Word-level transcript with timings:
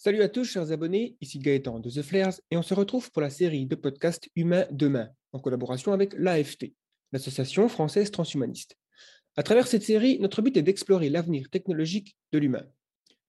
Salut 0.00 0.22
à 0.22 0.28
tous, 0.28 0.44
chers 0.44 0.70
abonnés, 0.70 1.16
ici 1.20 1.40
Gaëtan 1.40 1.80
de 1.80 1.90
The 1.90 2.02
Flares 2.02 2.34
et 2.52 2.56
on 2.56 2.62
se 2.62 2.72
retrouve 2.72 3.10
pour 3.10 3.20
la 3.20 3.30
série 3.30 3.66
de 3.66 3.74
podcasts 3.74 4.30
Humain 4.36 4.64
Demain 4.70 5.08
en 5.32 5.40
collaboration 5.40 5.92
avec 5.92 6.14
l'AFT, 6.16 6.72
l'Association 7.10 7.68
française 7.68 8.12
transhumaniste. 8.12 8.76
À 9.36 9.42
travers 9.42 9.66
cette 9.66 9.82
série, 9.82 10.20
notre 10.20 10.40
but 10.40 10.56
est 10.56 10.62
d'explorer 10.62 11.08
l'avenir 11.08 11.50
technologique 11.50 12.16
de 12.30 12.38
l'humain. 12.38 12.64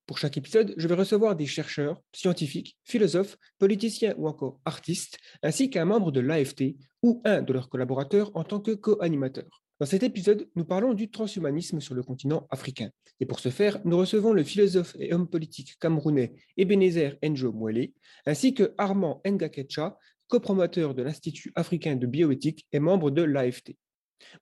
Pour 0.06 0.20
chaque 0.20 0.38
épisode, 0.38 0.76
je 0.78 0.88
vais 0.88 0.94
recevoir 0.94 1.36
des 1.36 1.48
chercheurs, 1.48 2.04
scientifiques, 2.14 2.78
philosophes, 2.84 3.40
politiciens 3.58 4.14
ou 4.20 4.28
encore 4.28 4.60
artistes, 4.64 5.18
ainsi 5.42 5.72
qu'un 5.72 5.86
membre 5.86 6.12
de 6.12 6.20
l'AFT 6.20 6.76
ou 7.02 7.20
un 7.26 7.42
de 7.42 7.52
leurs 7.52 7.70
collaborateurs 7.70 8.30
en 8.36 8.44
tant 8.44 8.60
que 8.60 8.76
co-animateur. 8.76 9.64
Dans 9.80 9.86
cet 9.86 10.04
épisode, 10.04 10.46
nous 10.58 10.66
parlons 10.66 10.94
du 10.94 11.10
transhumanisme 11.10 11.80
sur 11.80 11.96
le 11.96 12.04
continent 12.04 12.46
africain. 12.50 12.90
Et 13.22 13.26
pour 13.26 13.40
ce 13.40 13.48
faire, 13.48 13.80
nous 13.86 13.98
recevons 13.98 14.34
le 14.34 14.44
philosophe 14.44 14.94
et 15.00 15.14
homme 15.14 15.30
politique 15.30 15.78
camerounais 15.80 16.34
Ebenezer 16.58 17.16
Enjo 17.24 17.54
Mwele, 17.54 17.94
ainsi 18.26 18.54
que 18.54 18.74
Armand 18.78 19.22
Ngakecha, 19.26 19.98
copromoteur 20.28 20.96
de 20.96 21.04
l'Institut 21.04 21.54
africain 21.56 21.96
de 21.96 22.08
bioéthique 22.08 22.68
et 22.74 22.80
membre 22.80 23.10
de 23.10 23.22
l'AFT. 23.22 23.78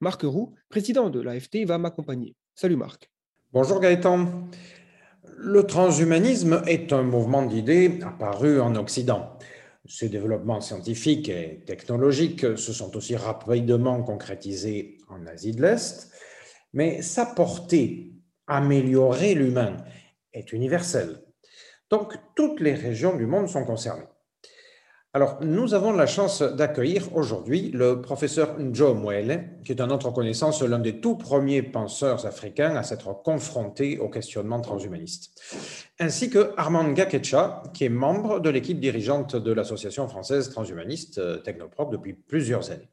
Marc 0.02 0.24
Roux, 0.24 0.56
président 0.70 1.12
de 1.12 1.22
l'AFT, 1.22 1.66
va 1.66 1.78
m'accompagner. 1.78 2.34
Salut 2.56 2.76
Marc. 2.76 3.12
Bonjour 3.54 3.80
Gaëtan. 3.80 4.50
Le 5.38 5.68
transhumanisme 5.68 6.64
est 6.66 6.92
un 6.92 7.04
mouvement 7.04 7.46
d'idées 7.46 8.00
apparu 8.02 8.60
en 8.60 8.76
Occident. 8.76 9.38
Ces 9.86 10.10
développements 10.10 10.62
scientifiques 10.62 11.30
et 11.30 11.64
technologiques 11.64 12.58
se 12.58 12.74
sont 12.74 12.98
aussi 12.98 13.16
rapidement 13.16 14.02
concrétisés 14.02 14.97
en 15.08 15.26
Asie 15.26 15.54
de 15.54 15.62
l'Est, 15.62 16.12
mais 16.74 17.02
sa 17.02 17.26
portée, 17.26 18.14
améliorer 18.48 19.34
l'humain, 19.34 19.78
est 20.34 20.54
universelle. 20.54 21.22
Donc 21.90 22.14
toutes 22.36 22.60
les 22.60 22.74
régions 22.74 23.16
du 23.16 23.26
monde 23.26 23.50
sont 23.50 23.66
concernées. 23.66 24.08
Alors, 25.14 25.40
nous 25.42 25.74
avons 25.74 25.94
la 25.94 26.06
chance 26.06 26.44
d'accueillir 26.44 27.16
aujourd'hui 27.16 27.72
le 27.74 28.02
professeur 28.02 28.60
Njo 28.60 28.94
Mwele, 28.94 29.62
qui 29.66 29.72
est 29.72 29.82
à 29.82 29.88
notre 29.88 30.12
connaissance 30.12 30.62
l'un 30.62 30.78
des 30.78 31.00
tout 31.00 31.16
premiers 31.16 31.64
penseurs 31.64 32.28
africains 32.28 32.76
à 32.76 32.84
s'être 32.84 33.24
confronté 33.24 33.98
au 33.98 34.10
questionnement 34.10 34.62
transhumaniste, 34.62 35.42
ainsi 36.00 36.30
que 36.30 36.52
Armand 36.58 36.92
Gakecha, 36.92 37.64
qui 37.74 37.86
est 37.86 37.90
membre 37.90 38.40
de 38.40 38.52
l'équipe 38.52 38.80
dirigeante 38.80 39.36
de 39.36 39.52
l'Association 39.52 40.08
française 40.08 40.52
transhumaniste 40.52 41.18
euh, 41.18 41.38
Technoprop 41.38 41.90
depuis 41.90 42.14
plusieurs 42.14 42.70
années. 42.70 42.92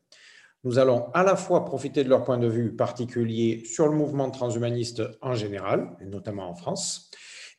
Nous 0.65 0.79
allons 0.79 1.11
à 1.13 1.23
la 1.23 1.37
fois 1.37 1.67
profiter 1.67 2.05
de 2.05 2.09
leur 2.09 2.25
point 2.25 2.39
de 2.39 2.49
vue 2.49 2.75
particulier 2.75 3.63
sur 3.67 3.87
le 3.87 3.95
mouvement 3.95 4.31
transhumaniste 4.31 5.03
en 5.21 5.35
général, 5.35 5.95
et 6.01 6.07
notamment 6.07 6.49
en 6.49 6.55
France, 6.55 7.11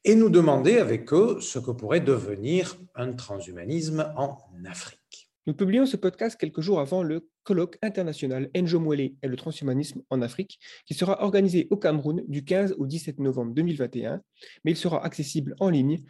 et 0.03 0.15
nous 0.15 0.29
demander 0.29 0.79
avec 0.79 1.13
eux 1.13 1.37
ce 1.39 1.59
que 1.59 1.69
pourrait 1.69 1.99
devenir 1.99 2.75
un 2.95 3.13
transhumanisme 3.13 4.11
en 4.17 4.39
Afrique. 4.67 5.29
Nous 5.45 5.53
publions 5.53 5.85
ce 5.85 5.97
podcast 5.97 6.35
quelques 6.39 6.61
jours 6.61 6.79
avant 6.79 7.03
le 7.03 7.29
colloque 7.43 7.77
international 7.83 8.49
Enjo 8.57 8.79
Mwele 8.79 9.13
et 9.21 9.27
le 9.27 9.35
transhumanisme 9.35 10.01
en 10.09 10.23
Afrique, 10.23 10.59
qui 10.87 10.95
sera 10.95 11.21
organisé 11.21 11.67
au 11.69 11.77
Cameroun 11.77 12.23
du 12.27 12.43
15 12.43 12.73
au 12.79 12.87
17 12.87 13.19
novembre 13.19 13.53
2021, 13.53 14.23
mais 14.63 14.71
il 14.71 14.77
sera 14.77 15.05
accessible 15.05 15.55
en 15.59 15.69
ligne 15.69 16.03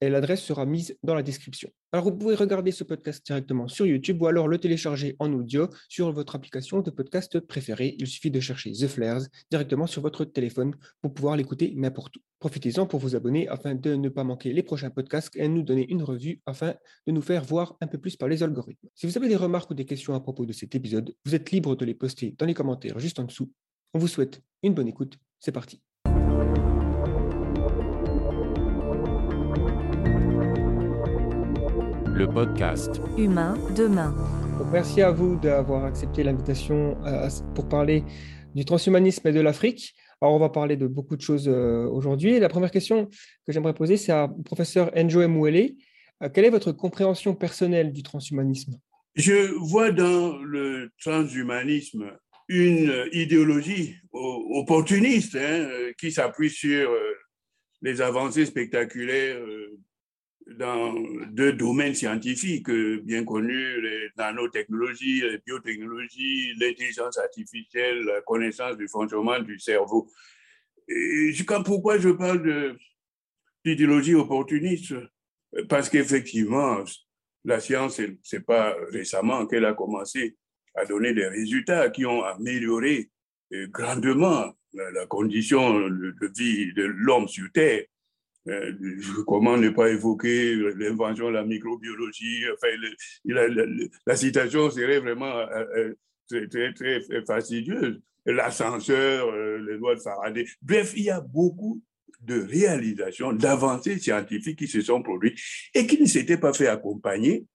et 0.00 0.08
l'adresse 0.08 0.42
sera 0.42 0.66
mise 0.66 0.96
dans 1.02 1.14
la 1.14 1.22
description. 1.22 1.70
Alors 1.92 2.04
vous 2.04 2.16
pouvez 2.16 2.34
regarder 2.34 2.70
ce 2.70 2.84
podcast 2.84 3.24
directement 3.24 3.68
sur 3.68 3.86
YouTube 3.86 4.22
ou 4.22 4.26
alors 4.26 4.48
le 4.48 4.58
télécharger 4.58 5.16
en 5.18 5.32
audio 5.32 5.68
sur 5.88 6.12
votre 6.12 6.36
application 6.36 6.80
de 6.80 6.90
podcast 6.90 7.40
préférée. 7.40 7.96
Il 7.98 8.06
suffit 8.06 8.30
de 8.30 8.40
chercher 8.40 8.72
The 8.72 8.86
Flares 8.86 9.22
directement 9.50 9.86
sur 9.86 10.02
votre 10.02 10.24
téléphone 10.24 10.74
pour 11.02 11.12
pouvoir 11.12 11.36
l'écouter 11.36 11.72
n'importe 11.76 12.16
où. 12.16 12.20
Profitez-en 12.38 12.86
pour 12.86 13.00
vous 13.00 13.16
abonner 13.16 13.48
afin 13.48 13.74
de 13.74 13.94
ne 13.94 14.08
pas 14.08 14.24
manquer 14.24 14.52
les 14.52 14.62
prochains 14.62 14.90
podcasts 14.90 15.36
et 15.36 15.46
nous 15.48 15.62
donner 15.62 15.90
une 15.90 16.02
revue 16.02 16.40
afin 16.46 16.74
de 17.06 17.12
nous 17.12 17.22
faire 17.22 17.44
voir 17.44 17.76
un 17.80 17.86
peu 17.86 17.98
plus 17.98 18.16
par 18.16 18.28
les 18.28 18.42
algorithmes. 18.42 18.88
Si 18.94 19.06
vous 19.06 19.16
avez 19.18 19.28
des 19.28 19.36
remarques 19.36 19.70
ou 19.70 19.74
des 19.74 19.84
questions 19.84 20.14
à 20.14 20.20
propos 20.20 20.46
de 20.46 20.52
cet 20.52 20.74
épisode, 20.74 21.14
vous 21.24 21.34
êtes 21.34 21.50
libre 21.50 21.76
de 21.76 21.84
les 21.84 21.94
poster 21.94 22.34
dans 22.38 22.46
les 22.46 22.54
commentaires 22.54 22.98
juste 22.98 23.18
en 23.18 23.24
dessous. 23.24 23.52
On 23.92 23.98
vous 23.98 24.08
souhaite 24.08 24.40
une 24.62 24.74
bonne 24.74 24.88
écoute. 24.88 25.18
C'est 25.38 25.52
parti. 25.52 25.89
Le 32.20 32.28
podcast 32.28 33.00
Humain 33.16 33.54
demain. 33.74 34.14
merci 34.70 35.00
à 35.00 35.10
vous 35.10 35.36
d'avoir 35.36 35.86
accepté 35.86 36.22
l'invitation 36.22 37.02
euh, 37.06 37.30
pour 37.54 37.66
parler 37.66 38.04
du 38.54 38.66
transhumanisme 38.66 39.26
et 39.28 39.32
de 39.32 39.40
l'Afrique. 39.40 39.94
Alors, 40.20 40.34
on 40.34 40.38
va 40.38 40.50
parler 40.50 40.76
de 40.76 40.86
beaucoup 40.86 41.16
de 41.16 41.22
choses 41.22 41.48
euh, 41.48 41.86
aujourd'hui. 41.86 42.38
La 42.38 42.50
première 42.50 42.70
question 42.70 43.06
que 43.46 43.52
j'aimerais 43.54 43.72
poser, 43.72 43.96
c'est 43.96 44.12
à 44.12 44.28
professeur 44.44 44.90
Enjo 44.94 45.26
Mwele. 45.26 45.76
Euh, 46.22 46.28
quelle 46.28 46.44
est 46.44 46.50
votre 46.50 46.72
compréhension 46.72 47.34
personnelle 47.34 47.90
du 47.90 48.02
transhumanisme? 48.02 48.74
Je 49.14 49.54
vois 49.58 49.90
dans 49.90 50.36
le 50.42 50.90
transhumanisme 51.02 52.04
une 52.48 52.92
idéologie 53.12 53.96
opportuniste 54.12 55.38
hein, 55.40 55.66
qui 55.96 56.12
s'appuie 56.12 56.50
sur 56.50 56.90
les 57.80 58.02
avancées 58.02 58.44
spectaculaires 58.44 59.40
dans 60.58 60.94
deux 61.30 61.52
domaines 61.52 61.94
scientifiques 61.94 62.68
euh, 62.70 63.00
bien 63.04 63.24
connus, 63.24 63.80
les 63.80 64.08
nanotechnologies, 64.16 65.20
les 65.22 65.38
biotechnologies, 65.38 66.54
l'intelligence 66.58 67.18
artificielle, 67.18 68.02
la 68.04 68.20
connaissance 68.22 68.76
du 68.76 68.88
fonctionnement 68.88 69.38
du 69.40 69.58
cerveau. 69.58 70.08
Et 70.88 71.32
pourquoi 71.64 71.98
je 71.98 72.08
parle 72.10 72.76
d'idéologie 73.64 74.14
opportuniste? 74.14 74.94
Parce 75.68 75.88
qu'effectivement, 75.88 76.84
la 77.44 77.60
science, 77.60 78.00
ce 78.22 78.36
n'est 78.36 78.42
pas 78.42 78.74
récemment 78.90 79.46
qu'elle 79.46 79.64
a 79.64 79.74
commencé 79.74 80.36
à 80.74 80.84
donner 80.84 81.14
des 81.14 81.26
résultats 81.26 81.90
qui 81.90 82.06
ont 82.06 82.22
amélioré 82.22 83.10
euh, 83.52 83.66
grandement 83.68 84.52
la 84.72 85.04
condition 85.06 85.80
de 85.80 86.32
vie 86.36 86.72
de 86.74 86.84
l'homme 86.84 87.26
sur 87.26 87.50
Terre. 87.52 87.82
Euh, 88.48 88.72
comment 89.26 89.56
ne 89.56 89.68
pas 89.68 89.90
évoquer 89.90 90.54
l'invention 90.76 91.28
de 91.28 91.34
la 91.34 91.44
microbiologie? 91.44 92.44
Enfin, 92.54 92.68
la, 94.06 94.16
citation 94.16 94.70
serait 94.70 95.00
vraiment 95.00 95.38
euh, 95.38 95.94
euh, 96.32 96.48
très, 96.48 96.72
très, 96.72 97.00
très 97.00 97.24
fastidieuse. 97.26 98.00
L'ascenseur, 98.26 99.34
les 99.58 99.76
lois 99.76 99.94
de 99.94 100.00
Faraday. 100.00 100.46
Bref, 100.62 100.92
il 100.94 101.04
y 101.04 101.10
a 101.10 101.20
beaucoup 101.20 101.82
de 102.20 102.38
réalisations, 102.38 103.32
d'avancées 103.32 103.98
scientifiques 103.98 104.58
qui 104.58 104.68
se 104.68 104.82
sont 104.82 105.02
produites 105.02 105.38
et 105.74 105.86
qui 105.86 106.00
ne 106.00 106.06
s'étaient 106.06 106.36
pas 106.36 106.52
fait 106.52 106.66
accompagner 106.66 107.46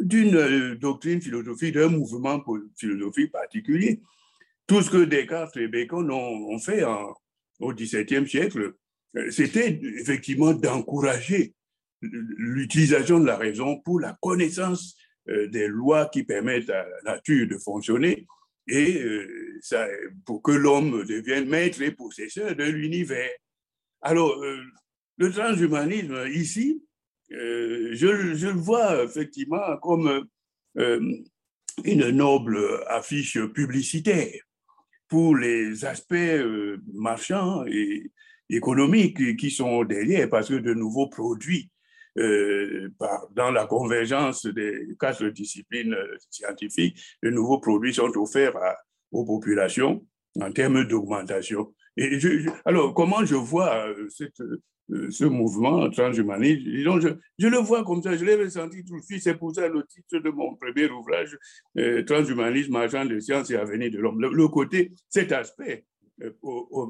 d'une 0.00 0.74
doctrine 0.74 1.20
philosophique, 1.20 1.74
d'un 1.74 1.88
mouvement 1.88 2.42
philosophique 2.76 3.32
particulier. 3.32 4.00
Tout 4.66 4.82
ce 4.82 4.90
que 4.90 5.04
Descartes 5.04 5.56
et 5.56 5.66
Bacon 5.66 6.10
ont, 6.10 6.58
fait 6.58 6.84
au 7.58 7.72
XVIIe 7.72 8.28
siècle, 8.28 8.74
c'était 9.30 9.80
effectivement 9.98 10.52
d'encourager 10.52 11.54
l'utilisation 12.00 13.20
de 13.20 13.26
la 13.26 13.36
raison 13.36 13.80
pour 13.80 14.00
la 14.00 14.16
connaissance 14.20 14.96
euh, 15.28 15.48
des 15.48 15.66
lois 15.66 16.06
qui 16.06 16.22
permettent 16.22 16.70
à 16.70 16.86
la 16.88 17.14
nature 17.14 17.48
de 17.48 17.58
fonctionner 17.58 18.26
et 18.68 19.02
euh, 19.02 19.58
ça, 19.62 19.86
pour 20.26 20.42
que 20.42 20.52
l'homme 20.52 21.04
devienne 21.04 21.48
maître 21.48 21.82
et 21.82 21.90
possesseur 21.90 22.54
de 22.54 22.64
l'univers. 22.64 23.30
Alors, 24.02 24.40
le 25.16 25.32
transhumanisme, 25.32 26.28
ici, 26.28 26.84
je, 27.30 27.94
je, 27.94 28.46
le 28.46 28.52
vois 28.52 29.02
effectivement 29.02 29.76
comme 29.78 30.28
une 30.76 32.10
noble 32.10 32.58
affiche 32.86 33.40
publicitaire 33.46 34.40
pour 35.08 35.34
les 35.34 35.84
aspects 35.84 36.14
marchands 36.92 37.64
et 37.66 38.12
économiques 38.50 39.36
qui 39.36 39.50
sont 39.50 39.84
derrière 39.84 40.28
parce 40.28 40.48
que 40.48 40.54
de 40.54 40.74
nouveaux 40.74 41.08
produits 41.08 41.70
euh, 42.18 42.90
dans 43.34 43.50
la 43.50 43.66
convergence 43.66 44.46
des 44.46 44.88
quatre 44.98 45.26
disciplines 45.28 45.96
scientifiques, 46.30 47.00
de 47.22 47.30
nouveaux 47.30 47.60
produits 47.60 47.94
sont 47.94 48.10
offerts 48.16 48.56
aux 49.12 49.24
populations 49.24 50.04
en 50.40 50.50
termes 50.50 50.84
d'augmentation. 50.84 51.74
Et 51.96 52.18
alors, 52.64 52.94
comment 52.94 53.24
je 53.24 53.34
vois 53.34 53.88
euh, 53.88 54.08
euh, 54.90 55.10
ce 55.10 55.24
mouvement 55.24 55.90
transhumaniste? 55.90 56.62
Je, 56.64 57.14
je, 57.38 57.46
le 57.46 57.58
vois 57.58 57.84
comme 57.84 58.02
ça, 58.02 58.16
je 58.16 58.24
l'ai 58.24 58.34
ressenti 58.34 58.84
tout 58.84 58.98
de 58.98 59.04
suite. 59.04 59.22
C'est 59.22 59.36
pour 59.36 59.54
ça 59.54 59.68
le 59.68 59.84
titre 59.84 60.18
de 60.18 60.30
mon 60.30 60.56
premier 60.56 60.90
ouvrage, 60.90 61.36
Transhumanisme, 62.06 62.74
agent 62.76 63.04
de 63.04 63.20
science 63.20 63.50
et 63.50 63.56
avenir 63.56 63.90
de 63.90 63.98
l'homme. 63.98 64.20
le, 64.20 64.48
côté, 64.48 64.92
cet 65.08 65.32
aspect 65.32 65.84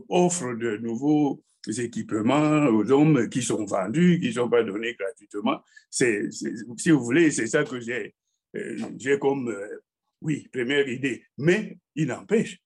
offre 0.08 0.54
de 0.54 0.76
nouveaux 0.78 1.42
équipements 1.66 2.66
aux 2.66 2.90
hommes 2.90 3.28
qui 3.28 3.42
sont 3.42 3.64
vendus, 3.64 4.18
qui 4.20 4.28
ne 4.28 4.32
sont 4.32 4.48
pas 4.48 4.62
donnés 4.62 4.94
gratuitement. 4.94 5.60
Si 5.90 6.90
vous 6.90 7.04
voulez, 7.04 7.30
c'est 7.30 7.46
ça 7.46 7.64
que 7.64 7.80
j'ai, 7.80 8.14
euh, 8.56 9.18
comme, 9.18 9.48
euh, 9.48 9.82
oui, 10.22 10.48
première 10.52 10.88
idée. 10.88 11.24
Mais 11.36 11.78
il 11.94 12.06
n'empêche, 12.08 12.58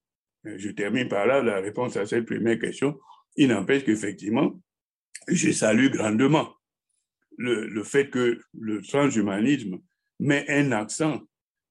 euh, 0.46 0.56
je 0.58 0.70
termine 0.70 1.08
par 1.08 1.26
là 1.26 1.42
la 1.42 1.60
réponse 1.60 1.96
à 1.96 2.06
cette 2.06 2.26
première 2.26 2.58
question, 2.58 2.98
il 3.36 3.48
n'empêche 3.48 3.84
qu'effectivement, 3.84 4.60
je 5.28 5.50
salue 5.52 5.88
grandement 5.88 6.54
le, 7.38 7.66
le 7.66 7.84
fait 7.84 8.10
que 8.10 8.40
le 8.58 8.82
transhumanisme 8.82 9.78
met 10.20 10.44
un 10.48 10.72
accent 10.72 11.22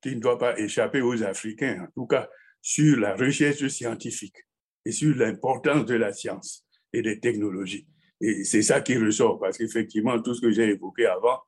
qui 0.02 0.16
ne 0.16 0.20
doit 0.20 0.40
pas 0.40 0.58
échapper 0.60 1.02
aux 1.02 1.24
Africains, 1.24 1.86
en 1.88 1.92
tout 1.94 2.08
cas 2.08 2.30
sur 2.62 3.00
la 3.00 3.16
recherche 3.16 3.68
scientifique 3.68 4.38
et 4.86 4.92
sur 4.92 5.16
l'importance 5.16 5.86
de 5.86 5.96
la 5.96 6.14
science 6.14 6.66
et 6.94 7.02
des 7.02 7.20
technologies. 7.20 7.88
Et 8.20 8.44
c'est 8.44 8.62
ça 8.62 8.82
qui 8.82 8.98
ressort, 8.98 9.40
parce 9.40 9.58
qu'effectivement, 9.58 10.22
tout 10.22 10.34
ce 10.34 10.42
que 10.42 10.52
j'ai 10.52 10.70
évoqué 10.70 11.06
avant, 11.08 11.40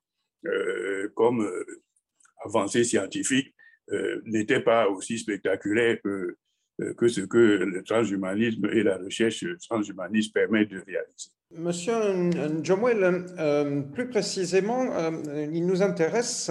euh, 0.46 1.08
comme 1.14 1.42
euh, 1.42 1.64
avancée 2.44 2.84
scientifique, 2.84 3.54
euh, 3.92 4.20
n'était 4.24 4.60
pas 4.60 4.88
aussi 4.88 5.18
spectaculaire 5.18 5.98
que, 6.02 6.36
euh, 6.80 6.94
que 6.94 7.06
ce 7.06 7.20
que 7.20 7.36
le 7.36 7.82
transhumanisme 7.82 8.66
et 8.72 8.82
la 8.82 8.96
recherche 8.96 9.44
transhumaniste 9.68 10.32
permettent 10.32 10.70
de 10.70 10.80
réaliser. 10.80 11.30
Monsieur 11.56 11.94
euh, 11.94 13.82
plus 13.82 14.08
précisément, 14.08 15.12
il 15.52 15.66
nous 15.66 15.82
intéresse 15.82 16.50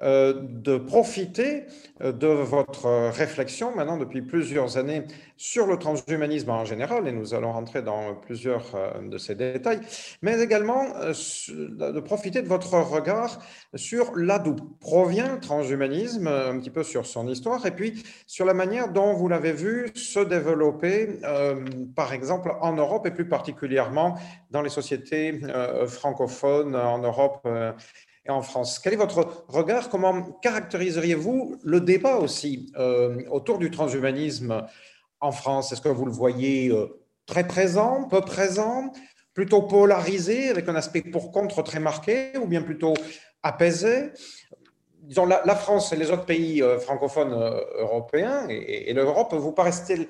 de 0.00 0.78
profiter 0.78 1.64
euh, 2.00 2.12
de 2.12 2.28
votre 2.28 3.10
réflexion 3.10 3.74
maintenant 3.74 3.96
depuis 3.96 4.22
plusieurs 4.22 4.76
années 4.76 5.02
sur 5.36 5.66
le 5.66 5.76
transhumanisme 5.76 6.50
en 6.50 6.64
général, 6.64 7.08
et 7.08 7.12
nous 7.12 7.34
allons 7.34 7.52
rentrer 7.52 7.82
dans 7.82 8.14
plusieurs 8.14 8.74
euh, 8.74 9.08
de 9.08 9.18
ces 9.18 9.34
détails, 9.34 9.80
mais 10.22 10.40
également 10.40 10.84
de 10.88 12.00
profiter 12.00 12.42
de 12.42 12.48
votre 12.48 12.74
regard 12.74 13.40
sur 13.74 14.16
là 14.16 14.38
d'où 14.38 14.54
provient 14.80 15.34
le 15.34 15.40
transhumanisme, 15.40 16.28
un 16.28 16.58
petit 16.58 16.70
peu 16.70 16.84
sur 16.84 17.06
son 17.06 17.26
histoire, 17.26 17.66
et 17.66 17.72
puis 17.72 18.02
sur 18.26 18.44
la 18.44 18.54
manière 18.54 18.92
dont 18.92 19.14
vous 19.14 19.28
l'avez 19.28 19.52
vu 19.52 19.90
se 19.94 20.20
développer, 20.20 21.20
par 21.94 22.12
exemple, 22.12 22.52
en 22.60 22.72
Europe, 22.72 23.06
et 23.06 23.10
plus 23.10 23.28
particulièrement 23.28 24.18
dans 24.50 24.62
les 24.62 24.70
sociétés 24.70 25.40
francophones 25.86 26.76
en 26.76 26.98
Europe 26.98 27.46
en 28.32 28.42
France. 28.42 28.78
Quel 28.78 28.94
est 28.94 28.96
votre 28.96 29.44
regard 29.48 29.88
Comment 29.88 30.22
caractériseriez-vous 30.42 31.56
le 31.62 31.80
débat 31.80 32.16
aussi 32.16 32.72
euh, 32.76 33.22
autour 33.30 33.58
du 33.58 33.70
transhumanisme 33.70 34.66
en 35.20 35.32
France? 35.32 35.72
Est-ce 35.72 35.80
que 35.80 35.88
vous 35.88 36.06
le 36.06 36.12
voyez 36.12 36.68
euh, 36.70 36.86
très 37.26 37.46
présent, 37.46 38.04
peu 38.04 38.20
présent, 38.20 38.92
plutôt 39.34 39.62
polarisé, 39.62 40.48
avec 40.48 40.68
un 40.68 40.74
aspect 40.74 41.02
pour-contre 41.02 41.62
très 41.62 41.80
marqué, 41.80 42.36
ou 42.38 42.46
bien 42.46 42.62
plutôt 42.62 42.94
apaisé? 43.42 44.10
Disons, 45.02 45.24
la, 45.24 45.54
France 45.54 45.92
et 45.92 45.96
les 45.96 46.10
autres 46.10 46.26
pays 46.26 46.62
euh, 46.62 46.78
francophones 46.78 47.32
européens 47.78 48.46
et, 48.50 48.90
et 48.90 48.92
l'Europe, 48.92 49.32
vous 49.32 49.52
paraissent-ils 49.52 50.06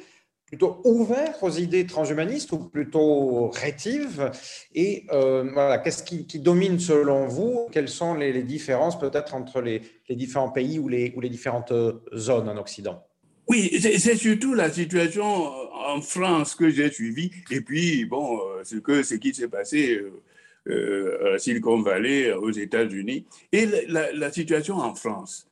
plutôt 0.49 0.81
ouvert 0.85 1.35
aux 1.43 1.50
idées 1.50 1.87
transhumanistes 1.87 2.53
ou 2.53 2.59
plutôt 2.59 3.50
rétives 3.50 4.31
Et 4.75 5.05
euh, 5.12 5.49
voilà, 5.53 5.79
qu'est-ce 5.79 6.03
qui, 6.03 6.25
domine 6.39 6.81
selon 6.81 7.29
vous? 7.29 7.69
Quelles 7.71 7.89
sont 7.89 8.15
les, 8.15 8.43
différences 8.43 8.99
peut-être 8.99 9.35
entre 9.35 9.61
les, 9.61 9.83
différents 10.09 10.50
pays 10.50 10.79
ou 10.79 10.89
les, 10.89 11.11
différentes 11.29 11.73
euh, 11.73 12.00
zones 12.17 12.49
en 12.49 12.56
Occident? 12.56 13.05
Oui, 13.47 13.79
c'est 13.81 14.17
surtout 14.17 14.55
la 14.55 14.71
situation 14.71 15.25
en 15.25 16.00
France 16.00 16.55
que 16.55 16.71
j'ai 16.71 16.91
suivie. 16.91 17.31
Et 17.50 17.61
puis, 17.61 18.06
bon, 18.06 18.39
euh, 18.39 18.65
ce, 18.65 18.77
que, 18.77 19.03
ce 19.03 19.17
qui 19.17 19.35
s'est 19.35 19.49
passé 19.49 20.00
à 20.67 21.39
Silicon 21.39 21.81
Valley, 21.81 22.31
aux 22.33 22.50
États-Unis, 22.50 23.25
et 23.53 23.67
la, 23.87 24.31
situation 24.31 24.77
en 24.77 24.95
France, 24.95 25.49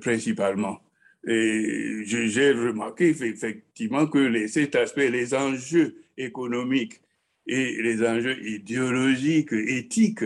principalement. 0.00 0.80
Et 1.26 2.02
j'ai 2.04 2.52
remarqué 2.52 3.08
effectivement 3.08 4.06
que 4.06 4.18
les, 4.18 4.48
cet 4.48 4.76
aspect, 4.76 5.10
les 5.10 5.34
enjeux 5.34 5.96
économiques 6.16 7.00
et 7.46 7.82
les 7.82 8.06
enjeux 8.06 8.38
idéologiques, 8.46 9.52
éthiques, 9.52 10.24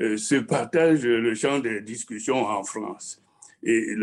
euh, 0.00 0.16
se 0.16 0.36
partagent 0.36 1.04
le 1.04 1.34
champ 1.34 1.58
des 1.58 1.82
discussions 1.82 2.42
en 2.46 2.64
France. 2.64 3.22
Et 3.62 3.94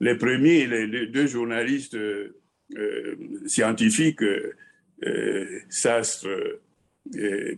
les 0.00 0.14
premiers, 0.14 0.66
les, 0.66 1.06
deux 1.08 1.26
journalistes 1.26 1.96
euh, 1.96 3.16
scientifiques, 3.46 4.22
euh, 4.22 5.60
Sastre, 5.68 6.28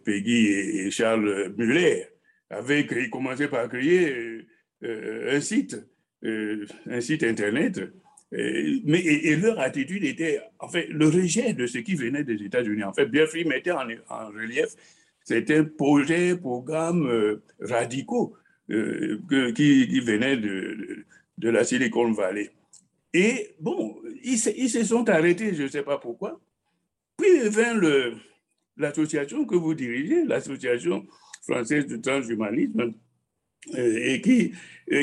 Peggy 0.05 0.47
et, 0.49 0.91
Charles 0.91 1.55
Muller, 1.57 2.07
avaient 2.51 2.87
commencé 3.09 3.47
par 3.47 3.69
créer 3.69 4.45
un 4.83 5.41
site 5.41 5.77
euh, 6.25 6.67
un 6.87 7.01
site 7.01 7.23
Internet. 7.23 7.79
Euh, 8.35 8.81
mais, 8.85 9.01
et, 9.01 9.37
leur 9.37 9.59
attitude 9.61 10.05
était, 10.05 10.41
en 10.59 10.69
fait, 10.69 10.89
le 10.89 11.07
rejet 11.07 11.55
de 11.55 11.67
ce 11.67 11.79
qui 11.79 11.95
venait 11.95 12.25
des 12.25 12.43
États-Unis. 12.43 12.83
En 12.85 12.93
fait, 12.93 13.07
Biafri 13.07 13.45
mettait 13.45 13.71
en, 13.71 13.87
en 14.09 14.27
relief 14.29 14.67
certains 15.25 15.65
projets, 15.65 16.37
programmes 16.37 17.07
euh, 17.07 17.43
radicaux 17.61 18.35
que, 18.69 19.51
qui, 19.53 20.01
venaient 20.01 20.37
de, 20.37 21.05
de, 21.39 21.49
la 21.49 21.65
Silicon 21.65 22.13
Valley. 22.13 22.51
Et 23.15 23.55
bon, 23.61 23.97
ils, 24.23 24.39
ils 24.59 24.69
se 24.69 24.85
sont 24.85 25.09
arrêtés, 25.09 25.55
je 25.55 25.63
ne 25.63 25.69
sais 25.69 25.83
pas 25.83 25.97
pourquoi. 25.97 26.39
Puis 27.17 27.49
vint 27.49 27.81
l'association 28.77 29.47
que 29.47 29.55
vous 29.55 29.73
dirigez, 29.73 30.25
l'association 30.25 31.07
française 31.45 31.87
du 31.87 31.99
transhumanisme, 31.99 32.93
et 33.75 34.21
qui, 34.21 34.53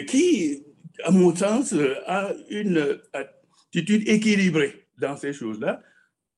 qui 0.06 0.64
à 1.04 1.12
mon 1.12 1.36
sens, 1.36 1.74
euh, 1.74 1.96
a 2.08 2.32
une 2.50 3.00
attitude 3.14 4.08
équilibrée 4.08 4.88
dans 4.98 5.18
ces 5.18 5.34
choses-là, 5.34 5.82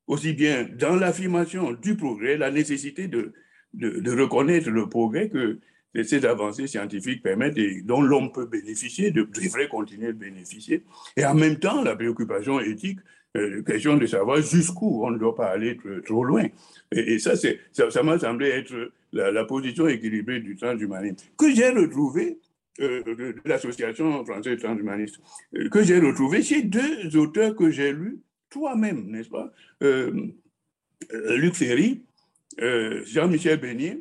aussi 0.07 0.33
bien 0.33 0.67
dans 0.77 0.95
l'affirmation 0.95 1.73
du 1.73 1.95
progrès, 1.95 2.37
la 2.37 2.51
nécessité 2.51 3.07
de, 3.07 3.33
de, 3.73 4.19
reconnaître 4.19 4.69
le 4.69 4.87
progrès 4.87 5.29
que 5.29 5.59
ces 6.03 6.25
avancées 6.25 6.67
scientifiques 6.67 7.23
permettent 7.23 7.57
et 7.57 7.81
dont 7.81 8.01
l'homme 8.01 8.31
peut 8.31 8.45
bénéficier, 8.45 9.11
de, 9.11 9.23
devrait 9.23 9.67
continuer 9.67 10.07
de 10.07 10.17
bénéficier, 10.17 10.83
et 11.15 11.25
en 11.25 11.35
même 11.35 11.57
temps 11.57 11.83
la 11.83 11.95
préoccupation 11.95 12.59
éthique, 12.59 12.99
euh, 13.35 13.61
question 13.61 13.97
de 13.97 14.05
savoir 14.05 14.41
jusqu'où 14.41 15.03
on 15.03 15.11
ne 15.11 15.17
doit 15.17 15.35
pas 15.35 15.47
aller 15.47 15.77
trop, 16.05 16.23
loin. 16.23 16.45
Et, 16.91 17.19
ça, 17.19 17.33
ça 17.35 18.03
m'a 18.03 18.17
semblé 18.17 18.47
être 18.49 18.91
la, 19.11 19.43
position 19.45 19.87
équilibrée 19.87 20.39
du 20.39 20.55
transhumanisme, 20.55 21.17
que 21.37 21.53
j'ai 21.53 21.69
retrouvé 21.69 22.39
euh, 22.79 23.01
de, 23.03 23.35
l'association 23.45 24.23
française 24.23 24.59
transhumaniste, 24.59 25.19
euh, 25.55 25.67
que 25.69 25.83
j'ai 25.83 25.99
retrouvé 25.99 26.43
chez 26.43 26.61
deux 26.61 27.15
auteurs 27.17 27.55
que 27.55 27.71
j'ai 27.71 27.91
lus, 27.91 28.19
toi-même, 28.49 29.07
n'est-ce 29.07 29.29
pas 29.29 29.51
euh, 29.83 30.27
Luc 31.11 31.55
Ferry, 31.55 32.03
Jean-Michel 32.59 33.59
Beignet, 33.59 33.99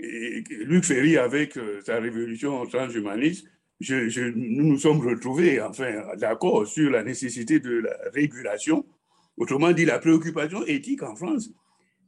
et 0.00 0.42
Luc 0.64 0.84
Ferry 0.84 1.16
avec 1.16 1.58
sa 1.84 1.98
révolution 1.98 2.66
transhumaniste, 2.66 3.46
nous 3.80 4.64
nous 4.64 4.78
sommes 4.78 5.00
retrouvés, 5.00 5.60
enfin, 5.60 6.16
d'accord 6.16 6.66
sur 6.66 6.90
la 6.90 7.02
nécessité 7.02 7.60
de 7.60 7.78
la 7.78 7.96
régulation, 8.12 8.84
autrement 9.36 9.72
dit, 9.72 9.84
la 9.84 9.98
préoccupation 9.98 10.64
éthique 10.66 11.02
en 11.02 11.16
France, 11.16 11.50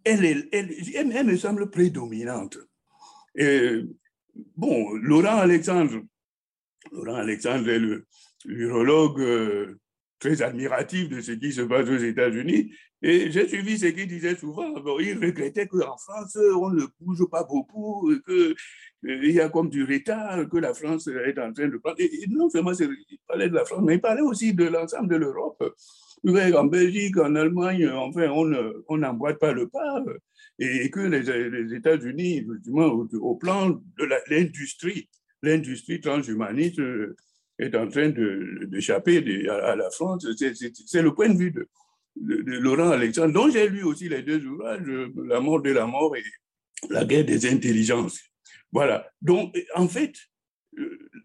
elle, 0.04 0.24
elle, 0.24 0.48
elle, 0.52 1.12
elle 1.12 1.26
me 1.26 1.36
semble 1.36 1.70
prédominante. 1.70 2.58
Et 3.36 3.80
bon, 4.56 4.94
Laurent 4.94 5.38
Alexandre, 5.38 6.00
Laurent 6.92 7.16
Alexandre 7.16 7.68
est 7.68 7.80
l'urologue 8.44 9.20
euh, 9.20 9.78
très 10.18 10.42
admiratif 10.42 11.08
de 11.08 11.20
ce 11.20 11.32
qui 11.32 11.52
se 11.52 11.62
passe 11.62 11.88
aux 11.88 11.96
États-Unis. 11.96 12.72
Et 13.02 13.30
j'ai 13.30 13.46
suivi 13.46 13.78
ce 13.78 13.86
qu'il 13.86 14.06
disait 14.06 14.36
souvent. 14.36 14.74
il 14.98 15.18
regrettait 15.18 15.66
qu'en 15.66 15.96
France, 15.98 16.38
on 16.56 16.70
ne 16.70 16.84
bouge 17.00 17.28
pas 17.30 17.44
beaucoup, 17.44 18.10
qu'il 18.26 18.54
euh, 19.10 19.30
y 19.30 19.40
a 19.40 19.50
comme 19.50 19.68
du 19.68 19.84
retard, 19.84 20.48
que 20.48 20.56
la 20.56 20.72
France 20.72 21.08
est 21.08 21.38
en 21.38 21.52
train 21.52 21.68
de 21.68 21.76
prendre. 21.76 21.96
Et, 21.98 22.24
non 22.30 22.48
seulement 22.48 22.72
il 22.72 23.18
parlait 23.26 23.50
de 23.50 23.54
la 23.54 23.64
France, 23.66 23.82
mais 23.84 23.96
il 23.96 24.00
parlait 24.00 24.22
aussi 24.22 24.54
de 24.54 24.64
l'ensemble 24.64 25.08
de 25.08 25.16
l'Europe. 25.16 25.62
En 26.26 26.64
Belgique, 26.64 27.18
en 27.18 27.34
Allemagne, 27.34 27.86
enfin, 27.90 28.30
on 28.30 28.96
n'emboîte 28.96 29.38
pas 29.38 29.52
le 29.52 29.68
pas 29.68 30.02
et 30.58 30.90
que 30.90 31.00
les, 31.00 31.74
États-Unis, 31.74 32.38
effectivement, 32.38 32.86
au, 32.86 33.34
plan 33.34 33.70
de 33.70 34.08
l'industrie, 34.30 35.08
l'industrie 35.42 36.00
transhumaniste 36.00 36.78
euh, 36.78 37.16
est 37.58 37.74
en 37.74 37.88
train 37.88 38.10
d'échapper 38.66 39.48
à, 39.48 39.76
la 39.76 39.90
France. 39.90 40.26
C'est 40.36 41.02
le 41.02 41.14
point 41.14 41.28
de 41.28 41.38
vue 41.38 41.50
de, 41.50 41.66
Laurent 42.16 42.90
Alexandre, 42.90 43.32
dont 43.32 43.50
j'ai 43.50 43.68
lu 43.68 43.82
aussi 43.82 44.08
les 44.08 44.22
deux 44.22 44.44
ouvrages, 44.46 44.82
La 45.16 45.40
mort 45.40 45.60
de 45.60 45.70
la 45.70 45.86
mort 45.86 46.16
et 46.16 46.22
La 46.88 47.04
guerre 47.04 47.24
des 47.24 47.46
intelligences. 47.50 48.20
Voilà. 48.70 49.08
Donc, 49.20 49.56
en 49.74 49.88
fait, 49.88 50.14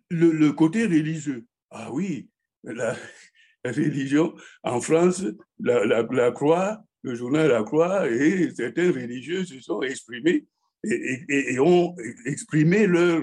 le, 0.09 0.49
côté 0.51 0.85
religieux, 0.85 1.45
ah 1.69 1.91
oui, 1.91 2.29
la, 2.63 2.95
religion, 3.65 4.35
en 4.63 4.81
France, 4.81 5.23
la 5.59 6.31
croix 6.31 6.83
le 7.01 7.15
journal 7.15 7.49
La 7.49 7.63
Croix 7.63 8.09
et 8.09 8.51
certains 8.51 8.91
religieux 8.91 9.45
se 9.45 9.59
sont 9.59 9.81
exprimés 9.81 10.45
et, 10.83 11.59
ont 11.59 11.95
exprimé 12.25 12.87
leur, 12.87 13.21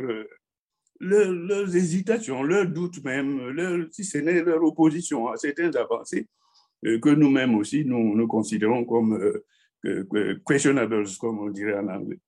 leurs 1.00 1.76
hésitations, 1.76 2.42
leurs 2.42 2.66
doutes 2.66 3.02
même, 3.04 3.48
leur, 3.50 3.86
si 3.90 4.04
ce 4.04 4.18
n'est 4.18 4.42
leur 4.42 4.62
opposition 4.62 5.28
à 5.28 5.36
certaines 5.36 5.76
avancées 5.76 6.26
euh, 6.84 6.98
que 6.98 7.10
nous-mêmes 7.10 7.54
aussi 7.54 7.84
nous, 7.84 8.26
considérons 8.26 8.84
comme 8.84 9.14
euh, 9.84 10.38
questionables, 10.46 11.04
comme 11.18 11.38
on 11.38 11.50
dirait 11.50 11.78
en 11.78 11.88
anglais. 11.88 12.18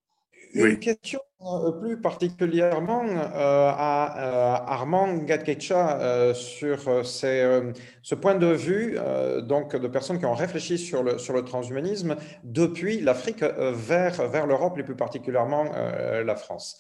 Une 0.55 0.79
question 0.79 1.21
Euh, 1.41 1.71
plus 1.71 2.01
particulièrement 2.01 3.05
euh, 3.07 3.71
à 3.71 4.73
Armand 4.73 5.19
Gatkecha 5.19 6.35
sur 6.35 6.81
ce 7.07 8.15
point 8.17 8.35
de 8.35 8.49
vue 8.49 8.99
donc 9.43 9.77
de 9.77 9.87
personnes 9.87 10.19
qui 10.19 10.27
ont 10.27 10.35
réfléchi 10.35 10.79
sur 10.79 11.05
le, 11.05 11.19
sur 11.19 11.35
le 11.35 11.45
transhumanisme 11.45 12.17
depuis 12.43 13.01
l'Afrique 13.01 13.45
vers, 13.45 14.29
vers 14.29 14.49
l'Europe 14.49 14.77
et 14.79 14.83
plus 14.83 14.97
particulièrement 14.97 15.67
la 16.25 16.35
France. 16.35 16.77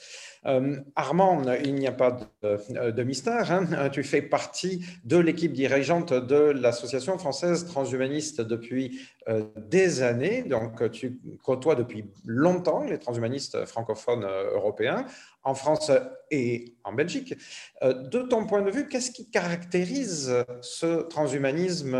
Euh, 0.46 0.76
Armand, 0.94 1.42
il 1.64 1.74
n'y 1.74 1.86
a 1.86 1.92
pas 1.92 2.18
de, 2.42 3.02
mystère. 3.02 3.50
Hein. 3.50 3.88
Tu 3.90 4.02
fais 4.02 4.22
partie 4.22 4.84
de 5.04 5.16
l'équipe 5.16 5.52
dirigeante 5.52 6.12
de 6.12 6.36
l'Association 6.36 7.18
française 7.18 7.66
transhumaniste 7.66 8.40
depuis 8.40 9.00
euh, 9.28 9.44
des 9.56 10.02
années. 10.02 10.42
Donc, 10.42 10.90
tu 10.90 11.20
côtoies 11.42 11.74
depuis 11.74 12.10
longtemps 12.24 12.84
les 12.84 12.98
transhumanistes 12.98 13.64
francophones 13.66 14.24
euh, 14.24 14.54
européens 14.54 15.04
en 15.42 15.54
France 15.54 15.90
et 16.30 16.74
en 16.84 16.92
Belgique. 16.92 17.34
De 17.82 18.18
ton 18.22 18.46
point 18.46 18.60
de 18.60 18.70
vue, 18.70 18.86
qu'est-ce 18.86 19.10
qui 19.10 19.30
caractérise 19.30 20.44
ce 20.60 21.02
transhumanisme 21.02 21.96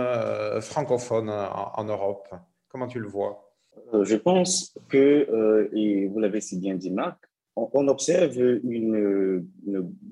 francophone 0.61 1.31
en, 1.31 1.85
Europe? 1.85 2.29
Comment 2.69 2.89
tu 2.89 2.99
le 2.99 3.09
vois? 3.09 3.55
Je 4.03 4.17
pense 4.17 4.77
que, 4.91 5.71
et 5.73 6.09
vous 6.09 6.19
l'avez 6.19 6.43
si 6.43 6.59
bien 6.59 6.75
dit 6.75 6.91
Marc, 6.91 7.28
on 7.73 7.89
observe 7.89 8.39
une, 8.39 9.47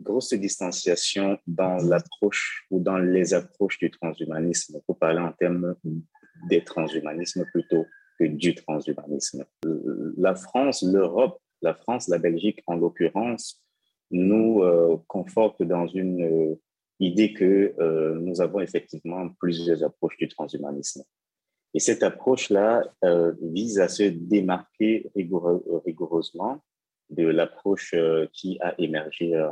grosse 0.02 0.34
distanciation 0.34 1.38
dans 1.46 1.76
l'approche 1.76 2.66
ou 2.70 2.80
dans 2.80 2.98
les 2.98 3.34
approches 3.34 3.78
du 3.78 3.90
transhumanisme, 3.90 4.80
pour 4.86 4.98
parler 4.98 5.20
en 5.20 5.32
termes 5.32 5.74
des 6.48 6.62
transhumanismes 6.62 7.44
plutôt 7.52 7.84
que 8.18 8.24
du 8.24 8.54
transhumanisme. 8.54 9.44
La 10.16 10.34
France, 10.34 10.82
l'Europe, 10.82 11.40
la 11.62 11.74
France, 11.74 12.08
la 12.08 12.18
Belgique 12.18 12.62
en 12.66 12.76
l'occurrence, 12.76 13.62
nous 14.10 14.62
euh, 14.62 14.96
conforte 15.08 15.62
dans 15.62 15.86
une 15.86 16.22
euh, 16.22 16.54
idée 17.00 17.32
que 17.32 17.74
euh, 17.78 18.18
nous 18.20 18.40
avons 18.40 18.60
effectivement 18.60 19.28
plusieurs 19.40 19.82
approches 19.82 20.16
du 20.16 20.28
transhumanisme. 20.28 21.02
Et 21.74 21.80
cette 21.80 22.02
approche-là 22.02 22.84
vise 23.42 23.80
à 23.80 23.88
se 23.88 24.04
démarquer 24.04 25.10
rigoureusement 25.14 26.62
de 27.10 27.26
l'approche 27.26 27.94
euh, 27.94 28.26
qui 28.32 28.58
a 28.60 28.74
émergé 28.78 29.34
euh, 29.34 29.48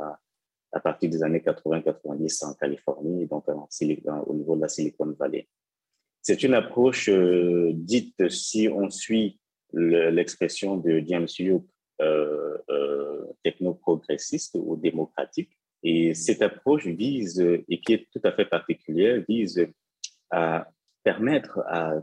à 0.71 0.79
partir 0.79 1.09
des 1.09 1.23
années 1.23 1.39
80-90 1.39 2.45
en 2.45 2.53
Californie, 2.53 3.25
donc 3.27 3.45
au 3.47 4.33
niveau 4.33 4.55
de 4.55 4.61
la 4.61 4.67
Silicon 4.67 5.15
Valley. 5.17 5.47
C'est 6.21 6.43
une 6.43 6.53
approche 6.53 7.07
euh, 7.07 7.71
dite, 7.73 8.29
si 8.29 8.67
on 8.67 8.89
suit 8.89 9.39
l'expression 9.73 10.77
de 10.77 11.01
James 11.05 11.27
Hughes, 11.39 11.63
euh, 12.01 12.57
techno-progressiste 13.43 14.57
ou 14.59 14.75
démocratique. 14.75 15.51
Et 15.83 16.13
cette 16.13 16.41
approche 16.41 16.87
vise, 16.87 17.39
et 17.39 17.79
qui 17.79 17.93
est 17.93 18.07
tout 18.11 18.21
à 18.23 18.31
fait 18.31 18.45
particulière, 18.45 19.23
vise 19.27 19.67
à 20.31 20.67
permettre 21.03 21.59
à 21.67 21.93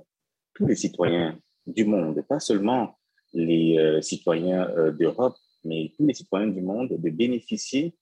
tous 0.55 0.67
les 0.67 0.77
citoyens 0.77 1.39
du 1.67 1.85
monde, 1.85 2.23
pas 2.29 2.39
seulement 2.39 2.97
les 3.33 3.99
citoyens 4.03 4.93
d'Europe, 4.93 5.37
mais 5.65 5.93
tous 5.97 6.07
les 6.07 6.15
citoyens 6.15 6.49
du 6.49 6.63
monde 6.63 6.89
de 6.91 7.11
bénéficier 7.11 7.95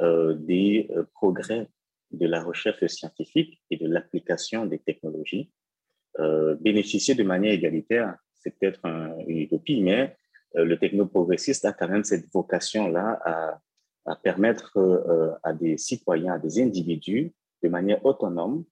euh, 0.00 0.34
des 0.34 0.88
euh, 0.90 1.04
progrès 1.14 1.68
de 2.12 2.26
la 2.26 2.42
recherche 2.42 2.86
scientifique 2.86 3.60
et 3.70 3.76
de 3.76 3.86
l'application 3.88 4.64
des 4.64 4.78
technologies, 4.78 5.50
euh, 6.20 6.54
bénéficier 6.54 7.14
de 7.14 7.22
manière 7.22 7.52
égalitaire, 7.52 8.16
c'est 8.34 8.56
peut-être 8.58 8.80
une 9.26 9.38
utopie, 9.38 9.82
mais 9.82 10.16
le 10.54 10.78
technoprogressiste 10.78 11.64
a 11.64 11.72
quand 11.72 11.88
même 11.88 12.04
cette 12.04 12.32
vocation-là 12.32 13.20
à, 13.24 13.60
à, 14.06 14.16
permettre 14.16 14.78
à 15.42 15.52
des 15.52 15.76
citoyens, 15.76 16.34
à 16.34 16.38
des 16.38 16.62
individus, 16.62 17.34
de 17.62 17.68
manière 17.68 18.02
autonome, 18.06 18.64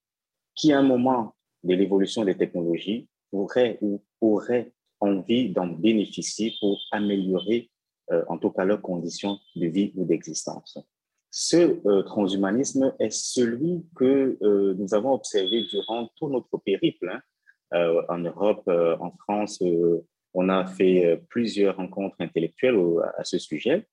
qui 0.55 0.73
à 0.73 0.79
un 0.79 0.83
moment 0.83 1.35
de 1.65 1.75
l'évolution 1.75 2.25
des 2.25 2.37
technologies 2.37 3.09
pourraient 3.31 3.77
ou 3.83 4.03
auraient 4.21 4.73
envie 5.01 5.51
d'en 5.51 5.67
bénéficier 5.67 6.55
pour 6.61 6.81
améliorer 6.93 7.71
euh, 8.13 8.23
en 8.29 8.39
tout 8.39 8.51
cas 8.51 8.65
leurs 8.65 8.83
conditions 8.83 9.39
de 9.57 9.67
vie 9.67 9.93
ou 9.97 10.05
d'existence. 10.05 10.79
Ce 11.31 11.57
euh, 11.57 12.03
transhumanisme 12.03 12.95
est 13.01 13.11
celui 13.11 13.85
que 13.97 14.39
euh, 14.43 14.75
nous 14.79 14.95
avons 14.95 15.13
observé 15.13 15.65
durant 15.65 16.09
tout 16.17 16.29
notre 16.29 16.57
périple. 16.59 17.11
Hein. 17.11 17.21
en 18.09 18.19
Europe, 18.19 18.69
en 18.69 19.11
France, 19.19 19.61
on 20.35 20.49
a 20.49 20.67
fait 20.67 21.21
plusieurs 21.29 21.77
rencontres 21.77 22.15
intellectuelles 22.21 22.79
à 23.19 23.25
ce 23.25 23.39
sujet. 23.39 23.89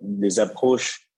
les 0.00 0.38
approches, 0.38 1.10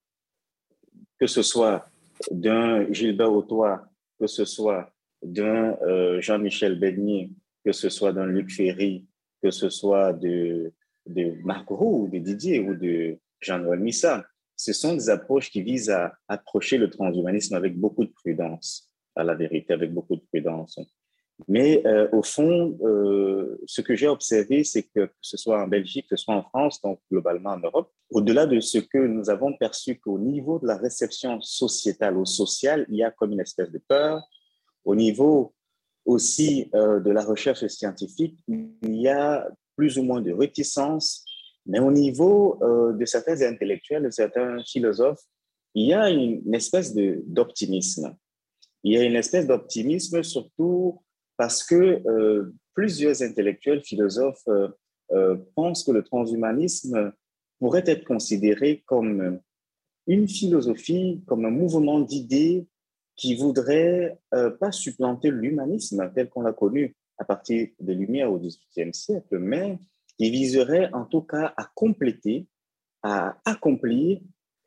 que 1.19 1.26
ce 1.26 1.42
soit 1.42 1.85
d'un 2.30 2.90
Gilbert 2.90 3.35
Autois, 3.35 3.85
que 4.19 4.26
ce 4.26 4.47
soit 4.47 4.90
d'un 5.23 5.76
Jean-Michel 6.21 6.80
Beignet, 6.80 7.28
que 7.66 7.73
ce 7.73 7.90
soit 7.90 8.14
d'un 8.14 8.26
Luc 8.26 8.50
Ferry, 8.50 9.07
que 9.42 9.50
ce 9.50 9.68
soit 9.68 10.12
de, 10.12 10.73
de 11.06 11.35
Marc 11.44 11.68
Roux, 11.68 12.09
de 12.12 12.18
Didier 12.18 12.61
ou 12.61 12.75
de 12.75 13.18
Jean-Noël 13.40 13.80
Missa. 13.80 14.25
Ce 14.56 14.73
sont 14.73 14.94
des 14.94 15.09
approches 15.09 15.50
qui 15.50 15.62
visent 15.62 15.90
à 15.90 16.12
approcher 16.28 16.76
le 16.76 16.90
transhumanisme 16.90 17.54
avec 17.54 17.78
beaucoup 17.78 18.04
de 18.04 18.12
prudence, 18.12 18.90
à 19.16 19.25
la 19.25 19.35
vérité, 19.35 19.73
avec 19.73 19.92
beaucoup 19.92 20.16
de 20.16 20.23
prudence. 20.30 20.78
Mais 21.49 21.82
euh, 21.87 22.09
au 22.12 22.23
fond, 22.23 22.78
euh, 22.82 23.59
ce 23.66 23.80
que 23.80 23.97
j'ai 23.97 24.09
observé, 24.09 24.64
c'est 24.64 24.82
que, 24.82 25.06
que 25.06 25.12
ce 25.23 25.37
soit 25.37 25.62
en 25.62 25.68
Belgique, 25.68 26.06
que 26.09 26.16
ce 26.16 26.25
soit 26.25 26.35
en 26.35 26.42
France, 26.42 26.82
donc 26.82 27.00
globalement 27.11 27.50
en 27.50 27.59
Europe, 27.59 27.90
au-delà 28.11 28.47
de 28.47 28.61
ce 28.61 28.78
que 28.78 28.99
nous 28.99 29.30
avons 29.30 29.56
perçu 29.56 29.99
qu'au 29.99 30.18
niveau 30.18 30.59
de 30.59 30.66
la 30.66 30.76
réception 30.76 31.40
sociétale 31.40 32.16
ou 32.16 32.26
sociale, 32.26 32.85
il 32.90 32.97
y 32.97 33.02
a 33.02 33.11
comme 33.11 33.32
une 33.32 33.40
espèce 33.40 33.70
de 33.70 33.78
peur. 33.78 34.23
Au 34.85 34.94
niveau 34.94 35.54
aussi 36.04 36.71
euh, 36.75 37.00
de 37.00 37.11
la 37.11 37.25
recherche 37.25 37.66
scientifique, 37.66 38.38
il 38.49 39.00
y 39.00 39.09
a 39.09 39.49
plus 39.76 39.99
ou 39.99 40.02
moins 40.02 40.21
de 40.21 40.33
réticence, 40.33 41.25
mais 41.66 41.78
au 41.78 41.90
niveau 41.90 42.59
euh, 42.62 42.92
de 42.92 43.04
certains 43.04 43.40
intellectuels, 43.42 44.02
de 44.02 44.11
certains 44.11 44.62
philosophes, 44.64 45.23
il 45.75 45.87
y 45.87 45.95
a 45.95 46.11
une, 46.11 46.54
espèce 46.54 46.95
d'optimisme. 46.95 48.16
Il 48.83 48.95
y 48.95 48.97
a 48.97 49.04
une 49.04 49.14
espèce 49.14 49.47
d'optimisme 49.47 50.23
surtout 50.23 51.00
parce 51.37 51.62
que 51.62 52.02
euh, 52.07 52.52
plusieurs 52.75 53.23
intellectuels, 53.23 53.83
philosophes 53.85 54.49
pensent 55.57 55.83
que 55.83 55.90
le 55.90 56.04
transhumanisme 56.04 57.12
pourrait 57.59 57.83
être 57.87 58.04
considéré 58.04 58.83
comme 58.87 59.40
une 60.07 60.28
philosophie, 60.28 61.21
comme 61.26 61.45
un 61.45 61.50
mouvement 61.50 62.00
d'idées 62.00 62.66
qui 63.21 63.35
voudrait 63.35 64.19
euh, 64.33 64.50
pas 64.50 64.73
supplanter 64.73 65.31
l'humanisme 65.31 66.11
tel 66.15 66.31
qu'on 66.31 66.41
l'a 66.41 66.55
connu 66.55 66.97
à 67.19 67.25
partir 67.27 67.69
des 67.79 67.95
Lumières 67.95 68.33
au 68.33 68.39
XVIIIe 68.39 68.95
siècle, 68.95 69.39
mais 69.39 69.79
qui 70.17 70.31
viserait 70.31 70.91
en 70.95 71.05
tout 71.05 71.21
cas 71.21 71.53
à 71.59 71.71
compléter, 71.75 72.49
à 73.03 73.37
accomplir 73.45 74.21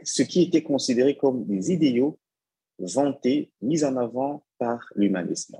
ce 0.04 0.22
qui 0.22 0.44
était 0.44 0.62
considéré 0.62 1.18
comme 1.18 1.48
des 1.48 1.72
idéaux 1.72 2.20
vantés, 2.78 3.52
mis 3.64 3.84
en 3.84 3.98
avant 3.98 4.46
par 4.60 4.88
l'humanisme. 4.96 5.58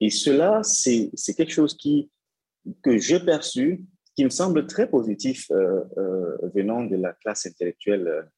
Et 0.00 0.10
cela, 0.10 0.62
c'est 0.62 1.12
quelque 1.34 1.52
chose 1.52 1.78
que 1.78 2.98
j'ai 2.98 3.20
perçu, 3.20 3.86
qui 4.14 4.24
me 4.24 4.30
semble 4.30 4.66
très 4.66 4.90
positif 4.90 5.50
euh, 5.50 5.82
euh, 5.96 6.36
venant 6.54 6.84
de 6.84 6.96
la 6.96 7.14
classe 7.14 7.46
intellectuelle 7.46 8.28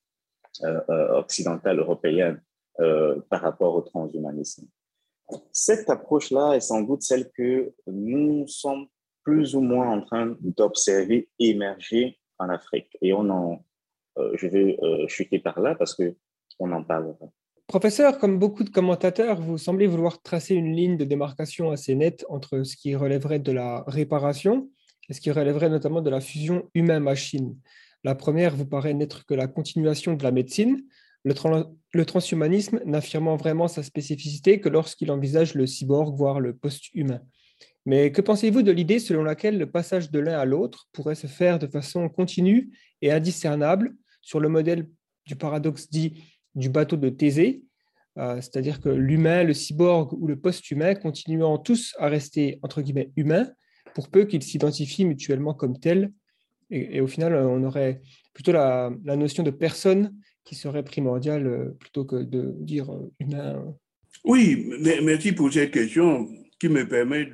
occidentale 1.11 1.81
européenne. 1.81 2.41
Euh, 2.79 3.17
par 3.31 3.41
rapport 3.41 3.75
au 3.75 3.81
transhumanisme. 3.81 4.67
Cette 5.51 5.89
approche-là 5.89 6.57
est 6.57 6.61
sans 6.61 6.83
doute 6.83 7.01
celle 7.01 7.31
que 7.31 7.73
nous 7.87 8.47
sommes 8.49 8.87
plus 9.23 9.55
ou 9.55 9.63
moins 9.63 9.89
en 9.89 10.03
train 10.03 10.37
d'observer 10.41 11.31
émerger 11.39 12.19
en 12.39 12.51
Afrique. 12.51 12.95
Et 13.01 13.15
on 13.15 13.31
en, 13.31 13.65
euh, 14.19 14.31
je 14.35 14.47
vais 14.47 14.79
euh, 14.83 15.09
chuter 15.09 15.39
par 15.39 15.59
là 15.61 15.75
parce 15.75 15.95
que 15.95 16.17
on 16.59 16.71
en 16.71 16.85
parlera. 16.85 17.31
Professeur, 17.67 18.19
comme 18.19 18.39
beaucoup 18.39 18.63
de 18.63 18.69
commentateurs, 18.69 19.41
vous 19.41 19.57
semblez 19.57 19.87
vouloir 19.87 20.21
tracer 20.21 20.55
une 20.55 20.77
ligne 20.77 20.99
de 20.99 21.05
démarcation 21.05 21.71
assez 21.71 21.95
nette 21.95 22.27
entre 22.29 22.63
ce 22.63 22.77
qui 22.77 22.95
relèverait 22.95 23.39
de 23.39 23.53
la 23.53 23.85
réparation 23.87 24.69
et 25.09 25.15
ce 25.15 25.23
qui 25.23 25.31
relèverait 25.31 25.71
notamment 25.71 26.03
de 26.03 26.11
la 26.11 26.21
fusion 26.21 26.69
humain-machine. 26.75 27.57
La 28.05 28.15
première 28.15 28.55
vous 28.55 28.67
paraît 28.67 28.93
n'être 28.93 29.25
que 29.25 29.33
la 29.33 29.47
continuation 29.47 30.13
de 30.13 30.23
la 30.23 30.31
médecine, 30.31 30.83
le, 31.27 32.05
transhumanisme 32.05 32.81
n'affirmant 32.85 33.37
vraiment 33.37 33.69
sa 33.69 33.83
spécificité 33.83 34.61
que 34.61 34.69
lorsqu'il 34.69 35.11
envisage 35.11 35.55
le 35.55 35.67
cyborg, 35.67 36.17
voire 36.17 36.41
le 36.41 36.55
post-humain. 36.55 37.21
Mais 37.85 38.11
que 38.13 38.21
pensez-vous 38.21 38.63
de 38.63 38.73
l'idée 38.73 38.99
selon 38.99 39.23
laquelle 39.23 39.59
le 39.59 39.71
passage 39.71 40.11
de 40.11 40.19
l'un 40.19 40.39
à 40.39 40.45
l'autre 40.45 40.89
pourrait 40.93 41.15
se 41.15 41.27
faire 41.27 41.59
de 41.59 41.67
façon 41.67 42.09
continue 42.09 42.71
et 43.03 43.13
indiscernable 43.13 43.95
sur 44.23 44.41
le 44.41 44.49
modèle 44.49 44.89
du 45.27 45.37
paradoxe 45.37 45.91
dit 45.91 46.25
du 46.55 46.69
bateau 46.69 46.97
de 46.97 47.09
Thésée, 47.09 47.63
euh, 48.19 48.37
c'est-à-dire 48.37 48.81
que 48.81 48.89
l'humain, 48.89 49.45
le 49.45 49.53
cyborg 49.53 50.13
ou 50.15 50.27
le 50.27 50.37
post-humain 50.37 50.95
continuant 50.95 51.59
tous 51.59 51.95
à 51.99 52.09
rester 52.09 52.59
entre 52.63 52.81
guillemets 52.81 53.11
humains, 53.17 53.49
pour 53.95 54.09
peu 54.09 54.25
qu'ils 54.25 54.43
s'identifient 54.43 55.05
mutuellement 55.05 55.55
comme 55.55 55.79
tels 55.79 56.13
Et, 56.71 57.01
au 57.01 57.07
final, 57.07 57.35
on 57.35 57.63
aurait 57.65 58.03
plutôt 58.35 58.53
la, 58.53 58.91
notion 59.05 59.43
de 59.43 59.51
personne 59.51 60.15
qui 60.47 60.55
serait 60.55 60.85
primordiale 60.85 61.75
plutôt 61.79 62.05
que 62.05 62.17
de 62.17 62.55
dire 62.61 62.89
humain. 63.21 63.75
Oui, 64.25 64.73
merci 65.03 65.33
pour 65.33 65.53
cette 65.53 65.73
question 65.73 66.29
qui 66.59 66.69
me 66.69 66.89
permet 66.89 67.29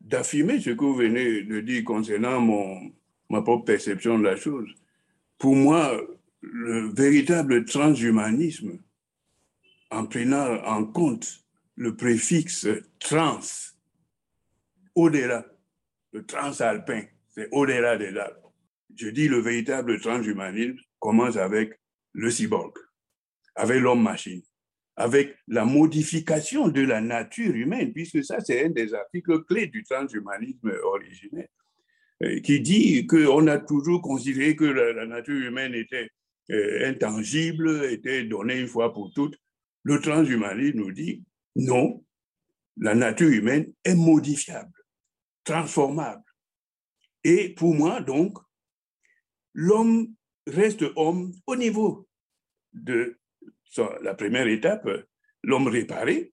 d'affirmer 0.00 0.60
ce 0.60 0.70
que 0.70 0.84
vous 0.84 0.96
venez 0.96 1.42
de 1.42 1.60
dire 1.60 1.84
concernant 1.84 2.40
mon, 2.40 2.92
ma 3.30 3.42
propre 3.42 3.66
perception 3.66 4.18
de 4.18 4.24
la 4.24 4.36
chose. 4.36 4.68
Pour 5.38 5.54
moi, 5.54 6.00
le 6.40 6.92
véritable 6.92 7.64
transhumanisme, 7.64 8.78
en 9.90 10.06
prenant 10.06 10.62
en 10.64 10.84
compte 10.84 11.44
le 11.76 11.94
préfixe 11.94 12.66
trans, 12.98 13.40
au-delà, 14.94 15.46
le 16.12 16.24
transalpin, 16.24 17.04
c'est 17.28 17.48
au-delà 17.52 17.96
des 17.96 18.16
Alpes. 18.18 18.38
Je 18.96 19.08
dis 19.08 19.28
le 19.28 19.38
véritable 19.38 20.00
transhumanisme 20.00 20.78
commence 20.98 21.36
avec 21.36 21.78
le 22.12 22.30
cyborg, 22.30 22.72
avec 23.54 23.80
l'homme-machine, 23.80 24.42
avec 24.96 25.36
la 25.48 25.64
modification 25.64 26.68
de 26.68 26.82
la 26.82 27.00
nature 27.00 27.54
humaine, 27.54 27.92
puisque 27.92 28.24
ça, 28.24 28.40
c'est 28.40 28.66
un 28.66 28.70
des 28.70 28.94
articles 28.94 29.44
clés 29.44 29.66
du 29.66 29.82
transhumanisme 29.84 30.72
originel, 30.84 31.48
euh, 32.22 32.40
qui 32.40 32.60
dit 32.60 33.06
qu'on 33.06 33.46
a 33.46 33.58
toujours 33.58 34.02
considéré 34.02 34.54
que 34.54 34.64
la, 34.64 35.06
nature 35.06 35.36
humaine 35.36 35.74
était 35.74 36.10
euh, 36.50 36.88
intangible, 36.88 37.84
était 37.90 38.24
donnée 38.24 38.60
une 38.60 38.68
fois 38.68 38.92
pour 38.92 39.12
toutes. 39.14 39.36
Le 39.82 40.00
transhumanisme 40.00 40.78
nous 40.78 40.92
dit 40.92 41.22
non, 41.56 42.04
la 42.76 42.94
nature 42.94 43.28
humaine 43.28 43.72
est 43.84 43.94
modifiable, 43.94 44.72
transformable. 45.44 46.22
Et 47.24 47.50
pour 47.50 47.74
moi, 47.74 48.00
donc, 48.00 48.38
l'homme 49.54 50.14
reste 50.46 50.84
homme 50.96 51.32
au 51.46 51.56
niveau 51.56 52.08
de 52.72 53.18
la 54.02 54.14
première 54.14 54.46
étape, 54.48 54.88
l'homme 55.42 55.68
réparé. 55.68 56.32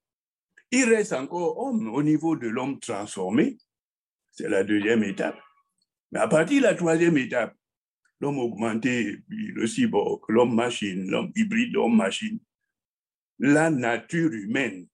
Il 0.72 0.86
reste 0.86 1.13
encore 1.13 1.58
homme 1.58 1.89
au 1.94 2.04
niveau 2.04 2.36
de 2.36 2.48
l'homme 2.48 2.80
transformé. 2.80 3.58
C'est 4.32 4.50
la 4.50 4.63
deuxième 4.63 5.04
étape. 5.04 5.39
Mais 6.12 6.20
à 6.20 6.28
partir 6.28 6.62
de 6.62 6.68
la 6.68 6.75
troisième 6.75 7.18
étape, 7.18 7.56
l'homme 8.20 8.39
augmenté, 8.39 9.18
le 9.30 9.68
cyborg, 9.68 10.22
l'homme 10.28 10.54
machine, 10.54 11.10
l'homme 11.10 11.32
hybride, 11.36 11.74
l'homme 11.74 11.96
machine, 11.96 12.39
la 13.39 13.70
nature 13.70 14.32
humaine 14.34 14.88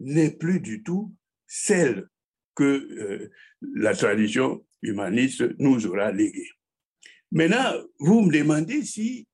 n'est 0.00 0.30
plus 0.30 0.60
du 0.60 0.82
tout 0.82 1.14
celle 1.46 2.08
que 2.54 2.64
euh, 2.64 3.30
la 3.60 3.94
tradition 3.94 4.64
humaniste 4.82 5.44
nous 5.58 5.86
aura 5.86 6.10
léguée. 6.12 6.50
Maintenant, 7.34 7.72
vous 7.98 8.20
me 8.22 8.32
demandez 8.32 8.84
si 8.84 9.26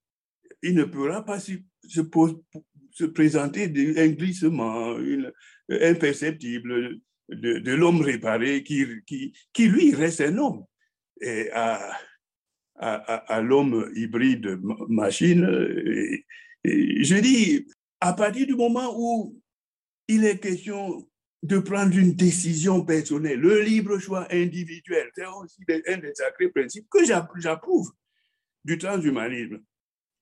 il 0.63 0.75
ne 0.75 0.85
pourra 0.85 1.23
pas 1.23 1.39
se, 1.39 1.53
se 1.87 3.05
présenter 3.05 3.65
un 3.99 4.09
glissement 4.09 4.97
imperceptible 5.69 6.99
de, 7.29 7.73
l'homme 7.73 8.01
réparé 8.01 8.63
qui, 8.65 8.87
lui 9.59 9.95
reste 9.95 10.23
un 10.23 10.39
homme. 10.39 10.65
À, 11.53 13.43
l'homme 13.43 13.91
hybride 13.95 14.59
machine, 14.89 15.47
je 16.65 17.21
dis, 17.21 17.67
à 18.01 18.15
partir 18.15 18.47
du 18.47 18.55
moment 18.55 18.95
où 18.97 19.39
il 20.09 20.25
est 20.25 20.39
question 20.39 21.07
de 21.43 21.59
prendre 21.59 21.97
une 21.97 22.15
décision 22.15 22.85
personnelle, 22.85 23.41
le 23.41 23.63
libre 23.63 23.99
choix 23.99 24.27
individuel, 24.31 25.11
c'est 25.15 25.27
aussi 25.27 25.63
un 25.89 25.97
des 25.97 26.15
sacrés 26.15 26.51
principes 26.51 26.89
que 26.91 27.05
j'approuve 27.05 27.91
du 28.65 28.77
transhumanisme. 28.77 29.63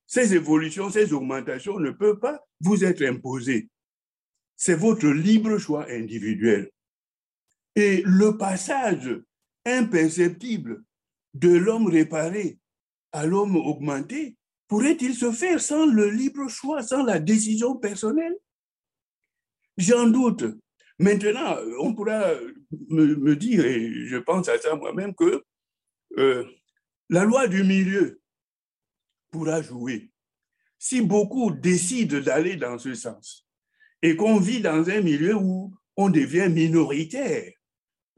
Ces 0.06 0.34
évolutions, 0.34 0.90
ces 0.90 1.12
augmentations 1.12 1.80
ne 1.80 1.90
peuvent 1.90 2.20
pas 2.20 2.40
vous 2.60 2.84
être 2.84 3.02
imposées. 3.02 3.68
C'est 4.56 4.76
votre 4.76 5.08
libre 5.08 5.58
choix 5.58 5.86
individuel. 5.90 6.70
Et 7.74 8.02
le 8.06 8.36
passage 8.38 9.20
imperceptible 9.66 10.82
de 11.34 11.50
l'homme 11.50 11.88
réparé 11.88 12.58
à 13.12 13.26
l'homme 13.26 13.56
augmenté 13.56 14.36
pourrait-il 14.66 15.14
se 15.14 15.32
faire 15.32 15.60
sans 15.60 15.86
le 15.86 16.10
libre 16.10 16.48
choix, 16.48 16.82
sans 16.82 17.02
la 17.02 17.18
décision 17.18 17.76
personnelle? 17.76 18.36
J'en 19.76 20.06
doute. 20.06 20.44
Maintenant, 20.98 21.56
on 21.80 21.94
pourra 21.94 22.34
me, 22.88 23.36
dire, 23.36 23.64
et 23.64 24.06
je 24.06 24.16
pense 24.16 24.48
à 24.48 24.58
ça 24.58 24.74
moi-même, 24.74 25.14
que 25.14 25.44
euh, 26.18 26.44
la 27.08 27.24
loi 27.24 27.46
du 27.46 27.62
milieu 27.62 28.20
pourra 29.30 29.62
jouer. 29.62 30.10
Si 30.78 31.00
beaucoup 31.00 31.52
décident 31.52 32.20
d'aller 32.20 32.56
dans 32.56 32.78
ce 32.78 32.94
sens 32.94 33.46
et 34.02 34.16
qu'on 34.16 34.38
vit 34.38 34.60
dans 34.60 34.88
un 34.90 35.00
milieu 35.00 35.34
où 35.34 35.74
on 35.96 36.08
devient 36.08 36.48
minoritaire 36.48 37.52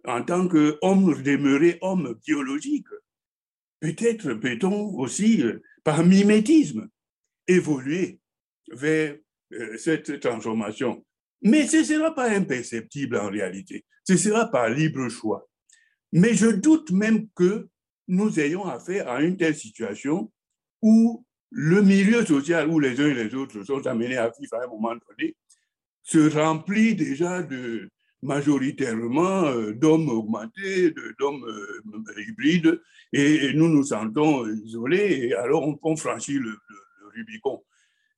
en 0.07 0.23
tant 0.23 0.49
qu'homme 0.49 1.23
demeuré 1.23 1.79
homme 1.83 2.19
biologique, 2.27 2.89
peut-être 3.81 4.35
peut-on 4.35 4.95
aussi, 4.99 5.43
euh, 5.43 5.63
par 5.85 6.05
mimétisme, 6.05 6.89
évoluer 7.47 8.21
vers 8.71 9.17
euh, 9.53 9.77
cette 9.77 10.21
transformation. 10.21 11.05
Mais 11.43 11.67
ce 11.67 11.79
ne 11.79 11.85
sera 11.85 12.15
pas 12.15 12.31
imperceptible 12.31 13.17
en 13.17 13.31
réalité. 13.31 13.85
Ce 14.05 14.17
sera 14.17 14.51
par 14.51 14.69
libre 14.69 15.09
choix. 15.09 15.49
Mais 16.13 16.35
je 16.35 16.49
doute 16.49 16.91
même 16.91 17.29
que 17.35 17.69
nous 18.09 18.41
ayons 18.41 18.67
affaire 18.67 19.09
à 19.09 19.23
une 19.23 19.37
telle 19.37 19.55
situation 19.55 20.31
où 20.83 21.25
le 21.51 21.83
milieu 21.83 22.25
social 22.25 22.69
où 22.69 22.79
les 22.79 23.01
uns 23.01 23.09
et 23.09 23.15
les 23.15 23.35
autres 23.35 23.63
sont 23.63 23.87
amenés 23.87 24.17
à 24.17 24.31
vivre 24.39 24.55
à 24.55 24.65
un 24.65 24.69
moment 24.69 24.95
donné 25.09 25.37
se 26.03 26.31
remplit 26.37 26.95
déjà 26.95 27.43
de 27.43 27.89
majoritairement 28.23 29.47
euh, 29.47 29.73
d'hommes 29.73 30.09
augmentés, 30.09 30.93
d'hommes 31.19 31.45
euh, 31.45 32.21
hybrides, 32.29 32.81
et 33.13 33.53
nous 33.55 33.69
nous 33.69 33.85
sentons 33.85 34.47
isolés, 34.47 35.29
et 35.29 35.35
alors 35.35 35.77
on, 35.83 35.97
franchit 35.97 36.39
le, 36.39 36.57
Rubicon. 37.15 37.63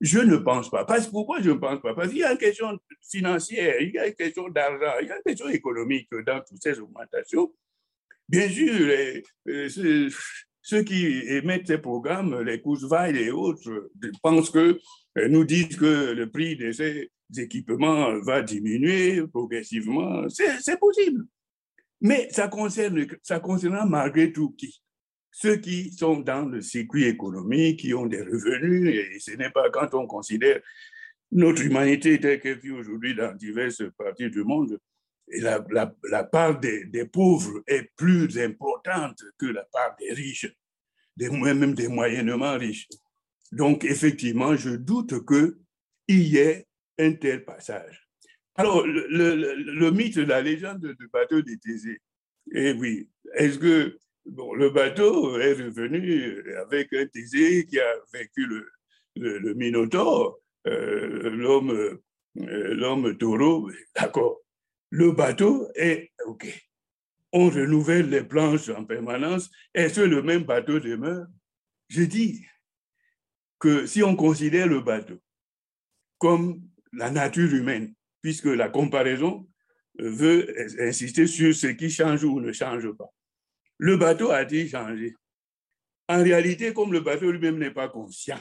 Je 0.03 0.19
ne 0.19 0.37
pense 0.37 0.69
pas. 0.69 0.85
Parce, 0.85 1.07
pourquoi 1.07 1.41
je 1.41 1.51
ne 1.51 1.55
pense 1.55 1.81
pas? 1.81 1.95
Parce 1.95 2.09
qu'il 2.09 2.19
y 2.19 2.25
a 2.25 2.33
une 2.33 2.38
question 2.38 2.77
financière, 3.09 3.81
il 3.81 3.93
y 3.93 3.99
a 3.99 4.09
une 4.09 4.15
question 4.15 4.49
d'argent, 4.49 4.99
il 5.01 5.07
y 5.07 5.11
a 5.12 5.17
une 5.17 5.23
question 5.23 5.49
économique 5.49 6.09
dans 6.27 6.41
toutes 6.41 6.61
ces 6.61 6.81
augmentations. 6.81 7.55
Bien 8.29 8.49
sûr, 8.49 8.73
les, 8.75 9.23
ceux 10.61 10.83
qui 10.83 11.07
émettent 11.29 11.69
ces 11.69 11.79
programmes, 11.79 12.41
les 12.43 12.61
Kurzweil 12.61 13.17
et 13.17 13.31
autres, 13.31 13.91
pensent 14.21 14.51
que, 14.51 14.81
euh, 15.19 15.29
nous 15.29 15.45
disent 15.45 15.77
que 15.77 16.12
le 16.12 16.29
prix 16.29 16.57
de 16.57 16.73
ces 16.73 17.12
équipements 17.38 18.19
va 18.23 18.43
diminuer 18.43 19.25
progressivement. 19.29 20.29
C'est 20.29 20.81
possible. 20.81 21.27
Mais 22.01 22.29
ça 22.33 22.49
concerne, 22.49 23.07
ça 23.23 23.38
concerne 23.38 23.88
malgré 23.88 24.33
tout 24.33 24.51
qui? 24.59 24.83
Ceux 25.33 25.57
qui 25.57 25.90
sont 25.90 26.21
dans 26.21 26.45
le 26.45 26.61
circuit 26.61 27.05
économique, 27.05 27.81
qui 27.81 27.95
ont 27.95 28.07
des 28.07 28.21
revenus, 28.21 28.95
et 28.95 29.18
ce 29.18 29.33
n'est 29.33 29.51
pas 29.51 29.71
quand 29.71 29.95
on 29.95 30.07
considère 30.07 30.61
notre 31.33 31.62
humanité 31.62 32.21
telle 32.21 32.38
qu'elle 32.38 32.59
vit 32.59 32.71
aujourd'hui 32.71 33.14
dans 33.14 33.35
diverses 33.35 33.83
parties 33.97 34.31
du 34.31 34.45
monde, 34.45 34.79
la, 35.29 36.25
part 36.25 36.61
des, 36.61 37.07
pauvres 37.11 37.62
est 37.66 37.90
plus 37.97 38.38
importante 38.38 39.23
que 39.38 39.47
la 39.47 39.64
part 39.64 39.97
des 39.99 40.12
riches, 40.12 40.55
des, 41.16 41.31
même 41.31 41.75
des 41.75 41.88
moyennement 41.88 42.59
riches. 42.59 42.88
Donc, 43.51 43.85
effectivement, 43.85 44.55
je 44.55 44.71
doute 44.71 45.25
qu'il 45.27 46.23
y 46.29 46.37
ait 46.37 46.66
un 46.99 47.14
tel 47.14 47.45
passage. 47.47 48.07
Alors, 48.55 48.87
le 48.87 49.90
mythe, 49.90 50.16
la 50.16 50.42
légende 50.42 50.95
du 50.99 51.09
bateau 51.09 51.40
de 51.40 51.55
Thésée, 51.55 52.01
eh 52.53 52.73
oui, 52.73 53.09
est-ce 53.35 53.59
que 53.59 53.99
bon, 54.27 54.55
le 54.55 54.71
bateau 54.71 55.39
est 55.39 55.55
revenu 55.55 56.43
avec 56.57 56.93
un 56.93 57.07
Thésée 57.07 57.67
qui 57.67 57.79
a 57.79 57.93
le, 58.37 58.69
le, 59.17 59.55
Minotaure, 59.55 60.39
euh, 60.67 61.31
l'homme 61.31 61.71
euh, 61.71 62.75
l'homme 62.75 63.17
taureau, 63.19 63.71
d'accord 63.95 64.43
le 64.93 65.11
bateau 65.13 65.69
est 65.75 66.13
OK. 66.27 66.47
On 67.33 67.49
renouvelle 67.49 68.11
les 68.11 68.23
planches 68.23 68.69
en 68.69 68.85
permanence. 68.85 69.51
Est-ce 69.73 70.01
que 70.01 70.07
le 70.07 70.23
même 70.23 70.45
bateau 70.45 70.81
demeure? 70.81 71.27
Je 71.89 72.03
dis 72.03 72.45
que 73.59 73.87
si 73.87 74.03
on 74.03 74.17
considère 74.17 74.67
le 74.67 74.81
bateau 74.81 75.19
comme 76.19 76.61
la 76.93 77.11
nature 77.11 77.53
humaine, 77.55 77.95
puisque 78.21 78.45
la 78.45 78.69
comparaison 78.69 79.49
veut 79.99 80.55
insister 80.79 81.27
sur 81.27 81.55
ce 81.55 81.69
qui 81.69 81.89
change 81.89 82.23
ou 82.23 82.39
ne 82.41 82.53
change 82.53 82.93
pas. 82.93 83.11
Le 83.83 83.97
bateau 83.97 84.31
a-t-il 84.31 84.68
changé 84.68 85.16
En 86.09 86.23
réalité, 86.23 86.73
comme 86.73 86.92
le 86.92 87.01
bateau 87.01 87.33
lui-même 87.33 87.59
n'est 87.59 87.73
pas 87.73 87.88
conscient 87.88 88.38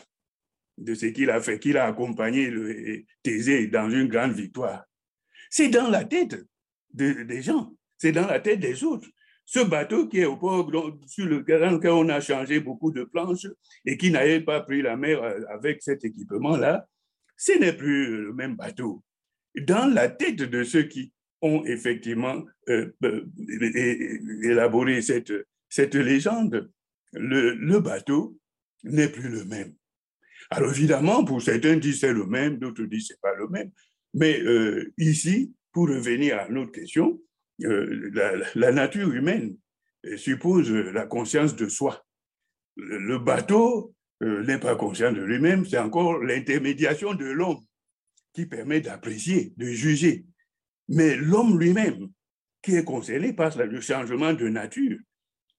de 0.77 0.93
ce 0.93 1.07
qu'il 1.07 1.31
a 1.31 1.41
fait, 1.41 1.57
qu'il 1.57 1.77
a 1.77 1.87
accompagné 1.87 2.51
le 2.51 3.03
Thésée 3.23 3.65
dans 3.65 3.89
une 3.89 4.07
grande 4.07 4.33
victoire, 4.33 4.85
c'est 5.49 5.69
dans 5.69 5.89
la 5.89 6.05
tête 6.05 6.45
des 6.93 7.41
gens, 7.41 7.73
c'est 7.97 8.11
dans 8.11 8.27
la 8.27 8.39
tête 8.39 8.59
des 8.59 8.83
autres. 8.83 9.09
Ce 9.43 9.61
bateau 9.61 10.07
qui 10.07 10.19
est 10.19 10.25
au 10.25 10.37
port, 10.37 10.69
sur 11.07 11.25
lequel 11.25 11.89
on 11.89 12.09
a 12.09 12.21
changé 12.21 12.59
beaucoup 12.59 12.91
de 12.91 13.03
planches 13.03 13.47
et 13.83 13.97
qui 13.97 14.11
n'avait 14.11 14.41
pas 14.41 14.61
pris 14.61 14.83
la 14.83 14.95
mer 14.95 15.23
euh, 15.23 15.41
avec 15.49 15.81
cet 15.81 16.05
équipement-là, 16.05 16.87
ce 17.35 17.53
n'est 17.53 17.73
plus 17.73 18.25
le 18.25 18.33
même 18.33 18.55
bateau. 18.55 19.03
Dans 19.59 19.91
la 19.91 20.07
tête 20.07 20.35
de 20.35 20.63
ceux 20.63 20.83
qui 20.83 21.11
ont 21.41 21.63
effectivement 21.65 22.43
euh, 22.69 22.91
euh, 23.03 23.25
élaboré 24.43 25.01
cette, 25.01 25.33
cette 25.69 25.95
légende, 25.95 26.69
le, 27.13 27.79
bateau 27.79 28.37
n'est 28.83 29.09
plus 29.09 29.29
le 29.29 29.45
même. 29.45 29.73
Alors 30.49 30.71
évidemment, 30.71 31.23
pour 31.25 31.41
certains 31.41 31.77
disent 31.77 32.01
c'est 32.01 32.13
le 32.13 32.25
même, 32.25 32.57
d'autres 32.57 32.83
disent 32.83 33.07
c'est 33.09 33.21
pas 33.21 33.35
le 33.35 33.47
même. 33.47 33.71
Mais 34.13 34.41
euh, 34.41 34.93
ici, 34.97 35.53
pour 35.71 35.87
revenir 35.87 36.39
à 36.39 36.49
notre 36.49 36.71
question, 36.71 37.21
la, 37.59 38.71
nature 38.71 39.11
humaine 39.13 39.55
suppose 40.17 40.71
la 40.71 41.05
conscience 41.05 41.55
de 41.55 41.67
soi. 41.67 42.03
Le, 42.75 43.19
bateau 43.19 43.93
n'est 44.19 44.57
pas 44.57 44.75
conscient 44.75 45.11
de 45.11 45.21
lui-même, 45.21 45.65
c'est 45.65 45.77
encore 45.77 46.17
l'intermédiation 46.23 47.13
de 47.13 47.25
l'homme 47.25 47.61
qui 48.33 48.45
permet 48.45 48.81
d'apprécier, 48.81 49.53
de 49.57 49.67
juger. 49.67 50.25
Mais 50.93 51.15
l'homme 51.15 51.57
lui-même, 51.57 52.09
qui 52.61 52.75
est 52.75 52.83
concerné 52.83 53.31
par 53.31 53.57
le 53.57 53.79
changement 53.79 54.33
de 54.33 54.49
nature, 54.49 54.97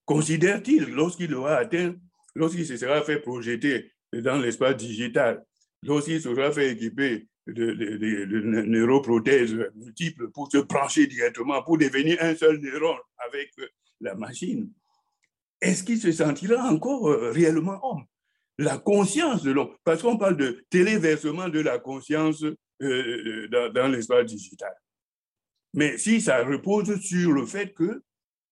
considère-t-il, 0.05 0.85
lorsqu'il 0.89 1.33
aura 1.33 1.55
atteint, 1.55 1.95
lorsqu'il 2.35 2.67
se 2.67 2.77
sera 2.77 3.01
fait 3.01 3.19
projeter 3.19 3.91
dans 4.13 4.37
l'espace 4.37 4.77
digital, 4.77 5.43
lorsqu'il 5.81 6.21
sera 6.21 6.51
fait 6.51 6.73
équiper 6.73 7.27
de, 7.47 7.73
neuroprothèses 8.67 9.55
multiples 9.75 10.29
pour 10.29 10.51
se 10.51 10.59
brancher 10.59 11.07
directement, 11.07 11.63
pour 11.63 11.79
devenir 11.79 12.17
un 12.21 12.35
seul 12.35 12.59
neurone 12.59 12.99
avec 13.17 13.51
la 14.01 14.13
machine, 14.13 14.71
est-ce 15.61 15.83
qu'il 15.83 15.99
se 15.99 16.11
sentira 16.11 16.63
encore 16.69 17.09
euh, 17.09 17.31
réellement 17.31 17.79
homme? 17.81 18.03
La 18.59 18.77
conscience 18.77 19.41
de 19.41 19.51
l'homme, 19.51 19.71
parce 19.83 20.03
qu'on 20.03 20.17
parle 20.17 20.37
de 20.37 20.63
téléversement 20.69 21.49
de 21.49 21.59
la 21.59 21.79
conscience 21.79 22.43
euh, 22.43 22.55
euh, 22.81 23.69
dans 23.71 23.87
l'espace 23.87 24.25
digital. 24.25 24.73
Mais 25.73 25.97
si 25.97 26.21
ça 26.21 26.43
repose 26.43 26.99
sur 27.01 27.31
le 27.31 27.45
fait 27.45 27.73
que 27.73 28.03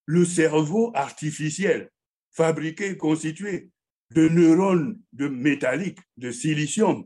le 0.06 0.26
cerveau 0.26 0.92
artificiel, 0.96 1.90
fabriqué, 2.32 2.98
constitué 2.98 3.70
de 4.14 4.28
neurones 4.28 5.00
de 5.14 5.28
métalliques, 5.28 6.00
de 6.18 6.32
silicium, 6.32 7.06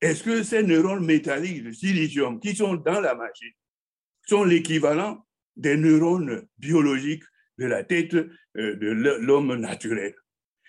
est-ce 0.00 0.22
que 0.22 0.42
ces 0.42 0.62
neurones 0.62 1.04
métalliques 1.04 1.64
de 1.64 1.72
silicium 1.72 2.40
qui 2.40 2.54
sont 2.54 2.74
dans 2.74 3.00
la 3.00 3.14
machine 3.14 3.52
sont 4.26 4.44
l'équivalent 4.44 5.24
des 5.56 5.76
neurones 5.76 6.46
biologiques 6.58 7.24
de 7.58 7.66
la 7.66 7.84
tête 7.84 8.14
euh, 8.14 8.28
de 8.54 8.88
l'homme 9.20 9.54
naturel? 9.56 10.14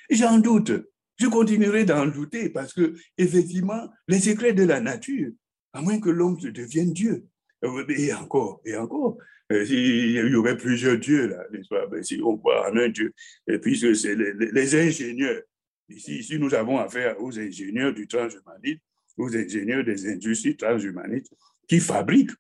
J'en 0.10 0.40
doute. 0.40 0.72
Je 1.20 1.28
continuerai 1.28 1.84
d'en 1.84 2.06
douter 2.06 2.50
parce 2.50 2.74
que, 2.74 2.94
effectivement, 3.18 3.90
les 4.08 4.20
secrets 4.20 4.54
de 4.54 4.64
la 4.64 4.80
nature, 4.80 5.32
à 5.74 5.82
moins 5.82 6.00
que 6.00 6.10
l'homme 6.10 6.38
devienne 6.38 6.94
Dieu, 6.94 7.26
et 7.62 8.14
encore, 8.14 8.62
et 8.66 8.76
encore, 8.76 9.18
il 9.50 10.12
y 10.12 10.36
aurait 10.36 10.58
plusieurs 10.58 10.98
dieux, 10.98 11.28
là, 11.28 11.44
n'est-ce 11.52 11.70
pas? 11.70 11.88
Ben, 11.88 12.04
Si 12.04 12.22
on 12.24 12.38
croit 12.38 12.70
en 12.70 12.78
un 12.78 12.90
Dieu, 12.90 13.14
et 13.48 13.60
puisque 13.60 13.96
c'est 13.96 14.16
les, 14.16 14.76
ingénieurs, 14.76 15.42
ici, 15.90 16.20
ici, 16.20 16.38
nous 16.38 16.54
avons 16.54 16.78
affaire 16.78 17.22
aux 17.22 17.38
ingénieurs 17.40 17.94
du 17.94 18.08
transhumanisme, 18.08 18.80
aux 19.18 19.36
ingénieurs 19.36 19.84
des 19.84 20.08
industries 20.08 20.58
transhumanistes 20.58 21.34
qui 21.68 21.80
fabriquent, 21.80 22.36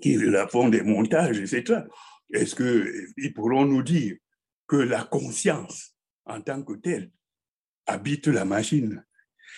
qui 0.00 0.18
font 0.50 0.68
des 0.68 0.82
montages, 0.82 1.38
etc. 1.38 1.82
Est-ce 2.32 2.56
qu'ils 2.56 3.34
pourront 3.34 3.66
nous 3.66 3.82
dire 3.82 4.16
que 4.66 4.76
la 4.76 5.04
conscience 5.04 5.94
en 6.24 6.40
tant 6.40 6.62
que 6.62 6.72
telle 6.74 7.10
habite 7.86 8.26
la 8.28 8.44
machine? 8.46 9.04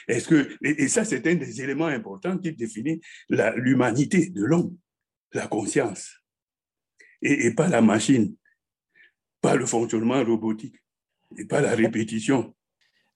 Est-ce 0.09 0.29
que 0.29 0.57
et, 0.63 0.89
ça 0.89 1.05
c'est 1.05 1.27
un 1.27 1.35
des 1.35 1.61
éléments 1.63 1.87
importants 1.87 2.39
qui 2.39 2.53
définit 2.53 3.01
l'humanité 3.29 4.31
de 4.31 4.45
l'homme, 4.45 4.77
la 5.33 5.47
conscience, 5.47 6.13
et, 7.23 7.53
pas 7.55 7.69
la 7.69 7.81
machine, 7.81 8.35
pas 9.41 9.57
le 9.57 9.67
fonctionnement 9.67 10.23
robotique, 10.23 10.77
et 11.37 11.45
pas 11.45 11.61
la 11.61 11.75
répétition. 11.75 12.55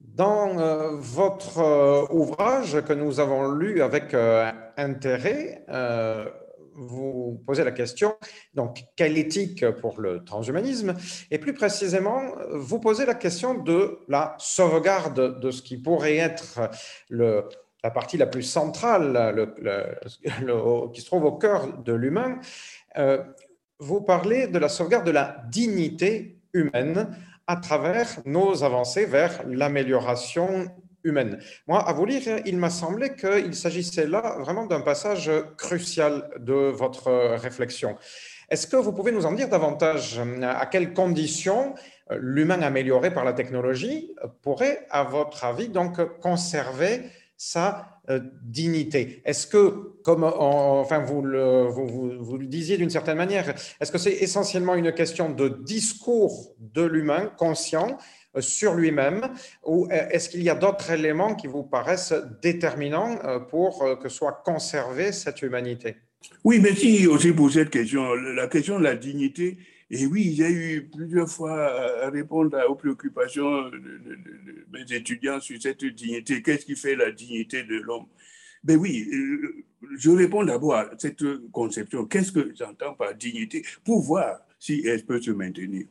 Dans 0.01 0.59
euh, 0.59 0.97
votre 0.97 1.59
euh, 1.59 2.07
ouvrage 2.11 2.81
que 2.83 2.93
nous 2.93 3.19
avons 3.19 3.53
lu 3.53 3.83
avec 3.83 4.15
euh, 4.15 4.51
intérêt, 4.77 5.65
vous 6.79 7.43
posez 7.47 7.65
la 7.65 7.73
question, 7.73 8.15
donc, 8.55 8.85
quelle 8.97 9.19
éthique 9.19 9.69
pour 9.81 10.01
le 10.01 10.25
transhumanisme? 10.25 10.95
Et 11.31 11.39
plus 11.39 11.55
précisément, 11.55 12.23
vous 12.53 12.79
posez 12.79 13.07
la 13.07 13.15
question 13.15 13.55
de 13.55 13.99
la 14.09 14.37
sauvegarde 14.39 15.41
de 15.41 15.51
ce 15.51 15.63
qui 15.63 15.77
pourrait 15.77 16.17
être 16.17 16.71
la 17.11 17.91
partie 17.91 18.17
la 18.17 18.27
plus 18.27 18.43
centrale, 18.43 19.49
le, 19.61 20.91
qui 20.93 21.01
se 21.01 21.07
trouve 21.07 21.25
au 21.25 21.33
cœur 21.33 21.79
de 21.79 21.93
l'humain. 21.93 22.39
vous 23.79 24.01
parlez 24.01 24.47
de 24.47 24.59
la 24.59 24.69
sauvegarde 24.69 25.07
de 25.07 25.13
la 25.13 25.43
dignité 25.51 26.39
humaine 26.53 27.17
à 27.47 27.57
travers 27.57 28.21
nos 28.27 28.63
avancées 28.63 29.07
vers 29.07 29.43
l'amélioration 29.47 30.71
humaine. 31.05 31.39
Moi, 31.67 31.87
à 31.87 31.93
vous 31.93 32.05
lire, 32.05 32.23
il 32.45 32.57
m'a 32.57 32.71
semblé 32.71 33.15
qu'il 33.15 33.55
s'agissait 33.55 34.07
là 34.07 34.37
vraiment 34.41 34.67
d'un 34.67 34.81
passage 34.81 35.31
crucial 35.57 36.31
de 36.39 36.55
votre 36.55 37.11
réflexion. 37.37 37.97
Est-ce 38.51 38.67
que 38.67 38.77
vous 38.77 38.93
pouvez 38.93 39.13
nous 39.13 39.27
en 39.27 39.33
dire 39.33 39.49
davantage 39.49 40.21
À 40.43 40.67
quelles 40.67 40.95
conditions 40.95 41.75
l'humain 42.11 42.63
amélioré 42.63 43.13
par 43.13 43.25
la 43.25 43.35
technologie 43.35 44.15
pourrait, 44.43 44.87
à 44.91 45.05
votre 45.05 45.45
avis, 45.45 45.69
donc 45.69 46.01
conserver 46.21 47.03
sa 47.37 48.01
euh, 48.09 48.21
dignité? 48.43 49.23
Est-ce 49.27 49.47
que, 49.47 49.93
comme 50.03 50.25
enfin 50.25 51.01
vous 51.01 51.21
le, 51.21 51.65
vous, 51.65 52.39
le 52.39 52.47
disiez 52.47 52.79
d'une 52.79 52.89
certaine 52.89 53.19
manière, 53.19 53.55
est-ce 53.81 53.93
que 53.93 53.99
c'est 53.99 54.15
essentiellement 54.15 54.75
une 54.75 54.93
question 54.93 55.29
de 55.29 55.49
discours 55.49 56.55
de 56.59 56.83
l'humain 56.83 57.31
conscient 57.37 57.89
euh, 57.91 58.18
sur 58.41 58.75
lui-même 58.75 59.29
ou 59.65 59.87
euh, 59.87 60.09
est-ce 60.11 60.29
qu'il 60.29 60.43
y 60.43 60.51
a 60.51 60.55
d'autres 60.55 60.91
éléments 60.91 61.35
qui 61.35 61.47
vous 61.47 61.63
paraissent 61.63 62.15
déterminants 62.43 63.17
pour 63.51 63.99
que 64.01 64.09
soit 64.09 64.43
conservée 64.45 65.13
cette 65.13 65.43
humanité? 65.43 65.97
Oui, 66.45 66.61
merci 66.61 67.07
aussi 67.07 67.33
pour 67.33 67.51
cette 67.51 67.71
question. 67.71 68.15
La 68.15 68.49
question 68.49 68.79
de 68.79 68.85
la 68.85 68.97
dignité, 68.97 69.59
et 69.91 70.07
oui, 70.07 70.35
j'ai 70.37 70.51
eu 70.51 70.91
plusieurs 70.91 71.29
fois 71.29 72.05
à 72.05 72.11
répondre 72.11 72.59
aux 72.69 72.75
préoccupations 72.75 73.71
de, 73.71 74.01
mes 74.73 74.93
étudiants 74.95 75.41
sur 75.41 75.61
cette 75.61 75.85
dignité. 75.85 76.43
Qu'est-ce 76.43 76.67
qui 76.67 76.77
fait 76.77 76.95
la 76.95 77.11
dignité 77.11 77.63
de 77.63 77.77
l'homme? 77.77 78.07
Ben 78.65 78.77
oui, 78.77 79.09
euh, 79.13 79.65
je 79.97 80.11
réponds 80.11 80.45
d'abord 80.45 80.75
à 80.75 80.91
cette 80.99 81.25
conception. 81.53 82.05
Qu'est-ce 82.07 82.33
que 82.33 82.53
j'entends 82.59 82.95
par 82.95 83.15
dignité? 83.15 83.65
Pour 83.85 84.03
voir 84.03 84.41
si 84.59 84.83
elle 84.87 85.05
peut 85.05 85.23
se 85.23 85.31
maintenir. 85.31 85.87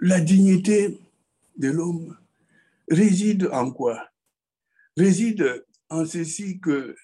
La 0.00 0.18
dignité 0.20 0.98
de 1.60 1.70
l'homme 1.70 2.16
réside 2.88 3.48
en 3.52 3.70
quoi? 3.70 4.08
Réside 4.96 5.64
en 5.90 6.06
ceci 6.06 6.58
que 6.58 6.96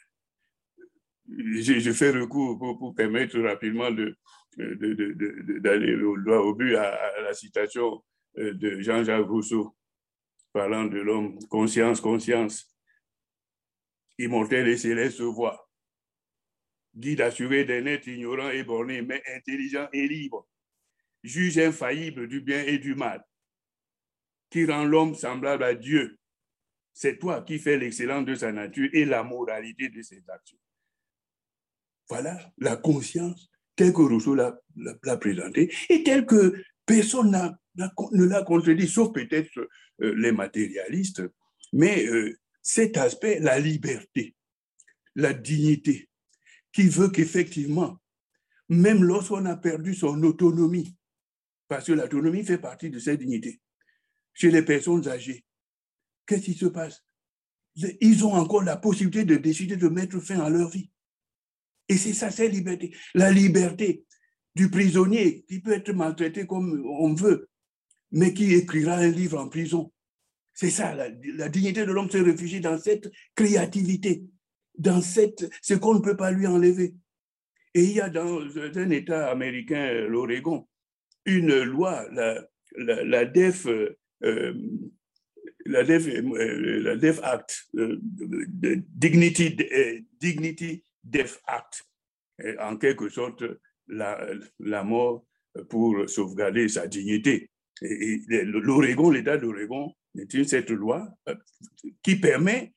je, 1.29 1.93
fais 1.93 2.11
recours 2.11 2.59
pour 2.59 2.95
permettre 2.95 3.39
rapidement 3.41 3.91
de, 3.91 4.17
d'aller 4.57 5.95
au 5.97 6.17
droit 6.19 6.39
au 6.39 6.55
but 6.55 6.77
à, 6.77 7.21
la 7.21 7.35
citation 7.35 8.03
euh, 8.39 8.55
de 8.55 8.81
Jean-Jacques 8.81 9.27
Rousseau, 9.27 9.77
parlant 10.53 10.85
de 10.85 10.99
l'homme, 10.99 11.39
conscience, 11.49 12.01
conscience, 12.01 12.75
immortel 14.19 14.69
et 14.69 14.79
céleste 14.79 15.21
voix, 15.21 15.69
guide 16.95 17.21
assuré 17.21 17.65
d'un 17.65 17.85
être 17.87 18.07
ignorant 18.07 18.51
et 18.51 18.65
borné, 18.65 19.03
mais 19.03 19.23
intelligent 19.35 19.89
et 19.93 20.09
libre, 20.09 20.49
juge 21.23 21.59
infaillible 21.59 22.29
du 22.29 22.41
bien 22.41 22.63
et 22.63 22.79
du 22.79 22.95
mal, 22.95 23.26
qui 24.51 24.65
rend 24.65 24.85
l'homme 24.85 25.15
semblable 25.15 25.65
à 25.65 25.75
Dieu. 25.75 26.19
C'est 26.93 27.19
toi 27.19 27.43
qui 27.43 27.59
fais 27.59 27.77
l'excellence 27.77 28.25
de 28.25 28.35
sa 28.35 28.53
nature 28.53 28.89
et 28.93 29.05
la 29.05 29.23
moralité 29.23 29.89
de 29.89 30.03
ses 30.03 30.23
actions. 30.29 30.59
Voilà 32.09 32.39
la 32.59 32.77
conscience 32.77 33.51
tel 33.75 33.93
que 33.93 34.03
Rousseau 34.03 34.35
l'a 34.35 35.17
présenté 35.19 35.73
et 35.91 36.03
tel 36.03 36.25
que 36.25 36.63
personne 36.87 37.31
ne 37.77 38.25
l'a 38.25 38.43
contredit, 38.43 38.89
sauf 38.89 39.13
peut-être 39.13 39.59
euh, 40.01 40.15
les 40.17 40.33
matérialistes. 40.33 41.23
Mais 41.73 42.07
euh, 42.07 42.39
cet 42.63 42.97
aspect, 42.97 43.39
la 43.41 43.59
liberté, 43.59 44.35
la 45.15 45.35
dignité, 45.35 46.09
qui 46.73 46.89
veut 46.89 47.11
qu'effectivement, 47.11 47.99
même 48.69 49.05
lorsqu'on 49.05 49.45
a 49.47 49.57
perdu 49.57 49.95
son 49.95 50.23
autonomie, 50.23 50.97
parce 51.69 51.87
que 51.87 51.93
l'autonomie 51.93 52.45
fait 52.45 52.59
partie 52.59 52.91
de 52.91 52.99
cette 52.99 53.21
dignité, 53.21 53.61
chez 54.37 54.51
les 54.51 54.63
personnes 54.63 55.09
âgées, 55.09 55.45
qu'est-ce 56.27 56.45
qui 56.45 56.55
se 56.55 56.67
passe? 56.67 57.05
Ils 58.01 58.25
ont 58.25 58.33
encore 58.33 58.63
la 58.63 58.77
possibilité 58.77 59.25
de 59.25 59.37
décider 59.37 59.77
de 59.77 59.89
mettre 59.89 60.21
fin 60.21 60.41
à 60.41 60.49
leur 60.49 60.69
vie. 60.69 60.91
Et 61.89 61.97
c'est 61.97 62.13
ça, 62.13 62.31
c'est 62.31 62.49
liberté. 62.49 62.95
La 63.15 63.31
liberté 63.31 64.05
du 64.55 64.71
prisonnier 64.71 65.45
qui 65.49 65.61
peut 65.61 65.73
être 65.73 65.93
maltraité 65.93 66.47
comme 66.47 66.83
on 66.87 67.15
veut, 67.15 67.49
mais 68.13 68.33
qui 68.35 68.55
écrira 68.55 68.97
un 68.97 69.11
livre 69.11 69.39
en 69.39 69.49
prison. 69.49 69.93
C'est 70.55 70.71
ça, 70.71 70.95
la, 70.95 71.49
dignité 71.49 71.85
de 71.85 71.93
l'homme 71.93 72.11
se 72.11 72.17
réfugie 72.17 72.61
dans 72.61 72.79
cette 72.79 73.11
créativité, 73.35 74.25
dans 74.79 75.03
cette, 75.03 75.51
ce 75.61 75.75
qu'on 75.75 75.95
ne 75.95 76.01
peut 76.01 76.17
pas 76.17 76.31
lui 76.31 76.47
enlever. 76.47 76.95
Et 77.75 77.85
il 77.85 77.93
y 77.93 78.01
a 78.01 78.09
dans 78.09 78.41
un 78.57 78.91
État 78.91 79.31
américain, 79.31 80.07
l'Oregon, 80.09 80.67
une 81.27 81.63
loi, 81.63 82.07
la, 82.11 83.25
DEF, 83.27 83.67
euh, 83.67 83.99
la, 84.21 85.85
DEF, 85.85 86.07
euh, 86.07 86.81
la 86.81 87.25
Act, 87.25 87.69
euh, 87.77 87.99
Dignity, 88.03 89.57
Dignity 90.21 90.85
DEF 91.05 91.41
Act, 91.47 91.85
en 92.61 92.77
quelque 92.77 93.09
sorte 93.09 93.45
la, 93.89 94.85
mort 94.85 95.25
pour 95.69 96.09
sauvegarder 96.09 96.69
sa 96.69 96.87
dignité. 96.87 97.51
Et, 97.83 98.21
l'Oregon, 98.29 99.11
l'État 99.11 99.37
d'Oregon, 99.37 99.93
cette 100.45 100.71
loi 100.71 101.09
qui 102.03 102.17
permet 102.17 102.73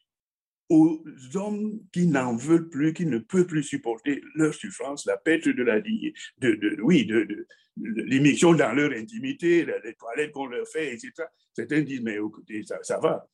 aux 0.69 1.03
hommes 1.33 1.81
qui 1.91 2.05
n'en 2.05 2.35
veulent 2.35 2.69
plus, 2.69 2.93
qui 2.93 3.05
ne 3.05 3.17
peuvent 3.17 3.47
plus 3.47 3.63
supporter 3.63 4.21
leur 4.35 4.53
souffrance, 4.53 5.05
la 5.05 5.17
perte 5.17 5.47
de 5.47 5.63
la 5.63 5.81
de, 5.81 6.81
oui, 6.81 7.05
de, 7.05 7.23
de, 7.23 7.47
l'émission 7.75 8.53
dans 8.53 8.73
leur 8.73 8.91
intimité, 8.91 9.65
les 9.65 9.95
toilettes 9.95 10.31
qu'on 10.31 10.45
leur 10.45 10.67
fait, 10.67 10.93
etc. 10.93 11.11
Certains 11.53 11.81
disent, 11.81 12.01
mais 12.01 12.15
écoutez, 12.15 12.63
ça, 12.63 12.77
ça 12.83 12.99
va. 12.99 13.27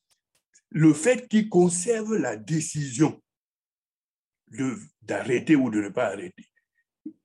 Le 0.70 0.92
fait 0.94 1.28
qu'ils 1.28 1.48
conservent 1.48 2.16
la 2.16 2.36
décision 2.36 3.22
d'arrêter 5.02 5.56
ou 5.56 5.70
de 5.70 5.80
ne 5.80 5.88
pas 5.88 6.06
arrêter 6.06 6.48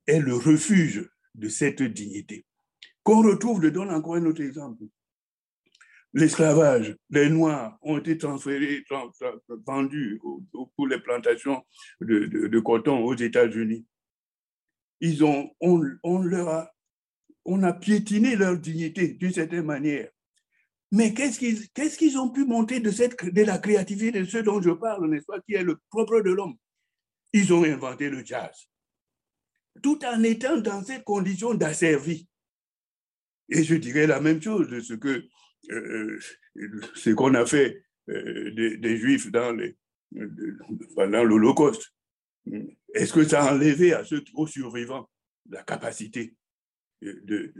est 0.08 0.20
le 0.20 0.36
refuge 0.36 1.10
de 1.36 1.48
cette 1.48 1.82
dignité. 1.82 2.46
Qu'on 3.04 3.22
retrouve, 3.22 3.64
je 3.64 3.70
donne 3.70 3.92
encore 3.92 4.16
un 4.16 4.26
autre 4.26 4.42
exemple 4.42 4.84
l'esclavage, 6.14 6.96
les 7.10 7.30
Noirs 7.30 7.78
ont 7.82 7.98
été 7.98 8.18
transférés, 8.18 8.84
vendus 9.66 10.20
pour 10.76 10.88
les 10.88 11.00
plantations 11.00 11.64
de, 12.02 12.60
coton 12.60 13.04
aux 13.04 13.16
États-Unis. 13.16 13.86
Ils 15.00 15.24
ont, 15.24 15.52
on, 15.62 16.22
leur 16.22 16.50
a, 16.50 16.72
on 17.46 17.64
a 17.64 17.74
piétiné 17.74 18.36
leur 18.36 18.58
dignité 18.58 19.14
d'une 19.14 19.34
certaine 19.34 19.66
manière. 19.66 20.10
Mais 20.92 21.14
qu'est-ce 21.14 21.98
qu'ils 21.98 22.18
ont 22.18 22.30
pu 22.30 22.46
monter 22.46 22.82
de, 22.82 22.92
cette, 22.92 23.34
de 23.34 23.44
la 23.44 23.58
créativité 23.58 24.20
de 24.20 24.26
ce 24.26 24.40
dont 24.40 24.62
je 24.62 24.72
parle, 24.72 25.10
n'est-ce 25.10 25.26
pas, 25.26 25.40
qui 25.42 25.54
est 25.54 25.64
le 25.64 25.80
propre 25.90 26.20
de 26.20 26.32
l'homme? 26.32 26.56
Ils 27.34 27.54
ont 27.54 27.64
inventé 27.64 28.10
le 28.10 28.26
jazz, 28.26 28.68
tout 29.82 30.04
en 30.04 30.22
étant 30.24 30.58
dans 30.58 30.84
cette 30.84 31.06
condition 31.06 31.54
d'asservi. 31.54 32.28
Et 33.48 33.64
je 33.64 33.76
dirais 33.76 34.06
la 34.06 34.20
même 34.20 34.42
chose 34.42 34.68
de 34.68 34.82
ce 34.82 34.94
que 34.94 35.24
ce 35.70 37.10
qu'on 37.12 37.34
a 37.36 37.46
fait 37.46 37.84
euh, 38.10 38.78
des, 38.78 38.98
Juifs 38.98 39.32
dans 39.32 39.56
l'Holocauste. 41.24 41.94
Est-ce 42.94 43.14
que 43.14 43.24
ça 43.24 43.44
a 43.44 43.54
enlevé 43.54 43.94
à 43.94 44.04
ceux 44.04 44.24
aux 44.34 44.48
survivants 44.48 45.10
la 45.50 45.64
capacité 45.64 46.36
de, 47.02 47.54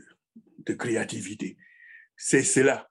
créativité? 0.78 1.58
C'est 2.18 2.44
cela 2.44 2.90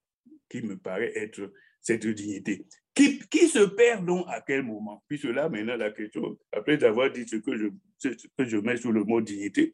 qui 0.49 0.63
me 0.63 0.77
paraît 0.79 1.13
être 1.17 1.53
cette 1.81 2.07
dignité. 2.07 2.67
Qui, 2.95 3.49
se 3.49 3.65
perd 3.65 4.05
donc 4.05 4.27
à 4.29 4.41
quel 4.41 4.63
moment? 4.63 5.03
Puis 5.09 5.19
cela, 5.19 5.49
maintenant, 5.49 5.77
la 5.77 5.91
question, 5.91 6.39
après 6.53 6.83
avoir 6.85 7.11
dit 7.11 7.27
ce 7.27 7.37
que 7.37 7.57
je, 7.57 8.57
mets 8.59 8.77
sous 8.77 8.93
le 8.93 9.05
mot 9.05 9.21
dignité, 9.21 9.73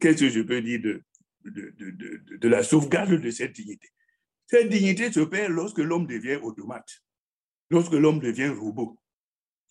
qu'est-ce 0.00 0.20
que 0.20 0.28
je 0.28 0.40
peux 0.40 0.60
dire 0.62 0.80
de, 1.44 2.48
la 2.48 2.62
sauvegarde 2.62 3.20
de 3.20 3.30
cette 3.30 3.52
dignité? 3.52 3.88
Cette 4.48 4.70
dignité 4.70 5.12
se 5.12 5.20
perd 5.20 5.52
lorsque 5.52 5.78
l'homme 5.78 6.06
devient 6.06 6.38
automate, 6.42 7.02
lorsque 7.70 7.92
l'homme 7.92 8.18
devient 8.18 8.48
robot. 8.48 8.98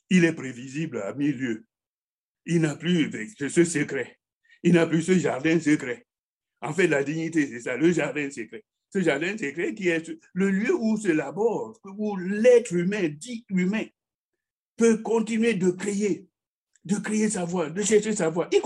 Il 0.09 0.23
est 0.23 0.33
prévisible 0.33 1.01
à 1.01 1.13
milieu. 1.13 1.65
Il 2.45 2.61
n'a 2.61 2.75
plus 2.75 3.11
ce 3.49 3.65
secret. 3.65 4.19
Il 4.63 4.73
n'a 4.73 4.85
plus 4.85 5.01
ce 5.01 5.17
jardin 5.17 5.59
secret. 5.59 6.05
En 6.61 6.73
fait, 6.73 6.87
la 6.87 7.03
dignité, 7.03 7.47
c'est 7.47 7.59
ça, 7.59 7.75
le 7.75 7.91
jardin 7.91 8.29
secret. 8.29 8.63
Ce 8.93 9.01
jardin 9.01 9.37
secret 9.37 9.73
qui 9.73 9.89
est 9.89 10.11
le 10.33 10.49
lieu 10.49 10.73
où 10.73 10.95
se 10.97 11.09
labore, 11.09 11.77
où 11.97 12.15
l'être 12.15 12.73
humain, 12.73 13.09
dit 13.09 13.45
humain, 13.49 13.85
peut 14.77 14.97
continuer 14.97 15.55
de 15.55 15.71
créer, 15.71 16.27
de 16.85 16.95
créer 16.97 17.29
sa 17.29 17.45
voix, 17.45 17.69
de 17.69 17.81
chercher 17.81 18.15
sa 18.15 18.29
voix, 18.29 18.47
y 18.51 18.61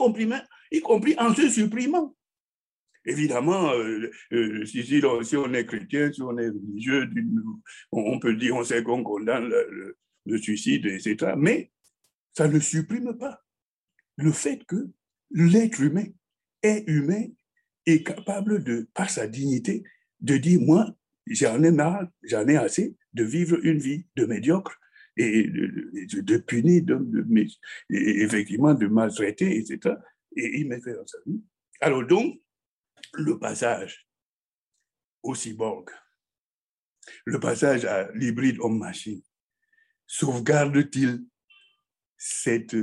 compris 0.81 1.15
en 1.17 1.33
se 1.33 1.49
supprimant. 1.49 2.15
Évidemment, 3.05 3.73
euh, 3.73 4.11
euh, 4.31 4.65
si, 4.65 5.35
on 5.35 5.53
est 5.53 5.65
chrétien, 5.65 6.11
si 6.11 6.21
on 6.21 6.37
est 6.37 6.49
religieux, 6.49 7.09
on 7.91 8.19
peut 8.19 8.35
dire, 8.35 8.55
on 8.55 8.63
sait 8.63 8.83
qu'on 8.83 9.03
condamne 9.03 9.49
le, 9.49 9.97
le, 10.25 10.37
suicide, 10.37 10.85
etc. 10.85 11.33
Mais 11.35 11.71
ça 12.33 12.47
ne 12.47 12.59
supprime 12.59 13.17
pas 13.17 13.41
le 14.17 14.31
fait 14.31 14.63
que 14.65 14.89
l'être 15.31 15.81
humain 15.81 16.05
est 16.61 16.83
humain 16.87 17.25
et 17.87 18.03
capable 18.03 18.63
de, 18.63 18.87
par 18.93 19.09
sa 19.09 19.27
dignité, 19.27 19.83
de 20.19 20.37
dire, 20.37 20.61
moi, 20.61 20.95
j'en 21.25 21.63
ai 21.63 21.71
marre, 21.71 22.07
j'en 22.23 22.47
ai 22.47 22.57
assez 22.57 22.95
de 23.13 23.23
vivre 23.23 23.57
une 23.63 23.79
vie 23.79 24.05
de 24.15 24.25
médiocre 24.25 24.77
et 25.17 25.43
de, 25.43 26.21
de, 26.21 26.37
punir, 26.37 26.83
de, 26.83 27.25
effectivement 27.89 28.73
de 28.73 28.87
maltraiter, 28.87 29.57
etc. 29.57 29.95
Et 30.37 30.59
il 30.59 30.67
met 30.67 30.79
fait 30.81 30.93
dans 30.93 31.05
sa 31.05 31.17
vie. 31.25 31.41
Alors 31.81 32.05
donc, 32.05 32.39
le 33.13 33.37
passage 33.39 34.07
au 35.23 35.35
cyborg, 35.35 35.89
le 37.25 37.39
passage 37.39 37.85
à 37.85 38.11
l'hybride 38.13 38.59
homme-machine, 38.59 39.21
sauvegarde-t-il 40.07 41.23
cette 42.17 42.75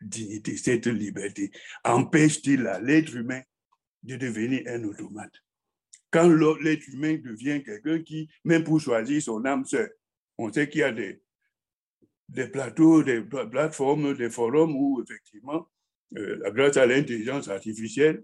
dignité, 0.00 0.56
cette 0.56 0.86
liberté? 0.86 1.50
Empêche-t-il 1.84 2.62
l'être 2.82 3.14
humain 3.14 3.42
de 4.02 4.16
devenir 4.16 4.62
un 4.66 4.84
automate? 4.84 5.34
Quand 6.10 6.28
l'être 6.28 6.88
humain 6.88 7.16
devient 7.16 7.62
quelqu'un 7.62 8.02
qui, 8.02 8.28
même 8.44 8.64
pour 8.64 8.80
choisir 8.80 9.20
son 9.20 9.44
âme 9.44 9.64
on 10.38 10.52
sait 10.52 10.68
qu'il 10.68 10.80
y 10.80 10.84
a 10.84 10.92
des, 10.92 11.22
des 12.28 12.48
plateaux, 12.48 13.02
des 13.02 13.22
plateformes, 13.22 14.14
des 14.14 14.30
forums 14.30 14.74
où 14.76 15.02
effectivement, 15.02 15.68
euh, 16.16 16.50
grâce 16.52 16.76
à 16.76 16.86
l'intelligence 16.86 17.48
artificielle, 17.48 18.22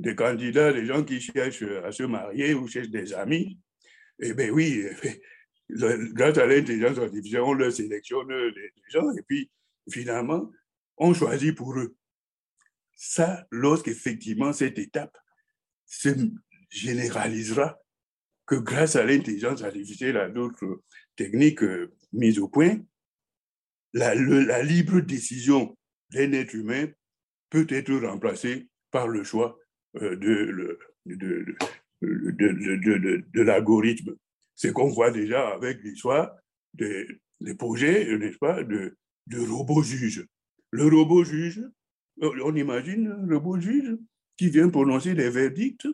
des 0.00 0.14
candidats, 0.14 0.72
des 0.72 0.86
gens 0.86 1.04
qui 1.04 1.20
cherchent 1.20 1.62
à 1.62 1.92
se 1.92 2.02
marier 2.02 2.54
ou 2.54 2.66
cherchent 2.66 2.90
des 2.90 3.12
amis, 3.14 3.58
eh 4.20 4.34
bien 4.34 4.50
oui, 4.50 4.84
grâce 5.70 6.38
à 6.38 6.46
l'intelligence 6.46 6.98
artificielle, 6.98 7.42
on 7.42 7.54
leur 7.54 7.72
sélectionne 7.72 8.28
les 8.28 8.72
gens 8.88 9.10
et 9.12 9.22
puis 9.22 9.50
finalement, 9.90 10.50
on 10.96 11.14
choisit 11.14 11.54
pour 11.54 11.78
eux. 11.78 11.96
Ça, 12.96 13.46
lorsqu'effectivement 13.50 14.52
cette 14.52 14.78
étape 14.78 15.16
se 15.86 16.10
généralisera, 16.70 17.78
que 18.46 18.56
grâce 18.56 18.96
à 18.96 19.04
l'intelligence 19.04 19.62
artificielle, 19.62 20.18
à 20.18 20.28
d'autres 20.28 20.82
techniques 21.16 21.62
euh, 21.62 21.94
mises 22.12 22.38
au 22.38 22.48
point, 22.48 22.78
la, 23.94 24.14
la 24.14 24.62
libre 24.62 25.00
décision 25.00 25.76
d'un 26.10 26.32
être 26.32 26.52
humain 26.54 26.88
peut 27.48 27.66
être 27.70 27.94
remplacée 27.94 28.68
par 28.90 29.08
le 29.08 29.24
choix 29.24 29.58
de, 30.00 30.78
de, 31.06 31.56
de, 32.02 33.24
de 33.32 33.42
l'algorithme. 33.42 34.14
C'est 34.54 34.72
qu'on 34.72 34.88
voit 34.88 35.10
déjà 35.10 35.48
avec 35.48 35.82
l'histoire 35.82 36.34
des, 36.74 37.06
des, 37.40 37.54
projets, 37.54 38.16
n'est-ce 38.18 38.38
pas, 38.38 38.62
de, 38.62 38.96
robots 39.48 39.82
juges. 39.82 40.24
Le 40.70 40.84
robot 40.86 41.24
juge, 41.24 41.62
euh, 42.22 42.30
on 42.44 42.54
imagine 42.54 43.08
un 43.08 43.34
robot 43.34 43.58
juge 43.58 43.96
qui 44.36 44.50
vient 44.50 44.68
prononcer 44.68 45.14
des 45.14 45.30
verdicts, 45.30 45.88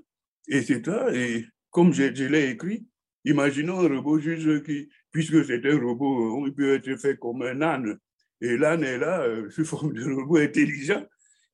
etc. 0.49 0.83
Et 1.15 1.47
comme 1.71 1.93
je, 1.93 2.15
je 2.15 2.25
l'ai 2.25 2.51
écrit, 2.51 2.87
imaginons 3.25 3.81
un 3.81 3.97
robot 3.97 4.19
juge 4.19 4.63
qui, 4.63 4.89
puisque 5.13 5.45
c'est 5.45 5.65
un 5.67 5.79
robot, 5.79 6.47
il 6.47 6.55
peut 6.55 6.75
être 6.75 6.97
fait 6.97 7.19
comme 7.19 7.43
un 7.43 7.61
âne, 7.63 7.99
et 8.41 8.57
l'âne 8.57 8.85
est 8.85 8.99
là 8.99 9.23
euh, 9.23 9.51
sous 9.51 9.65
forme 9.65 9.93
de 9.93 10.05
robot 10.05 10.39
intelligent, 10.39 11.05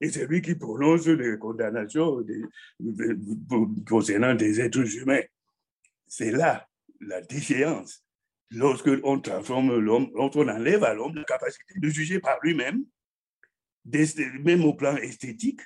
et 0.01 0.11
c'est 0.11 0.27
lui 0.27 0.43
qui 0.43 0.55
prononce 0.55 1.07
les 1.07 1.39
condamnations 1.39 2.25
concernant 3.89 4.35
des 4.35 4.61
êtres 4.61 4.97
humains. 4.97 5.23
C'est 6.07 6.31
là 6.31 6.69
la 7.01 7.21
déchéance. 7.23 8.05
Lorsque 8.51 8.91
on 9.03 9.21
transforme 9.21 9.79
l'homme, 9.79 10.11
lorsqu'on 10.15 10.49
enlève 10.49 10.85
à 10.85 10.95
l'homme 10.95 11.17
la 11.17 11.25
capacité 11.25 11.75
de 11.79 11.89
juger 11.89 12.21
par 12.21 12.39
lui-même, 12.43 12.85
même 14.45 14.65
au 14.65 14.75
plan 14.75 14.97
esthétique, 14.97 15.61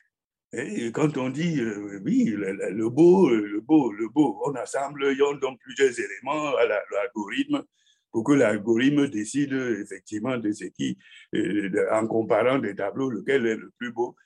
et 0.53 0.91
quand 0.91 1.17
on 1.17 1.31
dit, 1.31 1.61
euh, 1.61 2.01
oui, 2.05 2.25
le, 2.25 2.89
beau, 2.89 3.29
le 3.31 3.61
beau, 3.61 3.93
le 3.93 4.09
beau, 4.09 4.41
on 4.45 4.53
assemble, 4.55 5.05
on 5.23 5.35
donne 5.35 5.57
plusieurs 5.59 5.93
éléments 5.97 6.57
à 6.57 6.67
l'algorithme 6.67 7.63
pour 8.11 8.25
que 8.25 8.33
l'algorithme 8.33 9.09
décide 9.09 9.53
effectivement 9.53 10.37
de 10.37 10.53
ce 10.53 10.65
qui, 10.65 10.99
euh, 11.35 11.71
en 11.93 12.07
comparant 12.07 12.59
des 12.59 12.75
tableaux, 12.75 13.11
lequel 13.11 13.47
est 13.47 13.57
le 13.57 13.71
plus 13.79 13.93
beau. 13.93 14.17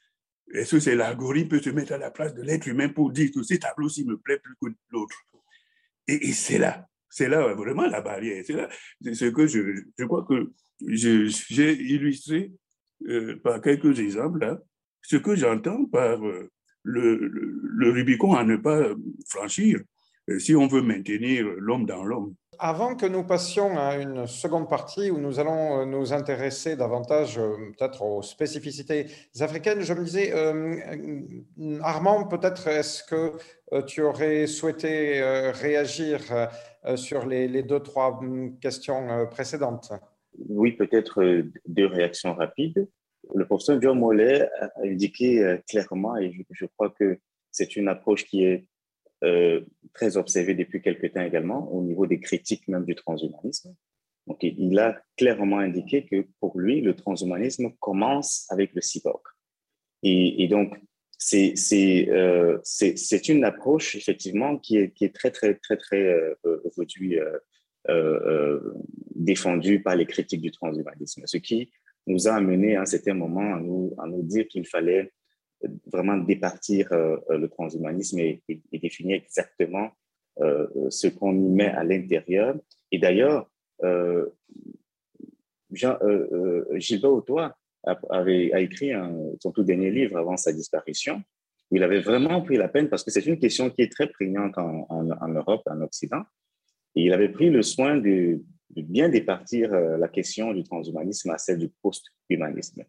Est-ce 0.53 0.77
que 0.77 0.81
c'est 0.81 0.95
l'algorithme 0.95 1.49
peut 1.49 1.61
se 1.61 1.71
mettre 1.71 1.93
à 1.93 1.99
la 1.99 2.11
place 2.11 2.35
de 2.35 2.43
l'être 2.43 2.67
humain 2.67 2.89
pour 2.89 3.11
dire 3.11 3.31
que 3.35 3.43
ce 3.43 3.55
tableau-ci 3.55 4.05
me 4.05 4.17
plaît 4.17 4.39
plus 4.39 4.55
que 4.61 4.75
l'autre? 4.91 5.17
Et, 6.07 6.33
c'est 6.33 6.59
là, 6.59 6.87
c'est 7.09 7.29
là 7.29 7.55
vraiment 7.55 7.87
la 7.87 8.01
barrière. 8.01 8.43
C'est 8.47 8.55
là, 8.55 8.69
ce 9.01 9.25
que 9.27 9.47
je, 9.47 9.83
je 9.99 10.05
crois 10.05 10.25
que 10.25 10.51
j'ai 10.87 11.73
illustré 11.73 12.53
euh, 13.09 13.37
par 13.43 13.61
quelques 13.61 13.99
exemples 14.01 14.41
là, 14.41 14.59
ce 15.03 15.17
que 15.17 15.35
j'entends 15.35 15.85
par 15.87 16.25
euh, 16.27 16.51
le, 16.83 17.91
Rubicon 17.91 18.35
à 18.35 18.45
ne 18.45 18.57
pas 18.57 18.95
franchir 19.29 19.81
si 20.39 20.55
on 20.55 20.67
veut 20.67 20.81
maintenir 20.81 21.47
l'homme 21.59 21.85
dans 21.85 22.05
l'homme. 22.05 22.35
Avant 22.59 22.97
que 22.97 23.07
nous 23.07 23.25
passions 23.25 23.79
à 23.79 23.97
une 23.97 24.27
seconde 24.27 24.69
partie 24.69 25.11
où 25.11 25.19
nous 25.19 25.41
allons 25.41 25.81
euh, 25.81 25.85
nous 25.85 26.13
intéresser 26.13 26.77
davantage 26.77 27.39
euh, 27.39 27.57
peut-être 27.77 28.03
aux 28.03 28.23
spécificités 28.23 29.07
africaines, 29.41 29.81
je 29.81 29.95
me 29.95 30.05
disais, 30.05 30.33
Armand, 31.83 32.27
peut-être 32.27 32.69
est-ce 32.69 33.03
que 33.05 33.33
tu 33.83 34.03
aurais 34.03 34.47
souhaité 34.47 35.21
réagir 35.53 36.21
sur 36.97 37.27
les, 37.27 37.63
deux, 37.63 37.81
trois 37.81 38.19
hum, 38.19 38.59
questions 38.59 39.27
précédentes? 39.31 39.93
Oui, 40.49 40.73
peut-être 40.73 41.23
deux 41.67 41.87
réactions 41.87 42.35
rapides. 42.35 42.89
Le 43.35 43.47
professeur 43.47 43.81
John 43.81 43.99
Mollet 43.99 44.49
a 44.61 44.71
indiqué 44.83 45.59
clairement, 45.69 46.17
et 46.17 46.33
je 46.51 46.67
crois 46.67 46.91
que 46.91 47.19
c'est 47.51 47.77
une 47.77 47.89
approche 47.89 48.25
qui 48.25 48.45
est 48.45 48.67
euh, 49.25 49.61
très 49.93 50.17
observé 50.17 50.55
depuis 50.55 50.81
quelque 50.81 51.07
temps 51.07 51.23
également 51.23 51.73
au 51.73 51.83
niveau 51.83 52.07
des 52.07 52.21
critiques 52.21 52.69
même 52.69 52.85
du 52.85 52.95
transhumanisme. 52.95 53.75
Donc, 54.27 54.39
il 54.43 54.79
a 54.79 55.03
clairement 55.17 55.59
indiqué 55.59 56.07
que 56.07 56.27
pour 56.41 56.59
lui, 56.59 56.81
le 56.81 56.95
transhumanisme 56.95 57.73
commence 57.81 58.47
avec 58.51 58.73
le 58.75 58.81
cyborg. 58.81 59.23
Et, 60.03 60.43
et 60.43 60.49
donc, 60.49 60.79
c'est 61.19 62.09
euh, 62.11 62.59
une 63.29 63.45
approche 63.45 63.97
effectivement 63.97 64.59
qui 64.59 64.77
est, 64.77 64.93
qui 64.93 65.05
est, 65.05 65.15
très, 65.15 65.31
très, 65.31 65.55
très, 65.55 65.77
très 65.77 66.03
euh, 66.03 66.35
aujourd'hui 66.65 67.19
euh, 67.19 67.39
euh, 67.89 68.75
défendue 69.15 69.83
par 69.83 69.97
les 69.97 70.07
critiques 70.07 70.41
du 70.41 70.51
transhumanisme, 70.51 71.23
ce 71.27 71.37
qui 71.39 71.71
nous 72.07 72.29
a 72.29 72.35
amené 72.35 72.77
à 72.77 72.83
un 72.83 72.87
certain 72.87 73.15
moment 73.15 73.55
à 73.55 73.61
nous, 73.61 73.95
à 73.99 74.07
nous 74.07 74.23
dire 74.23 74.47
qu'il 74.49 74.67
fallait 74.67 75.13
vraiment 75.87 76.17
départir 76.17 76.93
euh, 76.93 77.17
euh, 77.31 77.39
le 77.39 77.49
transhumanisme 77.49 78.19
et, 78.19 78.43
définir 78.73 79.17
exactement 79.17 79.91
euh, 80.41 80.67
ce 80.91 81.09
qu'on 81.09 81.35
y 81.35 81.49
met 81.49 81.69
à 81.69 81.85
l'intérieur. 81.85 82.57
Et 82.91 82.99
d'ailleurs, 82.99 83.51
Gilbert 85.71 87.13
Autois 87.13 87.57
avait, 88.11 88.53
a 88.53 88.61
écrit 88.61 88.93
son 89.41 89.53
tout 89.53 89.65
dernier 89.65 89.91
livre 89.91 90.17
avant 90.17 90.37
sa 90.37 90.53
disparition, 90.53 91.23
où 91.71 91.77
il 91.77 91.83
avait 91.83 92.01
vraiment 92.01 92.41
pris 92.43 92.57
la 92.57 92.69
peine, 92.69 92.89
parce 92.89 93.03
que 93.05 93.11
c'est 93.11 93.27
une 93.27 93.39
question 93.39 93.71
qui 93.71 93.83
est 93.83 93.93
très 93.93 94.07
prégnante 94.09 94.57
en, 94.59 95.29
Europe, 95.29 95.63
en 95.67 95.81
Occident, 95.81 96.23
et 96.95 97.03
il 97.03 97.13
avait 97.13 97.29
pris 97.29 97.51
le 97.51 97.63
soin 97.63 97.97
de 97.97 98.41
bien 98.71 99.09
départir 99.09 99.71
la 99.73 100.09
question 100.09 100.53
du 100.53 100.63
transhumanisme 100.63 101.31
à 101.31 101.39
celle 101.39 101.59
du 101.59 101.69
post-humanisme. 101.83 102.85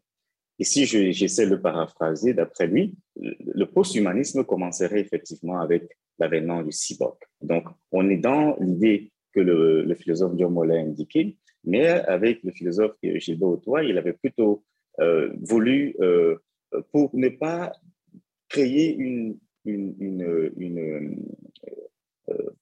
Et 0.59 0.63
si 0.63 0.85
j'essaie 0.85 1.47
de 1.49 1.55
paraphraser, 1.55 2.33
d'après 2.33 2.67
lui, 2.67 2.95
le 3.17 3.65
post-humanisme 3.65 4.43
commencerait 4.45 5.01
effectivement 5.01 5.59
avec 5.59 5.83
l'avènement 6.17 6.63
du 6.63 6.71
cyborg. 6.71 7.17
Donc, 7.41 7.65
on 7.91 8.09
est 8.09 8.17
dans 8.17 8.55
l'idée 8.59 9.11
que 9.33 9.41
le, 9.41 9.93
philosophe 9.95 10.33
John 10.37 10.53
Moller 10.53 10.77
a 10.77 10.81
indiqué, 10.81 11.37
mais 11.65 11.87
avec 11.87 12.41
le 12.43 12.51
philosophe 12.51 12.95
Gilbert 13.03 13.49
Autois, 13.49 13.83
il 13.83 13.97
avait 13.97 14.13
plutôt 14.13 14.63
euh, 15.01 15.33
voulu, 15.41 15.95
euh, 15.99 16.37
pour 16.93 17.09
ne 17.13 17.27
pas 17.27 17.73
créer 18.47 18.95
une, 18.95 19.37
une 19.65 20.23
euh, 20.23 21.19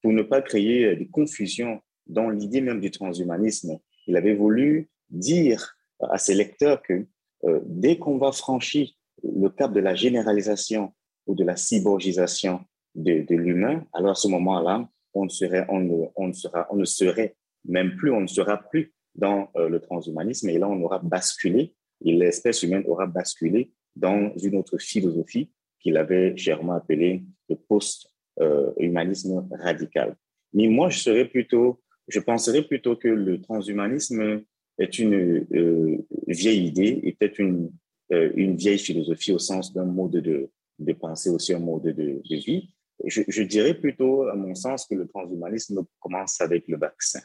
pour 0.02 0.12
ne 0.12 0.24
pas 0.24 0.42
créer 0.42 0.96
des 0.96 1.08
confusions 1.08 1.82
dans 2.08 2.30
l'idée 2.30 2.62
même 2.62 2.82
du 2.82 2.92
transhumanisme, 2.92 3.80
il 4.08 4.18
avait 4.18 4.34
voulu 4.34 4.90
dire 5.10 5.78
à 6.02 6.18
ses 6.18 6.34
lecteurs 6.34 6.82
que 6.82 7.06
euh, 7.46 7.60
dès 7.66 7.98
qu'on 7.98 8.18
va 8.18 8.32
franchir 8.32 8.90
le 9.24 9.50
cap 9.50 9.74
de 9.74 9.80
la 9.80 9.96
généralisation 9.96 10.94
ou 11.28 11.36
de 11.36 11.44
la 11.44 11.56
cyborgisation 11.56 12.62
de, 12.96 13.26
l'humain, 13.36 13.86
alors 13.94 14.12
à 14.12 14.16
ce 14.16 14.28
moment-là, 14.28 14.88
on, 15.14 15.28
serait, 15.30 15.66
on, 15.70 15.80
ne, 15.80 16.06
on, 16.16 16.28
ne 16.28 16.34
sera, 16.34 16.68
on 16.70 16.76
ne 16.76 16.86
serait 16.86 17.36
même 17.66 17.96
plus, 17.96 18.12
on 18.12 18.22
ne 18.22 18.28
sera 18.28 18.58
plus 18.58 18.94
dans 19.16 19.50
euh, 19.56 19.70
le 19.70 19.80
transhumanisme 19.80 20.50
et 20.50 20.58
là, 20.58 20.68
on 20.68 20.82
aura 20.82 21.00
basculé 21.00 21.74
et 22.04 22.14
l'espèce 22.14 22.64
humaine 22.64 22.84
aura 22.88 23.08
basculé 23.08 23.72
dans 23.96 24.32
une 24.38 24.58
autre 24.58 24.78
philosophie 24.78 25.52
qu'il 25.80 25.98
avait 25.98 26.36
chèrement 26.36 26.74
appelée 26.74 27.24
le 27.50 27.56
post-humanisme 27.56 29.48
radical. 29.52 30.16
Mais 30.54 30.68
moi, 30.68 30.90
je 30.90 31.00
serais 31.00 31.26
plutôt, 31.26 31.82
je 32.08 32.20
penserais 32.20 32.64
plutôt 32.64 32.96
que 32.96 33.08
le 33.08 33.42
transhumanisme 33.42 34.44
est 34.80 35.00
une 35.00 35.46
euh, 35.54 35.98
vieille 36.28 36.68
idée 36.68 37.00
et 37.04 37.14
peut-être 37.14 37.40
une, 37.40 37.72
euh, 38.12 38.32
une 38.36 38.56
vieille 38.56 38.80
philosophie 38.80 39.32
au 39.32 39.40
sens 39.40 39.74
d'un 39.74 39.86
mode 39.86 40.12
de, 40.12 40.50
de 40.80 40.94
pensée, 40.94 41.30
aussi 41.30 41.54
un 41.54 41.60
mode 41.60 41.84
de, 41.84 41.94
de 41.94 42.36
vie. 42.36 42.70
Je, 43.06 43.44
dirais 43.44 43.74
plutôt, 43.74 44.24
à 44.24 44.36
mon 44.36 44.56
sens, 44.56 44.86
que 44.86 44.96
le 44.96 45.08
transhumanisme 45.08 45.84
commence 46.00 46.40
avec 46.42 46.68
le 46.68 46.78
vaccin. 46.78 47.20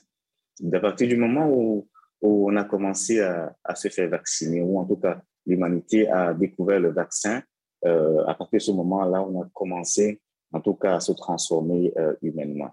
À 0.73 0.81
partir 0.81 1.07
du 1.07 1.17
moment 1.17 1.49
où, 1.49 1.89
où 2.21 2.51
on 2.51 2.57
a 2.57 2.65
commencé 2.65 3.21
à, 3.21 3.55
à, 3.63 3.75
se 3.75 3.89
faire 3.89 4.09
vacciner, 4.09 4.61
ou 4.61 4.79
en 4.79 4.85
tout 4.85 4.97
cas 4.97 5.23
l'humanité 5.47 6.09
a 6.09 6.35
découvert 6.35 6.81
le 6.81 6.91
vaccin, 6.91 7.43
euh, 7.85 8.25
à 8.27 8.35
partir 8.35 8.59
de 8.59 8.63
ce 8.63 8.73
moment-là, 8.73 9.23
on 9.23 9.43
a 9.43 9.49
commencé 9.53 10.21
en 10.53 10.61
tout 10.61 10.75
cas 10.75 10.97
à 10.97 11.01
se 11.01 11.13
transformer 11.13 11.93
humainement. 12.23 12.71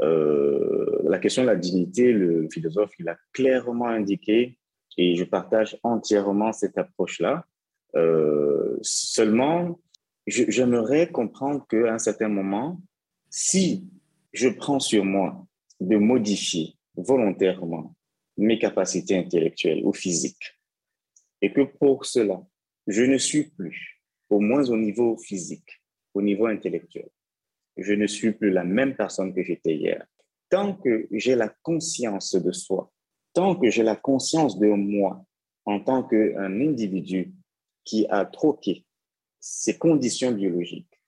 Euh, 0.00 1.00
la 1.04 1.18
question 1.18 1.42
de 1.42 1.48
la 1.48 1.56
dignité, 1.56 2.12
le 2.12 2.48
philosophe, 2.50 2.92
il 2.98 3.08
a 3.08 3.16
clairement 3.32 3.88
indiqué, 3.88 4.58
et 4.96 5.14
je 5.14 5.24
partage 5.24 5.78
entièrement 5.82 6.52
cette 6.52 6.78
approche-là. 6.78 7.44
Euh, 7.96 8.76
seulement, 8.82 9.80
j'aimerais 10.26 11.10
comprendre 11.10 11.66
qu'à 11.68 11.94
un 11.94 11.98
certain 11.98 12.28
moment, 12.28 12.80
si 13.30 13.88
je 14.32 14.48
prends 14.48 14.80
sur 14.80 15.04
moi 15.04 15.46
de 15.80 15.96
modifier 15.96 16.74
volontairement 16.96 17.94
mes 18.36 18.58
capacités 18.58 19.16
intellectuelles 19.16 19.82
ou 19.84 19.92
physiques, 19.92 20.58
et 21.40 21.52
que 21.52 21.62
pour 21.62 22.04
cela, 22.04 22.42
je 22.86 23.02
ne 23.02 23.18
suis 23.18 23.44
plus, 23.44 24.02
au 24.28 24.40
moins 24.40 24.68
au 24.68 24.76
niveau 24.76 25.16
physique, 25.16 25.82
au 26.14 26.22
niveau 26.22 26.46
intellectuel, 26.46 27.08
je 27.78 27.92
ne 27.94 28.06
suis 28.06 28.32
plus 28.32 28.50
la 28.50 28.64
même 28.64 28.96
personne 28.96 29.34
que 29.34 29.42
j'étais 29.42 29.74
hier. 29.74 30.06
Tant 30.50 30.74
que 30.74 31.06
j'ai 31.12 31.34
la 31.34 31.48
conscience 31.62 32.34
de 32.34 32.52
soi, 32.52 32.90
tant 33.32 33.54
que 33.54 33.70
j'ai 33.70 33.82
la 33.82 33.96
conscience 33.96 34.58
de 34.58 34.68
moi 34.68 35.24
en 35.64 35.80
tant 35.80 36.02
qu'un 36.02 36.60
individu 36.60 37.34
qui 37.84 38.06
a 38.08 38.24
troqué 38.24 38.84
ses 39.40 39.78
conditions 39.78 40.32
biologiques 40.32 41.00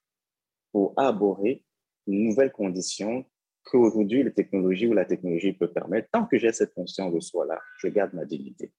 pour 0.73 0.95
aborder 0.97 1.65
une 2.07 2.25
nouvelle 2.25 2.53
condition 2.53 3.25
qu'aujourd'hui 3.65 4.23
les 4.23 4.33
technologies 4.33 4.87
ou 4.87 4.95
la 4.95 5.05
technologie 5.05 5.53
peut 5.53 5.73
permettre, 5.73 6.09
tant 6.13 6.27
que 6.27 6.39
j'ai 6.39 6.53
cette 6.53 6.75
conscience 6.75 7.13
de 7.13 7.21
soi-là, 7.21 7.61
je 7.79 7.89
garde 7.89 8.15
ma 8.15 8.25
dignité. 8.25 8.73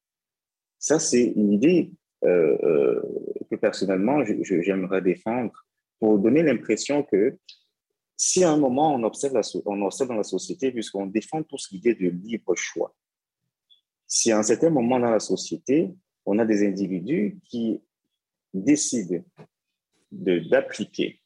Ça, 0.79 0.99
c'est 0.99 1.33
une 1.35 1.53
idée 1.53 1.91
euh, 2.23 2.57
euh, 2.63 3.01
que 3.49 3.55
personnellement, 3.55 4.23
j'aimerais 4.23 5.01
défendre 5.01 5.51
pour 5.99 6.17
donner 6.17 6.43
l'impression 6.43 7.03
que 7.03 7.37
si 8.23 8.43
à 8.43 8.51
un 8.51 8.57
moment 8.57 8.93
on 8.93 9.01
observe, 9.01 9.33
la, 9.33 9.41
on 9.65 9.81
observe 9.81 10.09
dans 10.09 10.15
la 10.15 10.23
société, 10.23 10.71
puisqu'on 10.71 11.07
défend 11.07 11.41
tous 11.41 11.71
l'idée 11.71 11.95
de 11.95 12.07
libre 12.07 12.53
choix, 12.53 12.95
si 14.05 14.31
à 14.31 14.37
un 14.37 14.43
certain 14.43 14.69
moment 14.69 14.99
dans 14.99 15.09
la 15.09 15.19
société, 15.19 15.89
on 16.27 16.37
a 16.37 16.45
des 16.45 16.63
individus 16.63 17.39
qui 17.45 17.81
décident 18.53 19.23
d'appliquer 20.11 21.19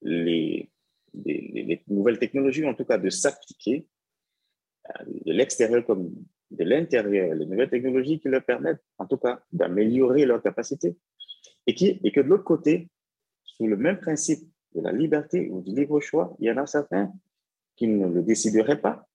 les, 0.00 0.70
les, 1.12 1.82
nouvelles 1.88 2.18
technologies, 2.18 2.64
en 2.64 2.74
tout 2.74 2.86
cas 2.86 2.96
de 2.96 3.10
s'appliquer 3.10 3.86
euh, 4.88 5.04
de 5.26 5.32
l'extérieur 5.32 5.84
comme 5.84 6.10
de 6.50 6.64
l'intérieur, 6.64 7.34
les 7.34 7.44
nouvelles 7.44 7.68
technologies 7.68 8.18
qui 8.18 8.28
leur 8.28 8.46
permettent, 8.46 8.82
en 8.96 9.06
tout 9.06 9.18
cas, 9.18 9.42
d'améliorer 9.52 10.24
leurs 10.24 10.42
capacités. 10.42 10.96
Et, 11.66 11.74
et 12.02 12.12
que 12.12 12.20
de 12.20 12.28
l'autre 12.28 12.44
côté, 12.44 12.88
sous 13.44 13.66
le 13.66 13.76
même 13.76 14.00
principe 14.00 14.49
de 14.74 14.80
la 14.80 14.92
liberté 14.92 15.48
ou 15.50 15.60
du 15.60 15.74
libre 15.74 16.00
choix, 16.00 16.36
il 16.38 16.46
y 16.46 16.50
en 16.50 16.56
a 16.56 16.66
certains 16.66 17.12
qui 17.76 17.86
ne 17.88 18.06
le 18.06 18.22
décideraient 18.22 18.80
pas. 18.80 19.06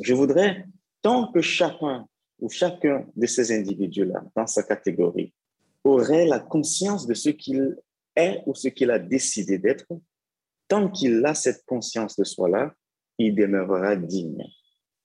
Je 0.00 0.14
voudrais, 0.14 0.66
tant 1.02 1.30
que 1.30 1.40
chacun 1.40 2.06
ou 2.38 2.48
chacun 2.48 3.06
de 3.14 3.26
ces 3.26 3.56
individus-là, 3.56 4.24
dans 4.34 4.46
sa 4.46 4.62
catégorie, 4.62 5.32
aurait 5.84 6.26
la 6.26 6.38
conscience 6.38 7.06
de 7.06 7.14
ce 7.14 7.30
qu'il 7.30 7.76
est 8.16 8.42
ou 8.46 8.54
ce 8.54 8.68
qu'il 8.68 8.90
a 8.90 8.98
décidé 8.98 9.58
d'être, 9.58 9.88
tant 10.68 10.90
qu'il 10.90 11.24
a 11.26 11.34
cette 11.34 11.64
conscience 11.64 12.16
de 12.16 12.24
soi-là, 12.24 12.74
il 13.18 13.34
demeurera 13.34 13.96
digne. 13.96 14.44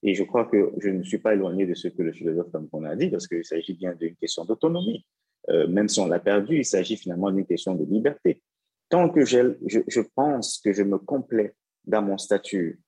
Et 0.03 0.13
je 0.13 0.23
crois 0.23 0.45
que 0.45 0.71
je 0.79 0.89
ne 0.89 1.03
suis 1.03 1.17
pas 1.17 1.33
éloigné 1.33 1.65
de 1.65 1.73
ce 1.73 1.87
que 1.87 2.03
le 2.03 2.13
philosophe 2.13 2.51
Cameron 2.51 2.83
a 2.83 2.95
dit, 2.95 3.09
parce 3.09 3.27
qu'il 3.27 3.43
s'agit 3.43 3.73
bien 3.73 3.93
d'une 3.95 4.15
question 4.15 4.45
d'autonomie. 4.45 5.05
même 5.69 5.87
si 5.87 5.99
on 5.99 6.07
l'a 6.07 6.19
perdu, 6.19 6.57
il 6.57 6.65
s'agit 6.65 6.97
finalement 6.97 7.31
d'une 7.31 7.45
question 7.45 7.73
de 7.75 7.85
liberté. 7.85 8.41
Tant 8.89 9.09
que 9.09 9.25
je, 9.25 9.57
je, 9.65 10.01
pense 10.01 10.59
que 10.63 10.71
je 10.71 10.83
me 10.83 10.97
complais 10.97 11.53
dans 11.85 12.01
mon 12.01 12.17
statut 12.17 12.81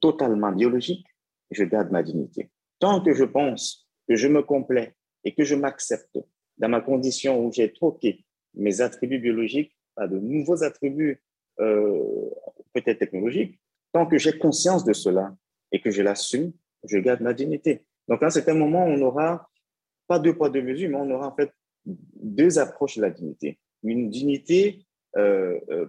totalement 0.00 0.50
biologique, 0.50 1.06
je 1.50 1.64
garde 1.64 1.90
ma 1.90 2.02
dignité. 2.02 2.50
Tant 2.78 3.02
que 3.02 3.14
je 3.14 3.24
pense 3.24 3.88
que 4.08 4.16
je 4.16 4.28
me 4.28 4.42
complais 4.42 4.94
et 5.24 5.34
que 5.34 5.44
je 5.44 5.54
m'accepte 5.54 6.18
dans 6.58 6.68
ma 6.68 6.80
condition 6.80 7.44
où 7.44 7.52
j'ai 7.52 7.72
troqué 7.72 8.24
mes 8.54 8.80
attributs 8.80 9.18
biologiques 9.18 9.76
par 9.94 10.08
de 10.08 10.18
nouveaux 10.18 10.62
attributs 10.62 11.22
euh, 11.60 12.30
peut-être 12.72 12.98
technologiques, 12.98 13.58
tant 13.92 14.06
que 14.06 14.18
j'ai 14.18 14.38
conscience 14.38 14.84
de 14.84 14.92
cela 14.92 15.36
et 15.72 15.80
que 15.80 15.90
je 15.90 16.02
l'assume, 16.02 16.52
je 16.84 16.98
garde 16.98 17.20
ma 17.20 17.34
dignité. 17.34 17.84
Donc, 18.06 18.22
à 18.22 18.26
un 18.26 18.30
certain 18.30 18.54
moment, 18.54 18.84
on 18.84 18.96
n'aura 18.96 19.48
pas 20.06 20.18
deux 20.18 20.36
poids, 20.36 20.50
deux 20.50 20.62
mesures, 20.62 20.88
mais 20.90 20.96
on 20.96 21.10
aura 21.10 21.28
en 21.28 21.34
fait 21.34 21.50
deux 21.84 22.58
approches 22.58 22.96
de 22.96 23.02
la 23.02 23.10
dignité. 23.10 23.58
Une 23.82 24.08
dignité 24.08 24.78
euh, 24.78 24.78
euh, 24.78 24.87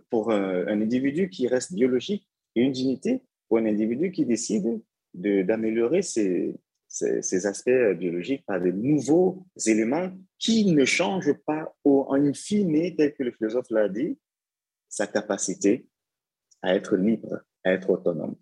pour 0.09 0.32
un, 0.32 0.67
individu 0.67 1.30
qui 1.30 1.47
reste 1.47 1.74
biologique 1.74 2.28
et 2.55 2.61
une 2.61 2.72
dignité 2.72 3.22
pour 3.47 3.57
un 3.57 3.65
individu 3.65 4.11
qui 4.11 4.26
décide 4.26 4.82
d'améliorer 5.13 6.01
ses, 6.01 6.55
ces, 6.88 7.45
aspects 7.45 7.70
biologiques 7.97 8.45
par 8.45 8.59
de 8.59 8.72
nouveaux 8.72 9.45
éléments 9.65 10.11
qui 10.38 10.65
ne 10.65 10.86
changent 10.86 11.34
pas 11.45 11.74
en 11.84 12.34
fine, 12.34 12.95
tel 12.95 13.13
que 13.13 13.24
le 13.24 13.32
philosophe 13.32 13.70
l'a 13.70 13.89
dit, 13.89 14.17
sa 14.88 15.07
capacité 15.07 15.88
à 16.61 16.76
être 16.76 16.95
libre, 16.95 17.41
à 17.63 17.74
être 17.74 17.89
autonome. 17.89 18.36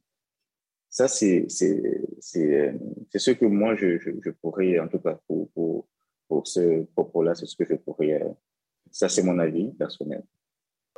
Ça, 0.89 1.07
c'est 1.07 1.47
ce 1.49 3.31
que 3.31 3.45
moi, 3.45 3.75
je, 3.75 3.99
je, 3.99 4.29
pourrais, 4.41 4.79
en 4.79 4.87
tout 4.87 4.99
cas, 4.99 5.19
pour, 5.27 5.51
pour, 5.51 5.87
pour 6.27 6.47
ce 6.47 6.83
propos-là, 6.95 7.35
c'est 7.35 7.45
ce 7.45 7.55
que 7.55 7.65
je 7.65 7.75
pourrais. 7.75 8.23
Ça, 8.91 9.09
c'est 9.09 9.23
mon 9.23 9.37
avis 9.39 9.71
personnel. 9.73 10.23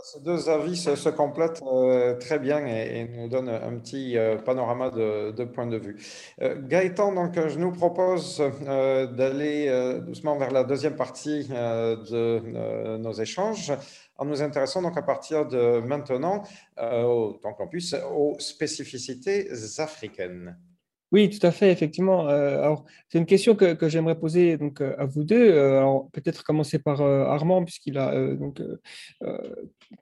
Ces 0.04 0.22
deux 0.22 0.50
avis 0.50 0.78
se, 0.78 1.10
complètent 1.10 1.62
euh, 1.62 2.16
très 2.16 2.40
bien 2.40 2.66
et, 2.66 3.08
nous 3.08 3.28
donnent 3.28 3.50
un 3.50 3.78
petit 3.80 4.18
euh, 4.18 4.38
panorama 4.38 4.90
de, 4.90 5.44
points 5.44 5.68
de 5.68 5.78
vue. 5.78 5.98
Euh, 6.42 6.56
Gaëtan, 6.62 7.14
donc, 7.14 7.36
je 7.36 7.60
nous 7.60 7.72
propose 7.72 8.42
d'aller 8.66 10.00
doucement 10.06 10.38
vers 10.38 10.52
la 10.52 10.64
deuxième 10.64 10.96
partie 10.96 11.48
de 11.48 12.98
nos 12.98 13.14
échanges 13.14 13.74
en 14.18 14.26
nous 14.26 14.42
intéressant 14.42 14.82
donc 14.82 14.98
à 14.98 15.02
partir 15.02 15.48
de 15.48 15.80
maintenant, 15.80 16.44
autant 16.78 17.54
qu'on 17.54 17.68
puisse, 17.68 17.96
aux 18.14 18.36
spécificités 18.40 19.50
africaines. 19.78 20.58
Oui, 21.12 21.30
tout 21.30 21.46
à 21.46 21.52
fait, 21.52 21.72
effectivement. 21.72 22.28
Euh, 22.30 22.62
alors, 22.62 22.86
c'est 23.08 23.18
une 23.18 23.26
question 23.26 23.56
que, 23.56 23.90
j'aimerais 23.90 24.20
poser 24.20 24.58
donc 24.58 24.80
à 24.82 25.06
vous 25.06 25.24
deux. 25.24 25.52
Euh, 25.52 25.80
alors, 25.80 26.08
peut-être 26.12 26.44
commencer 26.44 26.78
par 26.78 27.02
euh, 27.02 27.26
Armand, 27.26 27.64
puisqu'il 27.64 27.98
a 27.98 28.36
donc 28.36 28.62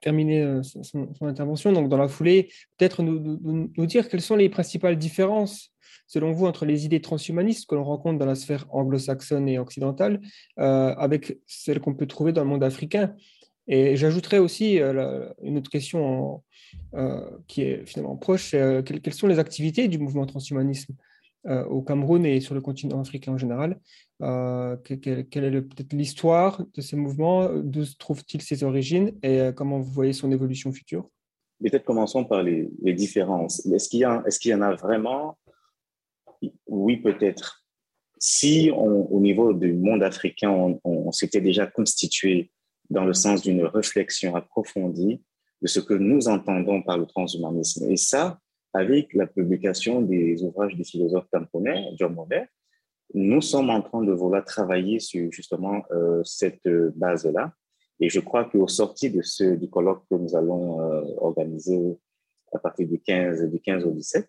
terminé 0.02 0.60
son, 0.62 1.08
intervention. 1.22 1.72
Donc, 1.72 1.88
dans 1.88 1.96
la 1.96 2.08
foulée, 2.08 2.50
peut-être 2.76 3.02
nous, 3.02 3.86
dire 3.86 4.08
quelles 4.08 4.20
sont 4.20 4.36
les 4.36 4.50
principales 4.50 4.98
différences, 4.98 5.72
selon 6.06 6.32
vous, 6.32 6.46
entre 6.46 6.66
les 6.66 6.84
idées 6.84 7.00
transhumanistes 7.00 7.66
que 7.68 7.74
l'on 7.74 7.84
rencontre 7.84 8.18
dans 8.18 8.26
la 8.26 8.34
sphère 8.34 8.66
anglo-saxonne 8.70 9.48
et 9.48 9.58
occidentale, 9.58 10.20
avec 10.56 11.38
celles 11.46 11.80
qu'on 11.80 11.94
peut 11.94 12.06
trouver 12.06 12.32
dans 12.32 12.42
le 12.42 12.50
monde 12.50 12.64
africain. 12.64 13.14
Et 13.68 13.96
j'ajouterais 13.96 14.38
aussi 14.38 14.78
une 14.78 15.58
autre 15.58 15.70
question 15.70 16.42
euh, 16.94 17.20
qui 17.46 17.62
est 17.62 17.86
finalement 17.86 18.16
proche, 18.16 18.54
euh, 18.54 18.82
quelles, 18.82 19.12
sont 19.12 19.26
les 19.26 19.38
activités 19.38 19.88
du 19.88 19.98
mouvement 19.98 20.24
transhumanisme 20.24 20.94
euh, 21.46 21.64
au 21.64 21.82
Cameroun 21.82 22.24
et 22.24 22.40
sur 22.40 22.54
le 22.54 22.62
continent 22.62 23.00
africain 23.00 23.32
en 23.32 23.38
général 23.38 23.78
Quelle, 24.84 25.18
est 25.44 25.62
peut-être 25.62 25.92
l'histoire 25.92 26.62
de 26.74 26.80
ces 26.80 26.96
mouvements 26.96 27.48
D'où 27.62 27.84
trouve-t-il 27.98 28.42
ses 28.42 28.64
origines 28.64 29.12
et 29.22 29.50
comment 29.54 29.78
vous 29.78 29.92
voyez 29.92 30.14
son 30.14 30.32
évolution 30.32 30.72
future? 30.72 31.08
Peut-être 31.60 31.84
commençons 31.84 32.24
par 32.24 32.42
les, 32.42 32.70
différences. 32.94 33.64
Est-ce 33.66 33.88
qu'il 33.88 34.50
y, 34.50 34.54
en 34.54 34.62
a 34.62 34.74
vraiment? 34.74 35.38
Oui, 36.66 36.96
peut-être. 36.96 37.66
Si 38.18 38.70
au 38.70 39.20
niveau 39.20 39.52
du 39.52 39.74
monde 39.74 40.02
africain, 40.02 40.50
on 40.84 41.12
s'était 41.12 41.40
déjà 41.40 41.66
constitué 41.66 42.50
dans 42.90 43.04
le 43.04 43.14
sens 43.14 43.42
d'une 43.42 43.64
réflexion 43.64 44.34
approfondie 44.34 45.22
de 45.60 45.66
ce 45.66 45.80
que 45.80 45.94
nous 45.94 46.28
entendons 46.28 46.82
par 46.82 46.98
le 46.98 47.06
transhumanisme. 47.06 47.90
Et 47.90 47.96
ça, 47.96 48.38
avec 48.72 49.12
la 49.14 49.26
publication 49.26 50.02
des 50.02 50.42
ouvrages 50.42 50.76
des 50.76 50.84
philosophes 50.84 51.28
camerounais, 51.32 51.90
John 51.96 52.14
Monnet, 52.14 52.48
nous 53.14 53.40
sommes 53.40 53.70
en 53.70 53.80
train 53.80 54.02
de 54.02 54.12
vouloir 54.12 54.44
travailler 54.44 55.00
sur 55.00 55.30
justement 55.32 55.82
euh, 55.90 56.22
cette 56.24 56.68
base-là. 56.96 57.52
Et 58.00 58.08
je 58.08 58.20
crois 58.20 58.44
qu'au 58.44 58.68
sorti 58.68 59.10
de 59.10 59.22
ce, 59.22 59.56
du 59.56 59.68
colloque 59.68 60.04
que 60.10 60.14
nous 60.14 60.36
allons 60.36 60.80
euh, 60.80 61.02
organiser 61.18 61.98
à 62.52 62.58
partir 62.58 62.86
du 62.86 63.00
15, 63.00 63.50
du 63.50 63.60
15 63.60 63.84
au 63.84 63.90
17, 63.90 64.28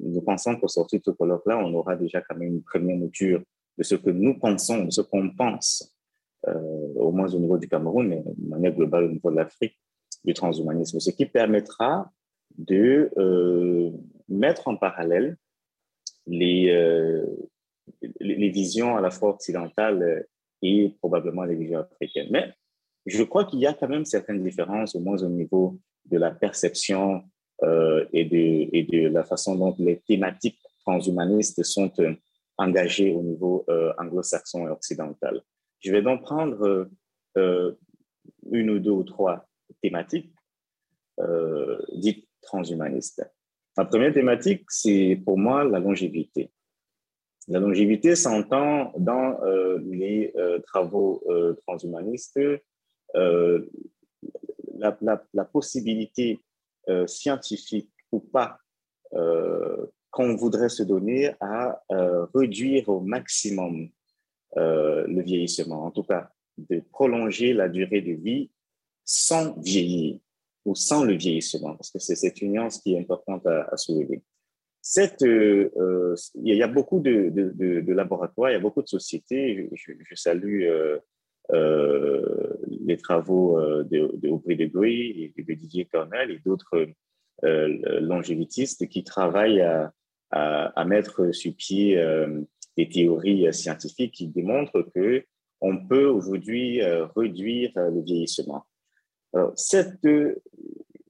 nous 0.00 0.22
pensons 0.22 0.56
qu'au 0.56 0.68
sorti 0.68 0.98
de 0.98 1.04
ce 1.04 1.10
colloque-là, 1.10 1.58
on 1.58 1.72
aura 1.74 1.96
déjà 1.96 2.20
quand 2.20 2.36
même 2.36 2.54
une 2.54 2.62
première 2.62 2.96
mouture 2.96 3.42
de 3.76 3.82
ce 3.82 3.94
que 3.94 4.10
nous 4.10 4.38
pensons, 4.38 4.84
de 4.84 4.90
ce 4.90 5.00
qu'on 5.00 5.30
pense, 5.30 5.93
au 6.46 7.10
moins 7.12 7.32
au 7.32 7.38
niveau 7.38 7.58
du 7.58 7.68
Cameroun, 7.68 8.08
mais 8.08 8.22
de 8.24 8.48
manière 8.48 8.72
globale 8.72 9.04
au 9.04 9.08
niveau 9.08 9.30
de 9.30 9.36
l'Afrique, 9.36 9.78
du 10.24 10.34
transhumanisme, 10.34 11.00
ce 11.00 11.10
qui 11.10 11.26
permettra 11.26 12.10
de 12.56 13.10
euh, 13.18 13.90
mettre 14.28 14.68
en 14.68 14.76
parallèle 14.76 15.36
les, 16.26 16.70
euh, 16.70 17.26
les 18.20 18.48
visions 18.48 18.96
à 18.96 19.00
la 19.00 19.10
fois 19.10 19.30
occidentales 19.30 20.26
et 20.62 20.94
probablement 20.98 21.44
les 21.44 21.56
visions 21.56 21.80
africaines. 21.80 22.28
Mais 22.30 22.52
je 23.06 23.22
crois 23.22 23.44
qu'il 23.44 23.60
y 23.60 23.66
a 23.66 23.74
quand 23.74 23.88
même 23.88 24.06
certaines 24.06 24.42
différences, 24.42 24.94
au 24.94 25.00
moins 25.00 25.22
au 25.22 25.28
niveau 25.28 25.78
de 26.06 26.16
la 26.16 26.30
perception 26.30 27.22
euh, 27.62 28.06
et, 28.12 28.24
de, 28.24 28.68
et 28.74 28.82
de 28.84 29.08
la 29.08 29.24
façon 29.24 29.56
dont 29.56 29.74
les 29.78 30.00
thématiques 30.00 30.58
transhumanistes 30.80 31.62
sont 31.64 31.92
engagées 32.56 33.12
au 33.12 33.22
niveau 33.22 33.66
anglo-saxon 33.98 34.68
et 34.68 34.70
occidental. 34.70 35.42
Je 35.84 35.92
vais 35.92 36.02
donc 36.02 36.22
prendre 36.22 36.88
une 37.36 38.70
ou 38.70 38.78
deux 38.78 38.90
ou 38.90 39.04
trois 39.04 39.46
thématique 39.82 40.34
euh, 41.20 41.78
dite 41.92 42.28
transhumaniste. 42.42 43.24
La 43.76 43.84
première 43.84 44.12
thématique, 44.12 44.64
c'est 44.68 45.20
pour 45.24 45.38
moi 45.38 45.64
la 45.64 45.78
longévité. 45.78 46.50
La 47.48 47.60
longévité 47.60 48.16
s'entend 48.16 48.92
dans 48.96 49.40
euh, 49.42 49.78
les 49.84 50.32
euh, 50.36 50.58
travaux 50.60 51.22
transhumanistes, 51.66 52.40
la, 53.14 53.72
possibilité 55.52 56.40
scientifique 57.06 57.92
ou 58.10 58.20
pas 58.20 58.58
qu'on 60.10 60.36
voudrait 60.36 60.68
se 60.68 60.82
donner 60.82 61.34
à 61.40 61.80
réduire 62.34 62.88
au 62.88 63.00
maximum 63.00 63.88
le 64.56 65.22
vieillissement, 65.22 65.84
en 65.84 65.90
tout 65.90 66.04
cas 66.04 66.30
de 66.58 66.80
prolonger 66.92 67.52
la 67.52 67.68
durée 67.68 68.00
de 68.00 68.12
vie 68.12 68.50
sans 69.04 69.58
vieillir 69.60 70.18
ou 70.64 70.74
sans 70.74 71.04
le 71.04 71.14
vieillissement, 71.14 71.76
parce 71.76 71.90
que 71.90 71.98
c'est 71.98 72.14
cette 72.14 72.40
nuance 72.40 72.80
qui 72.80 72.94
est 72.94 72.98
importante 72.98 73.46
à, 73.46 73.76
soulever. 73.76 74.22
Euh, 74.98 75.70
euh, 75.76 76.14
il 76.34 76.56
y 76.56 76.62
a 76.62 76.68
beaucoup 76.68 77.00
de, 77.00 77.92
laboratoires, 77.92 78.50
il 78.50 78.54
y 78.54 78.56
a 78.56 78.60
beaucoup 78.60 78.82
de 78.82 78.88
sociétés. 78.88 79.68
Je, 79.74 80.14
salue 80.14 80.64
euh, 81.52 82.48
les 82.66 82.96
travaux 82.96 83.60
de, 83.82 84.10
de 84.16 84.28
Aubry 84.28 84.56
de 84.56 84.66
Gouy 84.66 85.32
et 85.36 85.42
de 85.42 85.54
Didier 85.54 85.84
Cornell 85.84 86.30
et 86.30 86.38
d'autres 86.38 86.86
longévitistes 87.42 88.88
qui 88.88 89.04
travaillent 89.04 89.66
à, 90.30 90.84
mettre 90.86 91.32
sur 91.32 91.54
pied 91.54 92.02
des 92.76 92.88
théories 92.88 93.52
scientifiques 93.52 94.14
qui 94.14 94.28
démontrent 94.28 94.82
que 94.94 95.24
on 95.60 95.86
peut 95.86 96.06
aujourd'hui 96.06 96.82
réduire 97.16 97.72
le 97.76 98.02
vieillissement 98.02 98.66
cette, 99.56 100.06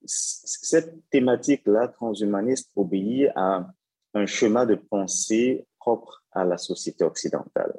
cette 0.07 1.09
thématique-là, 1.11 1.89
transhumaniste, 1.89 2.71
obéit 2.77 3.31
à 3.35 3.67
un 4.15 4.27
schéma 4.27 4.67
de 4.67 4.77
pensée 4.77 5.67
propre 5.79 6.23
à 6.33 6.45
la 6.45 6.57
société 6.57 7.05
occidentale. 7.05 7.75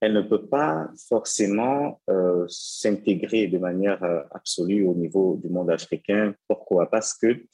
Elle 0.00 0.12
ne 0.12 0.22
peut 0.22 0.46
pas 0.46 0.90
forcément 1.08 2.00
euh, 2.10 2.44
s'intégrer 2.48 3.46
de 3.48 3.58
manière 3.58 4.02
euh, 4.04 4.22
absolue 4.30 4.86
au 4.86 4.94
niveau 4.94 5.40
du 5.42 5.48
monde 5.48 5.70
africain. 5.70 6.34
Pourquoi? 6.46 6.90
Parce 6.90 7.14
que, 7.14 7.44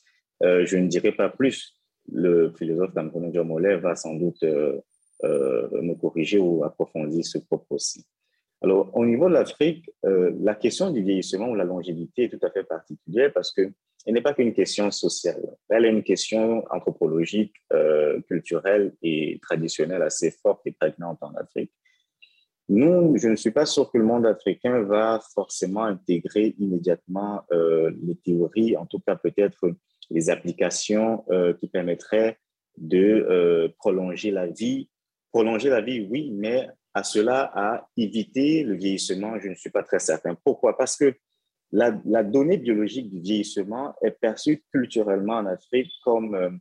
euh, 0.43 0.67
je 0.67 0.77
ne 0.77 0.89
dirais 0.89 1.13
pas 1.13 1.29
plus, 1.29 1.79
le 2.11 2.53
philosophe 2.59 2.95
Camerounais 2.95 3.45
Mollet 3.45 3.77
va 3.77 3.95
sans 3.95 4.15
doute 4.15 4.45
me 5.23 5.95
corriger 5.95 6.39
ou 6.39 6.65
approfondir 6.65 7.25
ce 7.25 7.39
propos-ci. 7.39 8.05
Alors, 8.63 8.97
au 8.97 9.05
niveau 9.05 9.29
de 9.29 9.35
l'Afrique, 9.35 9.91
euh, 10.05 10.33
la 10.41 10.55
question 10.55 10.91
du 10.91 11.03
vieillissement 11.03 11.49
ou 11.49 11.55
la 11.57 11.65
longévité 11.65 12.25
est 12.25 12.29
tout 12.29 12.47
à 12.47 12.51
fait 12.51 12.63
particulière 12.63 13.33
parce 13.33 13.53
que 13.53 13.73
elle 14.07 14.15
n'est 14.15 14.23
pas 14.23 14.35
qu'une 14.35 14.53
question 14.53 14.91
sociale. 14.91 15.43
Elle 15.69 15.85
est 15.85 15.91
une 15.91 16.03
question 16.03 16.65
anthropologique, 16.71 17.55
euh, 17.73 18.21
culturelle 18.23 18.95
et 19.03 19.39
traditionnelle 19.43 20.03
assez 20.03 20.31
forte 20.31 20.61
et 20.67 20.73
prégnante 20.73 21.19
en 21.23 21.33
Afrique. 21.35 21.73
nous, 22.69 23.17
je 23.17 23.29
ne 23.29 23.37
suis 23.37 23.51
pas 23.51 23.67
sûr 23.67 23.91
que 23.91 23.99
le 23.99 24.05
monde 24.05 24.27
africain 24.27 24.83
va 24.83 25.21
forcément 25.35 25.85
intégrer 25.85 26.55
immédiatement 26.59 27.43
euh, 27.53 27.93
les 28.03 28.17
théories, 28.17 28.77
en 28.77 28.87
tout 28.87 29.01
cas 29.01 29.17
peut-être 29.17 29.73
les 30.11 30.31
applications 30.31 31.25
euh, 31.31 31.53
qui 31.55 31.69
permettraient 31.69 32.39
de 32.77 32.99
euh, 32.99 33.69
prolonger 33.79 34.31
la 34.31 34.47
vie. 34.47 34.89
Prolonger 35.33 35.71
la 35.71 35.81
vie, 35.81 36.07
oui, 36.11 36.31
mais 36.33 36.69
à 36.95 37.03
cela, 37.03 37.51
à 37.55 37.89
éviter 37.97 38.65
le 38.65 38.75
vieillissement, 38.75 39.39
je 39.41 39.49
ne 39.49 39.55
suis 39.55 39.71
pas 39.71 39.83
très 39.83 39.99
certain. 39.99 40.37
Pourquoi? 40.45 40.77
Parce 40.77 40.97
que 40.97 41.15
la, 41.73 41.91
donnée 42.23 42.59
biologique 42.59 43.11
du 43.11 43.21
vieillissement 43.21 43.95
est 44.03 44.11
perçue 44.11 44.63
culturellement 44.73 45.37
en 45.37 45.47
Afrique 45.47 45.91
comme 46.05 46.61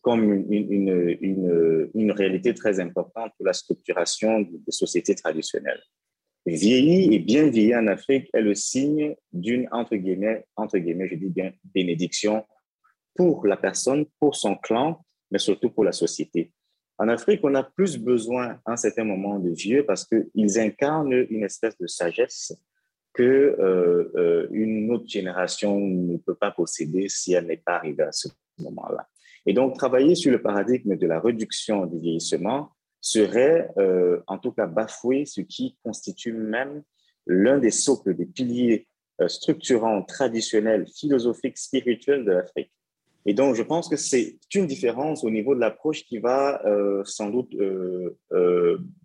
comme 0.00 0.32
une, 0.32 0.46
une, 0.70 1.90
une, 1.92 2.12
réalité 2.12 2.54
très 2.54 2.78
importante 2.78 3.32
pour 3.36 3.46
la 3.46 3.52
structuration 3.52 4.40
des 4.40 4.70
sociétés 4.70 5.16
traditionnelles. 5.16 5.82
Vieillir 6.46 7.12
et 7.12 7.18
bien 7.18 7.48
vieillir 7.48 7.78
en 7.78 7.88
Afrique 7.88 8.28
est 8.32 8.42
le 8.42 8.54
signe 8.54 9.16
d'une, 9.32 9.68
entre 9.72 9.96
guillemets, 9.96 10.44
entre 10.54 10.78
guillemets, 10.78 11.08
je 11.08 11.16
dis 11.16 11.30
bien, 11.30 11.50
bénédiction 11.74 12.44
pour 13.14 13.46
la 13.46 13.56
personne, 13.56 14.06
pour 14.20 14.36
son 14.36 14.54
clan, 14.56 15.04
mais 15.30 15.38
surtout 15.38 15.70
pour 15.70 15.84
la 15.84 15.92
société. 15.92 16.52
En 16.98 17.08
Afrique, 17.08 17.40
on 17.42 17.54
a 17.54 17.62
plus 17.62 17.98
besoin 17.98 18.58
à 18.64 18.72
un 18.72 18.76
certain 18.76 19.04
moment 19.04 19.38
de 19.38 19.50
vieux 19.50 19.84
parce 19.84 20.04
qu'ils 20.04 20.58
incarnent 20.58 21.26
une 21.30 21.44
espèce 21.44 21.76
de 21.78 21.86
sagesse 21.86 22.54
que 23.12 23.22
euh, 23.22 24.10
euh, 24.16 24.48
une 24.52 24.90
autre 24.90 25.06
génération 25.06 25.78
ne 25.78 26.16
peut 26.16 26.34
pas 26.34 26.50
posséder 26.50 27.08
si 27.08 27.32
elle 27.34 27.46
n'est 27.46 27.56
pas 27.58 27.76
arrivée 27.76 28.04
à 28.04 28.12
ce 28.12 28.28
moment-là. 28.58 29.08
Et 29.44 29.52
donc, 29.52 29.76
travailler 29.76 30.14
sur 30.14 30.30
le 30.30 30.40
paradigme 30.40 30.96
de 30.96 31.06
la 31.06 31.20
réduction 31.20 31.86
du 31.86 31.98
vieillissement 31.98 32.70
serait, 33.00 33.68
euh, 33.78 34.20
en 34.28 34.38
tout 34.38 34.52
cas, 34.52 34.66
bafouer 34.66 35.24
ce 35.24 35.40
qui 35.40 35.76
constitue 35.82 36.32
même 36.32 36.82
l'un 37.26 37.58
des 37.58 37.70
socles, 37.70 38.14
des 38.14 38.26
piliers 38.26 38.86
structurants, 39.26 40.02
traditionnels, 40.02 40.86
philosophiques, 40.96 41.58
spirituels 41.58 42.24
de 42.24 42.32
l'Afrique. 42.32 42.72
Et 43.24 43.34
donc, 43.34 43.54
je 43.54 43.62
pense 43.62 43.88
que 43.88 43.96
c'est 43.96 44.38
une 44.54 44.66
différence 44.66 45.22
au 45.22 45.30
niveau 45.30 45.54
de 45.54 45.60
l'approche 45.60 46.04
qui 46.04 46.18
va 46.18 46.64
euh, 46.66 47.02
sans 47.04 47.30
doute 47.30 47.54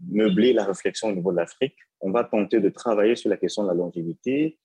meubler 0.09 0.53
la 0.53 0.65
réflexion 0.65 1.09
au 1.09 1.11
niveau 1.13 1.32
de 1.32 1.38
l'Afrique. 1.38 1.76
On 2.01 2.11
va 2.11 2.24
tenter 2.24 2.59
de 2.59 2.70
travailler 2.70 3.15
sur 3.15 3.30
la 3.30 3.38
question 3.38 3.63
de 3.63 3.68
la 3.68 3.74
longévité 3.76 4.57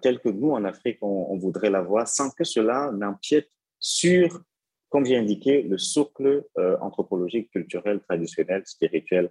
telle 0.00 0.20
que 0.20 0.30
nous, 0.30 0.52
en 0.52 0.64
Afrique, 0.64 0.98
on, 1.02 1.36
voudrait 1.36 1.68
la 1.68 1.82
voir, 1.82 2.08
sans 2.08 2.30
que 2.30 2.44
cela 2.44 2.90
n'empiète 2.92 3.50
sur 3.78 4.40
comme 4.88 5.04
j'ai 5.04 5.16
indiqué, 5.16 5.62
le 5.62 5.78
socle 5.78 6.44
euh, 6.58 6.76
anthropologique, 6.80 7.50
culturel, 7.50 8.00
traditionnel, 8.00 8.62
spirituel 8.64 9.30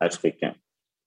africain. 0.00 0.54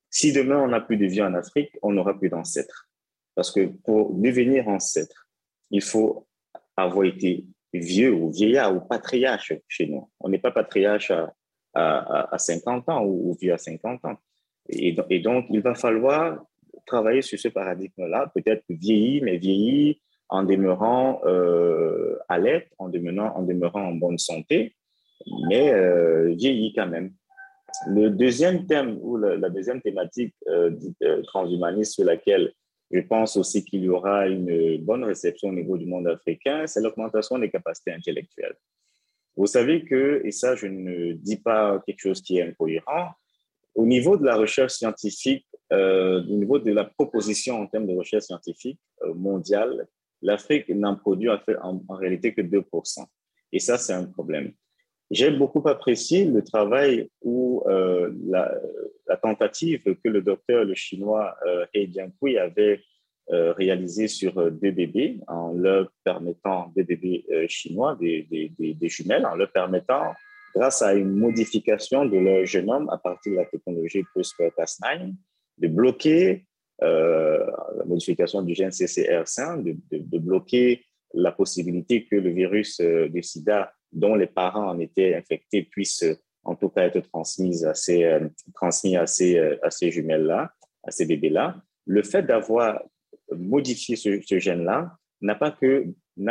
Si 0.10 0.34
demain 0.34 0.60
on 0.64 0.70
n'a 0.70 0.82
plus 0.82 0.98
de 0.98 1.06
vie 1.06 1.22
en 1.22 1.34
Afrique, 1.34 1.78
on 1.82 1.92
n'aura 1.92 2.18
plus 2.18 2.30
d'ancêtres. 2.30 2.90
Parce 3.36 3.52
que 3.52 3.68
pour 3.68 4.14
devenir 4.14 4.68
ancêtre, 4.68 5.30
il 5.70 5.84
faut 5.84 6.28
avoir 6.76 7.06
été 7.06 7.46
vieux 7.74 8.14
ou 8.14 8.32
vieillard 8.32 8.76
ou 8.76 8.80
patriarche 8.82 9.54
chez 9.68 9.88
nous. 9.88 10.10
On 10.20 10.30
n'est 10.30 10.40
pas 10.40 10.52
patriarche 10.52 11.12
à, 11.12 11.34
à, 11.74 12.34
à, 12.34 12.38
50 12.38 12.90
ans 12.90 13.06
ou, 13.06 13.36
vieux 13.40 13.54
à 13.54 13.58
50 13.58 14.06
ans. 14.06 14.18
Et, 14.70 14.92
donc, 15.20 15.46
il 15.50 15.62
va 15.62 15.76
falloir 15.76 16.44
travailler 16.86 17.22
sur 17.22 17.40
ce 17.40 17.48
paradigme-là, 17.48 18.32
peut-être 18.34 18.64
vieillir, 18.70 19.24
mais 19.24 19.38
vieillir 19.38 19.96
en 20.30 20.44
demeurant 20.44 21.22
euh, 21.26 22.18
alerte, 22.28 22.68
en 22.78 22.90
demeurant, 22.90 23.36
en 23.36 23.44
demeurant 23.44 23.84
en 23.84 23.94
bonne 23.94 24.20
santé, 24.20 24.76
mais 25.50 25.72
euh, 25.72 26.34
vieillit 26.36 26.74
quand 26.74 26.88
même. 26.88 27.14
Le 27.88 28.10
deuxième 28.10 28.66
thème 28.66 28.98
ou 29.02 29.18
la, 29.18 29.50
deuxième 29.50 29.82
thématique 29.82 30.36
euh, 30.48 30.72
euh, 31.04 31.22
transhumaniste 31.24 31.94
sur 31.94 32.06
laquelle 32.06 32.52
je 32.92 33.00
pense 33.02 33.38
aussi 33.38 33.64
qu'il 33.64 33.84
y 33.84 33.90
aura 33.90 34.28
une 34.28 34.78
bonne 34.84 35.04
réception 35.04 35.50
au 35.50 35.54
niveau 35.54 35.78
du 35.78 35.86
monde 35.86 36.08
africain, 36.08 36.66
c'est 36.68 36.82
l'augmentation 36.82 37.38
des 37.38 37.50
capacités 37.50 37.92
intellectuelles. 37.92 38.56
Vous 39.36 39.46
savez 39.46 39.86
que, 39.86 40.22
et 40.26 40.32
ça 40.32 40.56
je 40.56 40.68
ne 40.68 41.14
dis 41.14 41.38
pas 41.38 41.82
quelque 41.86 42.00
chose 42.00 42.22
qui 42.22 42.40
est 42.40 42.44
incohérent, 42.44 43.12
au 43.76 43.86
niveau 43.86 44.18
de 44.18 44.26
la 44.26 44.36
recherche 44.36 44.74
scientifique, 44.74 45.46
euh, 45.72 46.22
au 46.24 46.36
niveau 46.36 46.60
de 46.60 46.72
la 46.72 46.84
proposition 46.84 47.62
en 47.62 47.68
termes 47.68 47.88
de 47.88 47.96
recherche 47.96 48.26
scientifique 48.26 48.80
mondiale, 49.16 49.88
l'Afrique 50.22 50.70
n'en 50.70 50.96
produit 50.96 51.30
en, 51.30 51.82
réalité 51.90 52.34
que 52.34 52.42
2%. 52.42 53.06
Et 53.52 53.60
ça, 53.60 53.78
c'est 53.78 53.94
un 53.94 54.06
problème. 54.06 54.54
J'ai 55.12 55.32
beaucoup 55.32 55.68
apprécié 55.68 56.26
le 56.26 56.44
travail 56.44 57.10
ou 57.22 57.64
euh, 57.68 58.12
la, 58.28 58.54
tentative 59.18 59.84
que 59.84 60.10
le 60.10 60.22
docteur, 60.22 60.66
le 60.66 60.76
chinois 60.76 61.36
euh, 61.46 61.66
He 61.74 61.92
Jiankui 61.92 62.38
avait 62.38 62.82
euh, 63.32 63.54
réalisé 63.54 64.08
sur 64.08 64.38
euh, 64.38 64.50
deux 64.50 64.72
bébés 64.72 65.20
en 65.28 65.54
leur 65.54 65.92
permettant, 66.04 66.72
des 66.76 66.84
bébés 66.84 67.26
chinois, 67.48 67.98
des, 68.00 68.78
jumelles, 68.84 69.26
en 69.26 69.36
leur 69.36 69.52
permettant, 69.52 70.14
grâce 70.56 70.82
à 70.82 70.94
une 70.94 71.16
modification 71.16 72.06
de 72.06 72.18
leur 72.18 72.46
génome 72.46 72.90
à 72.90 72.98
partir 72.98 73.34
de 73.34 73.38
la 73.38 73.46
technologie 73.46 74.04
CRISPR-Cas9, 74.16 75.14
de 75.58 75.68
bloquer 75.68 76.46
la 76.82 77.86
modification 77.86 78.42
du 78.42 78.56
gène 78.56 78.70
CCR5, 78.70 79.64
de, 79.64 79.76
de, 79.92 80.18
bloquer 80.18 80.86
la 81.14 81.32
possibilité 81.32 82.06
que 82.06 82.16
le 82.16 82.30
virus 82.30 82.80
euh, 82.80 83.10
du 83.10 83.24
sida 83.24 83.74
dont 83.92 84.16
les 84.16 84.28
parents 84.28 84.70
en 84.70 84.80
étaient 84.80 85.16
infectés 85.16 85.64
puisse 85.64 86.04
en 86.50 86.56
tout 86.56 86.70
cas 86.70 86.88
être 86.88 87.02
transmis 87.02 87.64
à 87.64 87.76
ces, 87.76 88.04
euh, 88.04 88.28
transmis 88.56 88.98
à 88.98 89.06
ces, 89.06 89.38
à 89.62 89.70
ces 89.70 89.92
jumelles-là, 89.92 90.52
à 90.84 90.92
ces 90.92 91.06
bébés-là. 91.06 91.62
Le 91.86 92.02
fait 92.02 92.24
d'avoir 92.24 92.82
modifié 93.32 93.96
ce, 93.96 94.40
gène-là 94.40 94.98
n'a 95.22 95.36
pas 95.36 95.52
que 95.52 95.86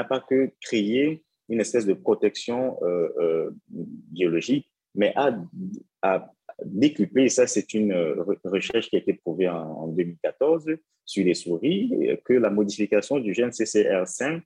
pas 0.08 0.20
que 0.20 0.50
créé 0.60 1.24
une 1.48 1.60
espèce 1.60 1.86
de 1.86 1.94
protection 1.94 2.78
euh, 2.82 3.50
biologique, 3.68 4.70
mais 4.94 5.12
a, 5.16 5.38
a 6.02 6.32
décuplé, 6.64 7.28
ça 7.28 7.46
c'est 7.46 7.72
une 7.72 7.92
euh, 7.92 8.22
recherche 8.44 8.90
qui 8.90 8.96
a 8.96 8.98
été 8.98 9.14
prouvée 9.14 9.48
en, 9.48 9.86
2014 9.88 10.66
sur 11.04 11.24
les 11.24 11.34
souris, 11.34 12.18
que 12.24 12.34
la 12.34 12.50
modification 12.50 13.18
du 13.18 13.32
gène 13.32 13.50
CCR5 13.50 14.42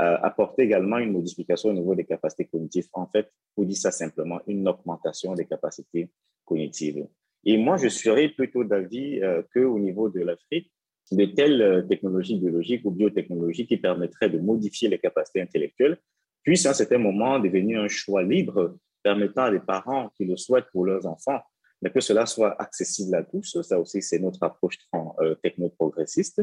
euh, 0.00 0.16
apportait 0.22 0.64
également 0.64 0.98
une 0.98 1.12
modification 1.12 1.70
au 1.70 1.72
niveau 1.72 1.94
des 1.94 2.04
capacités 2.04 2.46
cognitives. 2.46 2.88
En 2.92 3.06
fait, 3.06 3.30
pour 3.54 3.66
dire 3.66 3.76
ça 3.76 3.90
simplement, 3.90 4.40
une 4.46 4.66
augmentation 4.66 5.34
des 5.34 5.46
capacités 5.46 6.10
cognitives. 6.44 7.06
Et 7.44 7.56
moi, 7.56 7.76
je 7.76 7.88
serais 7.88 8.28
plutôt 8.28 8.64
d'avis 8.64 9.20
euh, 9.20 9.42
qu'au 9.52 9.78
niveau 9.78 10.08
de 10.08 10.20
l'Afrique, 10.20 10.72
de 11.12 11.24
telles 11.24 11.86
technologies 11.88 12.38
biologiques 12.38 12.84
ou 12.84 12.90
biotechnologies 12.90 13.66
qui 13.66 13.76
permettraient 13.76 14.30
de 14.30 14.38
modifier 14.38 14.88
les 14.88 14.98
capacités 14.98 15.40
intellectuelles 15.40 15.98
puissent 16.42 16.66
à 16.66 16.70
un 16.70 16.74
certain 16.74 16.98
moment 16.98 17.38
devenir 17.38 17.80
un 17.80 17.88
choix 17.88 18.22
libre 18.22 18.76
permettant 19.02 19.44
à 19.44 19.50
des 19.50 19.60
parents 19.60 20.10
qui 20.16 20.24
le 20.24 20.36
souhaitent 20.36 20.70
pour 20.72 20.84
leurs 20.84 21.06
enfants, 21.06 21.40
mais 21.82 21.90
que 21.90 22.00
cela 22.00 22.26
soit 22.26 22.60
accessible 22.60 23.14
à 23.14 23.22
tous. 23.22 23.60
Ça 23.62 23.78
aussi, 23.78 24.02
c'est 24.02 24.18
notre 24.18 24.42
approche 24.42 24.78
euh, 25.20 25.34
techno-progressiste. 25.36 26.42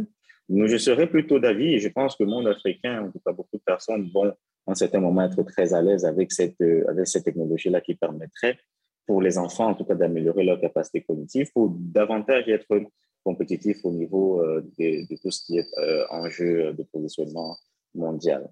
Mais 0.50 0.68
je 0.68 0.78
serais 0.78 1.08
plutôt 1.08 1.40
d'avis, 1.40 1.74
et 1.74 1.80
je 1.80 1.90
pense 1.90 2.16
que 2.16 2.24
le 2.24 2.30
monde 2.30 2.48
africain, 2.48 3.04
en 3.04 3.12
tout 3.12 3.20
cas 3.26 3.34
beaucoup 3.34 3.58
de 3.58 3.64
personnes, 3.66 4.10
vont 4.14 4.34
en 4.66 4.76
certains 4.76 5.00
moments 5.00 5.24
être 5.24 5.44
très 5.44 5.74
à 5.74 5.82
l'aise 5.82 6.06
avec 6.06 6.32
cette, 6.32 6.60
euh, 6.62 6.86
avec 6.90 7.08
cette 7.08 7.26
technologie-là 7.26 7.82
qui 7.82 7.96
permettrait 7.96 8.58
pour 9.06 9.22
les 9.22 9.38
enfants, 9.38 9.68
en 9.68 9.74
tout 9.74 9.86
cas, 9.86 9.96
d'améliorer 9.96 10.44
leur 10.44 10.60
capacité 10.60 11.02
cognitive 11.02 11.52
pour 11.54 11.70
davantage 11.70 12.48
être 12.50 12.82
compétitifs 13.24 13.84
au 13.84 13.92
niveau 13.92 14.42
euh, 14.42 14.62
de, 14.78 15.16
tout 15.22 15.32
ce 15.32 15.46
qui 15.46 15.58
est 15.58 15.68
enjeu 16.10 16.74
de 16.74 16.84
positionnement 16.84 17.58
mondial. 17.96 18.50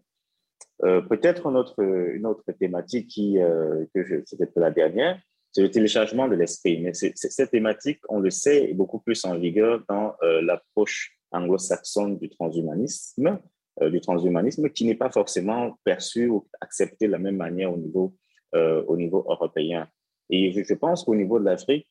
Peut-être 0.79 1.47
une 1.47 1.55
autre, 1.55 1.81
une 1.81 2.25
autre 2.25 2.51
thématique 2.51 3.07
qui, 3.07 3.39
euh, 3.39 3.85
que 3.93 4.03
je, 4.03 4.17
c'était 4.25 4.47
la 4.57 4.71
dernière, 4.71 5.19
c'est 5.55 5.61
le 5.61 5.71
téléchargement 5.71 6.27
de 6.27 6.35
l'esprit. 6.35 6.81
Mais 6.81 6.93
cette 6.93 7.49
thématique, 7.49 8.01
on 8.09 8.19
le 8.19 8.29
sait, 8.29 8.71
est 8.71 8.73
beaucoup 8.73 8.99
plus 8.99 9.23
en 9.23 9.37
vigueur 9.39 9.85
dans 9.87 10.13
euh, 10.21 10.41
l'approche 10.41 11.17
anglo-saxonne 11.31 12.17
du 12.17 12.29
transhumanisme, 12.29 13.39
du 13.81 14.01
transhumanisme 14.01 14.69
qui 14.69 14.85
n'est 14.85 14.95
pas 14.95 15.09
forcément 15.09 15.77
perçu 15.85 16.27
ou 16.27 16.45
accepté 16.59 17.07
de 17.07 17.11
la 17.11 17.19
même 17.19 17.37
manière 17.37 17.73
au 17.73 17.77
niveau, 17.77 18.13
au 18.53 18.95
niveau 18.95 19.25
européen. 19.27 19.89
Et 20.29 20.51
je, 20.51 20.73
pense 20.75 21.03
qu'au 21.03 21.13
niveau 21.13 21.39
de 21.39 21.43
l'Afrique, 21.43 21.85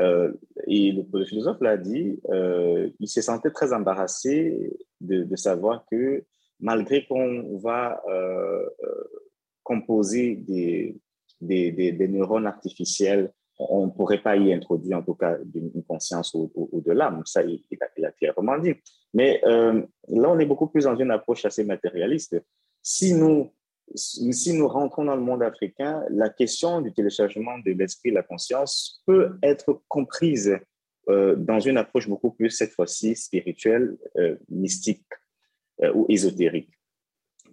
et 0.00 0.92
le, 0.92 1.24
philosophe 1.26 1.60
l'a 1.60 1.76
dit, 1.76 2.18
il 2.98 3.08
se 3.08 3.20
sentait 3.20 3.52
très 3.52 3.72
embarrassé 3.72 4.76
de, 5.00 5.36
savoir 5.36 5.84
que 5.88 6.24
malgré 6.60 7.06
qu'on 7.06 7.58
va 7.58 8.02
euh, 8.08 8.68
euh, 8.84 9.04
composer 9.62 10.36
des, 10.36 10.96
des, 11.40 12.08
neurones 12.08 12.46
artificiels, 12.46 13.32
on 13.58 13.86
ne 13.86 13.90
pourrait 13.90 14.22
pas 14.22 14.36
y 14.36 14.52
introduire 14.52 14.98
en 14.98 15.02
tout 15.02 15.14
cas 15.14 15.36
une 15.54 15.82
conscience 15.82 16.32
ou, 16.34 16.82
de 16.84 16.92
l'âme. 16.92 17.22
Ça, 17.24 17.42
il, 17.42 17.62
a, 18.04 18.10
clairement 18.12 18.58
dit. 18.58 18.74
Mais 19.14 19.40
euh, 19.44 19.82
là, 20.08 20.30
on 20.30 20.38
est 20.38 20.46
beaucoup 20.46 20.68
plus 20.68 20.84
dans 20.84 20.96
une 20.96 21.10
approche 21.10 21.44
assez 21.44 21.64
matérialiste. 21.64 22.40
Si 22.82 23.14
nous, 23.14 23.52
si 23.94 24.52
nous 24.52 24.68
rentrons 24.68 25.04
dans 25.04 25.16
le 25.16 25.22
monde 25.22 25.42
africain, 25.42 26.04
la 26.10 26.28
question 26.28 26.80
du 26.80 26.92
téléchargement 26.92 27.58
de 27.58 27.72
l'esprit, 27.72 28.10
la 28.10 28.22
conscience, 28.22 29.02
peut 29.06 29.36
être 29.42 29.82
comprise 29.88 30.56
dans 31.08 31.58
une 31.58 31.78
approche 31.78 32.06
beaucoup 32.06 32.32
plus, 32.32 32.50
cette 32.50 32.72
fois-ci, 32.72 33.16
spirituelle, 33.16 33.96
mystique 34.50 35.06
ou 35.94 36.04
ésotérique. 36.10 36.77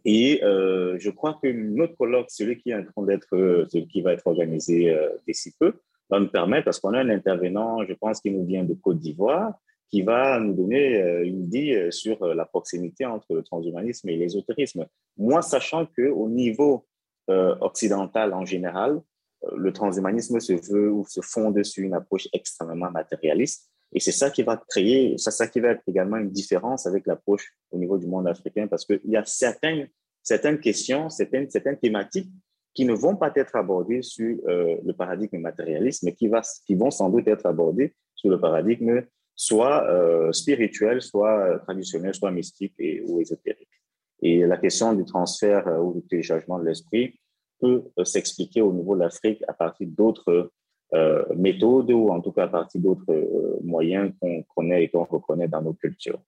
Et 0.05 0.39
je 0.43 1.09
crois 1.09 1.39
que 1.41 1.51
notre 1.51 1.95
colloque, 1.95 2.27
celui 2.29 2.57
qui 2.57 2.71
est 2.71 2.77
d'être, 2.99 3.67
celui 3.69 3.87
qui 3.87 4.01
va 4.01 4.13
être 4.13 4.27
organisé 4.27 4.95
d'ici 5.27 5.53
peu, 5.59 5.73
va 6.09 6.19
nous 6.19 6.29
permettre, 6.29 6.65
parce 6.65 6.79
qu'on 6.79 6.93
a 6.93 6.99
un 6.99 7.09
intervenant, 7.09 7.83
je 7.85 7.93
pense, 7.93 8.21
qui 8.21 8.31
nous 8.31 8.45
vient 8.45 8.63
de 8.63 8.73
Côte 8.75 8.99
d'Ivoire, 8.99 9.53
qui 9.89 10.01
va 10.01 10.39
nous 10.39 10.53
donner 10.53 11.01
euh, 11.01 11.25
une 11.25 11.43
idée 11.43 11.75
euh, 11.75 11.91
sur 11.91 12.21
euh, 12.23 12.33
la 12.33 12.45
proximité 12.45 13.05
entre 13.05 13.33
le 13.33 13.43
transhumanisme 13.43 14.09
et 14.09 14.17
l'ésotérisme. 14.17 14.85
Moi, 15.17 15.41
sachant 15.41 15.85
qu'au 15.85 16.29
niveau 16.29 16.85
occidental 17.27 18.35
en 18.35 18.45
général, 18.45 19.01
le 19.55 19.73
transhumanisme 19.73 20.39
se 20.39 20.53
veut 20.53 20.91
ou 20.91 21.05
se 21.07 21.21
fonde 21.21 21.63
sur 21.63 21.83
une 21.83 21.95
approche 21.95 22.27
extrêmement 22.33 22.91
matérialiste. 22.91 23.71
Et 23.95 23.99
c'est 23.99 24.11
ça 24.11 24.29
qui 24.29 24.43
va 24.43 24.57
créer, 24.57 25.17
c'est 25.17 25.31
ça 25.31 25.47
qui 25.47 25.59
va 25.59 25.69
être 25.69 25.81
également 25.87 26.17
une 26.17 26.29
différence 26.29 26.85
avec 26.85 27.07
l'approche 27.07 27.55
au 27.71 27.79
niveau 27.79 27.97
du 27.97 28.05
monde 28.05 28.27
africain, 28.27 28.67
parce 28.67 28.85
qu'il 28.85 28.99
y 29.05 29.17
a 29.17 29.25
certaines, 29.25 29.89
questions, 30.59 31.09
certaines, 31.09 31.47
thématiques 31.81 32.29
qui 32.73 32.85
ne 32.85 32.93
vont 32.93 33.15
pas 33.15 33.31
être 33.35 33.55
abordées 33.55 34.01
sur 34.03 34.37
le 34.45 34.91
paradigme 34.91 35.39
matérialiste, 35.39 36.03
mais 36.03 36.13
qui, 36.13 36.27
vont 36.27 36.91
sans 36.91 37.09
doute 37.09 37.27
être 37.27 37.45
abordées 37.47 37.95
sur 38.15 38.29
le 38.29 38.39
paradigme 38.39 39.01
soit 39.35 39.85
euh, 39.89 40.31
spirituel, 40.31 41.01
soit 41.01 41.39
euh, 41.39 41.59
traditionnel, 41.59 42.13
soit 42.13 42.31
mystique 42.31 42.73
et, 42.79 43.01
ou 43.01 43.19
ésotérique. 43.19 43.69
Et 44.21 44.45
la 44.45 44.57
question 44.57 44.93
du 44.93 45.03
transfert 45.03 45.67
euh, 45.67 45.79
ou 45.79 45.93
du 45.93 46.07
téléchargement 46.07 46.57
de 46.59 46.65
l'esprit 46.65 47.19
peut 47.59 47.83
s'expliquer 48.03 48.61
au 48.61 48.73
niveau 48.73 48.95
de 48.95 49.01
l'Afrique 49.01 49.43
à 49.47 49.53
partir 49.53 49.87
d'autres 49.87 50.51
méthodes 51.35 51.91
ou 51.91 52.09
en 52.09 52.21
tout 52.21 52.31
cas 52.31 52.43
à 52.43 52.47
partir 52.47 52.81
d'autres 52.81 53.59
moyens 53.63 54.13
qu'on 54.19 54.43
connaît 54.55 54.83
et 54.83 54.89
qu'on 54.89 55.03
reconnaît 55.03 55.47
dans 55.47 55.61
nos 55.61 55.73
cultures. 55.73 56.19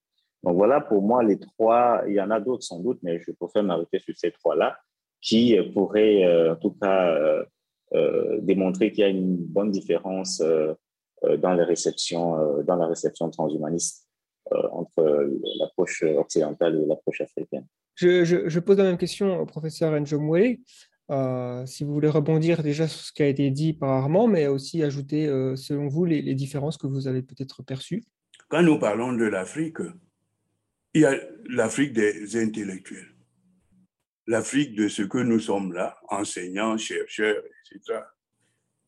Donc 0.43 0.55
voilà 0.55 0.81
pour 0.81 1.01
moi 1.01 1.23
les 1.23 1.39
trois, 1.39 2.03
il 2.07 2.13
y 2.13 2.21
en 2.21 2.31
a 2.31 2.39
d'autres 2.39 2.63
sans 2.63 2.79
doute, 2.79 2.99
mais 3.01 3.19
je 3.19 3.31
préfère 3.31 3.63
m'arrêter 3.63 3.99
sur 3.99 4.15
ces 4.17 4.31
trois-là 4.31 4.77
qui 5.21 5.57
pourraient 5.73 6.49
en 6.49 6.55
tout 6.55 6.75
cas 6.81 7.45
démontrer 8.41 8.91
qu'il 8.91 9.01
y 9.01 9.03
a 9.03 9.09
une 9.09 9.37
bonne 9.37 9.71
différence 9.71 10.41
euh, 11.23 11.35
dans, 11.35 11.53
les 11.53 11.63
réceptions, 11.63 12.37
euh, 12.37 12.61
dans 12.61 12.75
la 12.75 12.85
réception 12.85 13.31
transhumaniste 13.31 14.07
euh, 14.51 14.67
entre 14.71 15.01
l'approche 15.59 16.03
occidentale 16.03 16.75
et 16.75 16.85
l'approche 16.85 17.21
africaine. 17.21 17.65
Je, 17.95 18.23
je, 18.23 18.59
pose 18.59 18.77
la 18.77 18.83
même 18.83 18.99
question 18.99 19.39
au 19.39 19.45
professeur 19.47 19.99
Njomwe. 19.99 20.59
Euh, 21.09 21.65
si 21.65 21.83
vous 21.83 21.93
voulez 21.93 22.09
rebondir 22.09 22.63
déjà 22.63 22.87
sur 22.87 23.01
ce 23.01 23.13
qui 23.13 23.23
a 23.23 23.27
été 23.27 23.49
dit 23.49 23.73
par 23.73 23.89
Armand, 23.89 24.27
mais 24.27 24.47
aussi 24.47 24.83
ajouter, 24.83 25.27
selon 25.55 25.87
vous, 25.87 26.05
les, 26.05 26.21
les, 26.21 26.35
différences 26.35 26.77
que 26.77 26.87
vous 26.87 27.07
avez 27.07 27.21
peut-être 27.21 27.63
perçues. 27.63 28.03
Quand 28.49 28.61
nous 28.61 28.77
parlons 28.77 29.13
de 29.13 29.23
l'Afrique, 29.23 29.77
il 30.93 31.01
y 31.01 31.05
a 31.05 31.15
l'Afrique 31.45 31.93
des 31.93 32.35
intellectuels, 32.35 33.15
l'Afrique 34.25 34.75
de 34.75 34.87
ce 34.89 35.03
que 35.03 35.19
nous 35.19 35.39
sommes 35.39 35.71
là, 35.71 35.97
enseignants, 36.09 36.77
chercheurs, 36.77 37.41
etc. 37.71 38.01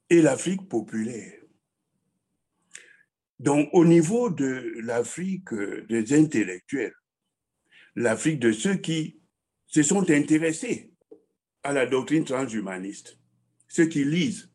Et 0.10 0.22
l'Afrique 0.22 0.68
populaire, 0.68 1.40
donc, 3.40 3.70
au 3.72 3.86
niveau 3.86 4.30
de 4.30 4.74
l'Afrique 4.82 5.54
euh, 5.54 5.86
des 5.88 6.14
intellectuels, 6.14 6.94
l'Afrique 7.96 8.40
de 8.40 8.52
ceux 8.52 8.76
qui 8.76 9.22
se 9.68 9.82
sont 9.82 10.10
intéressés 10.10 10.89
à 11.64 11.74
la 11.74 11.86
doctrine 11.86 12.24
transhumaniste, 12.24 13.20
ceux 13.68 13.86
qui 13.86 14.04
lisent, 14.04 14.52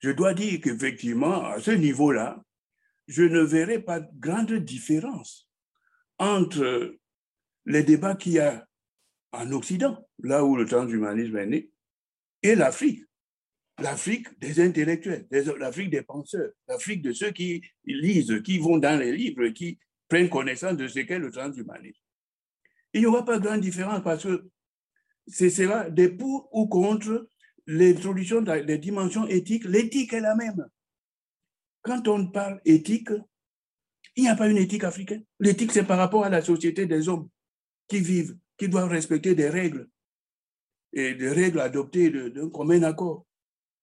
je 0.00 0.10
dois 0.10 0.34
dire 0.34 0.60
qu'effectivement, 0.60 1.44
à 1.44 1.60
ce 1.60 1.70
niveau-là, 1.70 2.42
je 3.06 3.22
ne 3.22 3.40
verrai 3.40 3.80
pas 3.80 4.00
de 4.00 4.08
grande 4.18 4.52
différence 4.52 5.48
entre 6.18 6.94
les 7.64 7.82
débats 7.82 8.14
qu'il 8.14 8.32
y 8.32 8.38
a 8.38 8.66
en 9.32 9.50
Occident, 9.52 10.06
là 10.22 10.44
où 10.44 10.56
le 10.56 10.66
transhumanisme 10.66 11.36
est 11.36 11.46
né, 11.46 11.70
et 12.42 12.54
l'Afrique 12.54 13.08
l'Afrique 13.78 14.26
des 14.40 14.60
intellectuels, 14.60 15.26
l'Afrique 15.58 15.90
des 15.90 16.02
penseurs, 16.02 16.50
l'Afrique 16.66 17.02
de 17.02 17.12
ceux 17.12 17.30
qui 17.30 17.62
lisent, 17.84 18.42
qui 18.42 18.58
vont 18.58 18.78
dans 18.78 18.98
les 18.98 19.12
livres, 19.12 19.48
qui 19.48 19.78
prennent 20.08 20.28
connaissance 20.28 20.76
de 20.76 20.88
ce 20.88 21.00
qu'est 21.00 21.18
le 21.18 21.30
transhumanisme. 21.30 22.00
Il 22.92 23.00
n'y 23.00 23.06
aura 23.06 23.24
pas 23.24 23.38
de 23.38 23.44
grande 23.44 23.60
différence 23.60 24.02
parce 24.02 24.24
que 24.24 24.48
ce 25.28 25.48
sera 25.48 25.90
des 25.90 26.08
pour 26.08 26.48
ou 26.52 26.66
contre 26.66 27.28
l'introduction 27.66 28.40
des 28.42 28.78
dimensions 28.78 29.26
éthiques. 29.26 29.64
L'éthique 29.64 30.12
est 30.12 30.20
la 30.20 30.34
même. 30.34 30.66
Quand 31.82 32.08
on 32.08 32.28
parle 32.28 32.60
éthique, 32.64 33.10
il 34.16 34.24
n'y 34.24 34.28
a 34.28 34.36
pas 34.36 34.48
une 34.48 34.56
éthique 34.56 34.84
africaine. 34.84 35.24
L'éthique, 35.38 35.72
c'est 35.72 35.84
par 35.84 35.98
rapport 35.98 36.24
à 36.24 36.28
la 36.28 36.42
société 36.42 36.86
des 36.86 37.08
hommes 37.08 37.28
qui 37.86 38.00
vivent, 38.00 38.36
qui 38.56 38.68
doivent 38.68 38.88
respecter 38.88 39.34
des 39.34 39.48
règles 39.48 39.88
et 40.92 41.14
des 41.14 41.30
règles 41.30 41.60
adoptées 41.60 42.10
d'un 42.10 42.48
commun 42.48 42.82
accord 42.82 43.26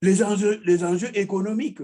les 0.01 0.23
enjeux, 0.23 0.61
les 0.65 0.83
enjeux 0.83 1.17
économiques, 1.17 1.81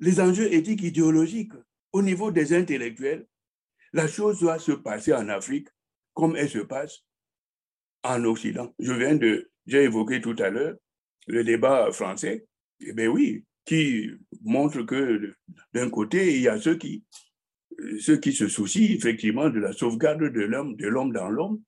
les 0.00 0.20
enjeux 0.20 0.52
éthiques, 0.52 0.82
idéologiques, 0.82 1.52
au 1.92 2.02
niveau 2.02 2.30
des 2.30 2.52
intellectuels, 2.54 3.26
la 3.92 4.08
chose 4.08 4.40
doit 4.40 4.58
se 4.58 4.72
passer 4.72 5.14
en 5.14 5.28
Afrique 5.28 5.68
comme 6.14 6.36
elle 6.36 6.48
se 6.48 6.58
passe 6.58 7.04
en 8.02 8.24
Occident. 8.24 8.74
Je 8.78 8.92
viens 8.92 9.16
de, 9.16 9.50
j'ai 9.66 9.84
évoqué 9.84 10.20
tout 10.20 10.36
à 10.38 10.50
l'heure 10.50 10.76
le 11.26 11.44
débat 11.44 11.90
français. 11.92 12.46
Eh 12.80 12.92
bien 12.92 13.08
oui, 13.08 13.44
qui 13.64 14.10
montre 14.42 14.82
que 14.82 15.34
d'un 15.74 15.90
côté, 15.90 16.34
il 16.36 16.42
y 16.42 16.48
a 16.48 16.58
ceux 16.60 16.76
qui, 16.76 17.04
ceux 18.00 18.16
qui 18.16 18.32
se 18.32 18.48
soucient 18.48 18.94
effectivement 18.94 19.50
de 19.50 19.58
la 19.58 19.72
sauvegarde 19.72 20.22
de 20.22 20.40
l'homme, 20.40 20.76
de 20.76 20.86
l'homme 20.86 21.12
dans 21.12 21.28
l'homme. 21.28 21.60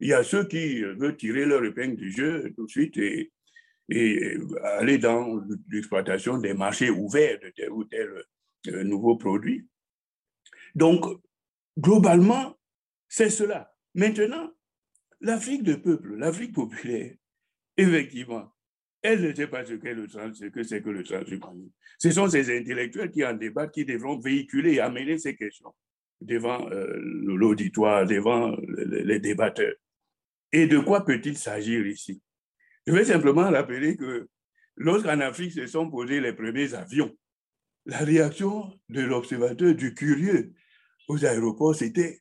Il 0.00 0.08
y 0.08 0.12
a 0.12 0.22
ceux 0.22 0.46
qui 0.46 0.82
veulent 0.82 1.16
tirer 1.16 1.44
leur 1.44 1.64
épingle 1.64 1.96
du 1.96 2.12
jeu 2.12 2.52
tout 2.56 2.66
de 2.66 2.70
suite 2.70 2.96
et 2.98 3.32
et 3.88 4.36
aller 4.64 4.98
dans 4.98 5.42
l'exploitation 5.70 6.38
des 6.38 6.54
marchés 6.54 6.90
ouverts 6.90 7.38
de 7.40 7.50
tel 7.56 7.70
ou 7.70 7.84
tel 7.84 8.24
euh, 8.68 8.84
nouveau 8.84 9.16
produit. 9.16 9.66
Donc, 10.74 11.04
globalement, 11.78 12.56
c'est 13.08 13.30
cela. 13.30 13.74
Maintenant, 13.94 14.50
l'Afrique 15.20 15.62
de 15.62 15.74
peuple, 15.74 16.16
l'Afrique 16.16 16.54
populaire, 16.54 17.14
effectivement, 17.76 18.52
elle 19.02 19.22
ne 19.22 19.34
sait 19.34 19.46
pas 19.46 19.64
ce 19.64 19.74
le 19.74 20.08
ce 20.08 20.46
que 20.46 20.62
c'est 20.62 20.82
que 20.82 20.90
le 20.90 21.04
transhumanisme. 21.04 21.70
Ce 21.98 22.10
sont 22.10 22.28
ces 22.28 22.56
intellectuels 22.56 23.10
qui 23.10 23.24
en 23.24 23.34
débattent, 23.34 23.72
qui 23.72 23.84
devront 23.84 24.18
véhiculer 24.18 24.74
et 24.74 24.80
amener 24.80 25.18
ces 25.18 25.36
questions 25.36 25.72
devant 26.20 26.68
euh, 26.70 26.98
l'auditoire, 27.00 28.06
devant 28.06 28.56
les 28.66 29.20
débatteurs. 29.20 29.74
Et 30.52 30.66
de 30.66 30.78
quoi 30.78 31.04
peut-il 31.04 31.36
s'agir 31.36 31.86
ici? 31.86 32.20
Je 32.86 32.92
vais 32.92 33.04
simplement 33.04 33.50
rappeler 33.50 33.96
que 33.96 34.28
lorsqu'en 34.76 35.20
Afrique 35.20 35.52
se 35.52 35.66
sont 35.66 35.90
posés 35.90 36.20
les 36.20 36.32
premiers 36.32 36.74
avions, 36.74 37.16
la 37.86 37.98
réaction 37.98 38.72
de 38.88 39.02
l'observateur, 39.02 39.74
du 39.74 39.94
curieux 39.94 40.54
aux 41.06 41.24
aéroports, 41.24 41.74
c'était 41.74 42.20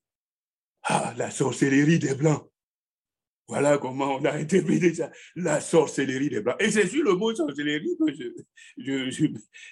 Ah, 0.84 1.14
la 1.18 1.32
sorcellerie 1.32 2.00
des 2.00 2.16
Blancs. 2.16 2.50
Voilà 3.48 3.78
comment 3.78 4.16
on 4.18 4.26
a 4.26 4.34
interprété 4.34 4.94
ça, 4.94 5.10
la 5.36 5.62
sorcellerie 5.62 6.30
des 6.30 6.42
Blancs. 6.42 6.58
Et 6.60 6.70
c'est 6.70 6.88
sur 6.88 7.04
le 7.04 7.14
mot 7.14 7.34
sorcellerie 7.34 7.96
que 7.98 8.14
je, 8.78 9.12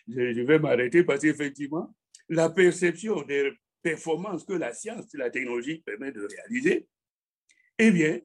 je 0.07 0.41
vais 0.41 0.59
m'arrêter 0.59 1.03
parce 1.03 1.21
qu'effectivement, 1.21 1.93
la 2.29 2.49
perception 2.49 3.21
des 3.23 3.51
performances 3.81 4.45
que 4.45 4.53
la 4.53 4.73
science 4.73 5.13
et 5.13 5.17
la 5.17 5.29
technologie 5.29 5.79
permettent 5.85 6.15
de 6.15 6.27
réaliser, 6.27 6.87
eh 7.77 7.91
bien, 7.91 8.19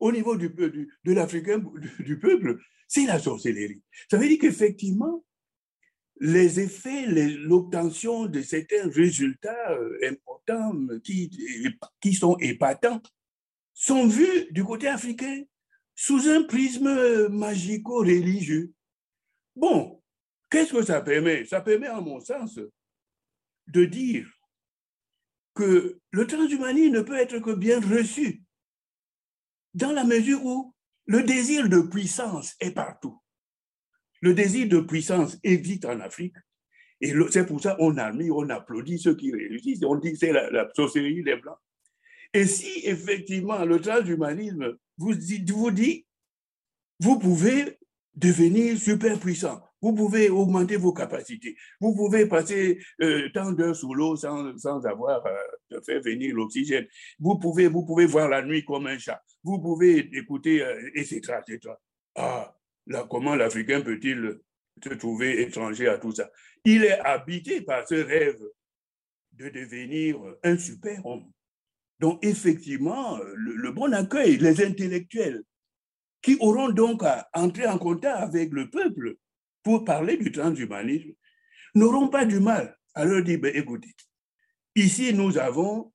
au 0.00 0.10
niveau 0.10 0.36
du, 0.36 0.48
de 0.48 1.12
l'Africain, 1.12 1.62
du, 2.00 2.18
peuple, 2.18 2.58
c'est 2.88 3.06
la 3.06 3.18
sorcellerie. 3.18 3.82
Ça 4.10 4.18
veut 4.18 4.26
dire 4.26 4.38
qu'effectivement, 4.40 5.24
les 6.18 6.60
effets, 6.60 7.06
l'obtention 7.06 8.26
de 8.26 8.42
certains 8.42 8.88
résultats 8.90 9.72
euh, 9.72 9.98
importants 10.04 10.74
qui, 11.02 11.30
qui 12.00 12.12
sont 12.12 12.36
épatants 12.38 13.00
sont 13.80 14.06
vus 14.06 14.46
du 14.50 14.62
côté 14.62 14.88
africain 14.88 15.42
sous 15.94 16.28
un 16.28 16.42
prisme 16.42 17.28
magico-religieux. 17.28 18.74
Bon, 19.56 20.02
qu'est-ce 20.50 20.74
que 20.74 20.82
ça 20.82 21.00
permet? 21.00 21.46
Ça 21.46 21.62
permet, 21.62 21.86
à 21.86 21.98
mon 21.98 22.20
sens, 22.20 22.60
de 23.68 23.84
dire 23.86 24.28
que 25.54 25.98
le 26.10 26.26
transhumanisme 26.26 26.92
ne 26.92 27.00
peut 27.00 27.16
être 27.16 27.38
que 27.38 27.52
bien 27.52 27.80
reçu 27.80 28.42
dans 29.72 29.92
la 29.92 30.04
mesure 30.04 30.44
où 30.44 30.74
le 31.06 31.22
désir 31.22 31.66
de 31.70 31.80
puissance 31.80 32.56
est 32.60 32.72
partout. 32.72 33.18
Le 34.20 34.34
désir 34.34 34.68
de 34.68 34.80
puissance 34.80 35.38
existe 35.42 35.86
en 35.86 36.00
Afrique. 36.00 36.36
Et 37.00 37.14
c'est 37.30 37.46
pour 37.46 37.62
ça 37.62 37.76
qu'on 37.76 37.96
admire, 37.96 38.36
on 38.36 38.50
applaudit 38.50 38.98
ceux 38.98 39.16
qui 39.16 39.32
réussissent. 39.32 39.82
On 39.84 39.96
dit 39.96 40.14
c'est 40.16 40.32
la, 40.32 40.68
sorcellerie 40.76 41.22
des 41.22 41.36
Blancs. 41.36 41.56
Et 42.32 42.46
si 42.46 42.82
effectivement 42.84 43.64
le 43.64 43.80
transhumanisme 43.80 44.76
vous 44.98 45.14
dit, 45.14 46.06
vous 47.00 47.18
pouvez 47.18 47.78
devenir 48.14 48.78
super 48.78 49.18
puissant, 49.18 49.60
Vous 49.82 49.94
pouvez 49.94 50.28
augmenter 50.28 50.76
vos 50.76 50.92
capacités. 50.92 51.56
Vous 51.80 51.94
pouvez 51.94 52.26
passer 52.26 52.78
euh, 53.00 53.30
tant 53.32 53.50
d'heures 53.52 53.74
sous 53.74 53.94
l'eau 53.94 54.14
sans, 54.14 54.56
sans, 54.58 54.84
avoir 54.84 55.24
euh, 55.24 55.32
de 55.70 55.80
faire 55.80 56.02
venir 56.02 56.34
l'oxygène. 56.34 56.86
Vous 57.18 57.38
pouvez, 57.38 57.66
vous 57.66 57.86
pouvez 57.86 58.04
voir 58.04 58.28
la 58.28 58.42
nuit 58.42 58.62
comme 58.62 58.86
un 58.86 58.98
chat. 58.98 59.22
Vous 59.42 59.58
pouvez 59.58 60.10
écouter, 60.18 60.62
euh, 60.62 60.90
etc., 60.94 61.38
etc. 61.48 61.74
Ah, 62.14 62.54
là, 62.86 63.06
comment 63.08 63.34
l'Africain 63.34 63.80
peut-il 63.80 64.40
se 64.84 64.90
trouver 64.90 65.40
étranger 65.40 65.88
à 65.88 65.96
tout 65.96 66.12
ça? 66.12 66.30
Il 66.64 66.84
est 66.84 67.00
habité 67.00 67.62
par 67.62 67.88
ce 67.88 67.94
rêve 67.94 68.42
de 69.32 69.48
devenir 69.48 70.18
un 70.42 70.58
super-homme. 70.58 71.32
Donc, 72.00 72.24
effectivement, 72.24 73.18
le, 73.34 73.70
bon 73.72 73.92
accueil, 73.92 74.38
les 74.38 74.64
intellectuels, 74.64 75.44
qui 76.22 76.36
auront 76.40 76.70
donc 76.70 77.02
à 77.02 77.28
entrer 77.34 77.66
en 77.66 77.78
contact 77.78 78.16
avec 78.16 78.52
le 78.52 78.70
peuple 78.70 79.16
pour 79.62 79.84
parler 79.84 80.16
du 80.16 80.32
transhumanisme, 80.32 81.12
n'auront 81.74 82.08
pas 82.08 82.24
du 82.24 82.40
mal 82.40 82.76
à 82.94 83.04
leur 83.04 83.22
dire, 83.22 83.38
ben, 83.38 83.54
écoutez, 83.54 83.94
ici 84.74 85.12
nous 85.12 85.36
avons 85.36 85.92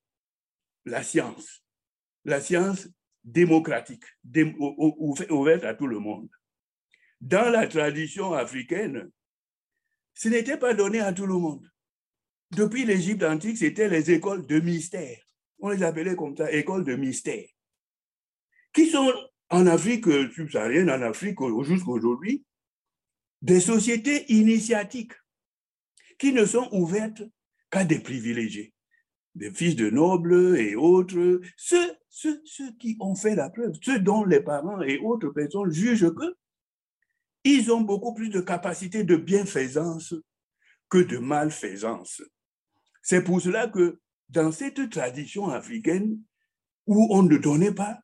la 0.85 1.01
science, 1.01 1.63
la 2.23 2.39
science 2.39 2.87
démocratique, 3.23 4.03
ouverte 5.29 5.63
à 5.63 5.73
tout 5.73 5.87
le 5.87 5.97
monde. 5.97 6.29
Dans 7.19 7.49
la 7.49 7.65
tradition 7.67 8.33
africaine, 8.33 9.09
ce 10.13 10.29
n'était 10.29 10.57
pas 10.57 10.75
donné 10.75 10.99
à 10.99 11.13
tout 11.13 11.25
le 11.25 11.33
monde. 11.33 11.67
Depuis 12.51 12.85
l'Égypte 12.85 13.23
antique, 13.23 13.57
c'était 13.57 13.89
les 13.89 14.11
écoles 14.11 14.45
de 14.45 14.59
mystère. 14.59 15.24
On 15.59 15.69
les 15.69 15.83
appelait 15.83 16.15
comme 16.15 16.35
ça, 16.35 16.51
écoles 16.51 16.83
de 16.83 16.95
mystère, 16.95 17.47
qui 18.73 18.87
sont 18.87 19.11
en 19.49 19.67
Afrique 19.67 20.05
subsaharienne, 20.33 20.89
en 20.89 21.01
Afrique 21.01 21.39
jusqu'à 21.63 21.91
aujourd'hui, 21.91 22.45
des 23.41 23.59
sociétés 23.59 24.31
initiatiques 24.31 25.13
qui 26.17 26.33
ne 26.33 26.45
sont 26.45 26.67
ouvertes 26.71 27.23
qu'à 27.69 27.83
des 27.83 27.99
privilégiés, 27.99 28.73
des 29.35 29.51
fils 29.51 29.75
de 29.75 29.89
nobles 29.89 30.57
et 30.57 30.75
autres, 30.75 31.41
ceux, 31.57 31.97
qui 32.79 32.97
ont 32.99 33.15
fait 33.15 33.35
la 33.35 33.49
preuve, 33.49 33.73
ceux 33.81 33.99
dont 33.99 34.23
les 34.23 34.39
parents 34.39 34.81
et 34.81 34.99
autres 34.99 35.29
personnes 35.29 35.71
jugent 35.71 36.13
que 36.13 36.35
ils 37.43 37.71
ont 37.71 37.81
beaucoup 37.81 38.13
plus 38.13 38.29
de 38.29 38.41
capacité 38.41 39.03
de 39.03 39.15
bienfaisance 39.15 40.15
que 40.89 40.97
de 40.97 41.19
malfaisance. 41.19 42.23
C'est 43.03 43.23
pour 43.23 43.39
cela 43.39 43.67
que 43.67 43.99
dans 44.29 44.51
cette 44.51 44.89
tradition 44.89 45.49
africaine 45.49 46.19
où 46.87 47.07
on 47.11 47.23
ne 47.23 47.37
donnait 47.37 47.73
pas 47.73 47.99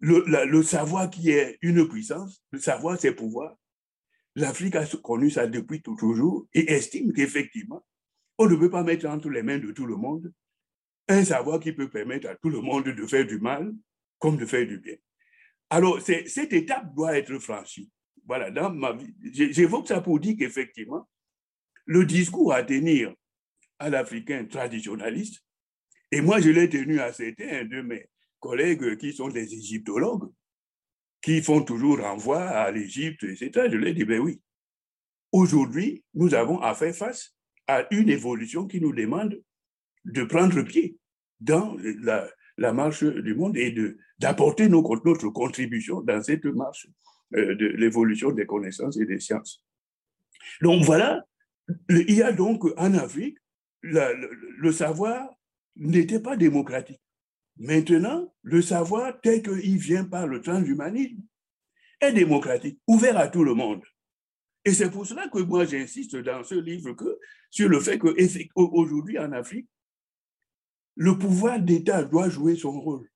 le, 0.00 0.62
savoir 0.62 1.10
qui 1.10 1.30
est 1.30 1.58
une 1.62 1.88
puissance, 1.88 2.42
le 2.50 2.58
savoir 2.58 2.98
c'est 2.98 3.14
pouvoir, 3.14 3.56
L'Afrique 4.34 4.76
a 4.76 4.86
connu 4.86 5.30
ça 5.30 5.46
depuis 5.46 5.82
toujours 5.82 6.46
et 6.54 6.72
estime 6.72 7.12
qu'effectivement, 7.12 7.84
on 8.38 8.46
ne 8.46 8.56
peut 8.56 8.70
pas 8.70 8.82
mettre 8.82 9.06
entre 9.06 9.28
les 9.28 9.42
mains 9.42 9.58
de 9.58 9.72
tout 9.72 9.86
le 9.86 9.96
monde 9.96 10.32
un 11.08 11.24
savoir 11.24 11.60
qui 11.60 11.72
peut 11.72 11.90
permettre 11.90 12.28
à 12.28 12.36
tout 12.36 12.48
le 12.48 12.60
monde 12.60 12.84
de 12.84 13.06
faire 13.06 13.26
du 13.26 13.38
mal 13.38 13.74
comme 14.18 14.36
de 14.36 14.46
faire 14.46 14.66
du 14.66 14.78
bien. 14.78 14.96
Alors, 15.68 16.00
cette 16.00 16.52
étape 16.52 16.94
doit 16.94 17.18
être 17.18 17.38
franchie. 17.38 17.90
Voilà, 18.24 18.50
dans 18.50 18.72
ma 18.72 18.92
vie, 18.92 19.14
j'évoque 19.32 19.88
ça 19.88 20.00
pour 20.00 20.20
dire 20.20 20.36
qu'effectivement, 20.38 21.08
le 21.84 22.06
discours 22.06 22.52
à 22.52 22.62
tenir 22.62 23.14
à 23.82 23.90
l'Africain 23.90 24.44
traditionnaliste, 24.46 25.42
et 26.10 26.20
moi 26.20 26.40
je 26.40 26.50
l'ai 26.50 26.68
tenu 26.68 27.00
à 27.00 27.12
certains 27.12 27.64
de 27.64 27.80
mes 27.82 28.06
collègues 28.40 28.96
qui 28.96 29.12
sont 29.12 29.28
des 29.28 29.54
égyptologues, 29.54 30.30
qui 31.20 31.42
font 31.42 31.62
toujours 31.62 32.00
renvoi 32.00 32.42
à 32.42 32.70
l'Égypte, 32.70 33.24
etc. 33.24 33.68
Je 33.70 33.76
leur 33.76 33.88
ai 33.88 33.94
dit, 33.94 34.04
ben 34.04 34.20
oui, 34.20 34.40
aujourd'hui, 35.30 36.04
nous 36.14 36.34
avons 36.34 36.60
à 36.60 36.74
faire 36.74 36.94
face 36.94 37.34
à 37.66 37.86
une 37.90 38.08
évolution 38.08 38.66
qui 38.66 38.80
nous 38.80 38.92
demande 38.92 39.40
de 40.04 40.24
prendre 40.24 40.62
pied 40.62 40.96
dans 41.40 41.76
la, 42.02 42.28
la 42.58 42.72
marche 42.72 43.04
du 43.04 43.34
monde 43.34 43.56
et 43.56 43.74
d'apporter 44.18 44.68
notre 44.68 45.28
contribution 45.28 46.00
dans 46.02 46.22
cette 46.22 46.44
marche 46.44 46.88
euh, 47.36 47.54
de 47.54 47.66
l'évolution 47.66 48.30
des 48.32 48.46
connaissances 48.46 48.96
et 48.98 49.06
des 49.06 49.20
sciences. 49.20 49.64
Donc 50.60 50.84
voilà, 50.84 51.24
il 51.88 52.12
y 52.12 52.22
a 52.22 52.32
donc 52.32 52.64
en 52.76 52.94
Afrique, 52.94 53.38
le 53.82 54.72
savoir 54.72 55.28
n'était 55.76 56.20
pas 56.20 56.36
démocratique. 56.36 57.00
Maintenant, 57.56 58.32
le 58.42 58.62
savoir 58.62 59.20
tel 59.20 59.42
qu'il 59.42 59.78
vient 59.78 60.04
par 60.04 60.26
le 60.26 60.40
transhumanisme 60.40 61.22
est 62.00 62.12
démocratique, 62.12 62.80
ouvert 62.86 63.18
à 63.18 63.28
tout 63.28 63.44
le 63.44 63.54
monde. 63.54 63.82
Et 64.64 64.72
c'est 64.72 64.90
pour 64.90 65.06
cela 65.06 65.28
que 65.28 65.38
moi 65.40 65.64
j'insiste 65.64 66.16
dans 66.16 66.44
ce 66.44 66.54
livre 66.54 66.92
que, 66.92 67.18
sur 67.50 67.68
le 67.68 67.80
fait 67.80 67.98
qu'aujourd'hui 67.98 69.18
en 69.18 69.32
Afrique, 69.32 69.68
le 70.96 71.18
pouvoir 71.18 71.60
d'État 71.60 72.04
doit 72.04 72.28
jouer 72.28 72.56
son 72.56 72.80
rôle. 72.80 73.08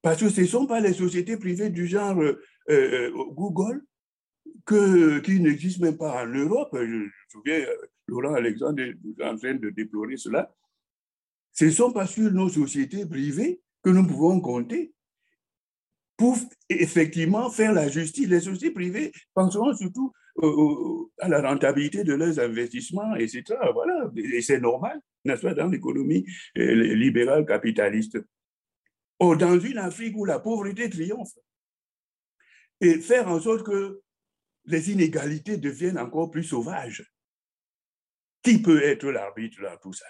Parce 0.00 0.20
que 0.20 0.28
ce 0.28 0.40
ne 0.40 0.46
sont 0.46 0.66
pas 0.66 0.80
les 0.80 0.94
sociétés 0.94 1.36
privées 1.36 1.70
du 1.70 1.86
genre 1.86 2.20
euh, 2.20 2.42
euh, 2.70 3.10
Google 3.32 3.84
que, 4.64 5.20
qui 5.20 5.40
n'existent 5.40 5.84
même 5.84 5.96
pas 5.96 6.24
en 6.24 6.26
Europe. 6.26 6.70
Je, 6.74 6.84
me 6.84 7.10
souviens, 7.28 7.60
euh, 7.60 7.76
Laurent 8.20 8.34
Alexandre 8.34 8.82
est 8.82 9.24
en 9.24 9.36
train 9.36 9.54
de 9.54 9.70
déplorer 9.70 10.16
cela. 10.16 10.54
Ce 11.52 11.66
ne 11.66 11.70
sont 11.70 11.92
pas 11.92 12.06
sur 12.06 12.30
nos 12.32 12.48
sociétés 12.48 13.06
privées 13.06 13.60
que 13.82 13.90
nous 13.90 14.06
pouvons 14.06 14.40
compter 14.40 14.94
pour 16.16 16.36
effectivement 16.68 17.50
faire 17.50 17.72
la 17.72 17.88
justice. 17.88 18.28
Les 18.28 18.40
sociétés 18.40 18.70
privées 18.70 19.12
penseront 19.34 19.74
surtout 19.74 20.12
à 21.18 21.28
la 21.28 21.42
rentabilité 21.42 22.04
de 22.04 22.14
leurs 22.14 22.38
investissements, 22.38 23.14
etc. 23.16 23.42
Voilà, 23.72 24.10
et 24.16 24.40
c'est 24.40 24.60
normal, 24.60 25.00
n'est-ce 25.24 25.42
pas, 25.42 25.54
dans 25.54 25.68
l'économie 25.68 26.24
euh, 26.56 26.94
libérale 26.94 27.44
capitaliste. 27.44 28.18
Or, 29.18 29.36
dans 29.36 29.58
une 29.58 29.78
Afrique 29.78 30.16
où 30.16 30.24
la 30.24 30.38
pauvreté 30.38 30.88
triomphe, 30.88 31.34
et 32.80 32.98
faire 32.98 33.28
en 33.28 33.40
sorte 33.40 33.64
que 33.64 34.00
les 34.64 34.90
inégalités 34.90 35.56
deviennent 35.56 35.98
encore 35.98 36.30
plus 36.30 36.44
sauvages, 36.44 37.04
qui 38.42 38.60
peut 38.60 38.82
être 38.82 39.10
l'arbitre 39.10 39.62
dans 39.62 39.76
tout 39.78 39.92
ça? 39.92 40.06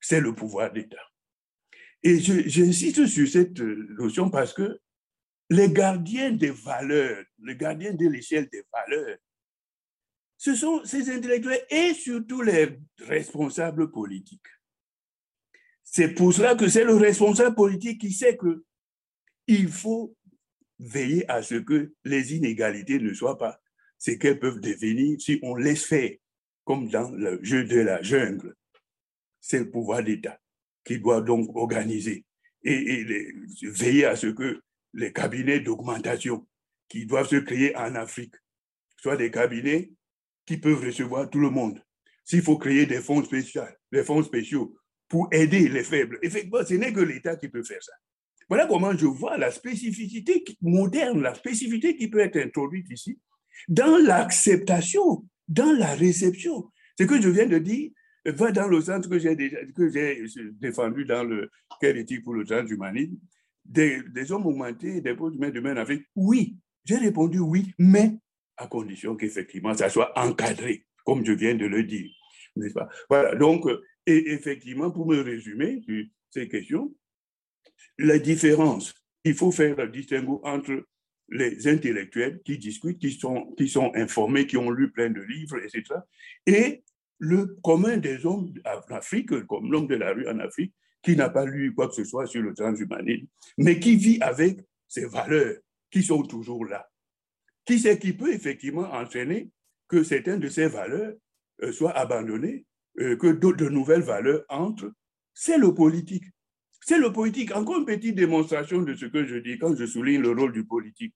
C'est 0.00 0.20
le 0.20 0.34
pouvoir 0.34 0.72
d'État. 0.72 0.96
Et 2.02 2.20
j'insiste 2.20 3.06
sur 3.06 3.28
cette 3.28 3.58
notion 3.60 4.30
parce 4.30 4.52
que 4.52 4.80
les 5.50 5.70
gardiens 5.72 6.30
des 6.30 6.50
valeurs, 6.50 7.24
les 7.42 7.56
gardiens 7.56 7.94
de 7.94 8.06
l'échelle 8.08 8.48
des 8.50 8.64
valeurs, 8.72 9.18
ce 10.36 10.54
sont 10.54 10.84
ces 10.84 11.10
intellectuels 11.10 11.66
et 11.70 11.94
surtout 11.94 12.42
les 12.42 12.78
responsables 12.98 13.90
politiques. 13.90 14.46
C'est 15.82 16.10
pour 16.14 16.32
cela 16.32 16.54
que 16.54 16.68
c'est 16.68 16.84
le 16.84 16.94
responsable 16.94 17.56
politique 17.56 18.00
qui 18.00 18.12
sait 18.12 18.36
que 18.36 18.64
il 19.46 19.68
faut 19.68 20.14
veiller 20.78 21.28
à 21.28 21.42
ce 21.42 21.56
que 21.56 21.94
les 22.04 22.36
inégalités 22.36 23.00
ne 23.00 23.14
soient 23.14 23.38
pas 23.38 23.60
ce 23.98 24.12
qu'elles 24.12 24.38
peuvent 24.38 24.60
devenir 24.60 25.20
si 25.20 25.40
on 25.42 25.56
laisse 25.56 25.84
faire, 25.84 26.12
comme 26.68 26.90
dans 26.90 27.10
le 27.12 27.42
jeu 27.42 27.64
de 27.64 27.80
la 27.80 28.02
jungle 28.02 28.54
c'est 29.40 29.60
le 29.60 29.70
pouvoir 29.70 30.04
d'État 30.04 30.38
qui 30.84 30.98
doit 30.98 31.22
donc 31.22 31.56
organiser 31.56 32.26
et, 32.62 33.06
veiller 33.62 34.04
à 34.04 34.16
ce 34.16 34.26
que 34.26 34.60
les 34.92 35.10
cabinets 35.10 35.60
d'augmentation 35.60 36.46
qui 36.86 37.06
doivent 37.06 37.28
se 37.28 37.36
créer 37.36 37.74
en 37.74 37.94
Afrique 37.94 38.34
soient 38.98 39.16
des 39.16 39.30
cabinets 39.30 39.90
qui 40.44 40.58
peuvent 40.58 40.84
recevoir 40.84 41.30
tout 41.30 41.40
le 41.40 41.48
monde. 41.48 41.82
S'il 42.26 42.42
faut 42.42 42.58
créer 42.58 42.84
des 42.84 43.00
fonds 43.00 43.24
spéciaux, 43.24 43.62
des 43.90 44.04
fonds 44.04 44.22
spéciaux 44.22 44.76
pour 45.08 45.26
aider 45.32 45.70
les 45.70 45.84
faibles, 45.84 46.18
effectivement, 46.20 46.66
ce 46.66 46.74
n'est 46.74 46.92
que 46.92 47.00
l'État 47.00 47.36
qui 47.36 47.48
peut 47.48 47.64
faire 47.64 47.82
ça. 47.82 47.92
Voilà 48.46 48.66
comment 48.66 48.94
je 48.94 49.06
vois 49.06 49.38
la 49.38 49.50
spécificité 49.50 50.44
moderne, 50.60 51.22
la 51.22 51.34
spécificité 51.34 51.96
qui 51.96 52.08
peut 52.08 52.20
être 52.20 52.36
introduite 52.36 52.90
ici 52.90 53.18
dans 53.68 53.96
l'acceptation, 53.96 55.24
dans 55.48 55.72
la 55.72 55.94
réception. 55.94 56.70
Ce 56.98 57.04
que 57.04 57.20
je 57.20 57.28
viens 57.28 57.46
de 57.46 57.58
dire, 57.58 57.90
va 58.26 58.52
dans 58.52 58.68
le 58.68 58.80
centre 58.80 59.08
que 59.08 59.18
j'ai 59.18 59.36
défendu 60.52 61.04
dans 61.04 61.24
le 61.24 61.50
quai 61.80 61.98
éthique 61.98 62.24
pour 62.24 62.34
le 62.34 62.44
transhumanisme, 62.44 63.16
des, 63.64 64.02
des 64.02 64.32
hommes 64.32 64.46
augmentés, 64.46 65.00
des 65.00 65.14
postes 65.14 65.36
humains 65.36 65.50
demain 65.50 65.74
en 65.74 65.78
Afrique. 65.78 66.04
Oui, 66.14 66.56
j'ai 66.84 66.96
répondu 66.96 67.38
oui, 67.38 67.72
mais 67.78 68.18
à 68.56 68.66
condition 68.66 69.16
qu'effectivement 69.16 69.74
ça 69.74 69.88
soit 69.88 70.12
encadré, 70.18 70.86
comme 71.04 71.24
je 71.24 71.32
viens 71.32 71.54
de 71.54 71.66
le 71.66 71.84
dire. 71.84 72.10
N'est-ce 72.56 72.74
pas? 72.74 72.88
Voilà, 73.08 73.34
donc, 73.34 73.66
et 74.06 74.32
effectivement, 74.32 74.90
pour 74.90 75.06
me 75.06 75.20
résumer 75.20 75.80
ces 76.30 76.48
questions, 76.48 76.94
la 77.98 78.18
différence, 78.18 78.94
il 79.24 79.34
faut 79.34 79.52
faire 79.52 79.76
le 79.76 79.88
distinguo 79.88 80.40
entre 80.44 80.84
les 81.28 81.68
intellectuels 81.68 82.40
qui 82.44 82.58
discutent, 82.58 82.98
qui 82.98 83.12
sont, 83.12 83.52
qui 83.56 83.68
sont 83.68 83.92
informés, 83.94 84.46
qui 84.46 84.56
ont 84.56 84.70
lu 84.70 84.90
plein 84.90 85.10
de 85.10 85.20
livres, 85.20 85.58
etc., 85.58 86.00
et 86.46 86.82
le 87.18 87.56
commun 87.62 87.96
des 87.96 88.24
hommes 88.24 88.52
en 88.64 88.94
Afrique, 88.94 89.46
comme 89.46 89.72
l'homme 89.72 89.88
de 89.88 89.96
la 89.96 90.12
rue 90.12 90.28
en 90.28 90.38
Afrique, 90.38 90.72
qui 91.02 91.16
n'a 91.16 91.28
pas 91.28 91.44
lu 91.44 91.74
quoi 91.74 91.88
que 91.88 91.94
ce 91.94 92.04
soit 92.04 92.26
sur 92.26 92.42
le 92.42 92.54
transhumanisme, 92.54 93.26
mais 93.56 93.78
qui 93.78 93.96
vit 93.96 94.18
avec 94.20 94.60
ces 94.86 95.06
valeurs 95.06 95.56
qui 95.90 96.02
sont 96.02 96.22
toujours 96.22 96.64
là. 96.64 96.88
Qui 97.64 97.78
c'est 97.78 97.98
qui 97.98 98.12
peut 98.12 98.32
effectivement 98.32 98.92
entraîner 98.92 99.50
que 99.88 100.02
certaines 100.02 100.40
de 100.40 100.48
ces 100.48 100.68
valeurs 100.68 101.14
euh, 101.62 101.72
soient 101.72 101.96
abandonnées, 101.96 102.64
euh, 103.00 103.16
que 103.16 103.28
de 103.28 103.68
nouvelles 103.68 104.02
valeurs 104.02 104.44
entrent. 104.48 104.92
C'est 105.34 105.58
le 105.58 105.74
politique. 105.74 106.24
C'est 106.80 106.98
le 106.98 107.12
politique. 107.12 107.54
Encore 107.54 107.78
une 107.78 107.86
petite 107.86 108.14
démonstration 108.14 108.82
de 108.82 108.94
ce 108.94 109.06
que 109.06 109.24
je 109.24 109.36
dis 109.36 109.58
quand 109.58 109.74
je 109.74 109.86
souligne 109.86 110.22
le 110.22 110.32
rôle 110.32 110.52
du 110.52 110.64
politique. 110.64 111.14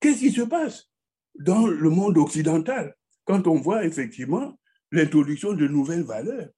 Qu'est-ce 0.00 0.20
qui 0.20 0.32
se 0.32 0.42
passe 0.42 0.90
dans 1.38 1.66
le 1.66 1.90
monde 1.90 2.18
occidental 2.18 2.94
quand 3.24 3.46
on 3.46 3.60
voit 3.60 3.84
effectivement 3.84 4.58
l'introduction 4.92 5.52
de 5.54 5.66
nouvelles 5.66 6.04
valeurs 6.04 6.48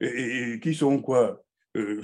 et, 0.00 0.60
qui 0.60 0.74
sont 0.74 1.00
quoi? 1.00 1.42
Euh, 1.76 2.02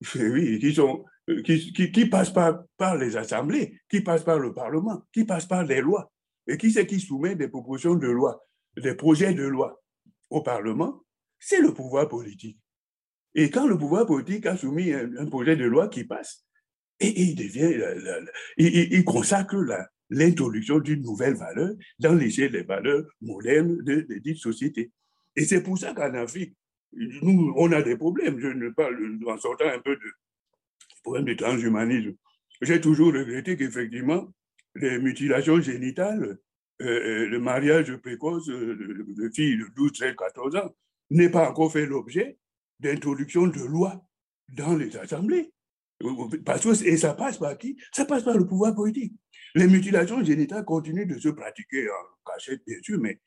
Oui, 0.14 0.58
qui 0.58 0.74
sont 0.74 1.04
qui, 1.44 1.72
qui, 1.72 2.06
passent 2.06 2.32
par, 2.32 2.64
par 2.76 2.96
les 2.96 3.16
assemblées, 3.16 3.80
qui 3.88 4.00
passent 4.00 4.24
par 4.24 4.38
le 4.38 4.54
Parlement, 4.54 5.02
qui 5.12 5.24
passent 5.24 5.46
par 5.46 5.64
les 5.64 5.80
lois. 5.80 6.12
Et 6.46 6.56
qui 6.56 6.70
c'est 6.70 6.86
qui 6.86 7.00
soumet 7.00 7.34
des 7.34 7.48
propositions 7.48 7.96
de 7.96 8.06
loi, 8.06 8.40
des 8.76 8.94
projets 8.94 9.34
de 9.34 9.42
loi 9.42 9.82
au 10.30 10.42
Parlement? 10.42 11.02
C'est 11.38 11.60
le 11.60 11.74
pouvoir 11.74 12.08
politique. 12.08 12.58
Et 13.36 13.50
quand 13.50 13.68
le 13.68 13.76
pouvoir 13.76 14.06
politique 14.06 14.46
a 14.46 14.56
soumis 14.56 14.92
un, 14.92 15.26
projet 15.26 15.56
de 15.56 15.64
loi 15.64 15.88
qui 15.88 16.04
passe, 16.04 16.44
et, 16.98 17.20
il 17.20 17.36
devient, 17.36 17.70
il, 18.56 19.04
consacre 19.04 19.62
l'introduction 20.08 20.78
d'une 20.78 21.02
nouvelle 21.02 21.34
valeur 21.34 21.74
dans 21.98 22.16
des 22.16 22.62
valeurs 22.62 23.04
modernes 23.20 23.76
de, 23.84 24.00
de 24.00 24.14
dites 24.14 24.38
sociétés. 24.38 24.90
Et 25.36 25.44
c'est 25.44 25.62
pour 25.62 25.76
ça 25.76 25.92
qu'en 25.92 26.14
Afrique, 26.14 26.56
nous, 26.92 27.52
on 27.56 27.70
a 27.72 27.82
des 27.82 27.96
problèmes. 27.96 28.40
Je 28.40 28.48
ne 28.48 28.70
parle 28.70 29.18
en 29.26 29.36
sortant 29.36 29.68
un 29.68 29.80
peu 29.80 29.96
de 29.96 30.12
problème 31.02 31.26
de 31.26 31.34
transhumanisme. 31.34 32.14
J'ai 32.62 32.80
toujours 32.80 33.12
regretté 33.12 33.58
qu'effectivement, 33.58 34.32
les 34.74 34.98
mutilations 34.98 35.60
génitales, 35.60 36.38
euh, 36.80 36.86
euh, 36.86 37.28
le 37.28 37.38
mariage 37.38 37.94
précoce 37.96 38.46
de, 38.46 39.30
filles 39.34 39.58
de 39.58 39.66
12, 39.76 39.92
13, 39.92 40.14
14 40.16 40.56
ans 40.56 40.74
n'ait 41.10 41.28
pas 41.28 41.50
encore 41.50 41.72
fait 41.72 41.86
l'objet 41.86 42.38
d'introduction 42.80 43.46
de 43.46 43.60
lois 43.60 44.04
dans 44.48 44.76
les 44.76 44.96
assemblées. 44.96 45.52
Parce 46.44 46.62
que, 46.62 46.84
et 46.84 46.96
ça 46.96 47.14
passe 47.14 47.38
par 47.38 47.56
qui? 47.56 47.76
Ça 47.92 48.04
passe 48.04 48.22
par 48.22 48.36
le 48.36 48.46
pouvoir 48.46 48.74
politique. 48.74 49.14
Les 49.54 49.66
mutilations 49.66 50.22
génitales 50.22 50.64
continuent 50.64 51.06
de 51.06 51.18
se 51.18 51.30
pratiquer 51.30 51.88
en 51.88 52.30
cachette, 52.30 52.62
bien 52.66 52.76
sûr, 52.82 52.98
mais 53.00 53.20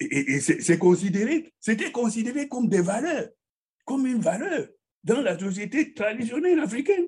et, 0.00 0.40
c'est 0.40 0.78
considéré, 0.78 1.52
c'était 1.60 1.92
considéré 1.92 2.48
comme 2.48 2.68
des 2.68 2.80
valeurs, 2.80 3.28
comme 3.84 4.06
une 4.06 4.20
valeur 4.20 4.68
dans 5.04 5.20
la 5.20 5.38
société 5.38 5.92
traditionnelle 5.92 6.60
africaine. 6.60 7.06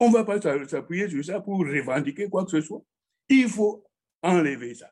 On 0.00 0.08
ne 0.08 0.14
va 0.14 0.24
pas 0.24 0.40
s'appuyer 0.40 1.08
sur 1.08 1.24
ça 1.24 1.40
pour 1.40 1.58
revendiquer 1.58 2.28
quoi 2.28 2.44
que 2.44 2.50
ce 2.50 2.60
soit. 2.60 2.82
Il 3.28 3.48
faut 3.48 3.84
enlever 4.22 4.74
ça. 4.74 4.90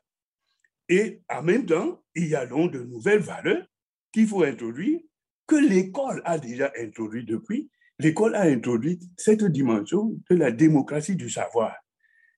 Et 0.89 1.21
en 1.29 1.41
même 1.41 1.65
temps, 1.65 2.03
il 2.13 2.27
y 2.27 2.35
a 2.35 2.45
donc 2.45 2.71
de 2.71 2.83
nouvelles 2.83 3.21
valeurs 3.21 3.65
qu'il 4.11 4.27
faut 4.27 4.43
introduire, 4.43 4.99
que 5.47 5.55
l'école 5.55 6.21
a 6.25 6.37
déjà 6.37 6.71
introduit 6.79 7.25
depuis. 7.25 7.69
L'école 7.99 8.35
a 8.35 8.43
introduit 8.43 8.99
cette 9.17 9.43
dimension 9.45 10.15
de 10.29 10.35
la 10.35 10.51
démocratie 10.51 11.15
du 11.15 11.29
savoir. 11.29 11.75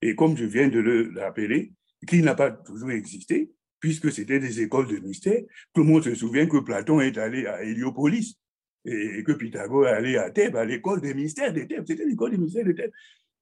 Et 0.01 0.15
comme 0.15 0.37
je 0.37 0.45
viens 0.45 0.67
de 0.67 0.79
le 0.79 1.11
rappeler, 1.19 1.73
qui 2.05 2.21
n'a 2.21 2.35
pas 2.35 2.51
toujours 2.51 2.91
existé, 2.91 3.51
puisque 3.79 4.11
c'était 4.11 4.39
des 4.39 4.61
écoles 4.61 4.87
de 4.87 4.97
mystère. 4.97 5.41
Tout 5.73 5.81
le 5.83 5.87
monde 5.87 6.03
se 6.03 6.15
souvient 6.15 6.47
que 6.47 6.57
Platon 6.57 7.01
est 7.01 7.17
allé 7.17 7.45
à 7.45 7.63
Héliopolis 7.63 8.37
et 8.85 9.23
que 9.23 9.33
Pythagore 9.33 9.87
est 9.87 9.91
allé 9.91 10.17
à 10.17 10.29
Thèbes, 10.29 10.55
à 10.55 10.65
l'école 10.65 11.01
des 11.01 11.13
mystères 11.13 11.53
de 11.53 11.61
Thèbes. 11.61 11.83
C'était 11.87 12.05
l'école 12.05 12.31
des 12.31 12.37
mystères 12.37 12.65
de 12.65 12.71
Thèbes. 12.71 12.91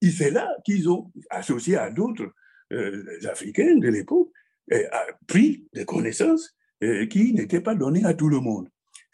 Et 0.01 0.09
c'est 0.09 0.32
là 0.32 0.49
qu'ils 0.66 0.89
ont, 0.89 1.11
associé 1.30 1.78
à 1.78 1.89
d'autres 1.89 2.32
euh, 2.74 3.03
Africains 3.30 3.78
de 3.78 3.89
l'époque, 3.89 4.30
euh, 4.74 4.84
pris 5.28 5.68
des 5.74 5.86
connaissances 5.86 6.55
euh, 6.84 7.05
qui 7.05 7.34
n'étaient 7.34 7.61
pas 7.61 7.76
données 7.76 8.03
à 8.03 8.13
tout 8.13 8.30
le 8.30 8.39
monde. 8.39 8.68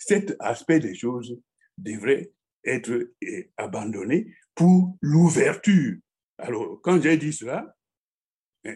Cet 0.04 0.36
aspect 0.39 0.80
des 0.80 0.95
choses 0.95 1.39
devrait 1.78 2.32
être 2.64 3.14
abandonné 3.58 4.34
pour 4.56 4.97
l'ouverture. 4.99 5.95
Alors, 6.39 6.82
quand 6.82 6.99
j'ai 6.99 7.18
dit 7.18 7.32
cela, 7.32 7.76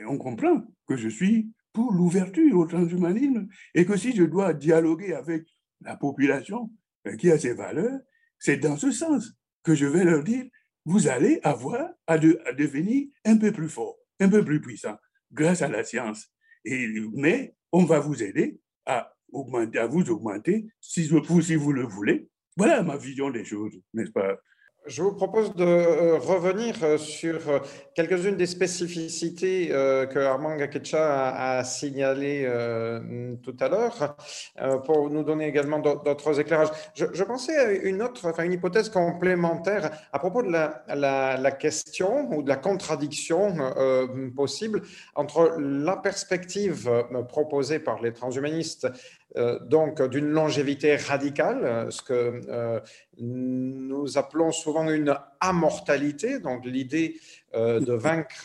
on 0.07 0.19
comprend 0.19 0.63
que 0.87 0.95
je 0.95 1.09
suis 1.09 1.51
pour 1.73 1.91
l'ouverture 1.93 2.55
au 2.55 2.65
transhumanisme 2.67 3.47
et 3.73 3.85
que 3.85 3.97
si 3.97 4.15
je 4.15 4.23
dois 4.23 4.53
dialoguer 4.53 5.13
avec 5.13 5.47
la 5.81 5.97
population 5.97 6.71
euh, 7.07 7.15
qui 7.15 7.31
a 7.31 7.39
ses 7.39 7.53
valeurs, 7.53 7.99
c'est 8.37 8.57
dans 8.57 8.77
ce 8.77 8.91
sens 8.91 9.33
que 9.63 9.73
je 9.73 9.87
vais 9.87 10.03
leur 10.03 10.23
dire, 10.23 10.45
vous 10.85 11.07
allez 11.07 11.39
avoir 11.41 11.89
à, 12.05 12.19
devenir 12.19 13.07
un 13.25 13.37
peu 13.37 13.51
plus 13.51 13.69
fort, 13.69 13.97
un 14.19 14.29
peu 14.29 14.45
plus 14.45 14.61
puissant 14.61 14.95
grâce 15.31 15.63
à 15.63 15.69
la 15.69 15.83
science. 15.83 16.31
Et, 16.65 16.87
mais 17.13 17.55
on 17.71 17.83
va 17.83 17.99
vous 17.99 18.21
aider 18.21 18.59
à, 18.85 19.14
augmenter, 19.35 19.79
à 19.79 19.87
vous 19.87 20.09
augmenter 20.09 20.65
si, 20.81 21.07
vous 21.07 21.71
le 21.71 21.83
voulez. 21.83 22.27
Voilà 22.57 22.83
ma 22.83 22.97
vision 22.97 23.29
des 23.29 23.43
choses, 23.43 23.79
n'est-ce 23.93 24.11
pas? 24.11 24.37
Je 24.87 25.01
vous 25.01 25.13
propose 25.13 25.55
de 25.55 25.65
euh, 25.65 26.17
revenir 26.19 26.75
euh, 26.83 26.99
sur 26.99 27.49
euh, 27.49 27.57
quelques-unes 27.95 28.37
des 28.37 28.45
spécificités 28.45 29.69
que 29.69 30.19
Armand 30.19 30.55
Gakecha 30.57 31.57
a, 31.57 31.63
signalées 31.63 32.47
tout 33.41 33.55
à 33.59 33.69
l'heure 33.69 34.15
pour 34.85 35.09
nous 35.09 35.23
donner 35.23 35.47
également 35.47 35.79
d'autres 35.79 36.39
éclairages. 36.39 36.69
Je, 36.93 37.23
pensais 37.23 37.57
à 37.57 37.71
une 37.71 38.01
autre, 38.01 38.27
enfin 38.29 38.43
une 38.43 38.53
hypothèse 38.53 38.89
complémentaire 38.89 39.91
à 40.11 40.19
propos 40.19 40.43
de 40.43 40.51
la, 40.51 41.51
question 41.51 42.29
ou 42.31 42.43
de 42.43 42.49
la 42.49 42.57
contradiction 42.57 43.55
possible 44.35 44.81
entre 45.15 45.55
la 45.57 45.95
perspective 45.95 46.89
proposée 47.29 47.79
par 47.79 48.01
les 48.01 48.11
transhumanistes 48.11 48.87
donc 49.35 50.01
d'une 50.01 50.29
longévité 50.29 50.95
radicale, 50.95 51.65
euh, 51.65 51.91
ce 51.91 52.01
que 52.01 52.41
euh, 52.47 52.79
nous 53.17 54.17
appelons 54.17 54.51
souvent 54.51 54.89
une 54.89 55.13
amortalité, 55.39 56.39
donc 56.39 56.65
l'idée 56.65 57.19
de 57.53 57.93
vaincre 57.93 58.35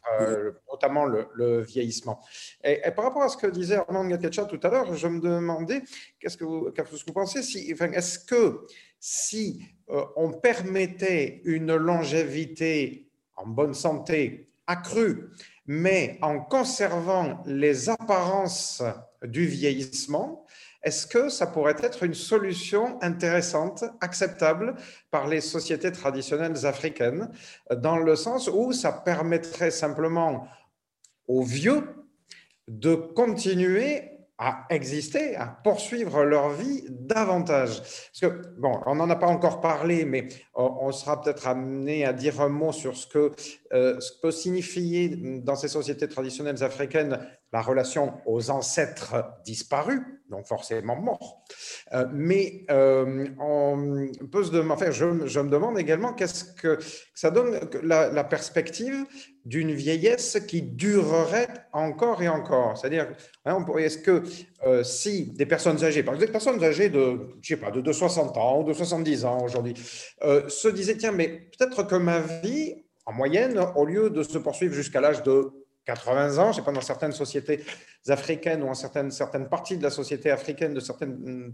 notamment 0.71 1.05
le, 1.05 1.61
vieillissement. 1.63 2.21
Et, 2.63 2.81
par 2.95 3.07
rapport 3.07 3.23
à 3.23 3.29
ce 3.29 3.37
que 3.37 3.49
disait 3.49 3.77
Armand 3.77 4.07
Gatecha 4.07 4.45
tout 4.45 4.61
à 4.63 4.69
l'heure, 4.69 4.95
je 4.95 5.09
me 5.09 5.21
demandais, 5.21 5.83
qu'est-ce 6.21 6.37
que 6.37 6.45
vous, 6.45 6.71
qu'est-ce 6.71 7.05
que 7.05 7.07
vous 7.09 7.13
pensez 7.13 7.43
si, 7.43 7.71
Est-ce 7.71 8.21
que 8.21 8.67
si 9.01 9.65
on 9.89 10.31
permettait 10.31 11.41
une 11.45 11.75
longévité 11.75 13.11
en 13.35 13.49
bonne 13.49 13.75
santé 13.75 14.51
accrue, 14.69 15.31
mais 15.67 16.19
en 16.23 16.41
conservant 16.41 17.43
les 17.47 17.89
apparences 17.89 18.83
du 19.23 19.47
vieillissement, 19.47 20.47
est-ce 20.83 21.07
que 21.07 21.29
ça 21.29 21.47
pourrait 21.47 21.77
être 21.83 22.05
une 22.05 22.15
solution 22.15 22.99
intéressante, 23.03 23.85
acceptable 24.01 24.75
par 25.11 25.29
les 25.29 25.41
sociétés 25.41 25.93
traditionnelles 25.93 26.65
africaines, 26.65 27.31
dans 27.71 27.99
le 27.99 28.17
sens 28.17 28.49
où 28.49 28.73
ça 28.73 28.93
permettrait 28.93 29.71
simplement 29.71 30.47
aux 31.29 31.43
vieux 31.43 31.87
de 32.67 32.95
continuer 32.95 34.11
à 34.39 34.65
exister, 34.71 35.37
à 35.37 35.47
poursuivre 35.47 36.25
leur 36.25 36.49
vie 36.49 36.87
davantage? 36.89 37.81
Parce 37.81 38.21
que, 38.21 38.49
bon, 38.59 38.81
on 38.87 38.95
n'en 38.95 39.11
a 39.11 39.17
pas 39.17 39.27
encore 39.27 39.61
parlé, 39.61 40.07
mais 40.07 40.29
on 40.55 40.91
sera 40.93 41.21
peut-être 41.21 41.47
amené 41.47 42.07
à 42.07 42.15
dire 42.15 42.41
un 42.41 42.49
mot 42.49 42.73
sur 42.73 42.97
ce 42.97 43.07
que, 43.07 43.33
ce 43.73 44.13
que 44.13 44.21
peut 44.21 44.33
signifier 44.33 45.09
dans 45.09 45.55
ces 45.55 45.69
sociétés 45.69 46.09
traditionnelles 46.09 46.63
africaines 46.65 47.19
la 47.53 47.63
relation 47.63 48.15
aux 48.27 48.51
ancêtres 48.51 49.17
disparus, 49.45 50.01
donc 50.29 50.47
forcément 50.47 50.95
morts. 50.95 51.45
Euh, 51.93 52.07
mais 52.13 52.65
euh, 52.71 53.27
on 53.41 54.09
peut 54.31 54.45
se 54.45 54.53
demander, 54.53 54.83
enfin, 54.83 54.91
je, 54.93 55.05
me 55.41 55.51
demande 55.51 55.77
également 55.79 56.13
qu'est-ce 56.13 56.45
que 56.45 56.79
ça 57.13 57.31
donne 57.31 57.59
la, 57.83 58.25
perspective 58.25 59.05
d'une 59.45 59.73
vieillesse 59.73 60.39
qui 60.47 60.63
durerait 60.63 61.49
encore 61.73 62.23
et 62.23 62.29
encore. 62.29 62.79
C'est-à-dire, 62.79 63.09
hein, 63.45 63.67
est-ce 63.79 63.99
que 63.99 64.23
euh, 64.65 64.85
si 64.85 65.33
des 65.33 65.47
personnes 65.47 65.83
âgées, 65.83 66.05
par 66.05 66.15
exemple 66.15 66.27
des 66.27 66.33
personnes 66.33 66.63
âgées 66.63 66.89
de, 66.89 67.19
je 67.43 67.55
sais 67.55 67.61
pas, 67.61 67.73
de, 67.73 67.93
60 67.93 68.37
ans 68.37 68.61
ou 68.61 68.65
de 68.65 68.73
70 68.73 69.25
ans 69.25 69.39
aujourd'hui, 69.43 69.75
se 70.21 70.69
disaient, 70.69 70.97
tiens, 70.97 71.13
mais 71.13 71.49
peut-être 71.59 71.83
que 71.83 71.97
ma 71.97 72.21
vie, 72.21 72.85
en 73.07 73.13
moyenne, 73.13 73.59
au 73.77 73.85
lieu 73.85 74.11
de 74.11 74.23
se 74.23 74.39
poursuivre 74.39 74.75
jusqu'à 74.75 75.01
l'âge 75.01 75.23
de 75.23 75.53
80 75.87 76.39
ans. 76.39 76.53
Je 76.53 76.57
sais 76.57 76.65
pas, 76.65 76.73
dans 76.73 76.81
certaines 76.81 77.13
sociétés 77.13 77.65
africaines 78.09 78.63
ou 78.63 78.69
en 78.69 78.75
certaines, 78.75 79.11
certaines 79.11 79.49
parties 79.49 79.77
de 79.77 79.83
la 79.83 79.91
société 79.91 80.31
africaine, 80.31 80.75
de 80.75 80.81
certains 80.81 81.11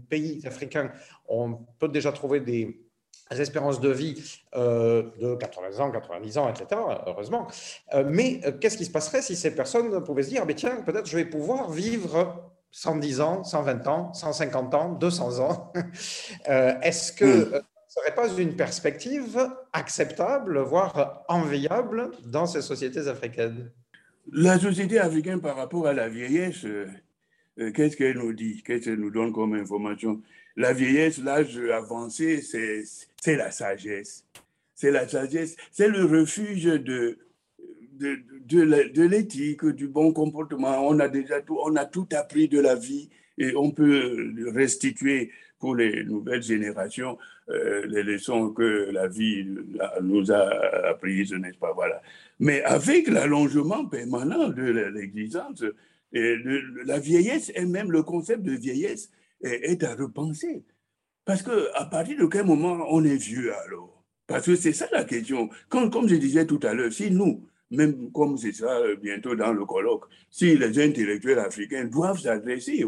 pays 0.09 0.41
africains, 0.45 0.91
on 1.27 1.53
peut 1.79 1.89
déjà 1.89 2.11
trouver 2.11 2.39
des, 2.39 2.83
espérances 3.31 3.81
de 3.81 3.89
vie 3.89 4.41
euh, 4.55 5.03
de 5.19 5.35
80 5.35 5.79
ans, 5.83 5.91
90 5.91 6.37
ans, 6.37 6.49
etc., 6.49 6.79
heureusement. 7.07 7.47
Euh, 7.93 8.05
mais 8.07 8.39
euh, 8.45 8.53
qu'est-ce 8.53 8.77
qui 8.77 8.85
se 8.85 8.91
passerait 8.91 9.21
si 9.21 9.35
ces 9.35 9.53
personnes 9.53 10.01
pouvaient 10.03 10.23
se 10.23 10.29
dire, 10.29 10.45
mais 10.45 10.55
tiens, 10.55 10.81
peut-être 10.85 11.07
je 11.07 11.17
vais 11.17 11.25
pouvoir 11.25 11.69
vivre 11.69 12.53
110 12.71 13.19
ans, 13.19 13.43
120 13.43 13.87
ans, 13.87 14.13
150 14.13 14.73
ans, 14.75 14.89
200 14.93 15.39
ans? 15.39 15.73
Est-ce 16.45 17.11
que 17.11 17.57
hmm. 17.57 17.61
Ne 17.87 17.91
serait 17.91 18.15
pas 18.15 18.29
une 18.37 18.55
perspective 18.55 19.37
acceptable, 19.73 20.59
voire 20.59 21.23
enviable 21.27 22.11
dans 22.25 22.45
ces 22.45 22.61
sociétés 22.61 23.07
africaines? 23.07 23.71
La 24.31 24.59
société 24.59 24.99
africaine 24.99 25.39
par 25.39 25.55
rapport 25.55 25.87
à 25.87 25.93
la 25.93 26.09
vieillesse, 26.09 26.65
euh, 26.65 26.87
euh, 27.59 27.71
qu'est-ce 27.71 27.95
qu'elle 27.95 28.17
nous 28.17 28.33
dit? 28.33 28.61
Qu'est-ce 28.65 28.85
qu'elle 28.85 28.99
nous 28.99 29.09
donne 29.09 29.31
comme 29.31 29.53
information? 29.53 30.21
La 30.57 30.73
vieillesse, 30.73 31.19
l'âge 31.19 31.57
avancé, 31.57 32.41
c'est 32.41 33.35
la 33.35 33.51
sagesse. 33.51 34.25
C'est 34.75 34.91
la 34.91 35.07
sagesse, 35.07 35.55
c'est 35.71 35.87
le 35.87 36.05
refuge 36.05 36.65
de, 36.65 37.17
de, 37.93 38.19
de, 38.45 39.01
l'éthique, 39.03 39.65
du 39.65 39.87
bon 39.87 40.11
comportement. 40.13 40.87
On 40.87 40.99
a 40.99 41.07
déjà 41.07 41.41
tout, 41.41 41.57
on 41.63 41.75
a 41.75 41.85
tout 41.85 42.07
appris 42.11 42.47
de 42.47 42.59
la 42.59 42.75
vie 42.75 43.09
et 43.37 43.55
on 43.55 43.71
peut 43.71 44.33
restituer 44.53 45.31
pour 45.59 45.75
les 45.75 46.03
nouvelles 46.03 46.43
générations 46.43 47.17
euh, 47.49 47.85
les 47.87 48.03
leçons 48.03 48.49
que 48.51 48.89
la 48.91 49.07
vie 49.07 49.45
nous 50.01 50.31
a 50.31 50.89
apprises, 50.89 51.33
n'est-ce 51.33 51.57
pas? 51.57 51.71
Voilà. 51.73 52.01
Mais 52.39 52.61
avec 52.63 53.07
l'allongement 53.07 53.85
permanent 53.85 54.49
de 54.49 54.63
l'existence, 54.63 55.63
la 56.11 56.99
vieillesse 56.99 57.51
et 57.55 57.65
même 57.65 57.91
le 57.91 58.03
concept 58.03 58.43
de 58.43 58.51
vieillesse 58.51 59.09
est, 59.41 59.83
à 59.83 59.95
repenser. 59.95 60.63
Parce 61.25 61.41
qu'à 61.41 61.85
partir 61.85 62.17
de 62.19 62.25
quel 62.25 62.45
moment 62.45 62.85
on 62.89 63.03
est 63.03 63.17
vieux 63.17 63.53
alors? 63.65 64.03
Parce 64.27 64.45
que 64.45 64.55
c'est 64.55 64.73
ça 64.73 64.87
la 64.91 65.05
question. 65.05 65.49
Comme, 65.69 66.07
je 66.07 66.15
disais 66.15 66.45
tout 66.45 66.59
à 66.63 66.73
l'heure, 66.73 66.91
si 66.91 67.11
nous, 67.11 67.47
même 67.71 68.11
comme 68.11 68.37
c'est 68.37 68.53
ça 68.53 68.77
euh, 68.79 68.95
bientôt 68.95 69.35
dans 69.35 69.53
le 69.53 69.65
colloque, 69.65 70.05
si 70.29 70.57
les 70.57 70.79
intellectuels 70.79 71.39
africains 71.39 71.85
doivent 71.85 72.19
s'adresser 72.19 72.83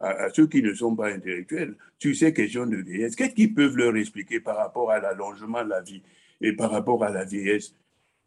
à, 0.00 0.28
ceux 0.32 0.46
qui 0.46 0.62
ne 0.62 0.74
sont 0.74 0.94
pas 0.94 1.12
intellectuels 1.12 1.76
sur 1.98 2.14
ces 2.14 2.32
questions 2.32 2.66
de 2.66 2.76
vieillesse, 2.76 3.16
qu'est-ce 3.16 3.34
qu'ils 3.34 3.54
peuvent 3.54 3.76
leur 3.76 3.96
expliquer 3.96 4.40
par 4.40 4.56
rapport 4.56 4.90
à 4.90 5.00
l'allongement 5.00 5.64
de 5.64 5.70
la 5.70 5.80
vie 5.80 6.02
et 6.40 6.52
par 6.52 6.70
rapport 6.70 7.02
à 7.04 7.10
la 7.10 7.24
vieillesse? 7.24 7.74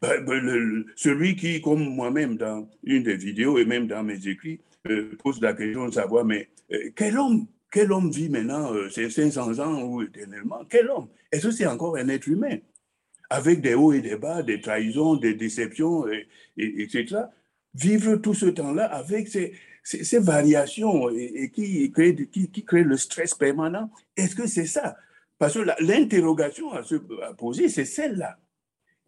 Ben, 0.00 0.24
ben, 0.24 0.84
Celui 0.96 1.36
qui, 1.36 1.60
comme 1.60 1.88
moi-même 1.94 2.36
dans 2.36 2.68
une 2.82 3.04
des 3.04 3.16
vidéos 3.16 3.58
et 3.58 3.64
même 3.64 3.86
dans 3.86 4.02
mes 4.02 4.26
écrits, 4.26 4.60
euh, 4.88 5.16
pose 5.22 5.40
la 5.40 5.54
question 5.54 5.86
de 5.86 5.94
savoir, 5.94 6.24
mais 6.24 6.48
euh, 6.72 6.90
quel 6.94 7.18
homme 7.18 7.46
quel 7.72 7.90
homme 7.90 8.10
vit 8.10 8.28
maintenant 8.28 8.70
ces 8.90 9.08
500 9.08 9.58
ans 9.58 9.82
ou 9.82 10.02
éternellement? 10.02 10.60
Quel 10.68 10.90
homme? 10.90 11.08
Est-ce 11.32 11.46
que 11.46 11.52
c'est 11.52 11.66
encore 11.66 11.96
un 11.96 12.08
être 12.08 12.28
humain? 12.28 12.58
Avec 13.30 13.62
des 13.62 13.74
hauts 13.74 13.94
et 13.94 14.02
des 14.02 14.16
bas, 14.16 14.42
des 14.42 14.60
trahisons, 14.60 15.16
des 15.16 15.32
déceptions, 15.32 16.06
et, 16.06 16.28
etc. 16.58 17.22
Vivre 17.74 18.16
tout 18.16 18.34
ce 18.34 18.44
temps-là 18.44 18.84
avec 18.84 19.26
ces, 19.28 19.54
ces, 19.82 20.18
variations 20.18 21.10
et, 21.10 21.50
qui, 21.50 21.90
créent, 21.90 22.14
qui, 22.14 22.62
le 22.72 22.96
stress 22.96 23.34
permanent, 23.34 23.90
est-ce 24.16 24.34
que 24.34 24.46
c'est 24.46 24.66
ça? 24.66 24.96
Parce 25.38 25.54
que 25.54 25.66
l'interrogation 25.80 26.72
à, 26.72 26.82
se, 26.82 26.94
poser, 27.36 27.68
c'est 27.68 27.84
celle-là. 27.84 28.38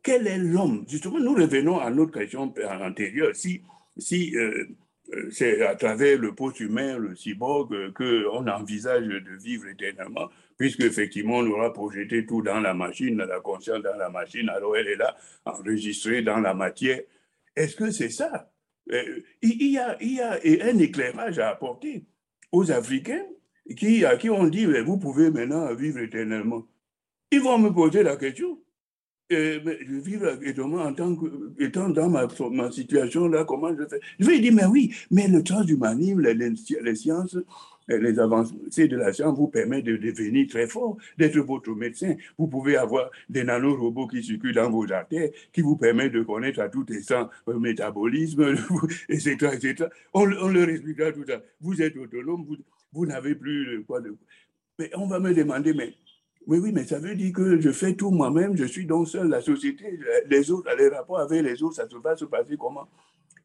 Quel 0.02 0.26
est 0.26 0.38
l'homme? 0.38 0.84
Justement, 0.88 1.18
nous 1.18 1.34
revenons 1.34 1.78
à 1.78 1.90
notre 1.90 2.12
question 2.12 2.52
antérieure. 2.80 3.34
Si, 3.34 3.62
si 3.96 4.36
euh, 4.36 4.66
euh, 5.14 5.30
c'est 5.30 5.62
à 5.62 5.76
travers 5.76 6.18
le 6.18 6.34
post-humain, 6.34 6.98
le 6.98 7.14
cyborg, 7.14 7.92
qu'on 7.92 8.46
envisage 8.48 9.06
de 9.06 9.36
vivre 9.42 9.68
éternellement, 9.68 10.28
puisque 10.58 10.80
effectivement 10.80 11.38
on 11.38 11.50
aura 11.50 11.72
projeté 11.72 12.26
tout 12.26 12.42
dans 12.42 12.60
la 12.60 12.74
machine, 12.74 13.16
la 13.16 13.40
conscience 13.40 13.82
dans 13.82 13.96
la 13.96 14.10
machine, 14.10 14.48
alors 14.48 14.76
elle 14.76 14.88
est 14.88 14.96
là, 14.96 15.16
enregistrée 15.44 16.22
dans 16.22 16.40
la 16.40 16.52
matière. 16.52 17.00
Est-ce 17.56 17.76
que 17.76 17.90
c'est 17.90 18.10
ça? 18.10 18.50
euh, 18.50 18.53
il 18.90 19.70
y, 19.70 19.78
a, 19.78 19.96
il 20.00 20.12
y 20.12 20.20
a 20.20 20.38
un 20.42 20.78
éclairage 20.78 21.38
à 21.38 21.50
apporter 21.50 22.04
aux 22.52 22.70
Africains 22.70 23.24
qui, 23.76 24.04
à 24.04 24.16
qui 24.16 24.30
on 24.30 24.46
dit, 24.46 24.66
vous 24.66 24.98
pouvez 24.98 25.30
maintenant 25.30 25.72
vivre 25.74 26.00
éternellement. 26.00 26.66
Ils 27.30 27.40
vont 27.40 27.58
me 27.58 27.70
poser 27.70 28.02
la 28.02 28.16
question. 28.16 28.60
Et, 29.30 29.58
je 29.64 29.94
vis 29.94 30.18
éternellement 30.42 30.82
en 30.82 30.92
tant 30.92 31.16
que, 31.16 31.54
étant 31.58 31.88
dans 31.88 32.10
ma, 32.10 32.28
ma 32.50 32.70
situation 32.70 33.26
là, 33.26 33.44
comment 33.44 33.74
je 33.74 33.88
fais? 33.88 34.00
Je 34.18 34.26
vais 34.26 34.38
dire, 34.38 34.52
mais 34.52 34.66
oui, 34.66 34.94
mais 35.10 35.28
le 35.28 35.42
transhumanisme, 35.42 36.20
les, 36.20 36.34
les 36.34 36.94
sciences, 36.94 37.38
les 37.88 38.18
avancées 38.18 38.88
de 38.88 38.96
la 38.96 39.12
science 39.12 39.36
vous 39.36 39.48
permettent 39.48 39.84
de 39.84 39.96
devenir 39.96 40.46
très 40.48 40.66
fort, 40.66 40.96
d'être 41.18 41.38
votre 41.38 41.70
médecin. 41.72 42.16
Vous 42.38 42.48
pouvez 42.48 42.76
avoir 42.76 43.10
des 43.28 43.44
nanorobots 43.44 44.08
qui 44.08 44.22
circulent 44.22 44.54
dans 44.54 44.70
vos 44.70 44.90
artères, 44.90 45.30
qui 45.52 45.60
vous 45.60 45.76
permettent 45.76 46.12
de 46.12 46.22
connaître 46.22 46.60
à 46.60 46.68
tout 46.68 46.86
instant 46.90 47.28
le 47.46 47.58
métabolisme, 47.58 48.54
etc. 49.08 49.50
etc. 49.54 49.86
On, 50.12 50.24
leur 50.24 50.68
expliquera 50.68 51.12
tout 51.12 51.24
ça. 51.26 51.42
Vous 51.60 51.80
êtes 51.82 51.96
autonome, 51.96 52.44
vous, 52.46 52.56
vous 52.92 53.06
n'avez 53.06 53.34
plus 53.34 53.84
quoi 53.86 54.00
de... 54.00 54.16
Mais 54.78 54.90
on 54.94 55.06
va 55.06 55.20
me 55.20 55.32
demander, 55.32 55.72
mais 55.72 55.94
oui, 56.46 56.58
oui, 56.58 56.72
mais 56.72 56.84
ça 56.84 56.98
veut 56.98 57.14
dire 57.14 57.32
que 57.32 57.60
je 57.60 57.70
fais 57.70 57.94
tout 57.94 58.10
moi-même, 58.10 58.56
je 58.56 58.64
suis 58.64 58.86
donc 58.86 59.08
seul, 59.08 59.28
la 59.28 59.40
société, 59.40 59.98
les 60.28 60.50
autres, 60.50 60.68
les 60.76 60.88
rapports 60.88 61.20
avec 61.20 61.42
les 61.42 61.62
autres, 61.62 61.76
ça 61.76 61.86
va 62.02 62.16
se 62.16 62.24
passer 62.26 62.56
comment? 62.58 62.88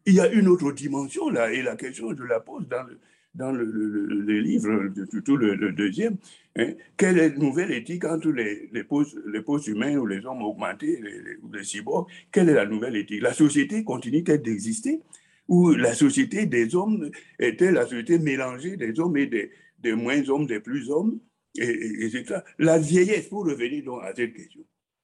Il 0.06 0.16
y 0.16 0.20
a 0.20 0.28
une 0.28 0.48
autre 0.48 0.72
dimension 0.72 1.30
là, 1.30 1.52
et 1.52 1.62
la 1.62 1.76
question, 1.76 2.14
je 2.16 2.24
la 2.24 2.40
pose 2.40 2.68
dans 2.68 2.84
le, 2.84 3.00
dans 3.36 3.52
le, 3.52 3.64
le, 3.64 4.40
livre, 4.40 4.92
surtout 5.12 5.38
le, 5.38 5.72
deuxième, 5.72 6.18
hein, 6.56 6.74
quelle 6.98 7.20
est 7.20 7.30
la 7.30 7.36
nouvelle 7.38 7.72
éthique 7.72 8.06
entre 8.06 8.30
les, 8.32 8.84
postes, 8.84 9.68
humains 9.68 9.96
ou 9.98 10.06
les 10.06 10.26
hommes 10.26 10.42
augmentés, 10.42 11.00
les, 11.02 11.38
les 11.54 11.64
cyborgs? 11.64 12.08
Quelle 12.32 12.50
est 12.50 12.54
la 12.54 12.66
nouvelle 12.66 12.96
éthique? 12.96 13.22
La 13.22 13.34
société 13.34 13.84
continue-t-elle 13.84 14.42
d'exister? 14.42 15.02
Ou 15.48 15.72
la 15.72 15.94
société 15.94 16.46
des 16.46 16.76
hommes 16.76 17.10
était 17.40 17.72
la 17.72 17.84
société 17.84 18.20
mélangée 18.20 18.78
des 18.78 19.00
hommes 19.00 19.18
et 19.18 19.28
des, 19.28 19.94
moins 19.94 20.28
hommes, 20.30 20.46
des 20.46 20.60
plus 20.60 20.92
hommes 20.92 21.20
et, 21.58 21.66
et, 21.66 22.26
La 22.60 22.78
vieillesse, 22.78 23.28
pour 23.28 23.46
revenir 23.46 23.84
donc 23.84 24.02
à 24.04 24.14
cette 24.16 24.34
question, 24.34 24.62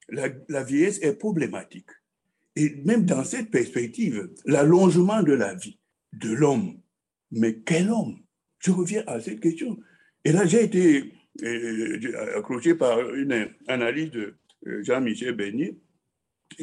la 0.09 0.63
vieillesse 0.63 0.99
est 1.01 1.15
problématique. 1.15 1.89
Et 2.55 2.75
même 2.85 3.05
dans 3.05 3.23
cette 3.23 3.51
perspective, 3.51 4.29
l'allongement 4.45 5.23
de 5.23 5.33
la 5.33 5.53
vie 5.55 5.77
de 6.13 6.31
l'homme 6.31 6.77
mais 7.31 7.59
quel 7.59 7.89
homme? 7.89 8.17
Je 8.59 8.71
reviens 8.71 9.03
à 9.07 9.19
cette 9.19 9.41
question. 9.41 9.77
Et 10.23 10.31
là, 10.31 10.45
j'ai 10.45 10.63
été 10.63 11.13
euh, 11.43 12.37
accroché 12.37 12.75
par 12.75 13.13
une 13.13 13.49
analyse 13.67 14.09
de 14.11 14.35
euh, 14.67 14.83
Jean-Michel 14.83 15.35
Beignet, 15.35 15.77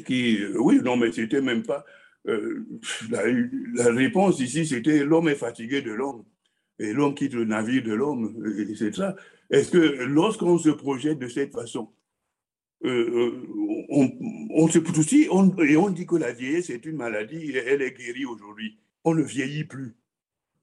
qui, 0.06 0.38
euh, 0.40 0.56
oui, 0.58 0.80
non, 0.82 0.96
mais 0.96 1.12
c'était 1.12 1.42
même 1.42 1.62
pas. 1.62 1.84
la, 2.24 3.92
réponse 3.92 4.40
ici, 4.40 4.66
c'était 4.66 5.04
l'homme 5.04 5.28
est 5.28 5.34
fatigué 5.34 5.82
de 5.82 5.92
l'homme, 5.92 6.24
et 6.78 6.92
l'homme 6.92 7.14
quitte 7.14 7.34
le 7.34 7.44
navire 7.44 7.82
de 7.82 7.92
l'homme, 7.92 8.42
ça. 8.94 9.14
Est-ce 9.50 9.70
que 9.70 10.04
lorsqu'on 10.04 10.56
se 10.58 10.70
projette 10.70 11.18
de 11.18 11.28
cette 11.28 11.52
façon, 11.52 11.92
on, 12.82 14.68
se 14.68 15.64
et 15.64 15.76
on 15.76 15.90
dit 15.90 16.06
que 16.06 16.16
la 16.16 16.32
vieillesse 16.32 16.70
est 16.70 16.86
une 16.86 16.96
maladie, 16.96 17.50
et 17.50 17.56
elle 17.56 17.82
est 17.82 17.92
guérie 17.92 18.24
aujourd'hui. 18.24 18.78
On 19.04 19.14
ne 19.14 19.22
vieillit 19.22 19.64
plus. 19.64 19.96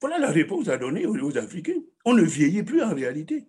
Voilà 0.00 0.18
la 0.18 0.30
réponse 0.30 0.68
à 0.68 0.78
donner 0.78 1.06
aux, 1.06 1.36
Africains. 1.36 1.82
On 2.04 2.14
ne 2.14 2.22
vieillit 2.22 2.62
plus 2.62 2.82
en 2.82 2.94
réalité. 2.94 3.46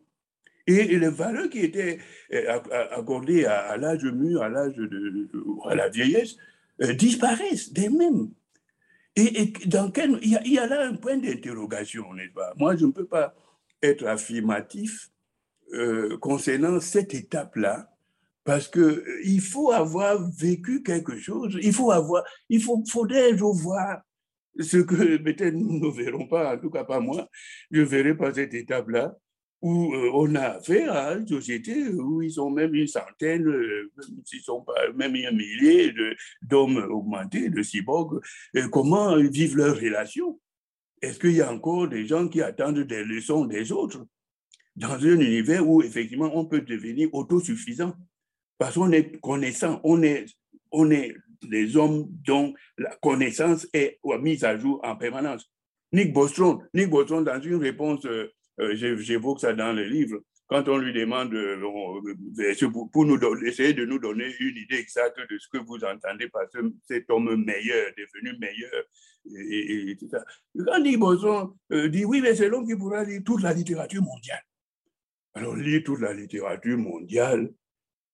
Et, 0.68 0.98
les 0.98 1.10
valeurs 1.10 1.50
qui 1.50 1.60
étaient 1.60 2.00
euh, 2.34 2.60
accordées 2.92 3.46
à, 3.46 3.78
l'âge 3.78 4.04
mûr, 4.04 4.44
à 4.44 4.50
l'âge 4.50 4.76
de, 4.76 5.30
à 5.66 5.76
la 5.76 5.90
vieillesse, 5.90 6.36
euh, 6.82 6.94
disparaissent 6.94 7.72
d'elles-mêmes. 7.72 8.30
Et, 9.16 9.54
dans 9.66 9.92
quel, 9.92 10.20
il, 10.22 10.32
y 10.46 10.60
a, 10.60 10.68
là 10.68 10.88
un 10.88 10.96
point 10.96 11.18
d'interrogation, 11.18 12.14
n'est-ce 12.14 12.34
pas? 12.34 12.54
Moi, 12.58 12.76
je 12.76 12.86
ne 12.86 12.92
peux 12.92 13.06
pas 13.06 13.34
être 13.82 14.06
affirmatif 14.06 15.10
euh, 15.74 16.18
concernant 16.18 16.80
cette 16.80 17.14
étape-là, 17.14 17.90
parce 18.44 18.68
que 18.68 19.04
il 19.24 19.42
faut 19.42 19.72
avoir 19.72 20.30
vécu 20.32 20.84
quelque 20.84 21.18
chose, 21.18 21.58
il 21.62 21.74
faut 21.74 21.92
avoir, 21.92 22.24
il 22.50 22.62
faut, 22.62 22.84
faudrait 22.88 23.34
voir 23.34 24.02
ce 24.60 24.78
que 24.78 25.18
peut-être 25.24 25.56
nous 25.56 25.80
ne 25.80 25.92
verrons 25.92 26.28
pas, 26.28 26.56
en 26.56 26.60
tout 26.60 26.70
cas 26.70 26.84
pas 26.84 27.00
moi, 27.00 27.28
je 27.72 27.82
ne 27.82 27.86
verrai 27.86 28.16
pas 28.16 28.34
cette 28.34 28.54
étape-là, 28.54 29.16
où 29.62 29.94
euh, 29.94 30.10
on 30.14 30.34
a 30.36 30.58
affaire 30.58 30.92
à 30.92 31.14
une 31.14 31.28
société 31.28 31.88
où 31.90 32.22
ils 32.22 32.32
sont 32.32 32.50
même 32.50 32.74
une 32.74 32.88
centaine, 32.88 33.48
euh, 33.48 33.92
s'ils 34.26 34.42
sont 34.42 34.62
pas 34.62 34.92
même 34.96 35.16
un 35.16 35.32
millier 35.32 35.94
d'hommes 36.42 36.78
augmentés, 36.78 37.50
de 37.50 37.62
cyborgs. 37.62 38.20
comment 38.72 39.16
vivent 39.18 39.58
leurs 39.58 39.76
relations? 39.76 40.40
Est-ce 41.02 41.20
qu'il 41.20 41.34
y 41.34 41.42
a 41.42 41.52
encore 41.52 41.88
des 41.88 42.06
gens 42.06 42.28
qui 42.28 42.42
attendent 42.42 42.80
des 42.80 43.04
leçons 43.04 43.46
des 43.46 43.72
autres 43.72 44.06
dans 44.76 44.94
un 44.94 45.20
univers 45.20 45.68
où 45.68 45.82
effectivement 45.84 46.32
on 46.34 46.46
peut 46.46 46.62
devenir 46.62 47.10
autosuffisant? 47.14 47.94
Parce 48.58 48.76
qu'on 48.76 48.92
est 48.92 49.20
connaissant, 49.20 49.80
on 49.84 50.02
est, 50.04 50.26
on 50.72 50.90
est 50.92 51.16
les 51.50 51.78
hommes 51.78 52.08
dont 52.26 52.54
la 52.78 52.96
connaissance 53.02 53.68
est 53.74 54.00
mise 54.20 54.44
à 54.44 54.58
jour 54.58 54.80
en 54.84 54.96
permanence. 54.96 55.50
Nick 55.92 56.14
Bostrom, 56.14 56.66
Nick 56.74 56.90
Bostrom 56.90 57.24
dans 57.24 57.42
une 57.42 57.56
réponse, 57.56 58.06
euh, 58.06 58.32
euh, 58.60 58.76
j'évoque 58.76 59.42
ça 59.42 59.54
dans 59.54 59.74
le 59.74 59.84
livre, 59.84 60.20
quand 60.48 60.68
on 60.68 60.78
lui 60.78 60.94
demande 60.94 61.34
euh, 61.34 61.60
pour, 62.92 63.08
essayer 63.44 63.74
de 63.74 63.86
nous 63.86 64.00
donner 64.00 64.34
une 64.40 64.58
idée 64.58 64.78
exacte 64.78 65.20
de 65.30 65.38
ce 65.38 65.48
que 65.50 65.58
vous 65.58 65.84
entendez 65.84 66.30
par 66.30 66.44
cet 66.88 67.10
homme 67.10 67.44
meilleur, 67.44 67.92
devenu 67.98 68.38
meilleur, 68.38 68.84
et. 69.36 69.98
Quand 70.66 70.80
Nick 70.80 71.00
Bostrom 71.00 71.56
dit 71.70 72.06
oui, 72.06 72.22
mais 72.22 72.36
c'est 72.36 72.50
l'homme 72.50 72.68
qui 72.68 72.76
pourra 72.76 73.04
lire 73.04 73.22
toute 73.26 73.44
la 73.44 73.54
littérature 73.54 74.02
mondiale. 74.02 74.42
Alors, 75.34 75.56
lire 75.56 75.82
toute 75.86 76.02
la 76.02 76.14
littérature 76.14 76.78
mondiale, 76.78 77.54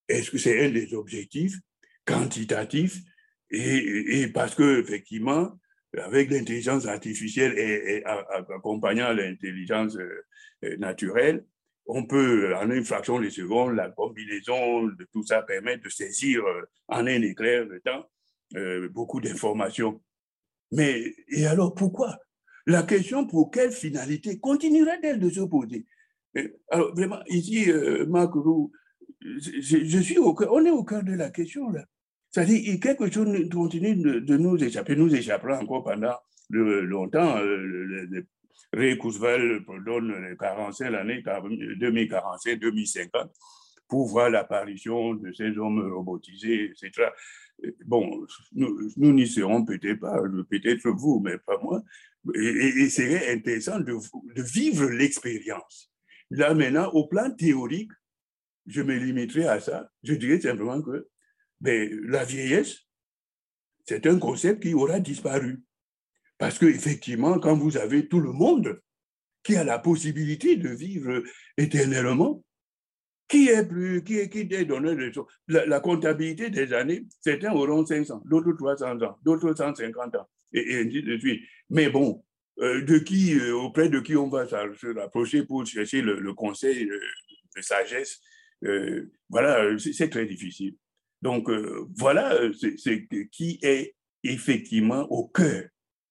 est-ce 0.07 0.29
que 0.29 0.37
c'est 0.37 0.65
un 0.65 0.69
des 0.69 0.93
objectifs 0.93 1.57
quantitatifs 2.05 3.01
et, 3.49 4.27
parce 4.33 4.55
que 4.55 4.81
effectivement, 4.81 5.51
avec 5.97 6.29
l'intelligence 6.29 6.85
artificielle 6.85 7.57
et, 7.57 8.03
accompagnant 8.49 9.13
l'intelligence 9.13 9.97
naturelle, 10.77 11.45
on 11.85 12.05
peut, 12.05 12.53
en 12.55 12.69
une 12.69 12.83
fraction 12.83 13.19
de 13.19 13.29
seconde, 13.29 13.75
la 13.75 13.89
combinaison 13.89 14.83
de 14.83 15.07
tout 15.11 15.23
ça 15.25 15.41
permet 15.41 15.77
de 15.77 15.87
saisir 15.87 16.41
en 16.89 17.07
un 17.07 17.21
éclair 17.21 17.65
de 17.65 17.77
temps 17.79 18.05
beaucoup 18.91 19.21
d'informations. 19.21 20.01
Mais, 20.71 21.13
et 21.29 21.45
alors 21.45 21.73
pourquoi? 21.73 22.19
La 22.65 22.83
question 22.83 23.25
pour 23.25 23.49
quelle 23.49 23.71
finalité 23.71 24.39
continuera-t-elle 24.39 25.19
de 25.19 25.29
se 25.29 25.39
poser? 25.41 25.85
Alors, 26.69 26.93
vraiment, 26.93 27.19
ici, 27.27 27.71
Marc 28.07 28.33
Roux, 28.33 28.71
je, 29.21 29.99
suis 29.99 30.17
au 30.17 30.35
on 30.49 30.65
est 30.65 30.71
au 30.71 30.83
cœur 30.83 31.03
de 31.03 31.13
la 31.13 31.29
question 31.29 31.69
là. 31.69 31.85
C'est-à-dire, 32.37 32.79
quelque 32.79 33.11
chose 33.11 33.49
continue 33.49 33.95
de, 33.95 34.37
nous 34.37 34.63
échapper, 34.63 34.95
nous 34.95 35.15
échappera 35.15 35.57
encore 35.59 35.83
pendant 35.83 36.13
longtemps. 36.51 37.39
Le, 37.39 38.27
Ray 38.71 38.95
Kurzweil 38.99 39.61
donne 39.83 40.13
les 40.29 40.37
45 40.37 40.91
l'année 40.91 41.23
2045-2050 41.23 43.09
pour 43.87 44.07
voir 44.07 44.29
l'apparition 44.29 45.15
de 45.15 45.31
ces 45.31 45.57
hommes 45.57 45.91
robotisés, 45.91 46.65
etc. 46.65 47.09
Bon, 47.87 48.27
nous 48.53 49.13
n'y 49.13 49.25
serons 49.25 49.65
peut-être 49.65 49.99
pas, 49.99 50.21
peut-être 50.47 50.91
vous, 50.91 51.19
mais 51.19 51.39
pas 51.39 51.57
moi. 51.59 51.81
Et, 52.35 52.39
et, 52.83 52.89
serait 52.89 53.33
intéressant 53.33 53.79
de, 53.79 53.95
de 54.35 54.43
vivre 54.43 54.91
l'expérience. 54.91 55.91
Là 56.29 56.53
maintenant, 56.53 56.91
au 56.91 57.07
plan 57.07 57.31
théorique, 57.31 57.89
je 58.67 58.83
me 58.83 58.95
limiterai 58.95 59.47
à 59.47 59.59
ça. 59.59 59.89
Je 60.03 60.13
dirais 60.13 60.39
simplement 60.39 60.83
que 60.83 61.07
ben, 61.61 61.89
la 62.03 62.23
vieillesse, 62.23 62.87
c'est 63.85 64.05
un 64.05 64.19
concept 64.19 64.63
qui 64.63 64.73
aura 64.73 64.99
disparu. 64.99 65.61
Parce 66.37 66.59
qu'effectivement, 66.59 67.39
quand 67.39 67.55
vous 67.55 67.77
avez 67.77 68.07
tout 68.07 68.19
le 68.19 68.31
monde 68.31 68.79
qui 69.43 69.55
a 69.55 69.63
la 69.63 69.79
possibilité 69.79 70.57
de 70.57 70.69
vivre 70.69 71.23
éternellement, 71.57 72.43
qui 73.27 73.49
est 73.49 73.65
plus, 73.65 74.03
qui 74.03 74.17
est, 74.17 74.29
qui 74.29 74.39
est 74.39 74.65
donné 74.65 74.95
de 74.95 75.11
choses 75.11 75.25
la, 75.47 75.79
comptabilité 75.79 76.49
des 76.49 76.73
années, 76.73 77.05
certains 77.21 77.51
auront 77.53 77.85
500, 77.85 78.23
d'autres 78.25 78.53
300 78.53 79.01
ans, 79.01 79.17
d'autres 79.23 79.53
150 79.53 80.15
ans, 80.15 80.29
et, 80.53 80.77
ainsi 80.77 81.01
de 81.03 81.17
suite. 81.17 81.41
Mais 81.69 81.89
bon, 81.89 82.23
euh, 82.59 82.81
de 82.83 82.97
qui, 82.97 83.37
euh, 83.37 83.53
auprès 83.55 83.89
de 83.89 83.99
qui 83.99 84.15
on 84.15 84.29
va 84.29 84.47
se 84.47 84.93
rapprocher 84.97 85.43
pour 85.43 85.65
chercher 85.65 86.01
le, 86.01 86.33
conseil 86.33 86.85
de, 86.85 87.61
sagesse, 87.61 88.21
euh, 88.63 89.11
voilà, 89.29 89.77
c'est 89.77 90.09
très 90.09 90.25
difficile. 90.25 90.75
Donc, 91.21 91.49
voilà 91.97 92.37
c'est 92.77 93.07
qui 93.31 93.59
est 93.61 93.95
effectivement 94.23 95.03
au 95.11 95.27
cœur 95.27 95.63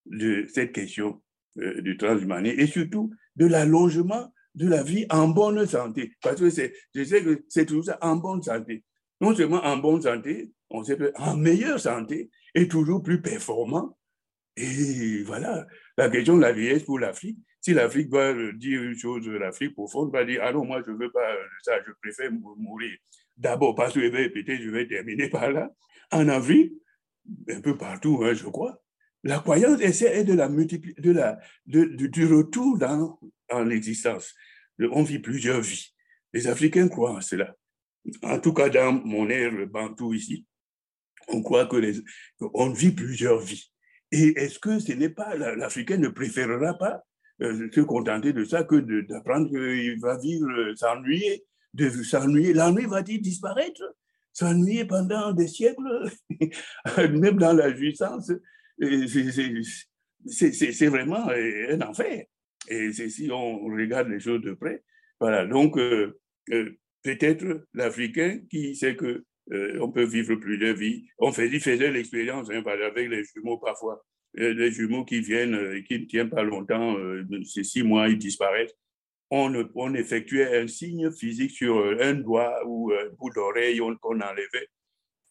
de 0.07 0.47
cette 0.53 0.73
question 0.73 1.23
du 1.57 1.97
transhumanisme 1.97 2.61
et 2.61 2.67
surtout 2.67 3.13
de 3.37 3.47
l'allongement 3.47 4.33
de 4.55 4.69
la 4.69 4.83
vie 4.83 5.07
en 5.11 5.29
bonne 5.29 5.67
santé. 5.67 6.15
Parce 6.23 6.41
que 6.41 6.49
je 6.95 7.05
sais 7.05 7.23
que 7.23 7.45
c'est 7.49 7.67
tout 7.67 7.83
ça 7.83 7.99
en 8.01 8.17
bonne 8.17 8.43
santé. 8.43 8.85
Non 9.21 9.35
seulement 9.35 9.63
en 9.65 9.77
bonne 9.77 10.03
santé, 10.03 10.53
on 10.71 10.83
sait 10.83 10.99
en 11.17 11.37
meilleure 11.37 11.81
santé 11.81 12.31
et 12.55 12.69
toujours 12.69 13.03
plus 13.03 13.21
performant. 13.21 13.97
Et 14.57 15.23
voilà, 15.25 15.67
la 15.99 16.09
question 16.09 16.37
de 16.37 16.43
la 16.43 16.53
vieillesse 16.53 16.85
pour 16.85 16.99
l'Afrique. 16.99 17.39
Si 17.61 17.75
l'Afrique 17.75 18.11
va 18.11 18.33
dire 18.53 18.83
une 18.83 18.97
chose, 18.97 19.27
l'Afrique 19.29 19.75
profonde 19.75 20.13
va 20.13 20.25
dire, 20.25 20.41
ah 20.43 20.53
non, 20.53 20.65
moi 20.65 20.83
je 20.87 20.91
ne 20.91 20.97
veux 20.97 21.11
pas 21.11 21.35
ça, 21.63 21.73
je 21.87 21.93
préfère 22.01 22.31
mourir. 22.33 22.97
D'abord 23.37 23.75
parce 23.75 23.95
que 23.95 24.29
peut-être 24.29 24.63
je 24.63 24.71
vais 24.71 24.87
terminer 24.87 25.29
par 25.29 25.51
là. 25.51 25.71
En 26.11 26.29
Afrique, 26.29 26.73
un 27.49 27.61
peu 27.61 27.77
partout, 27.77 28.21
hein, 28.23 28.33
je 28.35 28.45
crois, 28.45 28.83
la 29.25 29.41
croyance 29.41 29.81
est 29.81 30.25
de 30.25 30.35
la 30.35 30.49
de 30.49 31.11
la, 31.11 31.39
du 31.67 32.27
retour 32.27 32.79
dans, 32.79 33.19
en 33.51 33.65
l'existence. 33.65 34.35
On 34.79 35.03
vit 35.03 35.19
plusieurs 35.19 35.61
vies. 35.61 35.93
Les 36.33 36.47
Africains 36.47 36.89
croient 36.89 37.15
en 37.15 37.21
cela. 37.21 37.55
En 38.23 38.39
tout 38.39 38.53
cas, 38.53 38.69
dans 38.69 38.93
mon 38.93 39.29
ère 39.29 39.67
bantou 39.67 40.15
ici, 40.15 40.47
on 41.29 41.43
croit 41.43 41.67
que 41.67 41.77
les, 41.77 41.95
on 42.41 42.71
vit 42.71 42.93
plusieurs 42.93 43.41
vies. 43.41 43.71
Et 44.13 44.29
est-ce 44.37 44.59
que 44.59 44.79
ce 44.79 44.93
n'est 44.93 45.11
pas, 45.11 45.35
l'Africain 45.35 45.97
ne 45.97 46.09
préférera 46.09 46.75
pas 46.75 47.03
euh, 47.43 47.69
se 47.73 47.81
contenter 47.81 48.33
de 48.33 48.45
ça 48.45 48.65
que 48.65 48.77
d'apprendre 48.77 49.49
qu'il 49.49 49.99
va 50.01 50.17
vivre, 50.19 50.49
euh, 50.49 50.77
s'ennuyer, 50.77 51.45
de 51.77 51.91
s'ennuyer. 52.03 52.53
L'ennui 52.53 52.87
va-t-il 52.87 53.21
disparaître 53.21 53.83
S'ennuyer 54.33 54.85
pendant 54.85 55.33
des 55.33 55.49
siècles, 55.49 56.11
même 56.99 57.39
dans 57.39 57.55
la 57.55 57.75
jouissance 57.75 58.31
c'est 60.29 60.87
vraiment 60.87 61.29
un 61.29 61.81
enfer. 61.83 62.25
Et 62.69 62.93
si 62.93 63.31
on 63.31 63.65
regarde 63.65 64.09
les 64.09 64.21
choses 64.21 64.43
de 64.43 64.53
près, 64.53 64.83
voilà. 65.21 65.47
Donc, 65.47 65.79
euh, 65.79 66.19
euh, 66.53 66.71
peut-être 67.03 67.65
l'Africain 67.75 68.41
qui 68.51 68.75
sait 68.75 68.97
que 68.97 69.25
euh, 69.53 69.79
on 69.81 69.91
peut 69.93 70.05
vivre 70.05 70.35
plusieurs 70.35 70.75
vies. 70.75 71.07
On 71.19 71.31
fait, 71.33 71.49
faisait 71.61 71.91
l'expérience 71.91 72.51
hein, 72.51 72.63
avec 72.67 73.09
les 73.09 73.23
jumeaux 73.25 73.59
parfois. 73.59 74.05
Les 74.35 74.71
jumeaux 74.71 75.05
qui 75.05 75.21
viennent, 75.21 75.83
qui 75.85 76.01
ne 76.01 76.05
tiennent 76.05 76.29
pas 76.29 76.43
longtemps, 76.43 76.95
c'est 77.45 77.65
six 77.65 77.83
mois, 77.83 78.09
ils 78.09 78.19
disparaissent. 78.19 78.75
On, 79.31 79.95
effectuait 79.95 80.59
un 80.59 80.69
signe 80.69 81.11
physique 81.11 81.51
sur 81.51 81.79
un 82.01 82.15
doigt 82.15 82.61
ou 82.65 82.93
un 82.93 83.09
bout 83.19 83.31
d'oreille 83.31 83.81
qu'on 84.01 84.21
enlevait. 84.21 84.69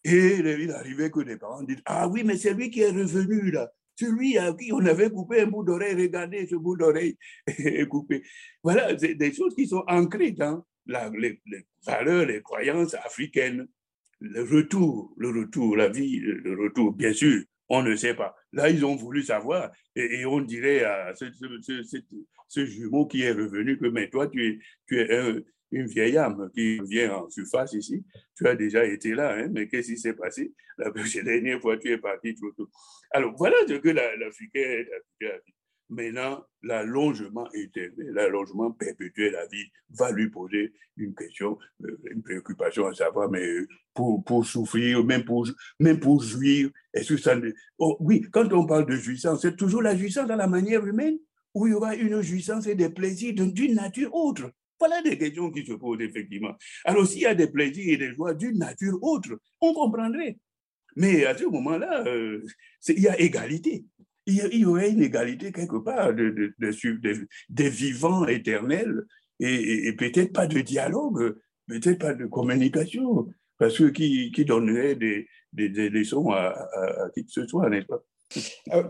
Et 0.04 0.36
il 0.36 0.70
arrivait 0.70 1.10
que 1.10 1.20
des 1.20 1.36
parents 1.36 1.62
disent 1.62 1.82
Ah 1.84 2.06
oui, 2.06 2.22
mais 2.24 2.36
c'est 2.36 2.54
lui 2.54 2.70
qui 2.70 2.80
est 2.82 2.90
revenu 2.90 3.50
là. 3.50 3.70
Celui 3.98 4.36
à 4.36 4.52
qui 4.52 4.70
on 4.72 4.84
avait 4.84 5.10
coupé 5.10 5.40
un 5.40 5.46
bout 5.46 5.64
d'oreille, 5.64 5.94
regardez 5.94 6.46
ce 6.46 6.56
bout 6.56 6.76
d'oreille 6.76 7.16
coupé. 7.88 8.22
Voilà, 8.62 8.96
c'est 8.98 9.14
des 9.14 9.32
choses 9.32 9.54
qui 9.54 9.66
sont 9.66 9.84
ancrées 9.88 10.32
dans 10.32 10.64
les, 10.86 11.40
valeurs, 11.84 12.26
les 12.26 12.42
croyances 12.42 12.94
africaines. 12.94 13.66
Le 14.20 14.42
retour, 14.42 15.14
le 15.16 15.28
retour, 15.30 15.76
la 15.76 15.88
vie, 15.88 16.20
le 16.20 16.54
retour, 16.62 16.92
bien 16.92 17.12
sûr, 17.12 17.42
on 17.68 17.82
ne 17.82 17.96
sait 17.96 18.14
pas. 18.14 18.34
Là, 18.52 18.70
ils 18.70 18.84
ont 18.84 18.96
voulu 18.96 19.22
savoir 19.22 19.70
et, 19.94 20.24
on 20.24 20.40
dirait 20.40 20.84
à 20.84 21.14
ce, 21.14 21.26
jumeau 22.48 23.06
qui 23.06 23.22
est 23.22 23.32
revenu 23.32 23.78
que, 23.78 23.86
mais 23.86 24.08
toi, 24.08 24.28
tu 24.28 24.46
es, 24.46 24.58
tu 24.86 25.00
es 25.00 25.16
un, 25.16 25.40
une 25.72 25.86
vieille 25.86 26.16
âme 26.16 26.50
qui 26.54 26.80
vient 26.80 27.14
en 27.14 27.30
surface 27.30 27.72
ici. 27.72 28.04
Tu 28.36 28.46
as 28.46 28.54
déjà 28.54 28.84
été 28.84 29.14
là, 29.14 29.34
hein, 29.34 29.48
mais 29.52 29.68
qu'est-ce 29.68 29.92
qui 29.92 29.98
s'est 29.98 30.14
passé? 30.14 30.52
La 30.78 30.90
dernière 31.24 31.60
fois, 31.60 31.76
tu 31.76 31.90
es 31.90 31.98
parti 31.98 32.34
trop 32.34 32.50
tôt. 32.52 32.68
Alors, 33.10 33.34
voilà 33.36 33.56
ce 33.66 33.74
que 33.74 33.88
l'Africain 33.88 34.84
a 35.22 35.38
dit. 35.46 35.52
Maintenant, 35.88 36.44
l'allongement 36.62 37.48
éternel, 37.52 38.08
l'allongement 38.10 38.72
perpétuel 38.72 39.32
la 39.32 39.46
vie 39.46 39.70
va 39.90 40.10
lui 40.10 40.28
poser 40.28 40.72
une 40.96 41.14
question, 41.14 41.58
euh, 41.84 41.96
une 42.10 42.24
préoccupation 42.24 42.88
à 42.88 42.94
savoir, 42.94 43.30
mais 43.30 43.46
pour, 43.94 44.24
pour 44.24 44.44
souffrir, 44.44 45.04
même 45.04 45.24
pour, 45.24 45.46
même 45.78 46.00
pour 46.00 46.20
jouir, 46.20 46.70
est-ce 46.92 47.14
que 47.14 47.20
ça... 47.20 47.36
Oh, 47.78 47.96
oui, 48.00 48.26
quand 48.32 48.52
on 48.52 48.66
parle 48.66 48.86
de 48.86 48.96
jouissance, 48.96 49.42
c'est 49.42 49.56
toujours 49.56 49.80
la 49.80 49.96
jouissance 49.96 50.26
dans 50.26 50.34
la 50.34 50.48
manière 50.48 50.84
humaine, 50.84 51.18
où 51.56 51.66
il 51.66 51.70
y 51.70 51.74
aura 51.74 51.96
une 51.96 52.20
jouissance 52.20 52.66
et 52.66 52.74
des 52.74 52.90
plaisirs 52.90 53.32
d'une 53.34 53.74
nature 53.74 54.14
autre. 54.14 54.52
Voilà 54.78 55.00
des 55.00 55.16
questions 55.16 55.50
qui 55.50 55.64
se 55.64 55.72
posent 55.72 56.02
effectivement. 56.02 56.54
Alors 56.84 57.06
s'il 57.06 57.22
y 57.22 57.26
a 57.26 57.34
des 57.34 57.46
plaisirs 57.46 57.94
et 57.94 57.96
des 57.96 58.12
joies 58.12 58.34
d'une 58.34 58.58
nature 58.58 59.02
autre, 59.02 59.40
on 59.62 59.72
comprendrait. 59.72 60.36
Mais 60.96 61.24
à 61.24 61.34
ce 61.34 61.44
moment-là, 61.44 62.06
euh, 62.06 62.44
il 62.88 63.00
y 63.00 63.08
a 63.08 63.18
égalité. 63.18 63.86
Il 64.26 64.54
y, 64.54 64.64
aurait 64.66 64.90
une 64.90 65.02
égalité 65.02 65.50
quelque 65.50 65.76
part 65.76 66.12
de, 66.12 66.54
des 67.48 67.70
vivants 67.70 68.26
éternels 68.26 69.04
et, 69.40 69.92
peut-être 69.92 70.32
pas 70.32 70.48
de 70.48 70.60
dialogue, 70.60 71.36
peut-être 71.68 72.00
pas 72.00 72.12
de 72.12 72.26
communication, 72.26 73.28
parce 73.56 73.78
que 73.78 73.84
qui, 73.84 74.32
qui 74.32 74.44
donnerait 74.44 74.96
des, 74.96 75.28
des, 75.52 75.88
leçons 75.88 76.32
à, 76.32 76.68
qui 77.14 77.24
que 77.24 77.30
ce 77.30 77.46
soit, 77.46 77.70
n'est-ce 77.70 77.86
pas? 77.86 78.02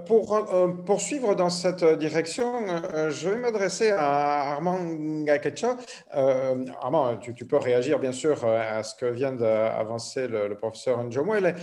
Pour 0.06 0.34
euh, 0.34 0.68
poursuivre 0.68 1.34
dans 1.34 1.50
cette 1.50 1.84
direction, 1.84 2.54
euh, 2.68 3.10
je 3.10 3.28
vais 3.28 3.36
m'adresser 3.36 3.90
à 3.90 4.52
Armand 4.52 4.78
Gakecha. 5.24 5.76
Armand, 6.10 7.16
tu, 7.18 7.44
peux 7.44 7.56
réagir 7.56 7.98
bien 7.98 8.12
sûr 8.12 8.44
à 8.44 8.82
ce 8.82 8.94
que 8.94 9.06
vient 9.06 9.32
d'avancer 9.32 10.26
le, 10.28 10.54
professeur 10.56 11.02
Njomwele, 11.04 11.54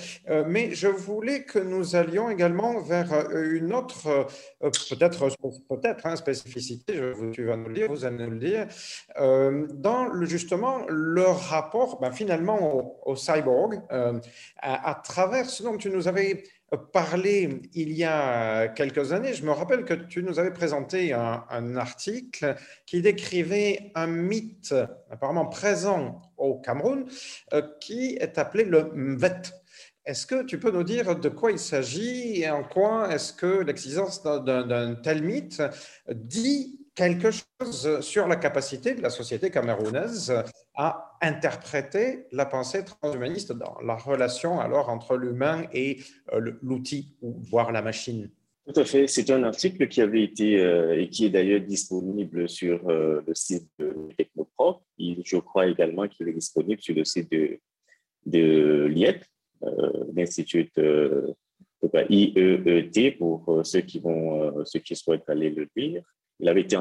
mais 0.48 0.74
je 0.74 0.88
voulais 0.88 1.44
que 1.44 1.60
nous 1.60 1.96
allions 1.96 2.30
également 2.30 2.80
vers 2.80 3.30
une 3.32 3.74
autre, 3.74 4.28
peut-être 4.62 5.30
peut-être 5.70 6.06
hein, 6.06 6.16
spécificité, 6.16 6.94
je, 6.96 7.32
tu 7.32 7.46
vas 7.46 7.58
nous 7.58 7.70
le 7.70 7.74
dire, 7.74 7.90
vous 7.90 8.06
allez 8.06 8.28
le 8.28 9.68
dans 9.74 10.06
le, 10.06 10.26
justement 10.26 10.86
le 10.88 11.26
rapport 11.26 12.00
ben, 12.00 12.12
finalement 12.12 13.00
au, 13.06 13.16
cyborg, 13.16 13.82
à, 13.90 14.90
à, 14.90 14.96
travers 14.96 15.50
ce 15.50 15.64
dont 15.64 15.78
tu 15.78 15.90
nous 15.90 16.08
avais 16.08 16.44
parlé 16.78 17.62
il 17.74 17.92
y 17.94 18.04
a 18.04 18.68
quelques 18.68 19.14
années. 19.14 19.34
Je 19.34 19.46
me 19.46 19.52
rappelle 19.52 19.86
que 19.86 19.94
tu 19.94 20.24
nous 20.24 20.40
avais 20.40 20.52
présenté 20.52 21.14
un, 21.14 21.76
article 21.76 22.56
qui 22.86 23.02
décrivait 23.02 23.92
un 23.96 24.08
mythe 24.08 24.76
apparemment 25.10 25.48
présent 25.48 26.22
au 26.38 26.60
Cameroun 26.60 27.06
euh, 27.54 27.62
qui 27.80 28.18
est 28.20 28.38
appelé 28.38 28.64
le 28.64 28.92
MVET. 28.94 29.52
Est-ce 30.06 30.26
que 30.26 30.44
tu 30.44 30.60
peux 30.60 30.72
nous 30.72 30.84
dire 30.84 31.16
de 31.18 31.30
quoi 31.30 31.52
il 31.52 31.60
s'agit 31.60 32.42
et 32.42 32.50
en 32.50 32.64
quoi 32.64 33.14
est-ce 33.14 33.32
que 33.32 33.62
l'existence 33.62 34.22
d'un 34.22 34.96
tel 34.96 35.24
mythe 35.24 35.64
dit 36.10 36.83
quelque 36.96 37.30
chose 37.32 38.02
sur 38.02 38.28
la 38.28 38.36
capacité 38.36 38.94
de 38.94 39.02
la 39.02 39.10
société 39.10 39.50
camerounaise 39.50 40.34
à 40.76 41.18
interpréter 41.22 42.26
la 42.32 42.46
pensée 42.46 42.84
transhumaniste 42.84 43.52
dans 43.54 43.78
la 43.84 43.96
relation 43.96 44.60
alors 44.60 44.90
entre 44.90 45.18
l'humain 45.18 45.64
et 45.74 46.00
euh, 46.34 46.54
l'outil, 46.62 47.16
ou 47.22 47.36
voire 47.42 47.72
la 47.72 47.82
machine 47.82 48.30
Tout 48.68 48.80
à 48.80 48.86
fait. 48.86 49.08
C'est 49.08 49.30
un 49.32 49.44
article 49.44 49.88
qui 49.88 50.02
avait 50.02 50.24
été 50.24 50.60
euh, 50.60 51.00
et 51.00 51.10
qui 51.10 51.26
est 51.26 51.30
d'ailleurs 51.30 51.62
disponible 51.62 52.48
sur 52.48 52.88
euh, 52.90 53.22
le 53.26 53.34
site 53.34 53.68
de 53.80 53.96
Technoproc. 54.18 54.82
je 55.00 55.38
crois 55.38 55.68
également 55.68 56.08
qu'il 56.08 56.28
est 56.28 56.34
disponible 56.34 56.82
sur 56.82 56.96
le 56.96 57.06
site 57.06 57.32
de, 57.32 57.60
de 58.26 58.86
l'IEP, 58.86 59.24
l'Institut 60.14 60.70
IEET, 62.10 63.12
pour 63.18 63.62
ceux 63.64 63.82
qui, 63.82 64.00
vont, 64.00 64.66
ceux 64.66 64.80
qui 64.80 64.96
souhaitent 64.96 65.30
aller 65.30 65.50
le 65.50 65.68
lire. 65.76 66.04
Il 66.40 66.50
avait 66.50 66.62
été 66.62 66.78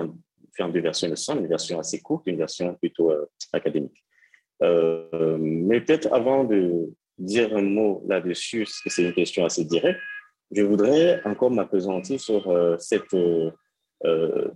fait 0.54 0.62
en 0.62 0.68
deux 0.68 0.80
versions, 0.80 1.08
il 1.08 1.38
une 1.38 1.46
version 1.46 1.78
assez 1.78 2.00
courte, 2.00 2.26
une 2.26 2.36
version 2.36 2.74
plutôt 2.74 3.10
euh, 3.10 3.26
académique. 3.52 4.04
Euh, 4.62 5.38
mais 5.40 5.80
peut-être 5.80 6.12
avant 6.12 6.44
de 6.44 6.90
dire 7.18 7.56
un 7.56 7.62
mot 7.62 8.02
là-dessus, 8.06 8.64
parce 8.64 8.80
que 8.80 8.90
c'est 8.90 9.02
une 9.02 9.14
question 9.14 9.44
assez 9.44 9.64
directe, 9.64 10.00
je 10.50 10.62
voudrais 10.62 11.22
encore 11.24 11.50
m'apesantir 11.50 12.20
sur 12.20 12.50
euh, 12.50 12.76
cette 12.78 13.16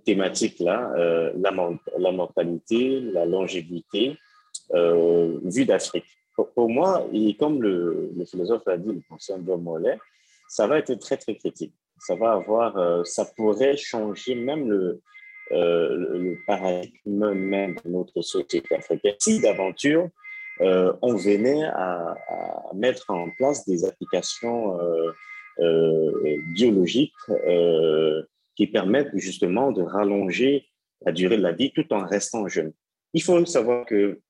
thématique-là, 0.04 0.92
la, 1.36 1.52
la, 1.98 2.12
mortalité, 2.12 3.00
la 3.00 3.24
longévité, 3.26 4.16
vue 4.72 5.64
d'Afrique. 5.64 6.04
Pour, 6.34 6.68
moi, 6.68 7.06
et 7.12 7.36
comme 7.36 7.62
le, 7.62 8.12
philosophe 8.28 8.62
l'a 8.66 8.76
dit, 8.76 8.88
le 8.92 9.00
professeur 9.00 9.38
Mollet, 9.38 9.98
ça 10.48 10.66
va 10.66 10.78
être 10.78 10.94
très, 10.94 11.16
très 11.16 11.36
critique 11.36 11.72
ça 11.98 12.14
va 12.14 12.32
avoir, 12.32 12.76
euh, 12.76 13.04
ça 13.04 13.24
pourrait 13.24 13.76
changer 13.76 14.34
même 14.34 14.68
le, 14.68 15.02
euh, 15.52 16.18
le 16.18 16.38
paradigme 16.46 17.32
même 17.32 17.76
de 17.84 17.90
notre 17.90 18.20
société 18.22 18.74
africaine. 18.74 19.14
Si 19.18 19.40
d'aventure, 19.40 20.08
euh, 20.60 20.92
on 21.02 21.14
venait 21.14 21.64
à, 21.64 22.14
mettre 22.74 23.10
en 23.10 23.28
place 23.36 23.66
des 23.66 23.84
applications 23.84 24.78
biologiques 26.54 27.14
qui 28.56 28.66
permettent 28.66 29.12
justement 29.14 29.72
de 29.72 29.82
rallonger 29.82 30.66
la 31.04 31.12
durée 31.12 31.38
de 31.38 31.42
la 31.42 31.52
vie 31.52 31.72
tout 31.72 31.90
en 31.92 32.04
restant 32.04 32.48
jeune. 32.48 32.72
Il 33.14 33.22
faut 33.22 33.42
savoir 33.46 33.86
que 33.86 34.20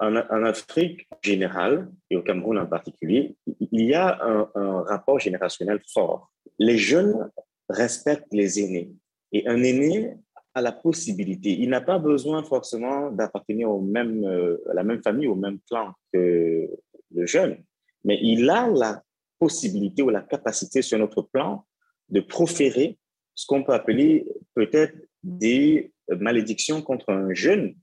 en, 0.00 0.44
Afrique 0.44 1.06
générale 1.22 1.90
et 2.10 2.16
au 2.16 2.22
Cameroun 2.22 2.58
en 2.58 2.66
particulier, 2.66 3.36
il 3.60 3.84
y 3.84 3.94
a 3.94 4.18
un 4.22 4.82
rapport 4.82 5.18
générationnel 5.18 5.80
fort 5.92 6.30
les 6.58 6.78
jeunes 6.78 7.30
respectent 7.68 8.32
les 8.32 8.60
aînés. 8.60 8.92
Et 9.32 9.46
un 9.48 9.62
aîné 9.62 10.16
a 10.54 10.62
la 10.62 10.72
possibilité, 10.72 11.50
il 11.50 11.68
n'a 11.68 11.80
pas 11.80 11.98
besoin 11.98 12.44
forcément 12.44 13.10
d'appartenir 13.10 13.70
au 13.70 13.80
même, 13.80 14.24
euh, 14.24 14.56
à 14.70 14.74
la 14.74 14.84
même 14.84 15.02
famille, 15.02 15.26
au 15.26 15.34
même 15.34 15.58
clan 15.68 15.92
que 16.12 16.70
le 17.14 17.26
jeune, 17.26 17.58
mais 18.04 18.18
il 18.22 18.48
a 18.48 18.68
la 18.68 19.02
possibilité 19.40 20.02
ou 20.02 20.10
la 20.10 20.22
capacité 20.22 20.80
sur 20.80 20.98
notre 20.98 21.22
plan 21.22 21.64
de 22.08 22.20
proférer 22.20 22.98
ce 23.34 23.46
qu'on 23.46 23.64
peut 23.64 23.72
appeler 23.72 24.28
peut-être 24.54 24.94
des 25.24 25.92
malédictions 26.08 26.82
contre 26.82 27.10
un 27.10 27.34
jeune 27.34 27.74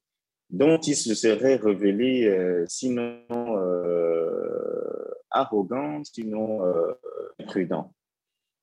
dont 0.50 0.78
il 0.78 0.96
se 0.96 1.14
serait 1.14 1.56
révélé 1.56 2.26
euh, 2.26 2.66
sinon 2.68 3.20
euh, 3.30 5.12
arrogant, 5.30 6.02
sinon 6.06 6.62
prudent. 7.48 7.94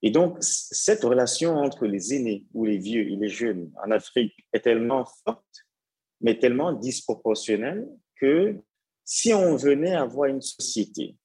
Et 0.03 0.11
donc, 0.11 0.37
cette 0.41 1.03
relation 1.03 1.57
entre 1.57 1.87
les 1.87 2.15
aînés 2.15 2.45
ou 2.55 2.65
les 2.65 2.79
vieux 2.79 3.11
et 3.11 3.17
les 3.17 3.29
jeunes 3.29 3.73
en 3.85 3.91
Afrique 3.91 4.35
est 4.53 4.61
tellement 4.61 5.05
forte, 5.25 5.67
mais 6.21 6.39
tellement 6.39 6.73
disproportionnelle 6.73 7.89
que 8.21 8.57
si 9.05 9.33
on 9.35 9.57
venait 9.57 9.95
avoir 9.95 10.29
une 10.29 10.43
société 10.43 11.17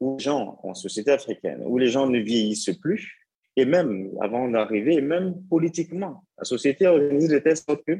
où 0.00 0.16
les 0.16 0.24
gens, 0.24 0.58
en 0.62 0.74
société 0.74 1.10
africaine, 1.10 1.62
où 1.64 1.78
les 1.78 1.88
gens 1.88 2.08
ne 2.08 2.18
vieillissent 2.18 2.76
plus, 2.80 3.18
et 3.56 3.64
même 3.64 4.10
avant 4.20 4.48
d'arriver, 4.48 5.00
même 5.00 5.42
politiquement, 5.48 6.24
la 6.38 6.44
société 6.44 6.86
organise 6.86 7.28
de 7.28 7.38
telle 7.38 7.56
sorte 7.56 7.84
que 7.84 7.98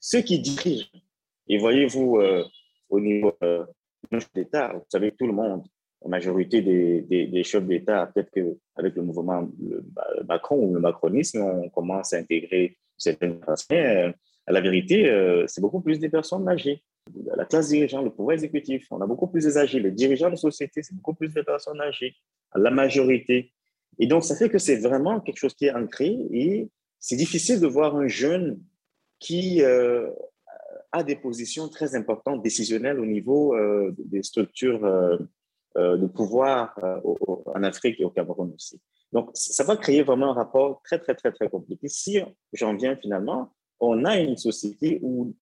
ceux 0.00 0.22
qui 0.22 0.40
dirigent, 0.40 0.90
et 1.48 1.58
voyez-vous, 1.58 2.18
euh, 2.18 2.44
au 2.88 3.00
niveau 3.00 3.32
euh, 3.42 3.64
de 4.10 4.18
l'État, 4.34 4.72
vous 4.74 4.84
savez, 4.88 5.12
tout 5.12 5.26
le 5.26 5.32
monde 5.32 5.66
la 6.02 6.08
majorité 6.08 6.62
des, 6.62 7.42
chefs 7.44 7.64
d'État, 7.64 8.06
peut-être 8.06 8.30
qu'avec 8.30 8.94
le 8.94 9.02
mouvement 9.02 9.48
Macron 10.26 10.56
ou 10.56 10.74
le 10.74 10.80
macronisme, 10.80 11.40
on 11.42 11.68
commence 11.68 12.12
à 12.12 12.18
intégrer 12.18 12.76
certaines 12.96 13.40
personnes. 13.40 13.66
Mais 13.70 14.14
à 14.46 14.52
la 14.52 14.60
vérité, 14.60 15.10
euh, 15.10 15.44
c'est 15.46 15.60
beaucoup 15.60 15.80
plus 15.80 15.98
des 15.98 16.08
personnes 16.08 16.48
âgées. 16.48 16.82
La 17.36 17.44
classe 17.44 17.68
dirigeante, 17.68 18.04
le 18.04 18.10
pouvoir 18.10 18.34
exécutif, 18.34 18.86
on 18.90 19.00
a 19.00 19.06
beaucoup 19.06 19.26
plus 19.26 19.44
des 19.44 19.58
âgés. 19.58 19.80
Les 19.80 19.90
dirigeants 19.90 20.30
de 20.30 20.36
société, 20.36 20.82
c'est 20.82 20.94
beaucoup 20.94 21.14
plus 21.14 21.32
des 21.32 21.42
personnes 21.42 21.80
âgées, 21.80 22.14
la 22.54 22.70
majorité. 22.70 23.52
Et 23.98 24.06
donc, 24.06 24.24
ça 24.24 24.36
fait 24.36 24.48
que 24.48 24.58
c'est 24.58 24.76
vraiment 24.76 25.20
quelque 25.20 25.38
chose 25.38 25.54
qui 25.54 25.66
est 25.66 25.74
ancré 25.74 26.16
et 26.30 26.68
c'est 27.00 27.16
difficile 27.16 27.60
de 27.60 27.66
voir 27.66 27.96
un 27.96 28.08
jeune 28.08 28.60
qui 29.18 29.62
euh, 29.62 30.10
a 30.92 31.02
des 31.02 31.16
positions 31.16 31.68
très 31.68 31.94
importantes, 31.94 32.42
décisionnelles 32.42 33.00
au 33.00 33.06
niveau 33.06 33.54
euh, 33.54 33.94
des 33.98 34.22
structures 34.22 34.84
euh, 34.84 35.16
de 35.78 36.06
pouvoir 36.06 36.78
euh, 36.82 37.00
en 37.54 37.62
Afrique 37.62 38.00
et 38.00 38.04
au 38.04 38.10
Cameroun 38.10 38.52
aussi. 38.54 38.80
Donc, 39.12 39.30
ça 39.34 39.64
va 39.64 39.76
créer 39.76 40.02
vraiment 40.02 40.30
un 40.30 40.34
rapport 40.34 40.82
très, 40.84 40.98
très, 40.98 41.14
très, 41.14 41.32
très 41.32 41.48
compliqué. 41.48 41.88
Si 41.88 42.20
j'en 42.52 42.76
viens 42.76 42.96
finalement, 42.96 43.52
on 43.80 44.04
a 44.04 44.18
une 44.18 44.36
société 44.36 45.00
où 45.02 45.34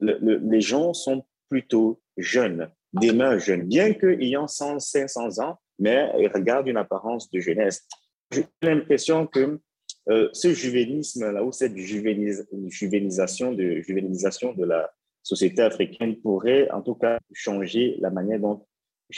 les 0.00 0.60
gens 0.60 0.92
sont 0.92 1.24
plutôt 1.48 2.00
jeunes, 2.16 2.70
des 2.92 3.12
mains 3.12 3.38
jeunes, 3.38 3.62
bien 3.62 3.92
qu'ayant 3.92 4.48
100, 4.48 4.80
500 4.80 5.38
ans, 5.40 5.58
mais 5.78 6.10
ils 6.18 6.28
regardent 6.28 6.68
une 6.68 6.76
apparence 6.76 7.30
de 7.30 7.40
jeunesse. 7.40 7.86
J'ai 8.32 8.46
l'impression 8.62 9.26
que 9.26 9.60
euh, 10.08 10.28
ce 10.32 10.52
juvénisme-là, 10.52 11.44
ou 11.44 11.52
cette 11.52 11.76
juvénisation 11.76 13.52
de, 13.52 13.80
juvénisation 13.80 14.52
de 14.52 14.64
la 14.64 14.90
société 15.22 15.62
africaine 15.62 16.16
pourrait 16.16 16.68
en 16.72 16.82
tout 16.82 16.94
cas 16.94 17.18
changer 17.32 17.96
la 18.00 18.10
manière 18.10 18.40
dont 18.40 18.66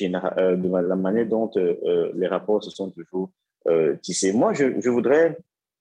euh, 0.02 0.56
de 0.56 0.69
la 0.69 0.97
manière 0.97 1.27
dont 1.27 1.51
euh, 1.56 1.77
euh, 1.85 2.12
les 2.15 2.27
rapports 2.27 2.62
se 2.62 2.70
sont 2.70 2.90
toujours 2.90 3.31
tissés. 4.02 4.35
Moi, 4.35 4.52
je, 4.52 4.90
voudrais 4.90 5.39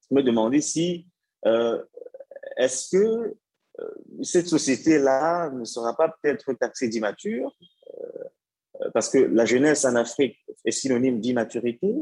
me 0.10 0.22
demander 0.22 0.62
si 0.62 1.06
est-ce 2.56 2.96
que 2.96 3.36
cette 4.22 4.48
société-là 4.48 5.50
ne 5.50 5.66
sera 5.66 5.94
pas 5.94 6.08
peut-être 6.08 6.54
taxée 6.54 6.88
d'immature 6.88 7.54
parce 8.94 9.10
que 9.10 9.18
la 9.18 9.44
jeunesse 9.44 9.84
en 9.84 9.96
Afrique 9.96 10.38
est 10.64 10.72
synonyme 10.72 11.20
d'immaturité, 11.20 11.94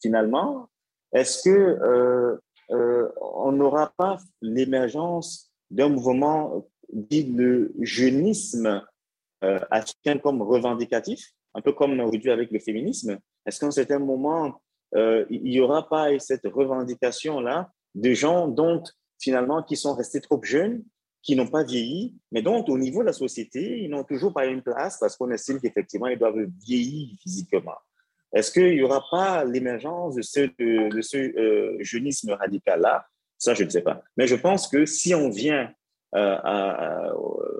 finalement. 0.00 0.70
Est-ce 1.12 1.42
que 1.42 2.40
on 2.70 3.52
n'aura 3.52 3.92
pas 3.98 4.16
l'émergence 4.40 5.52
d'un 5.70 5.90
mouvement 5.90 6.66
dit 6.90 7.24
le 7.24 7.74
jeunisme 7.80 8.82
euh, 9.44 9.58
africain 9.70 10.18
comme 10.18 10.42
revendicatif, 10.42 11.32
un 11.54 11.60
peu 11.60 11.72
comme 11.72 11.98
aujourd'hui 11.98 12.30
avec 12.30 12.50
le 12.50 12.58
féminisme. 12.58 13.18
Est-ce 13.46 13.60
qu'à 13.60 13.66
un 13.66 13.70
certain 13.70 13.98
moment, 13.98 14.60
euh, 14.94 15.24
il 15.30 15.42
n'y 15.42 15.60
aura 15.60 15.88
pas 15.88 16.18
cette 16.18 16.46
revendication-là 16.46 17.70
de 17.94 18.12
gens 18.12 18.48
dont 18.48 18.82
finalement 19.18 19.62
qui 19.62 19.76
sont 19.76 19.94
restés 19.94 20.20
trop 20.20 20.40
jeunes, 20.42 20.82
qui 21.22 21.36
n'ont 21.36 21.46
pas 21.48 21.64
vieilli, 21.64 22.16
mais 22.32 22.42
dont 22.42 22.64
au 22.64 22.78
niveau 22.78 23.00
de 23.00 23.06
la 23.06 23.12
société, 23.12 23.80
ils 23.82 23.90
n'ont 23.90 24.04
toujours 24.04 24.32
pas 24.32 24.46
une 24.46 24.62
place 24.62 24.98
parce 24.98 25.16
qu'on 25.16 25.30
estime 25.30 25.60
qu'effectivement, 25.60 26.06
ils 26.06 26.18
doivent 26.18 26.46
vieillir 26.64 27.16
physiquement. 27.22 27.76
Est-ce 28.32 28.50
qu'il 28.52 28.72
n'y 28.72 28.82
aura 28.82 29.04
pas 29.10 29.44
l'émergence 29.44 30.14
de 30.14 30.22
ce, 30.22 30.40
de, 30.58 31.00
ce 31.00 31.16
euh, 31.16 31.76
jeunisme 31.80 32.32
radical-là? 32.32 33.04
Ça, 33.36 33.54
je 33.54 33.64
ne 33.64 33.70
sais 33.70 33.82
pas. 33.82 34.02
Mais 34.16 34.26
je 34.26 34.36
pense 34.36 34.68
que 34.68 34.86
si 34.86 35.14
on 35.14 35.30
vient 35.30 35.72
à, 36.12 37.12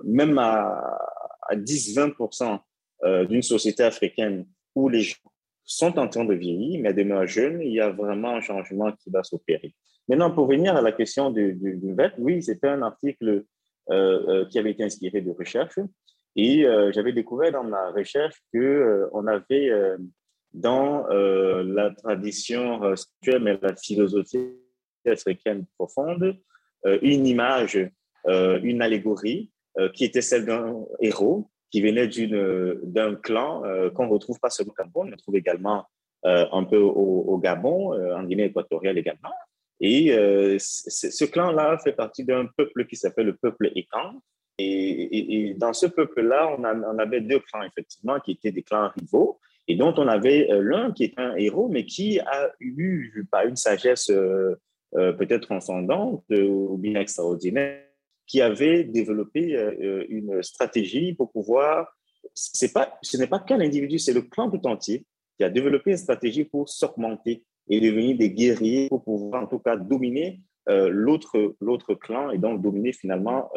même 0.05 0.37
à, 0.39 0.79
à 1.20 1.20
10-20% 1.57 2.59
euh, 3.03 3.25
d'une 3.25 3.43
société 3.43 3.83
africaine 3.83 4.47
où 4.75 4.89
les 4.89 5.03
gens 5.03 5.17
sont 5.65 5.99
en 5.99 6.09
train 6.09 6.25
de 6.25 6.35
vieillir, 6.35 6.81
mais 6.83 6.93
demeurent 6.93 7.27
jeunes, 7.27 7.61
il 7.63 7.73
y 7.73 7.81
a 7.81 7.91
vraiment 7.91 8.37
un 8.37 8.41
changement 8.41 8.93
qui 8.93 9.11
va 9.11 9.23
s'opérer. 9.23 9.75
Maintenant, 10.09 10.31
pour 10.31 10.49
venir 10.49 10.77
à 10.77 10.83
la 10.83 10.93
question 10.93 11.31
du, 11.31 11.55
du, 11.55 11.97
oui, 12.19 12.43
c'était 12.43 12.69
un 12.69 12.83
article 12.83 13.45
euh, 13.91 14.29
euh, 14.29 14.45
qui 14.47 14.59
avait 14.59 14.73
été 14.73 14.83
inspiré 14.83 15.21
de 15.21 15.31
recherche. 15.31 15.79
Et 16.37 16.65
j'avais 16.93 17.13
découvert 17.13 17.51
dans 17.51 17.65
ma 17.65 17.91
recherche 17.91 18.37
que 18.53 19.09
on 19.13 19.27
avait 19.27 19.69
dans 20.53 21.05
la 21.09 21.91
tradition 21.91 22.95
spirituelle, 22.95 23.43
mais 23.43 23.59
la 23.61 23.75
philosophie 23.75 24.53
africaine 25.05 25.67
profonde, 25.77 26.39
une 27.03 27.27
image, 27.27 27.91
une 28.29 28.81
allégorie 28.81 29.51
qui 29.95 30.05
était 30.05 30.23
celle 30.23 30.47
d'un 30.47 30.85
héros 31.01 31.51
qui 31.71 31.81
venait 31.81 32.09
d'un 32.83 33.15
clan 33.15 33.63
qu'on 33.95 34.07
ne 34.07 34.11
retrouve 34.11 34.41
pas 34.41 34.51
seulement 34.51 34.73
au 34.73 34.75
Cameroun, 34.75 35.07
on 35.07 35.11
le 35.11 35.17
trouve 35.17 35.37
également 35.37 35.85
un 36.25 36.65
peu 36.65 36.79
au, 36.79 37.39
Gabon, 37.39 37.93
en 38.13 38.25
Guinée 38.25 38.47
équatoriale 38.47 38.99
également. 38.99 39.33
Et 39.79 40.09
ce 40.59 41.25
clan-là 41.25 41.79
fait 41.79 41.93
partie 41.93 42.25
d'un 42.25 42.47
peuple 42.57 42.87
qui 42.87 42.97
s'appelle 42.97 43.27
le 43.27 43.37
peuple 43.37 43.71
Ekan. 43.77 44.21
Et, 44.63 45.55
dans 45.57 45.73
ce 45.73 45.87
peuple-là, 45.87 46.55
on, 46.59 46.99
avait 46.99 47.21
deux 47.21 47.41
clans, 47.41 47.63
effectivement, 47.63 48.21
qui 48.21 48.33
étaient 48.33 48.53
des 48.53 48.63
clans 48.63 48.91
rivaux 48.99 49.39
et 49.69 49.77
dont 49.77 49.95
on 49.97 50.09
avait 50.09 50.51
euh, 50.51 50.61
l'un 50.63 50.93
qui 50.93 51.05
est 51.05 51.19
un 51.19 51.37
héros, 51.37 51.69
mais 51.69 51.85
qui 51.85 52.19
a 52.19 52.51
eu 52.59 53.25
pas 53.31 53.45
une 53.45 53.57
sagesse 53.57 54.11
euh, 54.11 54.57
euh, 54.97 55.13
peut-être 55.13 55.47
transcendante 55.47 56.25
ou 56.31 56.77
bien 56.77 57.01
extraordinaire, 57.01 57.85
qui 58.31 58.41
avait 58.41 58.85
développé 58.85 59.59
une 60.09 60.43
stratégie 60.43 61.15
pour 61.15 61.33
pouvoir. 61.33 61.89
Pas, 62.73 62.99
ce 63.03 63.17
n'est 63.17 63.27
pas 63.27 63.41
qu'un 63.41 63.61
individu, 63.61 63.99
c'est 63.99 64.13
le 64.13 64.23
clan 64.23 64.51
tout 64.51 64.65
entier 64.67 65.05
qui 65.37 65.45
a 65.45 65.51
développé 65.51 65.91
une 65.91 65.97
stratégie 65.97 66.45
pour 66.45 66.69
s'augmenter 66.69 67.43
et 67.69 67.81
devenir 67.81 68.17
des 68.17 68.31
guerriers 68.31 68.89
pour 68.89 69.03
pouvoir 69.03 69.43
en 69.43 69.47
tout 69.47 69.59
cas 69.59 69.77
dominer 69.77 70.41
l'autre 70.69 71.57
l'autre 71.61 71.95
clan 71.95 72.31
et 72.31 72.39
donc 72.39 72.63
dominer 72.63 72.93
finalement 72.93 73.51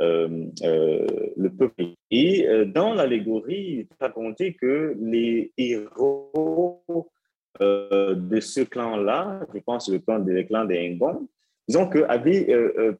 euh, 0.00 0.46
euh, 0.62 1.06
le 1.36 1.50
peuple. 1.50 1.86
Et 2.12 2.46
euh, 2.46 2.64
dans 2.64 2.94
l'allégorie, 2.94 3.80
il 3.80 3.86
raconté 3.98 4.54
que 4.54 4.96
les 5.00 5.52
héros 5.56 6.84
de 7.60 8.38
ce 8.38 8.60
clan-là, 8.60 9.40
je 9.52 9.58
pense 9.58 9.88
le 9.88 9.98
clan, 9.98 10.20
des 10.20 10.46
clan 10.46 10.64
des 10.64 10.76
disons 11.68 11.88
que 11.88 12.00
avait, 12.08 12.46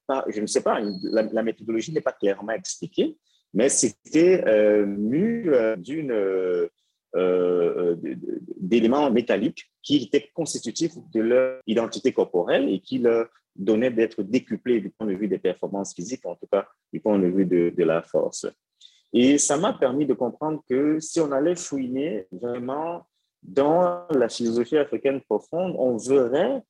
pas, 0.07 0.24
je 0.28 0.40
ne 0.40 0.47
sais 0.47 0.62
pas, 0.62 0.81
la, 1.03 1.43
méthodologie 1.43 1.93
n'est 1.93 2.01
pas 2.01 2.12
clairement 2.12 2.53
expliquée, 2.53 3.16
mais 3.55 3.69
c'était 3.69 4.45
mu 4.86 5.51
d'une 5.78 6.69
d'éléments 8.61 9.11
métalliques 9.11 9.70
qui 9.82 10.05
étaient 10.05 10.31
constitutifs 10.35 10.93
de 11.15 11.20
leur 11.20 11.62
identité 11.66 12.12
corporelle 12.12 12.69
et 12.69 12.81
qui 12.81 12.99
leur 12.99 13.28
donnait 13.57 13.90
d'être 13.90 14.23
décuplé 14.23 14.81
du 14.81 14.90
point 14.90 15.07
de 15.07 15.15
vue 15.15 15.28
des 15.28 15.39
performances 15.39 15.95
physiques, 15.95 16.27
en 16.27 16.36
tout 16.36 16.47
cas 16.53 16.69
du 16.93 17.01
point 17.01 17.19
de 17.19 17.27
vue 17.27 17.47
de 17.47 17.85
la 17.85 18.03
force. 18.03 18.47
Et 19.12 19.39
ça 19.39 19.57
m'a 19.57 19.73
permis 19.73 20.07
de 20.07 20.15
comprendre 20.15 20.62
que 20.69 21.01
si 21.01 21.20
on 21.20 21.32
allait 21.32 21.57
fouiner 21.57 22.27
vraiment 22.31 23.07
dans 23.43 24.05
la 24.11 24.28
philosophie 24.28 24.77
africaine 24.77 25.20
profonde, 25.23 25.74
on 25.78 25.97
verrait 25.97 26.62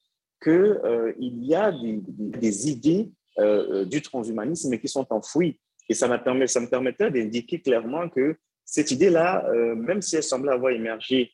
qu'il 0.42 0.52
euh, 0.52 1.12
y 1.18 1.54
a 1.54 1.72
des, 1.72 2.70
idées 2.70 3.10
euh, 3.38 3.84
du 3.84 4.02
transhumanisme 4.02 4.78
qui 4.78 4.88
sont 4.88 5.06
enfouies. 5.10 5.58
Et 5.88 5.94
ça, 5.94 6.18
permis, 6.18 6.48
ça 6.48 6.60
me 6.60 6.68
permettait 6.68 7.10
d'indiquer 7.10 7.60
clairement 7.60 8.08
que 8.08 8.36
cette 8.64 8.90
idée-là, 8.90 9.46
euh, 9.48 9.74
même 9.74 10.02
si 10.02 10.16
elle 10.16 10.22
semblait 10.22 10.52
avoir 10.52 10.72
émergé 10.72 11.32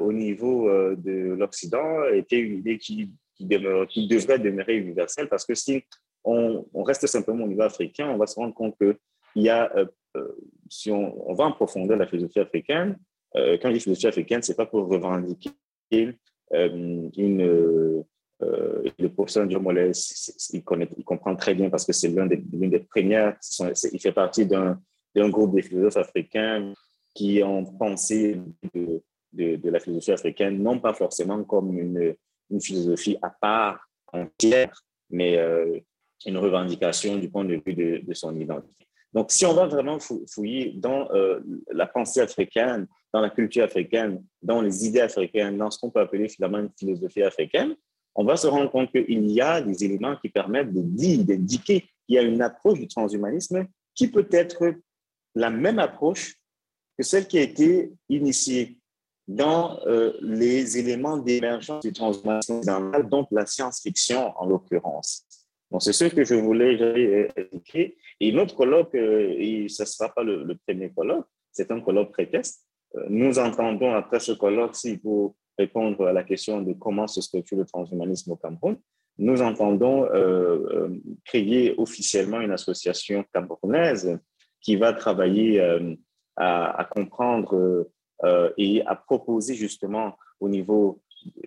au 0.00 0.12
niveau 0.12 0.68
de 0.96 1.36
l'Occident, 1.38 2.02
était 2.12 2.40
une 2.40 2.58
idée 2.58 2.76
qui 2.76 3.12
qui, 3.88 4.06
devrait 4.06 4.38
demeurer 4.38 4.76
universel 4.76 5.28
parce 5.28 5.44
que 5.44 5.54
si 5.54 5.82
on, 6.24 6.64
reste 6.82 7.06
simplement 7.06 7.44
au 7.44 7.48
niveau 7.48 7.62
africain, 7.62 8.10
on 8.10 8.18
va 8.18 8.26
se 8.26 8.34
rendre 8.34 8.54
compte 8.54 8.76
qu'il 8.78 8.96
y 9.36 9.48
a, 9.48 9.74
euh, 9.76 9.86
euh, 10.16 10.32
si 10.68 10.90
on, 10.90 11.32
va 11.32 11.44
en 11.44 11.52
profondeur 11.52 11.96
la 11.96 12.06
philosophie 12.06 12.40
africaine, 12.40 12.98
euh, 13.36 13.56
quand 13.60 13.68
je 13.70 13.74
dis 13.74 13.80
philosophie 13.80 14.08
africaine, 14.08 14.42
c'est 14.42 14.56
pas 14.56 14.66
pour 14.66 14.86
revendiquer 14.88 15.50
une. 15.90 16.18
Le 18.40 19.08
professeur 19.08 19.48
John 19.50 19.62
Mollet, 19.62 19.92
il, 20.52 20.62
comprend 20.62 21.36
très 21.36 21.54
bien 21.54 21.70
parce 21.70 21.84
que 21.84 21.92
c'est 21.92 22.08
l'une 22.08 22.28
des, 22.28 22.38
des, 22.68 22.78
premières, 22.80 23.36
il 23.92 24.00
fait 24.00 24.12
partie 24.12 24.46
d'un 24.46 24.78
groupe 25.28 25.56
de 25.56 25.62
philosophes 25.62 25.98
africains 25.98 26.72
qui 27.14 27.42
ont 27.42 27.64
pensé 27.64 28.40
de, 28.74 29.02
la 29.68 29.80
philosophie 29.80 30.12
africaine, 30.12 30.62
non 30.62 30.78
pas 30.78 30.94
forcément 30.94 31.42
comme 31.44 31.78
une, 31.78 32.14
une 32.50 32.60
philosophie 32.60 33.16
à 33.22 33.30
part 33.30 33.88
entière, 34.12 34.82
mais 35.10 35.38
euh, 35.38 35.78
une 36.26 36.36
revendication 36.36 37.16
du 37.16 37.30
point 37.30 37.44
de 37.44 37.60
vue 37.64 38.02
de, 38.02 38.14
son 38.14 38.38
identité. 38.38 38.86
Donc, 39.12 39.32
si 39.32 39.44
on 39.44 39.54
va 39.54 39.66
vraiment 39.66 39.98
fouiller 40.28 40.72
dans 40.76 41.10
euh, 41.10 41.40
la 41.72 41.86
pensée 41.86 42.20
africaine, 42.20 42.86
dans 43.12 43.20
la 43.20 43.30
culture 43.30 43.64
africaine, 43.64 44.22
dans 44.40 44.62
les 44.62 44.86
idées 44.86 45.00
africaines, 45.00 45.58
dans 45.58 45.70
ce 45.70 45.78
qu'on 45.78 45.90
peut 45.90 46.00
appeler 46.00 46.28
finalement 46.28 46.58
une 46.58 46.70
philosophie 46.78 47.22
africaine, 47.22 47.74
on 48.14 48.24
va 48.24 48.36
se 48.36 48.46
rendre 48.46 48.70
compte 48.70 48.90
qu'il 48.90 49.30
y 49.30 49.40
a 49.40 49.60
des 49.60 49.84
éléments 49.84 50.16
qui 50.16 50.28
permettent 50.28 50.72
de 50.72 50.82
dire, 50.82 51.24
d'indiquer 51.24 51.80
qu'il 51.80 52.16
y 52.16 52.18
a 52.18 52.22
une 52.22 52.42
approche 52.42 52.78
du 52.78 52.88
transhumanisme 52.88 53.66
qui 53.94 54.08
peut 54.08 54.28
être 54.30 54.74
la 55.34 55.50
même 55.50 55.78
approche 55.78 56.34
que 56.98 57.04
celle 57.04 57.26
qui 57.26 57.38
a 57.38 57.42
été 57.42 57.92
initiée 58.08 58.78
dans 59.28 59.78
euh, 59.86 60.12
les 60.20 60.76
éléments 60.76 61.16
d'émergence 61.16 61.84
du 61.84 61.92
transhumanisme 61.92 62.62
donc 63.08 63.28
la 63.30 63.46
science-fiction 63.46 64.32
en 64.36 64.46
l'occurrence. 64.46 65.24
Donc, 65.70 65.82
c'est 65.82 65.92
ce 65.92 66.06
que 66.06 66.24
je 66.24 66.34
voulais 66.34 66.74
évoquer. 66.74 67.96
Et 68.18 68.32
notre 68.32 68.56
colloque, 68.56 68.94
euh, 68.96 69.34
et 69.38 69.68
ce 69.68 69.84
ne 69.84 69.86
sera 69.86 70.08
pas 70.12 70.24
le, 70.24 70.56
premier 70.66 70.90
colloque, 70.90 71.26
c'est 71.52 71.70
un 71.70 71.80
colloque 71.80 72.10
pré-test. 72.10 72.66
Euh, 72.96 73.06
nous 73.08 73.38
entendons 73.38 73.94
après 73.94 74.18
ce 74.18 74.32
colloque-ci 74.32 74.98
pour 74.98 75.36
répondre 75.60 76.06
à 76.06 76.12
la 76.12 76.24
question 76.24 76.62
de 76.62 76.72
comment 76.72 77.06
se 77.06 77.20
structure 77.20 77.58
le 77.58 77.64
transhumanisme 77.64 78.32
au 78.32 78.36
Cameroun. 78.36 78.76
Nous 79.18 79.42
entendons 79.42 80.08
créer 81.24 81.74
officiellement 81.76 82.40
une 82.40 82.52
association 82.52 83.24
camerounaise 83.34 84.18
qui 84.62 84.76
va 84.76 84.92
travailler 84.92 85.60
à, 86.36 86.80
à, 86.80 86.84
comprendre 86.84 87.86
euh, 88.24 88.52
et 88.58 88.82
à 88.86 88.96
proposer 88.96 89.54
justement 89.54 90.16
au 90.40 90.48
niveau, 90.48 91.02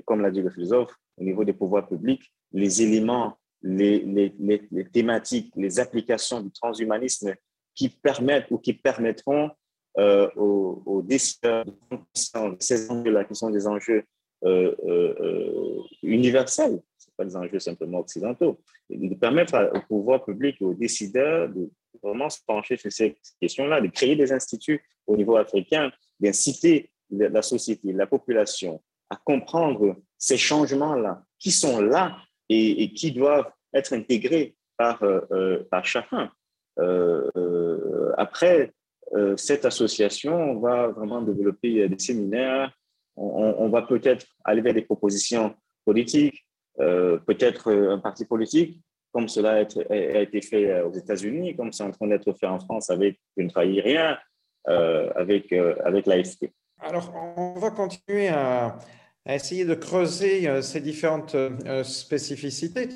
comme 0.05 0.21
l'a 0.21 0.31
dit 0.31 0.41
le 0.41 0.49
philosophe, 0.49 0.95
au 1.17 1.23
niveau 1.23 1.43
des 1.43 1.53
pouvoirs 1.53 1.87
publics, 1.87 2.31
les 2.51 2.81
éléments, 2.81 3.37
les, 3.61 3.99
les, 3.99 4.85
thématiques, 4.91 5.53
les 5.55 5.79
applications 5.79 6.41
du 6.41 6.51
transhumanisme 6.51 7.35
qui 7.75 7.89
permettent 7.89 8.49
ou 8.49 8.57
qui 8.57 8.73
permettront 8.73 9.51
euh, 9.97 10.29
aux, 10.35 11.01
décideurs 11.03 11.65
de 11.65 12.55
ces 12.59 12.89
enjeux-là, 12.89 13.25
qui 13.25 13.35
sont 13.35 13.49
des 13.49 13.67
enjeux 13.67 14.03
euh, 14.43 14.75
euh, 14.87 15.81
universels, 16.01 16.81
ce 16.97 17.07
pas 17.15 17.25
des 17.25 17.35
enjeux 17.35 17.59
simplement 17.59 17.99
occidentaux, 17.99 18.59
de 18.89 19.15
permettre 19.15 19.71
au 19.73 19.79
pouvoir 19.87 20.23
public 20.25 20.57
et 20.61 20.65
aux 20.65 20.73
décideurs 20.73 21.49
de 21.49 21.69
vraiment 22.01 22.29
se 22.29 22.39
pencher 22.45 22.75
sur 22.77 22.91
ces 22.91 23.15
questions-là, 23.39 23.81
de 23.81 23.87
créer 23.87 24.15
des 24.15 24.31
instituts 24.31 24.83
au 25.07 25.15
niveau 25.15 25.37
africain 25.37 25.91
d'inciter 26.19 26.89
la 27.09 27.41
société, 27.41 27.91
la 27.91 28.07
population 28.07 28.81
à 29.09 29.17
comprendre 29.23 29.97
ces 30.17 30.37
changements-là 30.37 31.23
qui 31.37 31.51
sont 31.51 31.81
là 31.81 32.17
et, 32.49 32.91
qui 32.93 33.11
doivent 33.11 33.51
être 33.73 33.93
intégrés 33.93 34.55
par, 34.77 35.03
euh, 35.03 35.21
euh, 35.31 35.81
chacun. 35.83 36.31
Euh, 36.79 38.11
après, 38.17 38.73
cette 39.37 39.65
association 39.65 40.59
va 40.59 40.87
vraiment 40.87 41.21
développer 41.21 41.87
des 41.87 41.99
séminaires. 41.99 42.71
On, 43.15 43.69
va 43.69 43.83
peut-être 43.83 44.25
aller 44.43 44.61
vers 44.61 44.73
des 44.73 44.81
propositions 44.81 45.53
politiques, 45.85 46.45
peut-être 46.77 47.71
un 47.71 47.99
parti 47.99 48.25
politique, 48.25 48.81
comme 49.11 49.27
cela 49.27 49.65
a 49.89 50.21
été, 50.21 50.41
fait 50.41 50.81
aux 50.81 50.93
États-Unis, 50.93 51.55
comme 51.55 51.71
c'est 51.71 51.83
en 51.83 51.91
train 51.91 52.07
d'être 52.07 52.33
fait 52.33 52.47
en 52.47 52.59
France 52.59 52.89
avec 52.89 53.19
Je 53.37 53.43
ne 53.43 53.49
euh, 54.69 55.09
avec, 55.17 55.51
euh, 55.51 55.75
avec 55.83 56.05
l'AFP. 56.05 56.45
Alors, 56.79 57.13
on 57.35 57.59
va 57.59 57.69
continuer 57.69 58.29
à, 58.29 58.79
essayer 59.27 59.65
de 59.65 59.73
creuser 59.73 60.47
euh, 60.47 60.61
ces 60.61 60.79
différentes 60.79 61.35
spécificités. 61.83 62.87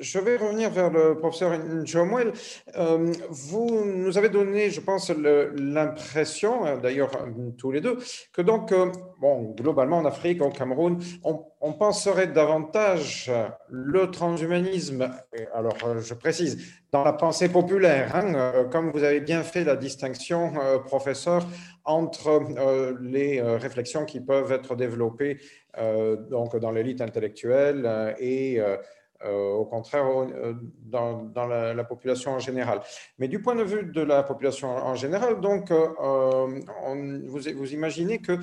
Je 0.00 0.18
vais 0.18 0.36
revenir 0.36 0.70
vers 0.70 0.90
le 0.90 1.16
professeur 1.16 1.56
Njomwell. 1.58 2.32
vous 3.28 3.84
nous 3.84 4.18
avez 4.18 4.28
donné, 4.28 4.70
je 4.70 4.80
pense, 4.80 5.10
l'impression, 5.10 6.78
d'ailleurs 6.78 7.10
tous 7.58 7.70
les 7.70 7.80
deux, 7.80 7.98
que 8.32 8.42
donc, 8.42 8.74
bon, 9.20 9.54
globalement 9.56 9.98
en 9.98 10.04
Afrique, 10.04 10.42
au 10.42 10.50
Cameroun, 10.50 10.98
on, 11.22 11.72
penserait 11.74 12.26
davantage 12.26 13.30
le 13.68 14.10
transhumanisme, 14.10 15.10
alors 15.54 15.76
je 16.00 16.14
précise, 16.14 16.80
dans 16.92 17.04
la 17.04 17.12
pensée 17.12 17.48
populaire, 17.48 18.16
hein, 18.16 18.34
euh, 18.34 18.64
comme 18.64 18.90
vous 18.90 19.04
avez 19.04 19.20
bien 19.20 19.42
fait 19.42 19.64
la 19.64 19.76
distinction, 19.76 20.52
euh, 20.60 20.78
professeur, 20.78 21.46
entre 21.84 22.28
euh, 22.28 22.96
les 23.00 23.40
réflexions 23.40 24.04
qui 24.04 24.20
peuvent 24.20 24.52
être 24.52 24.74
développées 24.76 25.38
donc 26.30 26.56
dans 26.56 26.72
l'élite 26.72 27.00
intellectuelle 27.00 28.16
et 28.18 28.60
au 29.24 29.64
contraire 29.64 30.06
dans, 30.84 31.46
la, 31.46 31.84
population 31.84 32.32
en 32.32 32.38
général. 32.38 32.80
Mais 33.18 33.28
du 33.28 33.40
point 33.40 33.54
de 33.54 33.62
vue 33.62 33.84
de 33.84 34.00
la 34.00 34.22
population 34.22 34.68
en 34.68 34.94
général, 34.94 35.40
donc, 35.40 35.70
vous, 35.70 37.38
vous, 37.56 37.72
imaginez 37.74 38.18
que 38.18 38.38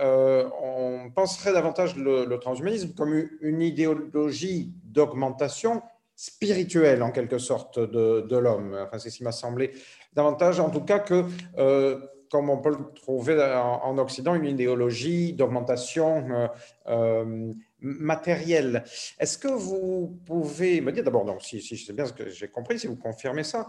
on 0.00 1.10
penserait 1.14 1.52
davantage 1.52 1.96
le, 1.96 2.36
transhumanisme 2.38 2.94
comme 2.94 3.28
une 3.40 3.60
idéologie 3.62 4.72
d'augmentation 4.84 5.82
spirituelle, 6.22 7.02
en 7.02 7.10
quelque 7.10 7.38
sorte, 7.38 7.78
de, 7.78 8.36
l'homme. 8.36 8.78
Enfin, 8.80 8.98
c'est 8.98 9.10
ce 9.10 9.18
qui 9.18 9.24
m'a 9.24 9.32
semblé 9.32 9.72
davantage, 10.12 10.60
en 10.60 10.70
tout 10.70 10.82
cas, 10.82 10.98
que, 10.98 11.24
euh, 11.58 11.98
comme 12.30 12.48
on 12.48 12.58
peut 12.58 12.70
le 12.70 12.92
trouver 12.94 13.42
en, 13.42 13.98
Occident, 13.98 14.34
une 14.34 14.46
idéologie 14.46 15.32
d'augmentation 15.32 16.48
euh, 17.82 17.86
euh, 17.86 17.96
matérielle. 18.00 18.84
Est-ce 19.18 19.38
que 19.38 19.48
vous 19.48 20.18
pouvez 20.26 20.80
me 20.80 20.92
dire, 20.92 21.04
d'abord, 21.04 21.26
si, 21.42 21.60
si 21.60 21.76
c'est 21.76 21.92
bien 21.92 22.06
ce 22.06 22.12
que 22.12 22.28
j'ai 22.28 22.48
compris, 22.48 22.78
si 22.78 22.86
vous 22.86 22.96
confirmez 22.96 23.44
ça, 23.44 23.66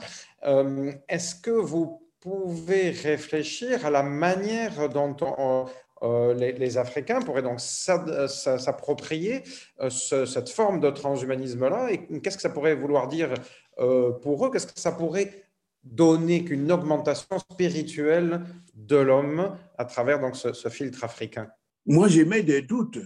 est-ce 1.08 1.36
que 1.36 1.52
vous 1.52 2.02
pouvez 2.20 2.90
réfléchir 2.92 3.86
à 3.86 3.90
la 3.90 4.04
manière 4.04 4.90
dont 4.90 5.16
on, 5.22 5.66
euh, 6.04 6.34
les, 6.34 6.78
Africains 6.78 7.22
pourraient 7.22 7.44
donc 7.44 7.62
s'approprier 7.62 9.44
euh, 9.80 9.90
cette 9.90 10.50
forme 10.50 10.82
de 10.82 10.90
transhumanisme-là. 10.90 11.92
Et 11.92 12.20
qu'est-ce 12.20 12.36
que 12.36 12.42
ça 12.42 12.50
pourrait 12.50 12.76
vouloir 12.76 13.08
dire 13.08 13.34
euh, 13.80 14.12
pour 14.12 14.46
eux? 14.46 14.52
Qu'est-ce 14.52 14.68
que 14.68 14.80
ça 14.80 14.92
pourrait 14.92 15.46
donner 15.84 16.44
qu'une 16.44 16.72
augmentation 16.72 17.40
spirituelle 17.40 18.42
de 18.74 18.98
l'homme 18.98 19.56
à 19.78 19.86
travers 19.86 20.20
donc 20.20 20.36
ce, 20.36 20.52
ce 20.52 20.68
filtre 20.68 21.06
africain? 21.06 21.48
Moi, 21.86 22.10
j'émets 22.10 22.44
des 22.44 22.62
doutes 22.62 23.00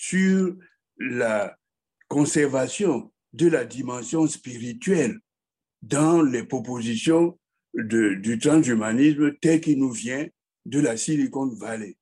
sur 0.00 0.56
la 0.98 1.58
conservation 2.08 3.12
de 3.34 3.48
la 3.48 3.64
dimension 3.64 4.26
spirituelle 4.26 5.18
dans 5.82 6.22
les 6.22 6.44
propositions 6.44 7.38
de, 7.74 8.14
du 8.14 8.38
transhumanisme 8.38 9.36
tel 9.40 9.60
qu'il 9.60 9.78
nous 9.78 9.92
vient 9.92 10.26
de 10.64 10.80
la 10.80 10.96
Silicon 10.96 11.46
Valley 11.46 11.96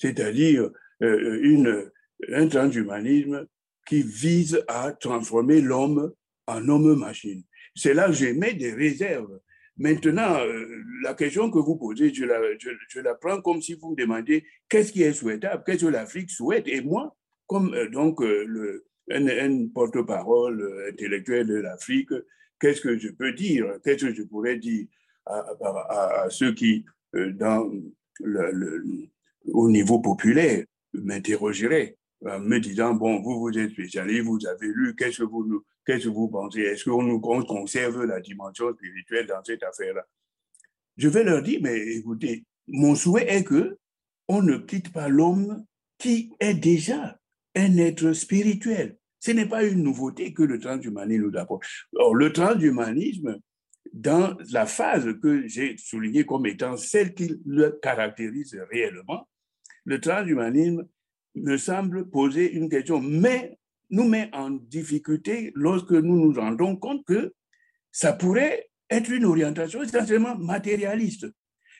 c'est-à-dire 0.00 0.70
euh, 1.02 1.40
une, 1.42 1.90
un 2.32 2.48
transhumanisme 2.48 3.46
qui 3.86 4.02
vise 4.02 4.64
à 4.68 4.92
transformer 4.92 5.60
l'homme 5.60 6.12
en 6.46 6.68
homme-machine. 6.68 7.42
C'est 7.74 7.94
là 7.94 8.06
que 8.06 8.12
j'émets 8.12 8.54
des 8.54 8.72
réserves. 8.72 9.40
Maintenant, 9.76 10.38
euh, 10.40 10.66
la 11.02 11.14
question 11.14 11.50
que 11.50 11.58
vous 11.58 11.76
posez, 11.76 12.12
je 12.12 12.24
la, 12.24 12.40
je, 12.58 13.00
la, 13.00 13.14
prends 13.14 13.40
comme 13.40 13.60
si 13.60 13.74
vous 13.74 13.90
me 13.90 13.96
demandiez 13.96 14.44
qu'est-ce 14.68 14.92
qui 14.92 15.02
est 15.02 15.12
souhaitable, 15.12 15.62
qu'est-ce 15.66 15.84
que 15.84 15.90
l'Afrique 15.90 16.30
souhaite. 16.30 16.68
Et 16.68 16.80
moi, 16.80 17.16
comme 17.50 17.74
euh, 17.74 17.88
donc 17.90 18.20
le, 18.20 18.86
un, 19.10 19.66
porte-parole 19.74 20.86
intellectuel 20.88 21.48
de 21.48 21.56
l'Afrique, 21.56 22.12
qu'est-ce 22.60 22.80
que 22.80 22.96
je 22.96 23.08
peux 23.08 23.32
dire 23.32 23.66
Qu'est-ce 23.82 24.06
que 24.06 24.14
je 24.14 24.22
pourrais 24.22 24.56
dire 24.56 24.86
à, 25.26 26.26
ceux 26.30 26.54
qui, 26.54 26.84
au 29.52 29.70
niveau 29.70 29.98
populaire, 29.98 30.64
m'interrogerait 30.92 31.96
en 32.24 32.38
me 32.38 32.58
disant, 32.58 32.94
bon, 32.94 33.20
vous, 33.20 33.40
vous 33.40 33.58
êtes 33.58 33.72
spécialiste, 33.72 34.22
vous 34.24 34.46
avez 34.46 34.68
lu, 34.68 34.94
qu'est-ce 34.94 35.18
que 35.18 35.24
vous, 35.24 35.64
que 35.84 36.08
vous 36.08 36.28
pensez? 36.28 36.60
Est-ce 36.60 36.88
qu'on 36.88 37.02
nous 37.02 37.20
conserve 37.20 38.04
la 38.04 38.20
dimension 38.20 38.72
spirituelle 38.74 39.26
dans 39.26 39.42
cette 39.44 39.64
affaire-là? 39.64 40.06
Je 40.96 41.08
vais 41.08 41.24
leur 41.24 41.42
dire, 41.42 41.58
mais 41.62 41.78
écoutez, 41.96 42.44
mon 42.68 42.94
souhait 42.94 43.26
est 43.28 43.42
que 43.42 43.76
on 44.28 44.40
ne 44.40 44.56
quitte 44.56 44.92
pas 44.92 45.08
l'homme 45.08 45.64
qui 45.98 46.32
est 46.38 46.54
déjà 46.54 47.19
un 47.54 47.76
être 47.78 48.12
spirituel. 48.12 48.96
Ce 49.18 49.32
n'est 49.32 49.48
pas 49.48 49.64
une 49.64 49.82
nouveauté 49.82 50.32
que 50.32 50.42
le 50.42 50.58
transhumanisme 50.58 51.30
nous 51.30 51.38
apporte. 51.38 51.64
Or, 51.94 52.14
le 52.14 52.32
transhumanisme, 52.32 53.38
dans 53.92 54.36
la 54.52 54.66
phase 54.66 55.08
que 55.22 55.46
j'ai 55.46 55.76
soulignée 55.76 56.24
comme 56.24 56.46
étant 56.46 56.76
celle 56.76 57.14
qui 57.14 57.40
le 57.44 57.78
caractérise 57.82 58.56
réellement, 58.70 59.28
le 59.84 60.00
transhumanisme 60.00 60.86
me 61.34 61.56
semble 61.56 62.08
poser 62.08 62.52
une 62.52 62.68
question, 62.68 63.00
mais 63.00 63.58
nous 63.90 64.08
met 64.08 64.30
en 64.32 64.50
difficulté 64.50 65.52
lorsque 65.54 65.92
nous 65.92 66.16
nous 66.16 66.32
rendons 66.32 66.76
compte 66.76 67.04
que 67.04 67.34
ça 67.90 68.12
pourrait 68.12 68.70
être 68.88 69.10
une 69.10 69.24
orientation 69.24 69.82
essentiellement 69.82 70.36
matérialiste. 70.36 71.26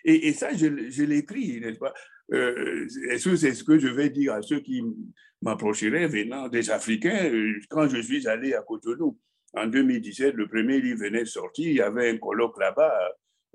Et, 0.04 0.32
ça, 0.32 0.54
je, 0.54 0.66
l'écris, 1.02 1.60
n'est-ce 1.60 1.78
pas? 1.78 1.92
Euh, 2.32 2.86
Est-ce 3.10 3.28
que 3.30 3.36
c'est 3.36 3.54
ce 3.54 3.64
que 3.64 3.78
je 3.78 3.88
vais 3.88 4.10
dire 4.10 4.34
à 4.34 4.42
ceux 4.42 4.60
qui 4.60 4.82
m'approcheraient 5.42 6.06
venant 6.06 6.48
des 6.48 6.70
Africains 6.70 7.30
euh, 7.32 7.54
quand 7.68 7.88
je 7.88 8.00
suis 8.00 8.26
allé 8.28 8.54
à 8.54 8.62
Cotonou 8.62 9.18
en 9.54 9.66
2017, 9.66 10.34
le 10.34 10.46
premier 10.46 10.80
livre 10.80 11.00
venait 11.00 11.20
de 11.20 11.24
sortir, 11.24 11.68
il 11.68 11.76
y 11.76 11.80
avait 11.80 12.10
un 12.10 12.18
colloque 12.18 12.58
là-bas. 12.60 12.92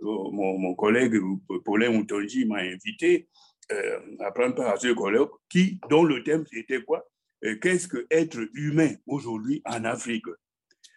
Euh, 0.02 0.06
mon, 0.06 0.58
mon, 0.58 0.76
collègue 0.76 1.16
Paulin 1.64 1.90
Moutonji 1.90 2.46
m'a 2.46 2.60
invité 2.60 3.30
euh, 3.72 4.00
à 4.20 4.32
prendre 4.32 4.56
part 4.56 4.74
à 4.74 4.78
ce 4.78 4.92
colloque 4.94 5.32
qui, 5.50 5.80
dont 5.90 6.04
le 6.04 6.22
thème 6.24 6.44
était 6.52 6.82
quoi? 6.82 7.08
Euh, 7.46 7.56
Qu'est-ce 7.62 7.88
que 7.88 8.06
être 8.12 8.40
humain 8.54 8.92
aujourd'hui 9.08 9.62
en 9.66 9.86
Afrique? 9.86 10.26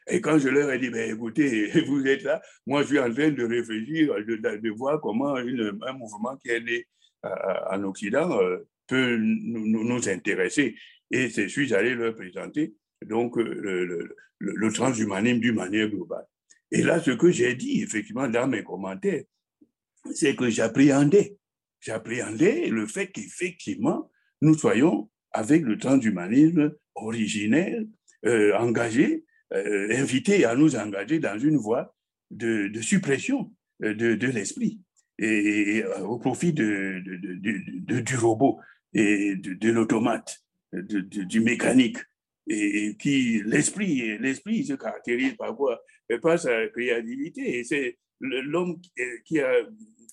Et 0.08 0.20
quand 0.20 0.38
je 0.38 0.48
leur 0.48 0.70
ai 0.72 0.78
dit, 0.78 0.90
ben, 0.90 1.14
écoutez, 1.14 1.70
vous 1.86 2.04
êtes 2.06 2.24
là, 2.24 2.42
moi 2.66 2.82
je 2.82 2.88
suis 2.88 2.98
en 2.98 3.12
train 3.12 3.30
de 3.30 3.44
réfléchir, 3.44 4.14
de, 4.14 4.36
de 4.36 4.70
voir 4.70 5.00
comment 5.00 5.36
une, 5.38 5.78
un 5.86 5.92
mouvement 5.92 6.36
qui 6.38 6.48
est 6.48 6.60
né 6.60 6.86
en 7.22 7.82
Occident 7.84 8.38
peut 8.86 9.16
nous, 9.18 10.08
intéresser. 10.08 10.74
Et 11.10 11.30
c'est 11.30 11.48
suis 11.48 11.74
allé 11.74 11.94
leur 11.94 12.14
présenter 12.14 12.74
donc 13.06 13.36
le, 13.36 14.14
le, 14.38 14.72
transhumanisme 14.72 15.40
d'une 15.40 15.54
manière 15.54 15.88
globale. 15.88 16.26
Et 16.70 16.82
là, 16.82 17.00
ce 17.00 17.12
que 17.12 17.30
j'ai 17.30 17.54
dit, 17.54 17.82
effectivement, 17.82 18.28
dans 18.28 18.46
mes 18.46 18.62
commentaires, 18.62 19.24
c'est 20.12 20.36
que 20.36 20.50
j'appréhendais, 20.50 21.36
j'appréhendais 21.80 22.68
le 22.68 22.86
fait 22.86 23.08
qu'effectivement, 23.08 24.10
nous 24.42 24.54
soyons 24.54 25.10
avec 25.32 25.62
le 25.62 25.78
transhumanisme 25.78 26.74
originel, 26.94 27.88
euh, 28.26 28.54
engagé, 28.56 29.24
euh, 29.52 29.96
invité 29.96 30.44
à 30.44 30.56
nous 30.56 30.76
engager 30.76 31.18
dans 31.18 31.38
une 31.38 31.56
voie 31.56 31.94
de, 32.30 32.70
suppression 32.82 33.52
euh, 33.82 33.94
de 33.94 34.26
l'esprit 34.26 34.80
et, 35.18 35.84
au 36.02 36.18
profit 36.18 36.52
de, 36.52 37.02
du 38.00 38.16
robot 38.16 38.60
et 38.94 39.36
de, 39.36 39.70
l'automate, 39.70 40.38
du 40.72 41.40
mécanique 41.40 41.98
et, 42.46 42.96
qui 42.98 43.42
l'esprit, 43.44 44.18
l'esprit 44.18 44.64
se 44.64 44.74
caractérise 44.74 45.34
par 45.34 45.54
quoi? 45.56 45.80
Par 46.22 46.38
sa 46.38 46.68
créativité. 46.68 47.58
Et 47.58 47.64
c'est 47.64 47.98
l'homme 48.20 48.80
qui 49.24 49.40
a 49.40 49.52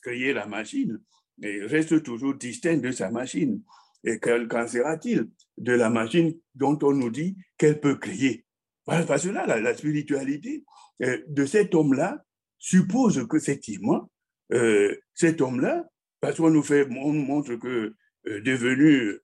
créé 0.01 0.33
la 0.33 0.45
machine 0.45 0.99
reste 1.43 2.03
toujours 2.03 2.35
distinct 2.35 2.77
de 2.77 2.91
sa 2.91 3.11
machine. 3.11 3.61
Et 4.03 4.19
qu'en 4.19 4.67
sera-t-il 4.67 5.29
de 5.57 5.71
la 5.71 5.89
machine 5.89 6.33
dont 6.53 6.77
on 6.83 6.91
nous 6.91 7.09
dit 7.09 7.35
qu'elle 7.57 7.79
peut 7.79 7.95
créer? 7.95 8.45
Parce 8.85 9.23
que 9.23 9.29
là, 9.29 9.47
la, 9.59 9.75
spiritualité 9.75 10.63
euh, 11.01 11.23
de 11.27 11.45
cet 11.45 11.73
homme-là 11.73 12.23
suppose 12.59 13.27
qu'effectivement, 13.27 14.11
euh, 14.53 14.95
cet 15.13 15.41
homme-là, 15.41 15.85
parce 16.21 16.37
qu'on 16.37 16.49
nous 16.49 17.25
montre 17.25 17.55
que 17.55 17.93
euh, 18.27 18.41
devenu 18.41 19.19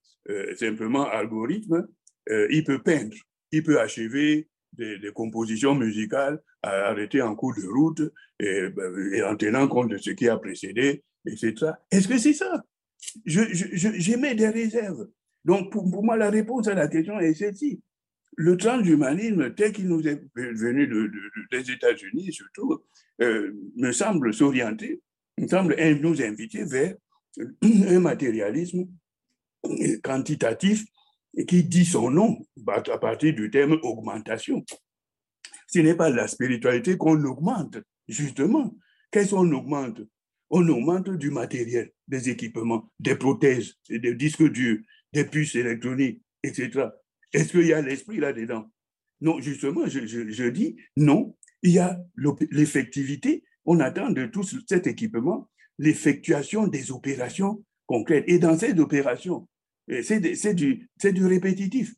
simplement 0.56 1.08
algorithme, 1.08 1.88
euh, 2.30 2.46
il 2.50 2.64
peut 2.64 2.80
peindre, 2.80 3.16
il 3.50 3.62
peut 3.62 3.80
achever 3.80 4.48
des, 4.72 4.98
compositions 5.14 5.74
musicales 5.74 6.40
arrêtées 6.62 7.22
en 7.22 7.34
cours 7.34 7.54
de 7.54 7.66
route 7.66 8.12
ben, 8.38 9.12
et, 9.12 9.22
en 9.22 9.36
tenant 9.36 9.66
compte 9.68 9.90
de 9.90 9.98
ce 9.98 10.10
qui 10.10 10.28
a 10.28 10.36
précédé, 10.36 11.02
etc. 11.26 11.72
Est-ce 11.90 12.08
que 12.08 12.18
c'est 12.18 12.32
ça? 12.32 12.62
J'émets 13.26 14.34
des 14.34 14.48
réserves. 14.48 15.08
Donc, 15.44 15.72
pour, 15.72 16.04
moi, 16.04 16.16
la 16.16 16.30
réponse 16.30 16.68
à 16.68 16.74
la 16.74 16.88
question 16.88 17.18
est 17.18 17.34
celle-ci. 17.34 17.82
Le 18.36 18.56
transhumanisme, 18.56 19.54
tel 19.54 19.72
qu'il 19.72 19.88
nous 19.88 20.06
est 20.06 20.22
venu 20.34 20.88
des 21.50 21.70
États-Unis, 21.70 22.32
surtout, 22.32 22.80
euh, 23.20 23.52
me 23.76 23.92
semble 23.92 24.32
s'orienter, 24.32 25.02
me 25.38 25.48
semble 25.48 25.76
nous 26.00 26.22
inviter 26.22 26.64
vers 26.64 26.94
un 27.62 28.00
matérialisme 28.00 28.86
quantitatif 30.02 30.84
qui 31.46 31.64
dit 31.64 31.84
son 31.84 32.10
nom 32.10 32.44
à 32.66 32.98
partir 32.98 33.34
du 33.34 33.50
terme 33.50 33.78
augmentation. 33.82 34.64
Ce 35.66 35.78
n'est 35.78 35.94
pas 35.94 36.10
la 36.10 36.28
spiritualité 36.28 36.98
qu'on 36.98 37.22
augmente, 37.24 37.78
justement. 38.06 38.74
Qu'est-ce 39.10 39.30
qu'on 39.30 39.50
augmente? 39.52 40.02
On 40.50 40.68
augmente 40.68 41.08
du 41.10 41.30
matériel, 41.30 41.90
des 42.08 42.28
équipements, 42.28 42.90
des 43.00 43.16
prothèses, 43.16 43.74
des 43.88 44.14
disques 44.14 44.50
durs, 44.50 44.80
des 45.12 45.24
puces 45.24 45.54
électroniques, 45.54 46.20
etc. 46.42 46.88
Est-ce 47.32 47.52
qu'il 47.52 47.66
y 47.66 47.72
a 47.72 47.80
l'esprit 47.80 48.18
là-dedans? 48.18 48.70
Non, 49.22 49.40
justement, 49.40 49.86
je, 49.86 50.48
dis 50.48 50.76
non, 50.96 51.36
il 51.62 51.72
y 51.72 51.78
a 51.78 51.98
l'effectivité. 52.50 53.44
On 53.64 53.80
attend 53.80 54.10
de 54.10 54.26
tout 54.26 54.42
cet 54.42 54.86
équipement 54.86 55.48
l'effectuation 55.78 56.66
des 56.66 56.90
opérations 56.90 57.64
concrètes. 57.86 58.24
Et 58.26 58.38
dans 58.38 58.56
ces 58.56 58.78
opérations, 58.78 59.48
c'est 59.88 60.54
du, 60.54 60.88
du 61.02 61.26
répétitif. 61.26 61.94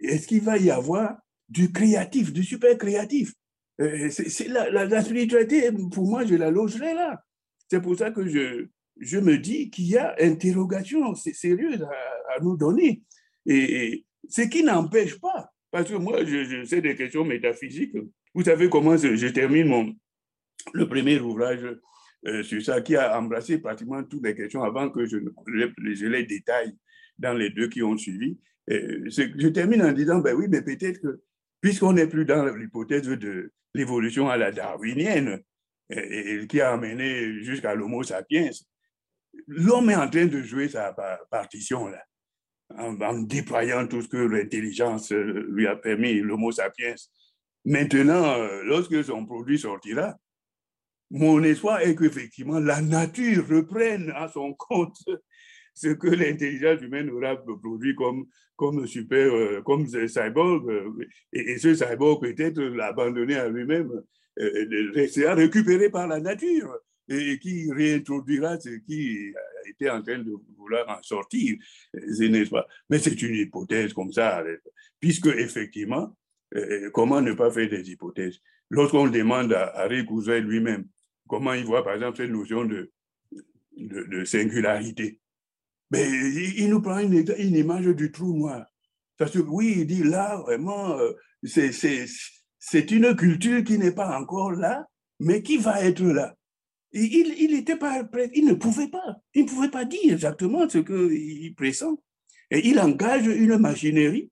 Est-ce 0.00 0.26
qu'il 0.26 0.42
va 0.42 0.58
y 0.58 0.70
avoir 0.70 1.16
du 1.48 1.72
créatif, 1.72 2.32
du 2.32 2.42
super 2.42 2.76
créatif? 2.76 3.32
Euh, 3.80 4.08
C'est 4.10 4.48
la, 4.48 5.02
spiritualité, 5.02 5.70
pour 5.92 6.08
moi, 6.08 6.24
je 6.24 6.34
la 6.34 6.50
logerai 6.50 6.94
là. 6.94 7.22
C'est 7.68 7.80
pour 7.80 7.96
ça 7.96 8.10
que 8.10 8.26
je, 8.26 8.66
je 8.98 9.18
me 9.18 9.38
dis 9.38 9.70
qu'il 9.70 9.86
y 9.86 9.96
a 9.96 10.14
interrogation 10.20 11.14
sérieuse 11.14 11.82
à, 11.82 12.36
à 12.36 12.40
nous 12.40 12.56
donner. 12.56 13.02
Et, 13.46 14.04
ce 14.28 14.42
qui 14.42 14.64
n'empêche 14.64 15.20
pas 15.20 15.52
Parce 15.70 15.88
que 15.88 15.96
moi, 15.96 16.24
je, 16.24 16.44
je 16.44 16.64
sais 16.64 16.80
des 16.80 16.96
questions 16.96 17.24
métaphysiques. 17.24 17.96
Vous 18.34 18.42
savez 18.42 18.68
comment 18.68 18.96
je 18.96 19.28
termine 19.28 19.68
mon, 19.68 19.94
le 20.72 20.88
premier 20.88 21.18
ouvrage 21.20 21.66
euh, 22.26 22.42
sur 22.42 22.62
ça, 22.62 22.80
qui 22.80 22.96
a 22.96 23.18
embrassé 23.18 23.58
pratiquement 23.58 24.02
toutes 24.02 24.24
les 24.24 24.34
questions 24.34 24.62
avant 24.62 24.90
que 24.90 25.06
je, 25.06 25.18
les 26.06 26.24
détaille 26.24 26.76
dans 27.18 27.34
les 27.34 27.50
deux 27.50 27.68
qui 27.68 27.82
ont 27.82 27.96
suivi. 27.96 28.38
je 28.68 29.48
termine 29.48 29.82
en 29.82 29.92
disant, 29.92 30.18
ben 30.18 30.34
oui, 30.34 30.46
mais 30.48 30.62
peut-être 30.62 31.00
que, 31.00 31.20
puisqu'on 31.60 31.92
n'est 31.92 32.08
plus 32.08 32.24
dans 32.24 32.44
l'hypothèse 32.54 33.08
de 33.08 33.52
l'évolution 33.74 34.28
à 34.28 34.36
la 34.36 34.50
darwinienne, 34.50 35.40
et, 35.90 36.46
qui 36.48 36.60
a 36.60 36.72
amené 36.72 37.42
jusqu'à 37.42 37.74
l'homo 37.74 38.02
sapiens, 38.02 38.50
l'homme 39.46 39.90
est 39.90 39.96
en 39.96 40.08
train 40.08 40.26
de 40.26 40.42
jouer 40.42 40.68
sa 40.68 40.94
partition 41.30 41.88
là, 41.88 42.02
en, 42.78 43.20
déployant 43.20 43.86
tout 43.86 44.02
ce 44.02 44.08
que 44.08 44.16
l'intelligence 44.16 45.12
euh, 45.12 45.46
lui 45.50 45.66
a 45.66 45.76
permis, 45.76 46.14
l'homo 46.20 46.50
sapiens. 46.50 46.94
Maintenant, 47.64 48.40
euh, 48.40 48.62
lorsque 48.64 49.04
son 49.04 49.24
produit 49.24 49.58
sortira, 49.58 50.16
mon 51.10 51.42
espoir 51.42 51.80
est 51.80 51.94
qu'effectivement 51.94 52.58
la 52.58 52.80
nature 52.82 53.46
reprenne 53.48 54.12
à 54.14 54.28
son 54.28 54.54
compte 54.54 54.98
ce 55.74 55.88
que 55.88 56.08
l'intelligence 56.08 56.80
humaine 56.80 57.10
aura 57.10 57.36
produit 57.36 57.94
comme, 57.94 58.26
comme 58.56 58.86
super, 58.86 59.32
euh, 59.32 59.62
comme 59.62 59.86
cyborg, 59.86 60.64
et, 61.32 61.58
ce 61.58 61.74
cyborg 61.74 62.20
peut-être 62.22 62.62
l'abandonner 62.62 63.36
à 63.36 63.48
lui-même, 63.48 63.90
sera 64.38 65.34
récupéré 65.34 65.90
par 65.90 66.06
la 66.06 66.20
nature 66.20 66.74
et 67.08 67.38
qui 67.38 67.70
réintroduira 67.72 68.58
ce 68.58 68.70
qui 68.70 69.32
était 69.68 69.90
en 69.90 70.02
train 70.02 70.18
de 70.18 70.32
vouloir 70.56 70.88
en 70.88 71.02
sortir, 71.02 71.56
n'est-ce 71.94 72.54
Mais 72.90 72.98
c'est 72.98 73.20
une 73.22 73.34
hypothèse 73.34 73.92
comme 73.92 74.12
ça, 74.12 74.42
puisque 75.00 75.26
effectivement, 75.26 76.16
euh, 76.54 76.90
comment 76.90 77.20
ne 77.20 77.32
pas 77.32 77.50
faire 77.50 77.68
des 77.68 77.90
hypothèses? 77.90 78.40
Lorsqu'on 78.70 79.08
demande 79.08 79.52
à, 79.52 79.76
Harry 79.78 80.04
lui-même 80.40 80.86
comment 81.28 81.52
il 81.52 81.64
voit, 81.64 81.84
par 81.84 81.94
exemple, 81.94 82.18
cette 82.18 82.30
notion 82.30 82.64
de, 82.64 82.90
singularité, 84.24 85.20
mais 85.90 86.08
il, 86.08 86.68
nous 86.70 86.80
prend 86.80 86.98
une, 86.98 87.14
image 87.38 87.86
du 87.86 88.10
trou 88.10 88.36
noir. 88.36 88.66
Parce 89.18 89.32
que 89.32 89.38
oui, 89.38 89.76
il 89.78 89.86
dit 89.86 90.02
là, 90.02 90.36
vraiment, 90.38 90.98
euh, 90.98 91.12
c'est 91.42 92.90
une 92.90 93.14
culture 93.14 93.62
qui 93.62 93.78
n'est 93.78 93.94
pas 93.94 94.18
encore 94.18 94.52
là, 94.52 94.86
mais 95.20 95.42
qui 95.42 95.58
va 95.58 95.82
être 95.82 96.02
là 96.02 96.34
il, 96.96 97.34
il 97.38 97.78
pas 97.78 98.04
prêt, 98.04 98.30
il 98.34 98.44
ne 98.46 98.54
pouvait 98.54 98.88
pas, 98.88 99.16
il 99.34 99.44
ne 99.44 99.48
pouvait 99.48 99.70
pas 99.70 99.84
dire 99.84 100.12
exactement 100.12 100.68
ce 100.68 100.78
qu'il 100.78 101.54
pressent. 101.54 101.84
Et 102.50 102.68
il 102.68 102.78
engage 102.78 103.26
une 103.26 103.58
machinerie 103.58 104.30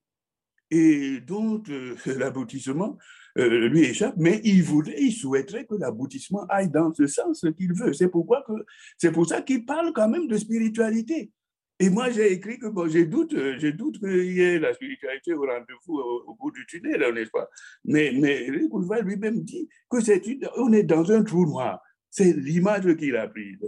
et 0.70 1.20
dont 1.20 1.62
euh, 1.68 1.96
l'aboutissement 2.06 2.96
euh, 3.36 3.68
lui 3.68 3.80
échappe, 3.80 4.14
mais 4.16 4.40
il 4.44 4.62
voudrait, 4.62 4.94
il 4.98 5.12
souhaiterait 5.12 5.66
que 5.66 5.74
l'aboutissement 5.74 6.46
aille 6.48 6.70
dans 6.70 6.92
ce 6.94 7.06
sens 7.06 7.44
qu'il 7.56 7.72
veut. 7.74 7.92
C'est 7.92 8.08
pourquoi 8.08 8.44
que, 8.46 8.52
c'est 8.96 9.10
pour 9.10 9.26
ça 9.26 9.42
qu'il 9.42 9.64
parle 9.64 9.92
quand 9.92 10.08
même 10.08 10.28
de 10.28 10.36
spiritualité. 10.36 11.32
Et 11.80 11.90
moi, 11.90 12.10
j'ai 12.10 12.32
écrit 12.32 12.58
que 12.60 12.68
bon, 12.68 12.88
j'ai 12.88 13.04
doute, 13.06 13.34
j'ai 13.58 13.72
doute 13.72 13.98
qu'il 13.98 14.32
y 14.32 14.40
ait 14.40 14.60
la 14.60 14.72
spiritualité 14.74 15.34
au 15.34 15.40
rendez-vous 15.40 15.98
au, 15.98 16.36
bout 16.40 16.52
du 16.52 16.64
tunnel, 16.66 17.12
n'est-ce 17.12 17.30
pas? 17.30 17.48
Mais, 17.84 18.12
mais 18.16 18.46
lui-même 18.46 19.42
dit 19.42 19.68
que 19.90 20.00
c'est 20.00 20.22
on 20.56 20.72
est 20.72 20.84
dans 20.84 21.10
un 21.10 21.24
trou 21.24 21.44
noir. 21.44 21.80
C'est 22.10 22.32
l'image 22.32 22.94
qu'il 22.96 23.16
a 23.16 23.26
prise. 23.26 23.58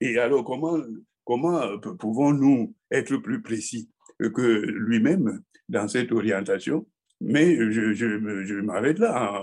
Et 0.00 0.16
alors, 0.18 0.44
comment, 0.44 0.78
comment 1.24 1.76
pouvons-nous 1.98 2.72
être 2.92 3.16
plus 3.16 3.42
précis 3.42 3.90
que 4.20 4.62
lui-même 4.64 5.42
dans 5.68 5.88
cette 5.88 6.12
orientation? 6.12 6.86
Mais 7.20 7.56
je, 7.56 8.60
m'arrête 8.60 8.98
là 8.98 9.42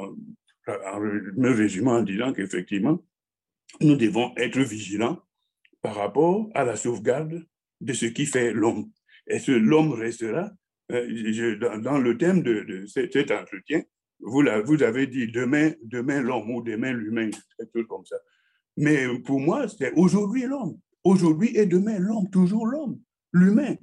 en, 0.67 0.99
me 0.99 1.49
résumant 1.49 1.97
en 1.97 2.03
disant 2.03 2.33
qu'effectivement, 2.33 3.03
nous 3.81 3.95
devons 3.95 4.33
être 4.37 4.59
vigilants 4.59 5.19
par 5.81 5.95
rapport 5.95 6.49
à 6.53 6.63
la 6.63 6.75
sauvegarde 6.75 7.45
de 7.81 7.93
ce 7.93 8.05
qui 8.05 8.25
fait 8.25 8.53
l'homme. 8.53 8.89
Et 9.27 9.39
ce 9.39 9.51
l'homme 9.51 9.93
restera, 9.93 10.51
euh, 10.91 11.79
dans, 11.79 11.97
le 11.97 12.17
thème 12.17 12.43
de, 12.43 12.85
cet 12.85 13.31
entretien, 13.31 13.83
vous, 14.19 14.43
vous 14.65 14.83
avez 14.83 15.07
dit 15.07 15.27
demain, 15.27 15.71
demain 15.83 16.21
l'homme 16.21 16.51
ou 16.51 16.61
demain 16.61 16.93
l'humain, 16.93 17.29
quelque 17.57 17.79
chose 17.79 17.87
comme 17.87 18.05
ça. 18.05 18.17
Mais 18.77 19.07
pour 19.19 19.39
moi, 19.39 19.67
c'est 19.67 19.91
aujourd'hui 19.93 20.43
l'homme. 20.43 20.79
Aujourd'hui 21.03 21.55
et 21.57 21.65
demain 21.65 21.99
l'homme, 21.99 22.29
toujours 22.29 22.65
l'homme, 22.65 22.99
l'humain. 23.33 23.75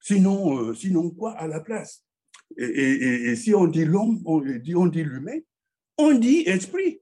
Sinon, 0.00 0.58
euh, 0.58 0.74
sinon 0.74 1.10
quoi 1.10 1.32
à 1.32 1.48
la 1.48 1.60
place? 1.60 2.04
Et, 2.56 3.34
si 3.36 3.54
on 3.54 3.66
dit 3.66 3.84
l'homme, 3.84 4.20
on 4.24 4.40
dit, 4.40 4.74
on 4.74 4.86
dit 4.86 5.04
l'humain, 5.04 5.38
on 5.98 6.12
dit 6.12 6.42
esprit. 6.46 7.00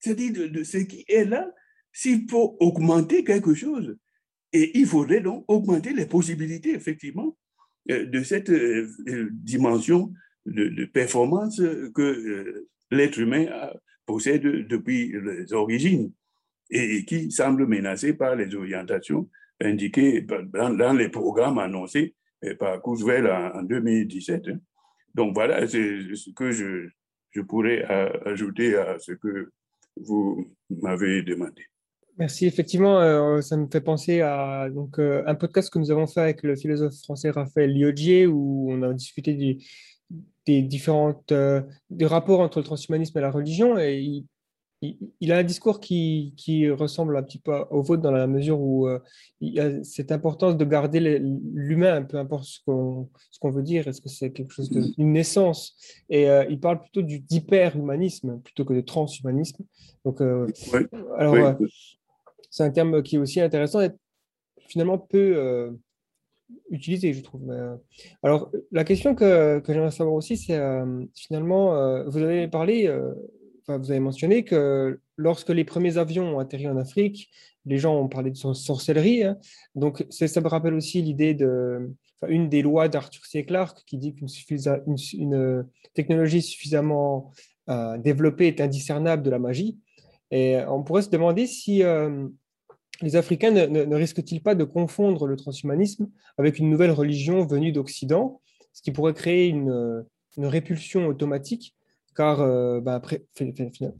C'est-à-dire 0.00 0.50
de, 0.50 0.62
ce 0.62 0.78
qui 0.78 1.04
est 1.08 1.24
là, 1.24 1.50
s'il 1.92 2.28
faut 2.28 2.56
augmenter 2.60 3.24
quelque 3.24 3.54
chose, 3.54 3.96
et 4.52 4.78
il 4.78 4.86
faudrait 4.86 5.20
donc 5.20 5.44
augmenter 5.48 5.92
les 5.92 6.06
possibilités, 6.06 6.72
effectivement, 6.72 7.36
euh, 7.90 8.06
de 8.06 8.22
cette 8.22 8.50
euh, 8.50 8.88
dimension 9.32 10.12
de, 10.46 10.84
performance 10.86 11.60
que 11.94 12.66
l'être 12.90 13.18
humain 13.18 13.46
possède 14.06 14.42
depuis 14.42 15.12
les 15.12 15.52
origines 15.52 16.10
et 16.70 17.04
qui 17.04 17.30
semble 17.30 17.66
menacé 17.66 18.14
par 18.14 18.34
les 18.34 18.54
orientations 18.54 19.28
indiquées 19.60 20.22
dans, 20.22 20.92
les 20.92 21.08
programmes 21.08 21.58
annoncés 21.58 22.14
par 22.58 22.80
Cousvel 22.82 23.26
en, 23.26 23.62
2017. 23.62 24.48
Hein. 24.48 24.58
Donc 25.14 25.34
voilà, 25.34 25.66
c'est 25.66 26.14
ce 26.14 26.30
que 26.30 26.52
je, 26.52 26.88
je 27.30 27.40
pourrais 27.40 27.84
ajouter 28.26 28.76
à 28.76 28.98
ce 28.98 29.12
que 29.12 29.50
vous 29.96 30.48
m'avez 30.70 31.22
demandé. 31.22 31.64
Merci. 32.18 32.46
Effectivement, 32.46 33.00
euh, 33.00 33.40
ça 33.40 33.56
me 33.56 33.68
fait 33.70 33.80
penser 33.80 34.22
à 34.22 34.68
donc, 34.70 34.98
euh, 34.98 35.22
un 35.26 35.36
podcast 35.36 35.70
que 35.72 35.78
nous 35.78 35.92
avons 35.92 36.08
fait 36.08 36.20
avec 36.20 36.42
le 36.42 36.56
philosophe 36.56 36.96
français 36.96 37.30
Raphaël 37.30 37.72
Liogier, 37.72 38.26
où 38.26 38.72
on 38.72 38.82
a 38.82 38.92
discuté 38.92 39.34
des 40.46 40.62
différentes 40.62 41.30
euh, 41.30 41.62
des 41.90 42.06
rapports 42.06 42.40
entre 42.40 42.58
le 42.58 42.64
transhumanisme 42.64 43.16
et 43.18 43.20
la 43.20 43.30
religion. 43.30 43.78
Et 43.78 44.00
il 44.00 44.26
il, 44.80 45.32
a 45.32 45.38
un 45.38 45.44
discours 45.44 45.80
qui, 45.80 46.32
ressemble 46.70 47.16
un 47.16 47.22
petit 47.22 47.38
peu 47.38 47.52
au 47.70 47.82
vôtre 47.82 48.02
dans 48.02 48.12
la 48.12 48.26
mesure 48.26 48.60
où 48.60 48.86
euh, 48.86 49.00
il 49.40 49.52
y 49.52 49.60
a 49.60 49.82
cette 49.82 50.12
importance 50.12 50.56
de 50.56 50.64
garder 50.64 51.18
l'humain, 51.20 52.02
peu 52.02 52.18
importe 52.18 52.44
ce 52.44 52.60
qu'on 52.64 53.50
veut 53.50 53.62
dire, 53.62 53.88
est-ce 53.88 54.00
que 54.00 54.08
c'est 54.08 54.30
quelque 54.30 54.52
chose 54.52 54.70
d'une 54.70 55.12
naissance? 55.12 55.76
Et 56.08 56.28
euh, 56.28 56.44
il 56.48 56.60
parle 56.60 56.80
plutôt 56.80 57.02
d'hyper-humanisme 57.02 58.40
plutôt 58.40 58.64
que 58.64 58.74
de 58.74 58.80
transhumanisme. 58.80 59.64
Donc, 60.04 60.20
euh, 60.20 60.46
alors, 61.16 61.56
c'est 62.50 62.62
un 62.62 62.70
terme 62.70 63.02
qui 63.02 63.16
est 63.16 63.18
aussi 63.18 63.40
intéressant 63.40 63.80
et 63.80 63.90
finalement 64.68 64.98
peu 64.98 65.76
utilisé, 66.70 67.12
je 67.12 67.22
trouve. 67.22 67.42
alors, 68.22 68.50
la 68.70 68.84
question 68.84 69.14
que, 69.14 69.58
que 69.58 69.72
j'aimerais 69.72 69.90
savoir 69.90 70.14
aussi, 70.14 70.36
c'est 70.36 70.58
finalement, 71.14 72.04
vous 72.04 72.18
avez 72.18 72.48
parlé 72.48 72.88
vous 73.76 73.90
avez 73.90 74.00
mentionné 74.00 74.44
que 74.44 75.00
lorsque 75.16 75.50
les 75.50 75.64
premiers 75.64 75.98
avions 75.98 76.36
ont 76.36 76.38
atterri 76.38 76.68
en 76.68 76.76
Afrique, 76.76 77.30
les 77.66 77.78
gens 77.78 77.94
ont 78.00 78.08
parlé 78.08 78.30
de 78.30 78.36
sorcellerie. 78.36 79.24
Hein. 79.24 79.38
Donc, 79.74 80.06
ça 80.10 80.40
me 80.40 80.48
rappelle 80.48 80.74
aussi 80.74 81.02
l'idée 81.02 81.34
de, 81.34 81.92
une 82.26 82.48
des 82.48 82.62
lois 82.62 82.88
d'Arthur 82.88 83.26
C. 83.26 83.44
Clarke 83.44 83.82
qui 83.86 83.98
dit 83.98 84.14
qu'une 84.14 84.28
une, 85.14 85.66
technologie 85.94 86.42
suffisamment 86.42 87.30
euh, 87.68 87.98
développée 87.98 88.46
est 88.46 88.60
indiscernable 88.60 89.22
de 89.22 89.30
la 89.30 89.38
magie. 89.38 89.78
Et 90.30 90.58
on 90.68 90.82
pourrait 90.82 91.02
se 91.02 91.10
demander 91.10 91.46
si 91.46 91.82
euh, 91.82 92.26
les 93.02 93.16
Africains 93.16 93.50
ne, 93.50 93.94
risquent-ils 93.94 94.42
pas 94.42 94.54
de 94.54 94.64
confondre 94.64 95.26
le 95.26 95.36
transhumanisme 95.36 96.08
avec 96.38 96.58
une 96.58 96.70
nouvelle 96.70 96.90
religion 96.90 97.44
venue 97.46 97.72
d'Occident, 97.72 98.40
ce 98.72 98.82
qui 98.82 98.92
pourrait 98.92 99.14
créer 99.14 99.48
une 99.48 100.04
répulsion 100.38 101.06
automatique 101.06 101.74
car 102.18 102.40
euh, 102.40 102.80
bah, 102.80 102.96
après, 102.96 103.22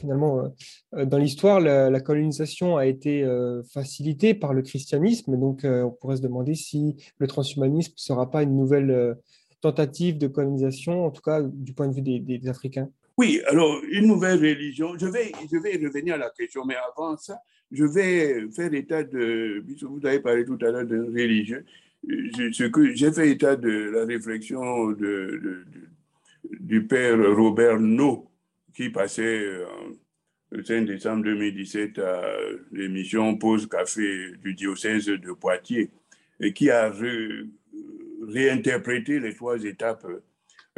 finalement, 0.01 0.41
euh, 0.41 0.49
euh, 0.95 1.05
dans 1.05 1.19
l'histoire, 1.19 1.61
la, 1.61 2.01
colonisation 2.01 2.77
a 2.77 2.85
été 2.87 3.25
facilitée 3.73 4.35
par 4.35 4.55
le 4.55 4.63
christianisme, 4.63 5.39
donc 5.39 5.61
on 5.65 5.91
pourrait 5.91 6.17
se 6.17 6.23
demander 6.23 6.55
si 6.55 6.97
le 7.19 7.27
transhumanisme 7.29 7.93
ne 7.93 8.01
sera 8.01 8.31
pas 8.31 8.43
une 8.43 8.57
nouvelle 8.57 9.17
tentative 9.61 10.19
de 10.19 10.27
colonisation, 10.27 11.05
en 11.05 11.11
tout 11.11 11.23
cas 11.23 11.43
du 11.43 11.75
point 11.75 11.89
de 11.89 11.95
vue 11.95 12.03
des, 12.03 12.49
Africains. 12.49 12.89
Oui, 13.19 13.41
alors 13.47 13.81
une 13.91 14.07
nouvelle 14.07 14.39
religion, 14.41 14.97
je 14.99 15.07
vais, 15.07 15.33
je 15.53 15.59
vais 15.59 15.77
revenir 15.77 16.15
à 16.15 16.19
la 16.19 16.31
question, 16.31 16.65
mais 16.65 16.77
avant 16.93 17.17
ça, 17.17 17.39
je 17.71 17.85
vais 17.85 18.49
faire 18.51 18.73
état 18.73 19.05
de, 19.05 19.63
vous 19.83 20.07
avez 20.07 20.21
parlé 20.21 20.45
tout 20.45 20.59
à 20.63 20.71
l'heure 20.71 20.87
de 20.87 20.99
religieux, 20.99 21.65
j'ai 22.09 23.13
fait 23.13 23.31
état 23.31 23.55
de 23.55 23.91
la 23.91 24.07
réflexion 24.07 24.93
de 24.93 25.65
du 26.61 26.87
père 26.87 27.19
Robert 27.37 27.81
No, 27.81 28.31
qui 28.75 28.91
passait 28.91 29.45
euh, 29.45 29.65
le 30.51 30.65
5 30.65 30.87
décembre 30.87 31.25
2017 31.25 31.99
à 31.99 32.23
l'émission 32.73 33.37
Pause 33.37 33.69
Café 33.69 34.33
du 34.43 34.55
diocèse 34.55 35.07
de 35.07 35.33
Poitiers, 35.33 35.91
et 36.41 36.53
qui 36.53 36.71
a 36.71 36.93
réinterprété 38.29 39.21
les 39.21 39.35
trois 39.35 39.63
étapes 39.65 40.07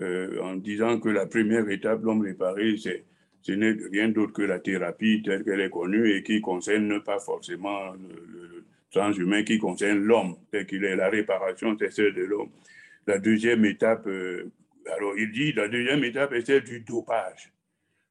en 0.01 0.55
disant 0.55 0.99
que 0.99 1.11
la 1.11 1.27
première 1.27 1.69
étape, 1.69 2.03
l'homme 2.03 2.23
réparé, 2.23 2.78
c'est 2.78 3.05
ce 3.43 3.53
n'est 3.53 3.77
rien 3.91 4.09
d'autre 4.09 4.32
que 4.32 4.43
la 4.43 4.59
thérapie 4.59 5.23
telle 5.23 5.45
qu'elle 5.45 5.61
est 5.61 5.70
connue 5.70 6.15
et 6.15 6.23
qui 6.23 6.41
concerne 6.41 7.03
pas 7.03 7.19
forcément 7.20 7.93
le, 7.93 8.65
transhumain, 8.91 9.45
qui 9.45 9.59
concerne 9.59 9.99
l'homme, 10.01 10.37
tel 10.51 10.66
qu'il 10.66 10.85
est. 10.85 10.97
La 10.97 11.09
réparation, 11.09 11.77
c'est 11.78 11.93
celle 11.93 12.12
de 12.12 12.24
l'homme. 12.24 12.51
La 13.07 13.19
deuxième 13.19 13.65
étape, 13.65 14.07
euh, 14.09 14.51
alors 14.93 15.16
il 15.19 15.31
dit, 15.32 15.52
la 15.52 15.69
deuxième 15.69 16.05
étape 16.05 16.32
est 16.32 16.47
celle 16.47 16.65
du 16.65 16.81
dopage. 16.81 17.52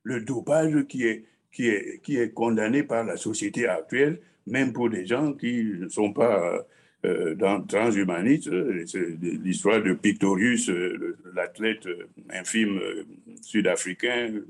Le 0.04 0.22
dopage 0.22 0.86
qui 0.88 1.06
est, 1.06 1.26
qui 1.52 1.68
est, 1.68 2.02
qui 2.02 2.18
est 2.18 2.32
condamné 2.34 2.84
par 2.84 3.04
la 3.04 3.18
société 3.18 3.68
actuelle, 3.68 4.20
même 4.48 4.74
pour 4.74 4.90
des 4.90 5.06
gens 5.06 5.34
qui 5.34 5.64
ne 5.64 5.90
sont 5.90 6.14
pas 6.14 6.66
euh, 7.06 7.36
dans 7.36 7.62
transhumanistes. 7.62 8.50
L'histoire 9.22 9.82
de 9.82 9.94
Pictorius, 9.94 10.70
euh, 10.70 11.18
l'athlète 11.34 11.88
infime 12.30 12.80
sud-africain, 13.42 14.42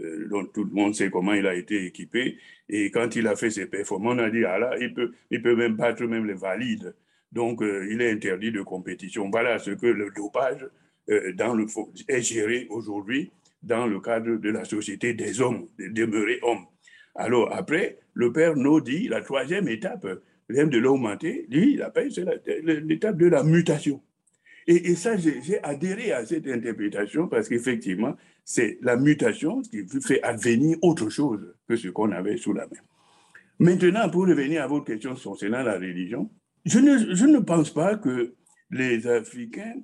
euh, 0.00 0.28
dont 0.28 0.44
tout 0.44 0.64
le 0.64 0.70
monde 0.70 0.94
sait 0.94 1.10
comment 1.10 1.34
il 1.34 1.46
a 1.46 1.54
été 1.54 1.84
équipé. 1.84 2.38
Et 2.68 2.90
quand 2.90 3.16
il 3.16 3.26
a 3.26 3.36
fait 3.36 3.50
ses 3.50 3.66
performances, 3.66 4.16
on 4.16 4.18
a 4.18 4.30
dit, 4.30 4.44
ah 4.44 4.58
là, 4.58 4.76
il 4.78 4.94
peut, 4.94 5.12
il 5.30 5.42
peut 5.42 5.56
même 5.56 5.74
battre 5.74 6.04
même 6.04 6.26
les 6.26 6.34
valides. 6.34 6.94
Donc, 7.32 7.62
euh, 7.62 7.86
il 7.90 8.00
est 8.00 8.10
interdit 8.10 8.52
de 8.52 8.62
compétition. 8.62 9.28
Voilà 9.30 9.58
ce 9.58 9.72
que 9.72 9.86
le 9.86 10.10
dopage 10.10 10.62
euh, 10.62 10.68
le, 11.10 11.66
est 12.08 12.22
géré 12.22 12.66
aujourd'hui 12.70 13.30
dans 13.62 13.86
le 13.86 14.00
cadre 14.00 14.36
de 14.36 14.50
la 14.50 14.64
société 14.64 15.14
des 15.14 15.40
hommes, 15.40 15.66
de 15.78 15.88
demeurer 15.88 16.38
hommes. 16.42 16.66
Alors, 17.14 17.52
après, 17.54 17.98
le 18.14 18.32
père 18.32 18.56
nous 18.56 18.80
dit, 18.80 19.08
la 19.08 19.20
troisième 19.20 19.68
étape, 19.68 20.06
l'aime 20.48 20.70
de 20.70 20.78
l'augmenter, 20.78 21.46
lui, 21.50 21.74
il 21.74 21.82
appelle, 21.82 22.10
c'est 22.12 22.24
l'étape 22.62 23.16
de 23.16 23.26
la 23.26 23.42
mutation. 23.42 24.00
Et, 24.66 24.90
et 24.90 24.94
ça, 24.94 25.16
j'ai 25.16 25.62
adhéré 25.62 26.12
à 26.12 26.24
cette 26.24 26.46
interprétation 26.46 27.28
parce 27.28 27.48
qu'effectivement, 27.48 28.16
c'est 28.44 28.78
la 28.82 28.96
mutation 28.96 29.62
qui 29.62 29.84
fait 30.00 30.22
advenir 30.22 30.76
autre 30.82 31.08
chose 31.08 31.54
que 31.68 31.76
ce 31.76 31.88
qu'on 31.88 32.12
avait 32.12 32.36
sous 32.36 32.52
la 32.52 32.66
main. 32.66 32.80
Maintenant, 33.58 34.08
pour 34.08 34.26
revenir 34.26 34.62
à 34.62 34.66
votre 34.66 34.86
question 34.86 35.14
concernant 35.14 35.62
la 35.62 35.74
religion, 35.74 36.30
je 36.64 36.78
ne, 36.78 37.14
je 37.14 37.26
ne 37.26 37.38
pense 37.38 37.72
pas 37.72 37.96
que 37.96 38.34
les 38.70 39.06
Africains 39.06 39.74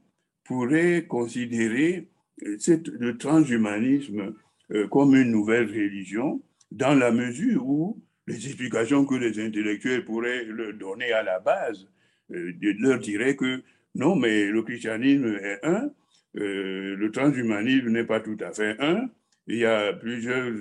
pourraient 0.47 1.07
considérer 1.07 2.09
euh, 2.45 2.57
le 2.99 3.17
transhumanisme 3.17 4.35
euh, 4.73 4.87
comme 4.89 5.15
une 5.15 5.31
nouvelle 5.31 5.67
religion 5.67 6.43
dans 6.71 6.95
la 6.95 7.11
mesure 7.11 7.67
où 7.67 8.03
les 8.27 8.47
explications 8.47 9.05
que 9.05 9.15
les 9.15 9.39
intellectuels 9.39 10.05
pourraient 10.05 10.45
leur 10.45 10.75
donner 10.75 11.13
à 11.13 11.23
la 11.23 11.39
base 11.39 11.89
euh, 12.33 12.53
leur 12.61 12.99
diraient 12.99 13.37
que 13.37 13.63
non, 13.95 14.15
mais 14.17 14.47
le 14.47 14.63
christianisme 14.63 15.39
est 15.43 15.61
un, 15.65 15.91
le 16.35 17.09
transhumanisme 17.11 17.89
n'est 17.89 18.05
pas 18.05 18.21
tout 18.21 18.37
à 18.41 18.53
fait 18.53 18.77
un. 18.79 19.09
Il 19.47 19.57
y 19.57 19.65
a 19.65 19.95
plusieurs 19.95 20.53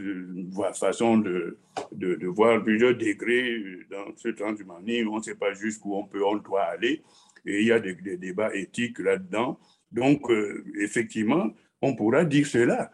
façons 0.73 1.17
de, 1.17 1.57
de, 1.91 2.27
voir, 2.27 2.63
plusieurs 2.63 2.95
degrés 2.95 3.61
dans 3.89 4.15
ce 4.15 4.29
transhumanisme. 4.29 5.09
On 5.09 5.17
ne 5.17 5.23
sait 5.23 5.35
pas 5.35 5.53
jusqu'où 5.53 5.95
on 5.95 6.05
peut, 6.05 6.23
on 6.23 6.37
doit 6.37 6.63
aller. 6.63 7.01
Et 7.45 7.61
il 7.61 7.67
y 7.67 7.71
a 7.71 7.79
des, 7.79 7.95
débats 8.17 8.53
éthiques 8.55 8.99
là-dedans. 8.99 9.59
Donc, 9.95 10.29
euh, 10.29 10.63
effectivement, 10.81 11.51
on 11.81 11.95
pourra 11.95 12.25
dire 12.25 12.45
cela. 12.45 12.91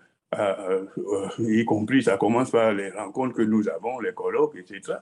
y 1.39 1.65
compris, 1.65 2.03
ça 2.03 2.17
commence 2.17 2.51
par 2.51 2.73
les 2.73 2.91
rencontres 2.91 3.35
que 3.35 3.41
nous 3.41 3.67
avons, 3.67 3.99
les 3.99 4.13
colloques, 4.13 4.55
etc., 4.55 4.97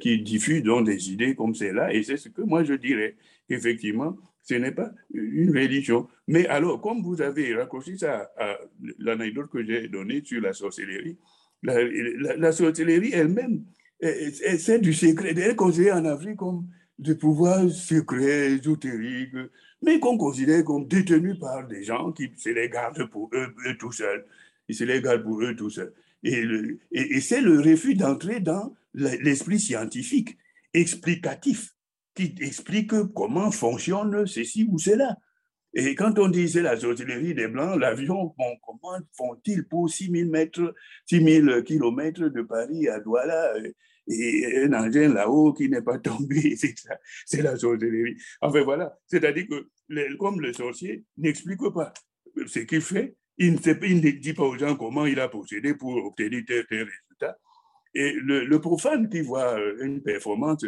qui 0.00 0.22
diffusent 0.22 0.62
des 0.62 1.12
idées 1.12 1.34
comme 1.34 1.54
celle-là. 1.54 1.92
Et 1.92 2.02
c'est 2.02 2.16
ce 2.16 2.30
que 2.30 2.40
moi 2.40 2.64
je 2.64 2.72
dirais. 2.72 3.14
Effectivement, 3.50 4.16
ce 4.42 4.54
n'est 4.54 4.72
pas 4.72 4.90
une 5.12 5.50
religion. 5.50 6.08
Mais 6.26 6.46
alors, 6.46 6.80
comme 6.80 7.02
vous 7.02 7.20
avez 7.20 7.54
raccourci 7.54 7.98
ça 7.98 8.32
à 8.38 8.58
l'anecdote 8.98 9.50
que 9.50 9.62
j'ai 9.62 9.88
donnée 9.88 10.22
sur 10.24 10.40
la 10.40 10.54
sorcellerie, 10.54 11.18
la, 11.62 12.52
sorcellerie 12.52 13.10
elle-même, 13.12 13.64
c'est 14.00 14.80
du 14.80 14.94
secret. 14.94 15.30
Elle 15.32 15.50
est 15.50 15.56
considérée 15.56 15.98
en 15.98 16.04
Afrique 16.06 16.36
comme 16.36 16.66
des 16.98 17.14
pouvoirs 17.14 17.68
secrets, 17.68 18.52
ésotériques, 18.52 19.34
mais 19.82 20.00
qu'on 20.00 20.16
considère 20.16 20.64
comme 20.64 20.86
détenus 20.86 21.38
par 21.38 21.66
des 21.66 21.84
gens 21.84 22.12
qui 22.12 22.30
se 22.36 22.50
les 22.50 22.68
gardent 22.68 23.08
pour 23.10 23.30
eux, 23.34 23.54
tout 23.78 23.92
seuls. 23.92 24.24
Ils 24.68 24.74
se 24.74 24.84
les 24.84 25.00
pour 25.00 25.42
eux 25.42 25.54
tout 25.54 25.70
seuls. 25.70 25.92
Et, 26.22 26.44
et 26.90 27.20
c'est 27.20 27.40
le 27.40 27.60
refus 27.60 27.94
d'entrer 27.94 28.40
dans 28.40 28.74
l'esprit 28.94 29.60
scientifique, 29.60 30.36
explicatif 30.74 31.76
qui 32.14 32.34
explique 32.40 32.92
comment 33.14 33.50
fonctionne 33.50 34.26
ceci 34.26 34.66
ou 34.68 34.78
cela. 34.78 35.16
Et 35.74 35.94
quand 35.94 36.18
on 36.18 36.28
dit 36.28 36.48
c'est 36.48 36.62
la 36.62 36.80
sorcellerie 36.80 37.34
des 37.34 37.48
Blancs, 37.48 37.78
l'avion, 37.78 38.34
comment 38.64 38.98
font-ils 39.12 39.64
pour 39.68 39.90
6000 39.90 40.30
mètres, 40.30 40.74
6000 41.04 41.62
kilomètres 41.66 42.28
de 42.28 42.42
Paris 42.42 42.88
à 42.88 42.98
Douala 42.98 43.52
et 44.08 44.64
un 44.64 44.72
engin 44.72 45.12
là-haut 45.12 45.52
qui 45.52 45.68
n'est 45.68 45.82
pas 45.82 45.98
tombé, 45.98 46.56
c'est 47.26 47.42
la 47.42 47.56
sorcellerie. 47.56 48.16
Enfin 48.40 48.62
voilà, 48.62 48.96
c'est-à-dire 49.06 49.46
que 49.48 50.16
comme 50.16 50.40
le 50.40 50.52
sorcier 50.52 51.04
n'explique 51.16 51.60
pas 51.74 51.92
ce 52.46 52.60
qu'il 52.60 52.80
fait, 52.80 53.16
il 53.38 53.54
ne, 53.54 54.10
dit 54.10 54.32
pas 54.32 54.44
aux 54.44 54.56
gens 54.56 54.76
comment 54.76 55.06
il 55.06 55.20
a 55.20 55.28
procédé 55.28 55.74
pour 55.74 55.94
obtenir 55.96 56.42
tel, 56.46 56.66
tel 56.66 56.84
résultat. 56.84 57.38
Et 57.94 58.12
le, 58.12 58.58
profane 58.60 59.08
qui 59.08 59.20
voit 59.20 59.58
une 59.80 60.02
performance 60.02 60.64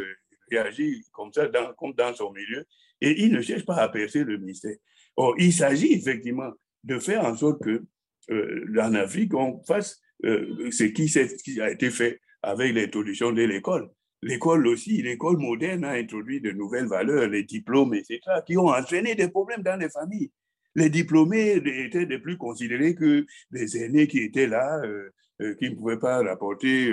réagit 0.51 1.05
comme 1.13 1.33
ça, 1.33 1.47
dans, 1.49 1.73
comme 1.75 1.93
dans 1.93 2.15
son 2.15 2.33
milieu, 2.33 2.65
et 3.01 3.23
il 3.23 3.33
ne 3.33 3.41
cherche 3.41 3.65
pas 3.65 3.77
à 3.77 3.89
percer 3.89 4.25
le 4.25 4.39
mystère. 4.39 4.77
Or, 5.17 5.35
il 5.39 5.53
s'agit 5.53 5.93
effectivement 5.93 6.51
de 6.85 6.99
faire 6.99 7.25
en 7.25 7.35
sorte 7.35 7.63
que, 7.63 7.85
euh, 8.31 8.81
en 8.81 8.95
Afrique, 8.95 9.35
on 9.35 9.63
fasse 9.65 10.01
euh, 10.25 10.71
ce 10.71 10.85
qui 10.85 11.61
a 11.61 11.71
été 11.71 11.91
fait 11.91 12.21
avec 12.49 12.75
l'introduction 12.75 13.33
de 13.33 13.43
l'école. 13.43 13.91
L'école 14.23 14.67
aussi, 14.67 15.01
l'école 15.03 15.39
moderne 15.39 15.85
a 15.85 15.93
introduit 15.93 16.41
de 16.41 16.51
nouvelles 16.51 16.89
valeurs, 16.89 17.29
les 17.29 17.45
diplômes, 17.45 17.95
etc., 17.95 18.21
qui 18.47 18.57
ont 18.57 18.69
entraîné 18.69 19.15
des 19.15 19.29
problèmes 19.29 19.63
dans 19.63 19.79
les 19.79 19.89
familles. 19.89 20.33
Les 20.75 20.91
diplômés 20.91 21.57
étaient 21.57 22.07
de 22.07 22.17
plus 22.17 22.37
considérés 22.37 22.95
que 22.95 23.27
les 23.51 23.77
aînés 23.77 24.07
qui 24.07 24.21
étaient 24.21 24.47
là, 24.47 24.81
euh, 24.85 25.55
qui 25.55 25.71
ne 25.71 25.77
pouvaient 25.77 25.99
pas 25.99 26.23
rapporter 26.23 26.93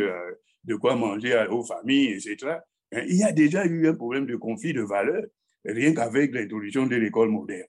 de 0.65 0.75
quoi 0.75 0.95
manger 0.95 1.45
aux 1.49 1.63
familles, 1.63 2.13
etc. 2.13 2.57
Hein, 2.91 3.01
il 3.07 3.17
y 3.17 3.23
a 3.23 3.31
déjà 3.31 3.65
eu 3.65 3.87
un 3.87 3.93
problème 3.93 4.25
de 4.25 4.35
conflit 4.35 4.73
de 4.73 4.81
valeurs, 4.81 5.25
rien 5.63 5.93
qu'avec 5.93 6.33
l'introduction 6.33 6.85
de 6.85 6.95
l'école 6.95 7.29
moderne. 7.29 7.67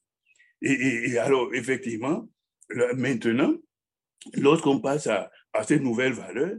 Et, 0.62 1.18
alors, 1.18 1.54
effectivement, 1.54 2.26
maintenant, 2.96 3.54
lorsqu'on 4.34 4.80
passe 4.80 5.06
à, 5.06 5.30
ces 5.64 5.80
nouvelles 5.80 6.12
valeurs, 6.12 6.56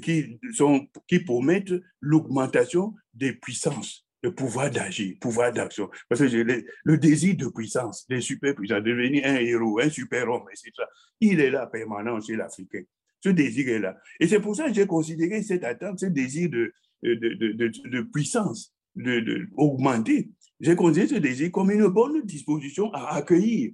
qui, 0.00 0.38
sont, 0.52 0.86
qui 1.06 1.20
promettent 1.20 1.74
l'augmentation 2.00 2.94
des 3.14 3.32
puissances, 3.32 4.06
le 4.22 4.34
pouvoir 4.34 4.70
d'agir, 4.70 5.16
pouvoir 5.20 5.52
d'action. 5.52 5.90
Parce 6.08 6.20
que 6.20 6.36
le, 6.36 6.64
le 6.84 6.98
désir 6.98 7.36
de 7.36 7.48
puissance, 7.48 8.06
des 8.08 8.20
super 8.20 8.54
puissants, 8.54 8.80
devenir 8.80 9.26
un 9.26 9.36
héros, 9.36 9.80
un 9.80 9.90
super-homme, 9.90 10.44
etc., 10.50 10.72
il 11.20 11.40
est 11.40 11.50
là 11.50 11.66
permanent 11.66 12.20
chez 12.20 12.36
l'Africain. 12.36 12.82
Ce 13.22 13.28
désir 13.28 13.68
est 13.68 13.78
là. 13.78 13.96
Et 14.18 14.26
c'est 14.26 14.40
pour 14.40 14.56
ça 14.56 14.68
que 14.68 14.74
j'ai 14.74 14.86
considéré 14.86 15.42
cette 15.42 15.64
attente, 15.64 16.00
ce 16.00 16.06
désir 16.06 16.50
de, 16.50 16.72
de, 17.02 17.88
de, 17.88 18.00
puissance, 18.02 18.74
de, 18.96 19.48
augmenter. 19.56 20.30
J'ai 20.60 20.74
considéré 20.74 21.08
ce 21.08 21.14
désir 21.16 21.50
comme 21.52 21.70
une 21.70 21.86
bonne 21.86 22.24
disposition 22.24 22.92
à 22.92 23.14
accueillir. 23.14 23.72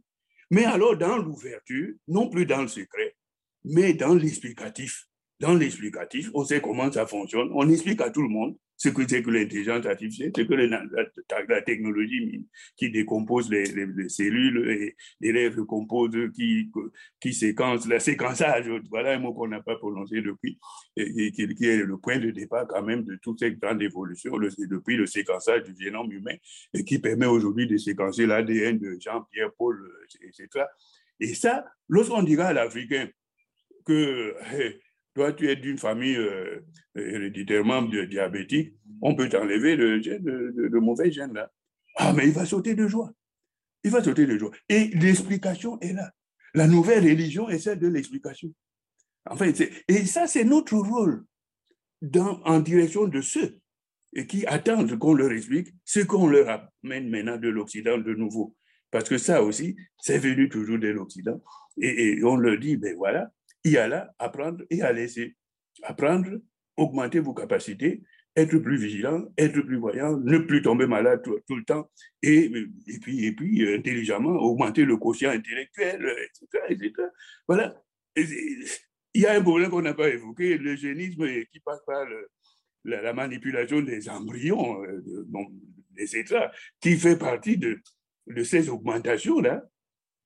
Mais 0.51 0.65
alors, 0.65 0.97
dans 0.97 1.17
l'ouverture, 1.17 1.95
non 2.07 2.29
plus 2.29 2.47
dans 2.47 2.63
le 2.63 2.69
secret, 2.69 3.17
mais 3.65 3.95
dans 3.95 4.15
l'explicatif. 4.15 5.08
Dans 5.41 5.55
l'explicatif, 5.55 6.31
on 6.35 6.45
sait 6.45 6.61
comment 6.61 6.91
ça 6.91 7.07
fonctionne, 7.07 7.51
on 7.55 7.69
explique 7.69 8.01
à 8.01 8.11
tout 8.11 8.23
le 8.23 8.29
monde 8.29 8.57
ce 8.79 8.89
que 8.91 9.07
c'est 9.09 9.23
que 9.23 9.31
l'intelligence 9.31 9.85
artificielle, 9.87 10.31
c'est 10.35 10.47
que 10.47 10.55
la, 10.55 11.63
technologie 11.63 12.47
qui 12.77 12.91
décompose 12.91 13.51
les, 13.51 14.09
cellules 14.09 14.95
et, 15.21 15.33
les 15.33 15.49
recompose, 15.49 16.13
qui, 16.35 16.71
qui 17.21 17.33
séquence, 17.33 17.89
le 17.89 17.99
séquençage, 17.99 18.71
voilà 18.89 19.15
un 19.15 19.19
mot 19.19 19.35
qu'on 19.35 19.49
n'a 19.49 19.61
pas 19.61 19.75
prononcé 19.75 20.23
depuis, 20.23 20.61
et, 20.97 21.33
qui, 21.33 21.43
est 21.43 21.77
le 21.79 21.99
point 21.99 22.19
de 22.19 22.31
départ 22.31 22.69
quand 22.69 22.83
même 22.83 23.03
de 23.03 23.17
toute 23.17 23.41
cette 23.41 23.59
grande 23.59 23.83
évolution, 23.83 24.39
depuis 24.39 24.97
le 24.97 25.07
séquençage 25.07 25.65
du 25.65 25.75
génome 25.77 26.13
humain, 26.13 26.37
et 26.73 26.85
qui 26.85 27.01
permet 27.01 27.27
aujourd'hui 27.27 27.67
de 27.67 27.77
séquencer 27.77 28.27
l'ADN 28.27 28.79
de 28.79 28.97
Jean-Pierre 29.01 29.51
Paul, 29.59 29.77
etc. 30.23 30.67
Et 31.19 31.35
ça, 31.35 31.65
lorsqu'on 31.89 32.23
dira 32.23 32.47
à 32.47 32.53
l'Africain 32.53 33.09
que 33.85 34.37
toi, 35.19 35.33
tu 35.33 35.51
es 35.51 35.57
d'une 35.57 35.79
famille 35.79 36.15
euh, 36.15 36.65
héréditairement 36.95 37.83
diabétique, 37.83 38.77
on 39.03 39.17
peut 39.17 39.29
t'enlever 39.29 39.75
le, 39.75 39.99
le, 39.99 40.81
mauvais 40.81 41.11
gène 41.11 41.35
là. 41.35 41.51
Ah, 41.97 42.13
mais 42.13 42.29
il 42.29 42.33
va 42.33 42.47
sauter 42.47 42.77
de 42.77 42.87
joie. 42.87 43.11
Il 43.83 43.91
va 43.91 44.03
sauter 44.03 44.27
de 44.27 44.39
joie. 44.39 44.53
Et 44.69 44.91
l'explication 44.95 45.81
est 45.81 45.93
là. 45.93 46.13
La 46.55 46.69
nouvelle 46.69 47.03
religion 47.03 47.49
est 47.49 47.59
celle 47.59 47.81
de 47.81 47.89
l'explication. 47.89 48.55
Enfin, 49.29 49.51
et 49.89 50.07
ça, 50.07 50.29
c'est 50.29 50.45
notre 50.45 50.77
rôle 50.77 51.25
dans, 52.01 52.41
en 52.45 52.61
direction 52.61 53.09
de 53.09 53.21
ceux 53.21 53.59
et 54.15 54.25
qui 54.29 54.47
attendent 54.47 54.97
qu'on 54.99 55.15
leur 55.15 55.33
explique 55.33 55.75
ce 55.85 55.99
qu'on 55.99 56.29
leur 56.29 56.71
amène 56.85 57.11
maintenant 57.11 57.39
de 57.39 57.49
l'Occident 57.49 57.99
de 57.99 58.15
nouveau. 58.15 58.55
Parce 58.93 59.09
que 59.09 59.19
ça 59.19 59.43
aussi, 59.43 59.77
c'est 60.01 60.19
venu 60.19 60.49
toujours 60.49 60.79
de 60.79 60.89
l'Occident. 60.89 61.43
Et, 61.77 62.23
on 62.23 62.37
le 62.37 62.57
dit, 62.57 62.77
ben 62.77 62.95
voilà, 62.97 63.33
il 63.69 63.73
y 63.73 63.79
a 63.79 63.89
là 63.89 64.15
apprendre 64.19 64.65
et 64.71 64.83
à 64.83 64.93
laisser. 64.93 65.37
Apprendre, 65.83 66.31
augmenter 66.77 67.21
vos 67.21 67.35
capacités, 67.35 68.03
être 68.37 68.59
plus 68.59 68.79
vigilant, 68.79 69.27
être 69.37 69.61
plus 69.61 69.77
voyant, 69.77 70.17
ne 70.19 70.39
plus 70.39 70.63
tomber 70.63 70.87
malade 70.87 71.23
tout, 71.23 71.57
le 71.57 71.65
temps, 71.65 71.91
et, 72.23 72.51
et, 72.87 72.99
puis, 73.01 73.27
et 73.27 73.33
puis 73.33 73.65
euh, 73.65 73.77
intelligemment 73.77 74.31
augmenter 74.31 74.85
le 74.85 74.97
quotient 74.97 75.31
intellectuel, 75.31 76.05
etc. 76.25 76.65
etc. 76.71 77.09
Voilà. 77.47 77.83
il 78.17 78.67
y 79.15 79.27
a 79.27 79.35
un 79.35 79.43
problème 79.43 79.71
qu'on 79.71 79.83
n'a 79.83 79.95
pas 79.95 80.09
évoqué, 80.09 80.57
le 80.57 80.77
génisme 80.77 81.27
qui 81.53 81.61
passe 81.61 81.81
par 81.87 82.07
la, 82.85 83.13
manipulation 83.13 83.81
des 83.81 84.09
embryons, 84.09 84.83
euh, 84.85 85.03
etc., 85.97 86.47
qui 86.81 86.97
fait 86.97 87.19
partie 87.19 87.59
de, 87.59 87.81
de 88.29 88.43
ces 88.43 88.69
augmentations-là 88.69 89.65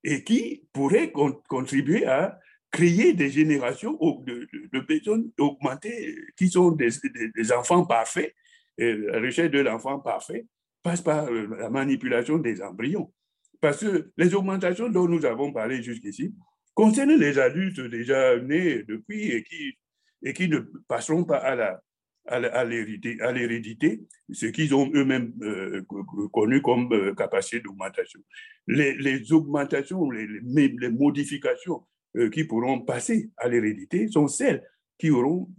et 0.03 0.23
qui 0.23 0.67
pourrait 0.73 1.11
contribuer 1.11 2.05
à 2.05 2.39
créer 2.73 3.13
des 3.13 3.29
générations 3.29 3.97
de, 4.25 4.79
personnes 4.81 5.31
augmentées 5.39 6.15
qui 6.35 6.49
sont 6.49 6.71
des, 6.71 7.51
enfants 7.53 7.85
parfaits. 7.85 8.35
Et 8.79 8.93
la 8.93 9.21
recherche 9.21 9.51
de 9.51 9.59
l'enfant 9.59 9.99
parfait 9.99 10.47
passe 10.81 11.01
par 11.01 11.27
euh, 11.27 11.47
la 11.57 11.69
manipulation 11.69 12.39
des 12.39 12.61
embryons. 12.61 13.13
Parce 13.61 13.81
que 13.81 14.11
les 14.17 14.33
augmentations 14.33 14.89
dont 14.89 15.07
nous 15.07 15.23
avons 15.25 15.53
parlé 15.53 15.83
jusqu'ici 15.83 16.33
concernent 16.73 17.15
les 17.15 17.37
adultes 17.37 17.79
déjà 17.79 18.37
nés 18.39 18.83
depuis 18.83 19.31
et 19.31 19.43
qui, 19.43 19.77
et 20.23 20.33
qui 20.33 20.49
ne 20.49 20.59
passeront 20.87 21.23
pas 21.23 21.37
à 21.37 21.55
la, 21.55 21.81
à 22.25 22.63
l'hérédité, 23.31 24.01
ce 24.31 24.45
qu'ils 24.45 24.73
ont 24.73 24.89
eux-mêmes 24.93 25.33
euh, 25.41 25.81
connu 26.31 26.61
comme 26.61 26.91
euh, 26.93 27.13
capacité 27.13 27.59
d'augmentation. 27.59 28.21
Les, 28.67 29.33
augmentations, 29.33 30.09
les, 30.09 30.89
modifications 30.89 31.83
euh, 31.83 31.92
qui 32.31 32.43
pourront 32.43 32.81
passer 32.81 33.31
à 33.37 33.47
l'hérédité 33.47 34.07
sont 34.07 34.27
celles 34.27 34.63
qui 34.99 35.09
auront 35.09 35.49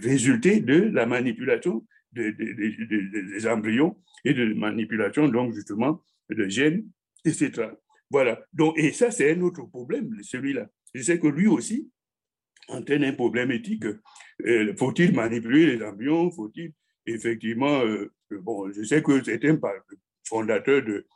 résulté 0.00 0.60
de 0.60 0.74
la 0.74 1.06
manipulation 1.06 1.84
des 2.12 3.46
embryons 3.48 3.96
et 4.24 4.32
de 4.32 4.54
manipulation, 4.54 5.28
donc 5.28 5.52
justement, 5.54 6.02
de 6.30 6.48
gènes, 6.48 6.86
etc. 7.24 7.70
Voilà. 8.10 8.40
Donc, 8.52 8.78
et 8.78 8.92
ça, 8.92 9.10
c'est 9.10 9.32
un 9.32 9.40
autre 9.40 9.64
problème, 9.64 10.16
celui-là. 10.22 10.68
Je 10.94 11.02
sais 11.02 11.18
que 11.18 11.26
lui 11.26 11.46
aussi, 11.46 11.90
entraîne 12.68 13.04
un 13.04 13.12
problème 13.12 13.50
éthique. 13.50 13.84
Euh, 14.46 14.74
faut-il 14.76 15.14
manipuler 15.14 15.76
les 15.76 15.84
embryons? 15.84 16.30
Faut-il 16.30 16.72
effectivement... 17.06 17.80
Euh, 17.84 18.10
bon, 18.30 18.70
je 18.72 18.82
sais 18.82 19.02
que 19.02 19.22
certains 19.22 19.58
fondateurs 20.26 20.82
de, 20.82 21.06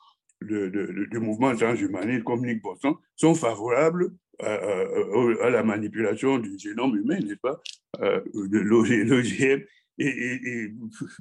du 0.40 1.18
mouvement 1.18 1.54
transhumaniste 1.56 2.24
comme 2.24 2.44
Nick 2.44 2.62
Boston 2.62 2.94
sont 3.16 3.34
favorables 3.34 4.10
à, 4.40 5.50
la 5.50 5.62
manipulation 5.62 6.38
du 6.38 6.58
génome 6.58 6.96
humain, 6.96 7.18
n'est-ce 7.18 7.40
pas 7.40 7.60
De 7.98 8.58
l'OGM 8.58 9.64
et, 9.98 10.72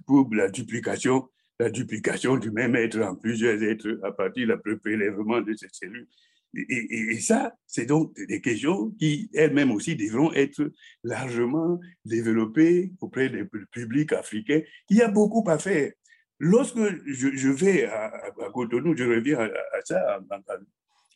pour 0.06 0.30
la 0.34 0.50
duplication 0.50 1.28
la 1.60 1.72
duplication 1.72 2.38
du 2.38 2.52
même 2.52 2.76
être 2.76 3.00
en 3.02 3.16
plusieurs 3.16 3.64
êtres 3.64 4.00
à 4.04 4.12
partir 4.12 4.48
du 4.64 4.78
prélèvement 4.78 5.42
de 5.42 5.56
ces 5.56 5.68
cellules 5.72 6.08
et, 6.54 7.20
ça, 7.20 7.56
c'est 7.66 7.86
donc 7.86 8.16
des 8.28 8.42
questions 8.42 8.92
qui 8.92 9.30
elles-mêmes 9.34 9.72
aussi 9.72 9.96
devront 9.96 10.32
être 10.34 10.72
largement 11.04 11.80
développées 12.06 12.94
auprès 13.02 13.30
du 13.30 13.48
public 13.72 14.14
africain. 14.14 14.62
Il 14.90 14.98
y 14.98 15.02
a 15.02 15.08
beaucoup 15.08 15.48
à 15.50 15.58
faire. 15.60 15.92
Lorsque 16.40 16.78
je, 17.06 17.50
vais 17.50 17.86
à, 17.86 18.12
Cotonou, 18.54 18.96
je 18.96 19.04
reviens 19.04 19.40
à, 19.40 19.50
ça 19.84 20.20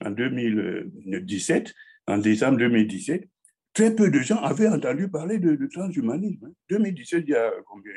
en, 0.04 0.12
2017, 0.12 1.74
en 2.08 2.18
décembre 2.18 2.58
2017, 2.58 3.28
très 3.74 3.96
peu 3.96 4.10
de 4.10 4.20
gens 4.20 4.38
avaient 4.38 4.68
entendu 4.68 5.10
parler 5.10 5.40
de, 5.40 5.68
transhumanisme. 5.68 6.54
2017, 6.70 7.24
il 7.28 7.32
y 7.32 7.36
a 7.36 7.52
combien 7.66 7.92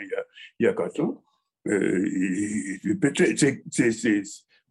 Il 0.59 0.65
y 0.65 0.67
a, 0.67 0.75
quatre 0.75 1.01
ans. 1.01 1.23
Euh, 1.67 2.07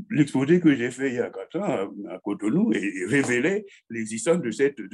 l'exposé 0.10 0.60
que 0.60 0.76
j'ai 0.76 0.92
fait 0.92 1.10
il 1.10 1.16
y 1.16 1.20
a 1.20 1.30
quatre 1.30 1.60
ans 1.60 1.92
à, 2.10 2.20
Cotonou 2.20 2.72
et 2.74 3.06
révélait 3.08 3.66
l'existence 3.90 4.42
de 4.42 4.52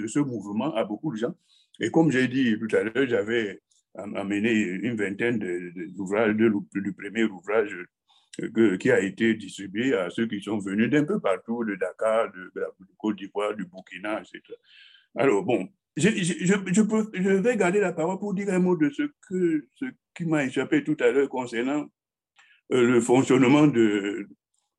ce 0.08 0.20
mouvement 0.20 0.74
à 0.76 0.84
beaucoup 0.86 1.12
de 1.12 1.18
gens. 1.18 1.36
Et 1.80 1.90
comme 1.90 2.12
j'ai 2.12 2.28
dit 2.28 2.58
tout 2.60 2.76
à 2.76 2.84
l'heure, 2.84 3.08
j'avais 3.08 3.60
amené 3.96 4.52
une 4.52 4.96
vingtaine 4.96 5.40
d'ouvrages, 5.96 6.36
du 6.36 6.94
premier 6.94 7.24
ouvrage 7.24 7.76
qui 8.80 8.92
a 8.92 9.00
été 9.00 9.34
distribué 9.34 9.94
à 9.94 10.10
ceux 10.10 10.28
qui 10.28 10.42
sont 10.42 10.60
venus 10.60 10.90
d'un 10.90 11.04
peu 11.04 11.20
partout, 11.20 11.64
de 11.64 11.76
Dakar, 11.76 12.32
de, 12.32 12.52
Côte 12.98 13.18
d'Ivoire, 13.18 13.56
du 13.56 13.66
Burkina, 13.66 14.22
etc. 14.22 14.42
Alors, 15.16 15.44
bon, 15.44 15.68
je, 15.98 17.34
vais 17.42 17.58
garder 17.58 17.80
la 17.80 17.92
parole 17.92 18.20
pour 18.20 18.34
dire 18.34 18.50
un 18.50 18.60
mot 18.60 18.76
de 18.76 18.90
ce, 18.90 19.04
qui 20.16 20.26
m'a 20.26 20.46
échappé 20.46 20.84
tout 20.84 20.98
à 21.00 21.12
l'heure 21.12 21.30
concernant 21.30 21.90
euh, 22.72 22.88
le 22.88 23.02
fonctionnement 23.02 23.68
de, 23.68 24.28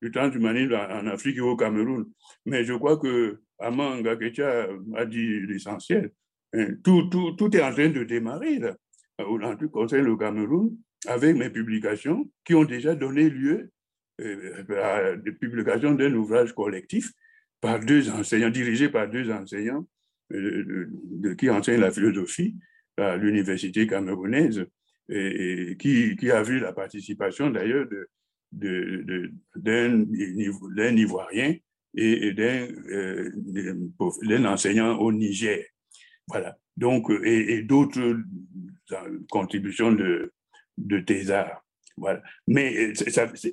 du 0.01 0.11
transhumanisme 0.11 0.75
en 0.75 1.07
Afrique 1.07 1.37
et 1.37 1.41
au 1.41 1.57
Cameroun. 1.57 2.07
Mais 2.47 2.65
je 2.65 2.73
crois 2.73 2.97
que 2.99 3.41
Aman 3.59 4.01
Gakecha 4.01 4.69
a 4.97 5.05
dit 5.05 5.41
l'essentiel. 5.41 6.13
Hein, 6.55 6.75
tout, 6.83 7.05
tout, 7.11 7.33
tout, 7.33 7.55
est 7.57 7.63
en 7.63 7.73
train 7.73 7.91
de 7.91 8.05
démarrer 8.05 8.59
là, 8.59 8.75
en 9.19 9.57
qui 9.57 9.69
concerne 9.71 10.05
le 10.05 10.17
Cameroun, 10.17 10.77
avec 11.07 11.37
mes 11.37 11.51
publications 11.51 12.31
qui 12.45 12.55
ont 12.55 12.65
déjà 12.65 12.95
donné 12.95 13.29
lieu 13.31 13.71
euh, 14.21 14.65
à 14.83 15.17
des 15.17 15.33
publications 15.33 15.95
d'un 15.95 16.13
ouvrage 16.15 16.53
collectif 16.55 17.11
par 17.61 17.81
deux 17.81 18.11
enseignants, 18.11 18.51
dirigés 18.51 18.89
par 18.89 19.09
deux 19.09 19.31
enseignants 19.31 19.87
euh, 20.33 20.87
de, 21.11 21.35
qui 21.35 21.51
enseignent 21.51 21.81
la 21.81 21.91
philosophie 21.91 22.57
à 22.97 23.17
l'université 23.17 23.87
camerounaise 23.87 24.65
et, 25.09 25.77
qui, 25.79 26.31
a 26.31 26.43
vu 26.43 26.61
la 26.61 26.73
participation 26.73 27.51
d'ailleurs 27.51 27.87
de, 28.53 29.33
d'un 29.57 30.97
Ivoirien 30.97 31.57
et 31.95 32.35
euh, 32.39 33.31
d'un 34.23 34.45
enseignant 34.45 34.99
au 34.99 35.13
Niger. 35.13 35.65
Voilà. 36.29 36.57
Donc, 36.77 37.11
et, 37.25 37.63
d'autres 37.63 38.01
euh, 38.93 39.27
contributions 39.31 39.93
de, 39.93 40.33
de 40.87 41.01
thésards. 41.01 41.65
Voilà. 41.97 42.23
Mais 42.47 42.77
euh, 42.77 42.93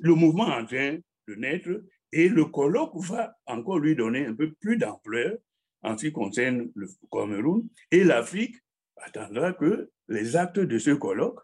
le 0.02 0.14
mouvement 0.14 0.46
en 0.46 0.64
train 0.64 0.98
de 1.28 1.34
naître 1.34 1.82
et 2.12 2.28
le 2.28 2.46
colloque 2.46 2.96
va 2.96 3.36
encore 3.46 3.78
lui 3.78 3.94
donner 3.94 4.26
un 4.26 4.34
peu 4.34 4.52
plus 4.60 4.76
d'ampleur 4.76 5.36
en 5.82 5.96
ce 5.96 6.06
qui 6.06 6.12
concerne 6.12 6.70
le 6.74 6.88
Cameroun. 7.12 7.68
Et 7.90 8.04
l'Afrique 8.04 8.56
attendra 8.96 9.52
que 9.52 9.90
les 10.08 10.36
actes 10.36 10.58
de 10.58 10.78
ce 10.78 10.90
colloque 10.90 11.40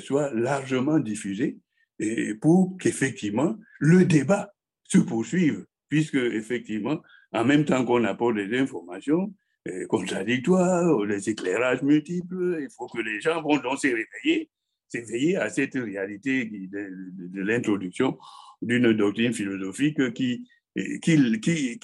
soient 0.00 0.32
largement 0.34 0.98
diffusés 0.98 1.58
pour 2.40 2.76
qu'effectivement 2.78 3.56
le 3.78 4.04
débat 4.04 4.52
se 4.84 4.98
poursuive, 4.98 5.66
puisque 5.88 6.16
effectivement, 6.16 7.00
en 7.32 7.44
même 7.44 7.64
temps 7.64 7.84
qu'on 7.84 8.04
apporte 8.04 8.36
des 8.36 8.58
informations 8.58 9.32
eh, 9.66 9.84
contradictoires, 9.86 11.06
des 11.06 11.30
éclairages 11.30 11.82
multiples, 11.82 12.58
il 12.60 12.68
faut 12.74 12.86
que 12.86 13.00
les 13.00 13.20
gens 13.20 13.42
vont 13.42 13.58
donc 13.58 13.78
se 13.78 13.88
réveiller, 13.88 14.50
s'éveiller 14.88 15.36
à 15.36 15.48
cette 15.50 15.74
réalité 15.74 16.46
de, 16.46 17.40
l'introduction 17.40 18.18
d'une 18.62 18.92
doctrine 18.92 19.32
philosophique 19.32 20.12
qui, 20.14 20.48
qui, 21.02 21.40
qui, 21.40 21.78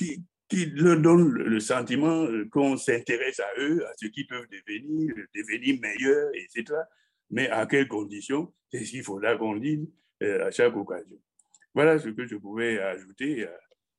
qui, 0.48 0.66
leur 0.66 1.00
donne 1.00 1.32
le 1.32 1.60
sentiment 1.60 2.26
qu'on 2.50 2.76
s'intéresse 2.76 3.40
à 3.40 3.60
eux, 3.60 3.84
à 3.86 3.92
ce 3.96 4.06
qu'ils 4.06 4.26
peuvent 4.26 4.46
devenir, 4.50 5.14
devenir 5.34 5.80
meilleurs, 5.80 6.30
etc. 6.34 6.74
Mais 7.30 7.48
à 7.48 7.66
quelles 7.66 7.88
conditions 7.88 8.52
C'est 8.70 8.84
ce 8.84 8.90
qu'il 8.90 9.02
faudra 9.02 9.36
qu'on 9.36 9.56
dise 9.56 9.86
euh, 10.22 10.46
à 10.46 10.50
chaque 10.50 10.76
occasion. 10.76 11.18
Voilà 11.74 11.98
ce 11.98 12.08
que 12.08 12.26
je 12.26 12.36
pouvais 12.36 12.78
ajouter 12.78 13.46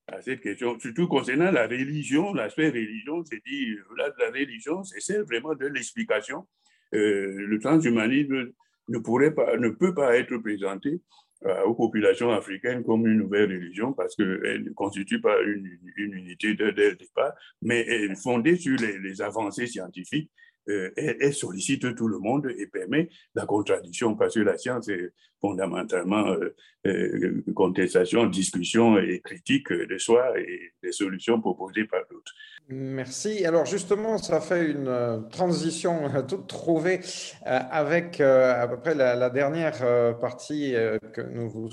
à, 0.08 0.22
cette 0.22 0.40
question, 0.40 0.80
surtout 0.80 1.08
concernant 1.08 1.52
la 1.52 1.68
religion, 1.68 2.34
l'aspect 2.34 2.70
religion, 2.70 3.24
c'est 3.26 3.42
dit, 3.46 3.76
la 3.98 4.30
religion, 4.30 4.84
c'est 4.84 5.02
celle 5.02 5.24
vraiment 5.24 5.56
de 5.56 5.66
l'explication. 5.66 6.48
Euh, 6.94 7.34
le 7.48 7.60
transhumanisme 7.60 8.54
ne, 8.90 9.00
pourrait 9.00 9.34
pas, 9.34 9.58
ne 9.58 9.70
peut 9.70 9.94
pas 9.94 10.18
être 10.18 10.38
présenté 10.38 11.02
euh, 11.46 11.64
aux 11.64 11.76
populations 11.76 12.32
africaines 12.32 12.84
comme 12.84 13.06
une 13.08 13.18
nouvelle 13.18 13.52
religion 13.52 13.94
parce 13.94 14.16
qu'elle 14.16 14.64
ne 14.64 14.72
constitue 14.74 15.22
pas 15.22 15.40
une, 15.42 15.78
une 15.98 16.14
unité 16.14 16.54
dès 16.56 16.72
le 16.72 16.96
départ, 16.96 17.34
mais 17.62 17.86
elle 17.88 18.12
est 18.12 18.22
fondée 18.22 18.56
sur 18.56 18.78
les 18.78 19.22
avancées 19.22 19.68
scientifiques 19.68 20.32
euh, 20.70 20.90
elle, 20.98 21.34
sollicite 21.34 21.96
tout 21.96 22.08
le 22.08 22.18
monde 22.18 22.52
et 22.58 22.66
permet 22.66 23.10
la 23.36 23.46
contradiction, 23.46 24.16
parce 24.16 24.34
que 24.34 24.40
la 24.40 24.58
science 24.58 24.88
est 24.90 25.12
fondamentalement 25.40 26.28
euh, 26.30 26.56
euh, 26.88 27.44
contestation, 27.54 28.26
discussion 28.26 28.98
et 28.98 29.22
critique 29.24 29.72
de 29.72 29.98
soi 30.00 30.40
et 30.40 30.74
des 30.82 30.92
solutions 30.92 31.40
proposées 31.40 31.86
par 31.86 32.02
d'autres. 32.10 32.32
Merci. 32.70 33.46
Alors 33.46 33.66
justement, 33.66 34.18
ça 34.18 34.42
fait 34.42 34.72
une 34.72 35.28
transition 35.30 36.10
toute 36.28 36.48
trouvée 36.48 37.00
avec 37.44 38.20
à 38.20 38.68
peu 38.68 38.78
près 38.80 38.96
la, 38.96 39.30
dernière 39.30 40.18
partie 40.20 40.74
que 41.14 41.22
nous, 41.22 41.48
vous 41.48 41.70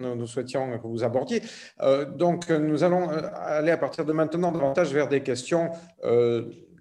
nous, 0.00 0.26
souhaitions 0.26 0.78
que 0.78 0.86
vous 0.86 1.04
abordiez. 1.04 1.40
Donc 2.18 2.50
nous 2.50 2.84
allons 2.84 3.08
aller 3.08 3.70
à 3.70 3.78
partir 3.78 4.04
de 4.04 4.12
maintenant 4.12 4.52
davantage 4.52 4.92
vers 4.92 5.08
des 5.08 5.22
questions 5.22 5.70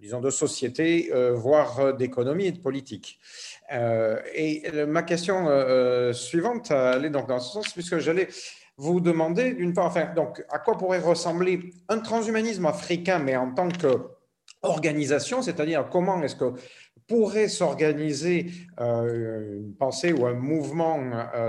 disons, 0.06 0.22
de 0.22 0.30
société, 0.30 1.10
euh, 1.14 1.34
voire 1.34 1.80
euh, 1.80 1.92
d'économie 1.92 2.46
et 2.46 2.52
de 2.52 2.60
politique. 2.60 3.20
Euh, 3.74 4.22
et 4.36 4.62
ma 4.88 5.02
question 5.02 5.48
suivante 6.14 6.70
allait 6.70 7.10
donc 7.10 7.28
dans 7.28 7.40
ce 7.40 7.54
sens, 7.54 7.74
puisque 7.74 7.98
j'allais 7.98 8.28
vous 8.78 9.00
demander, 9.00 9.54
d'une 9.54 9.74
part, 9.74 9.86
enfin, 9.86 10.14
donc, 10.16 10.46
à 10.50 10.60
quoi 10.60 10.78
pourrait 10.78 11.00
ressembler 11.00 11.74
un 11.90 12.00
transhumanisme 12.00 12.68
africain, 12.68 13.18
mais 13.18 13.36
en 13.36 13.52
tant 13.52 13.70
qu'organisation, 13.70 15.42
c'est-à-dire 15.42 15.88
comment 15.92 16.22
est-ce 16.22 16.36
que 16.36 16.54
pourrait 17.08 17.50
s'organiser 17.50 18.52
une 18.80 19.76
pensée 19.78 20.12
ou 20.12 20.26
un 20.26 20.34
mouvement 20.34 21.00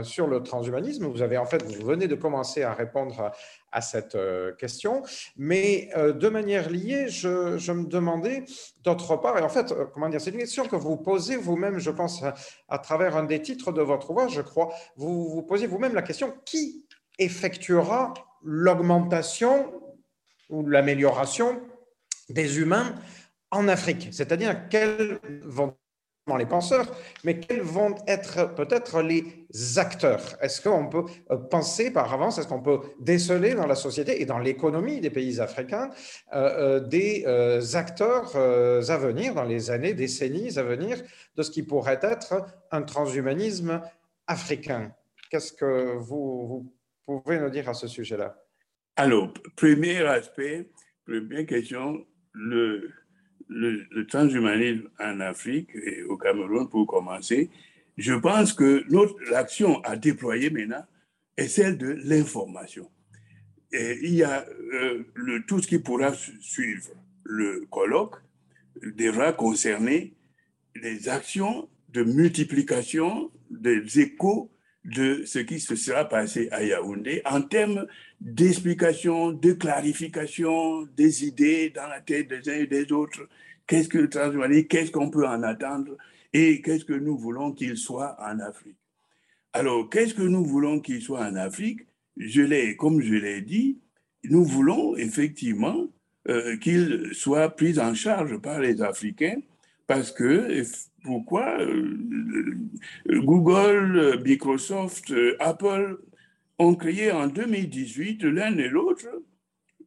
sur 0.03 0.27
le 0.27 0.43
transhumanisme. 0.43 1.07
Vous 1.07 1.23
avez 1.23 1.39
en 1.39 1.47
fait, 1.47 1.63
vous 1.63 1.87
venez 1.87 2.09
de 2.09 2.15
commencer 2.15 2.63
à 2.63 2.75
répondre 2.75 3.33
à 3.77 3.83
cette 3.83 4.15
euh, 4.15 4.55
question. 4.55 5.03
Mais 5.37 5.91
euh, 5.97 6.15
de 6.15 6.29
manière 6.31 6.71
liée, 6.71 7.09
je, 7.09 7.73
me 7.73 7.87
demandais 7.87 8.45
d'autre 8.83 9.17
part, 9.17 9.39
et 9.39 9.43
en 9.43 9.51
fait, 9.51 9.71
euh, 9.71 9.85
comment 9.93 10.09
dire, 10.09 10.21
c'est 10.21 10.31
une 10.31 10.39
question 10.39 10.67
que 10.67 10.77
vous 10.77 10.97
posez 10.97 11.37
vous-même, 11.37 11.79
je 11.79 11.91
pense, 11.91 12.25
à, 12.69 12.79
travers 12.79 13.17
un 13.17 13.25
des 13.25 13.43
titres 13.43 13.73
de 13.73 13.83
votre 13.83 14.11
ouvrage, 14.11 14.33
je 14.33 14.41
crois, 14.41 14.73
vous 14.97 15.29
vous 15.29 15.43
posez 15.43 15.67
vous-même 15.67 15.95
la 15.95 16.01
question 16.01 16.33
qui 16.47 16.87
effectuera 17.19 18.15
l'augmentation 18.43 19.73
ou 20.49 20.67
l'amélioration 20.67 21.61
des 22.31 22.59
humains 22.59 22.95
en 23.51 23.69
Afrique, 23.69 24.09
c'est-à-dire 24.13 24.69
quels 24.69 25.21
vont 25.45 25.75
les 26.35 26.47
penseurs, 26.47 26.93
mais 27.23 27.39
quels 27.39 27.61
vont 27.61 27.95
être 28.09 28.53
peut-être 28.57 29.01
les 29.01 29.47
acteurs? 29.79 30.37
Est-ce 30.41 30.61
qu'on 30.61 30.89
peut 30.89 31.05
euh, 31.31 31.37
penser 31.37 31.93
par 31.93 32.13
avance, 32.13 32.39
est-ce 32.39 32.49
qu'on 32.49 32.63
peut 32.63 32.81
déceler 32.99 33.55
dans 33.55 33.67
la 33.67 33.77
société 33.77 34.21
et 34.21 34.27
dans 34.27 34.41
l'économie 34.41 35.01
des 35.01 35.11
pays 35.11 35.41
africains 35.41 35.91
euh, 36.35 36.81
euh, 36.81 36.81
des 36.81 37.25
acteurs 37.77 38.35
à 38.35 38.97
venir 38.97 39.35
dans 39.35 39.45
les 39.45 39.71
années, 39.71 39.95
décennies 39.95 40.59
à 40.59 40.65
venir 40.65 41.01
de 41.37 41.43
ce 41.45 41.51
qui 41.53 41.63
pourrait 41.63 42.01
être 42.03 42.45
un 42.73 42.83
transhumanisme 42.83 43.81
africain? 44.27 44.93
Qu'est-ce 45.31 45.53
que 45.53 45.97
vous 45.97 46.73
pouvez 47.07 47.39
nous 47.39 47.51
dire 47.51 47.69
à 47.69 47.75
ce 47.75 47.87
sujet-là? 47.87 48.37
Alors, 48.97 49.33
premier 49.55 49.99
aspect, 50.07 50.71
première 51.05 51.47
question, 51.47 52.05
le, 52.33 52.91
le, 53.49 54.07
transhumanisme 54.07 54.89
en 54.99 55.21
Afrique 55.21 55.71
et 55.75 56.03
au 56.05 56.17
Cameroun 56.17 56.69
pour 56.69 56.87
commencer, 56.87 57.51
je 57.97 58.15
pense 58.15 58.53
que 58.53 58.85
notre 58.91 59.17
l'action 59.31 59.81
à 59.83 59.97
déployer 59.97 60.51
maintenant 60.51 60.85
est 61.37 61.49
celle 61.49 61.79
de 61.79 61.99
l'information. 62.05 62.91
Et 63.73 63.99
il 64.03 64.15
y 64.15 64.23
a 64.23 64.47
euh, 64.75 65.05
tout 65.47 65.61
ce 65.61 65.67
qui 65.67 65.79
pourra 65.79 66.13
suivre. 66.41 66.91
Le 67.25 67.67
colloque 67.71 68.17
devra 68.83 69.33
concerner 69.33 70.15
les 70.75 71.09
actions 71.09 71.69
de 71.89 72.03
multiplication 72.03 73.31
des 73.51 74.01
échos 74.01 74.51
de 74.87 75.25
ce 75.27 75.41
qui 75.41 75.59
se 75.59 75.75
sera 75.75 76.09
passé 76.09 76.49
à 76.53 76.63
Yaoundé 76.63 77.21
en 77.25 77.43
termes 77.43 77.87
d'explication, 78.21 79.33
de 79.33 79.53
clarification 79.53 80.83
des 80.97 81.25
idées 81.25 81.71
dans 81.71 81.89
la 81.89 82.01
tête 82.01 82.29
des 82.29 82.49
uns 82.49 82.61
et 82.61 82.67
des 82.67 82.93
autres. 82.93 83.29
Qu'est-ce 83.67 83.89
que 83.89 83.99
le 83.99 84.09
transhumanisme, 84.09 84.69
qu'est-ce 84.69 84.93
qu'on 84.93 85.11
peut 85.11 85.27
en 85.27 85.43
attendre 85.43 85.97
et 86.33 86.63
qu'est-ce 86.63 86.85
que 86.85 86.93
nous 86.93 87.19
voulons 87.19 87.53
qu'il 87.53 87.77
soit 87.77 88.17
en 88.21 88.39
Afrique? 88.39 88.77
Alors, 89.53 89.91
qu'est-ce 89.91 90.15
que 90.15 90.23
nous 90.23 90.45
voulons 90.45 90.81
qu'il 90.81 91.03
soit 91.03 91.27
en 91.27 91.35
Afrique? 91.35 91.81
Je 92.17 92.75
Comme 92.75 93.01
je 93.01 93.15
l'ai 93.15 93.41
dit, 93.41 93.79
nous 94.25 94.45
voulons 94.45 94.97
effectivement 94.97 95.89
euh, 96.29 96.57
qu'il 96.59 97.11
soit 97.13 97.51
pris 97.51 97.79
en 97.81 97.95
charge 97.95 98.39
par 98.39 98.61
les 98.61 98.83
Africains 98.83 99.41
parce 99.87 100.11
que 100.13 100.63
pourquoi 101.05 101.61
euh, 101.61 102.55
Google, 103.09 104.21
Microsoft, 104.25 105.13
Apple 105.39 105.99
ont 106.59 106.75
créé 106.75 107.13
en 107.13 107.27
2018 107.27 108.25
l'un 108.25 108.57
et 108.59 108.69
l'autre 108.69 109.07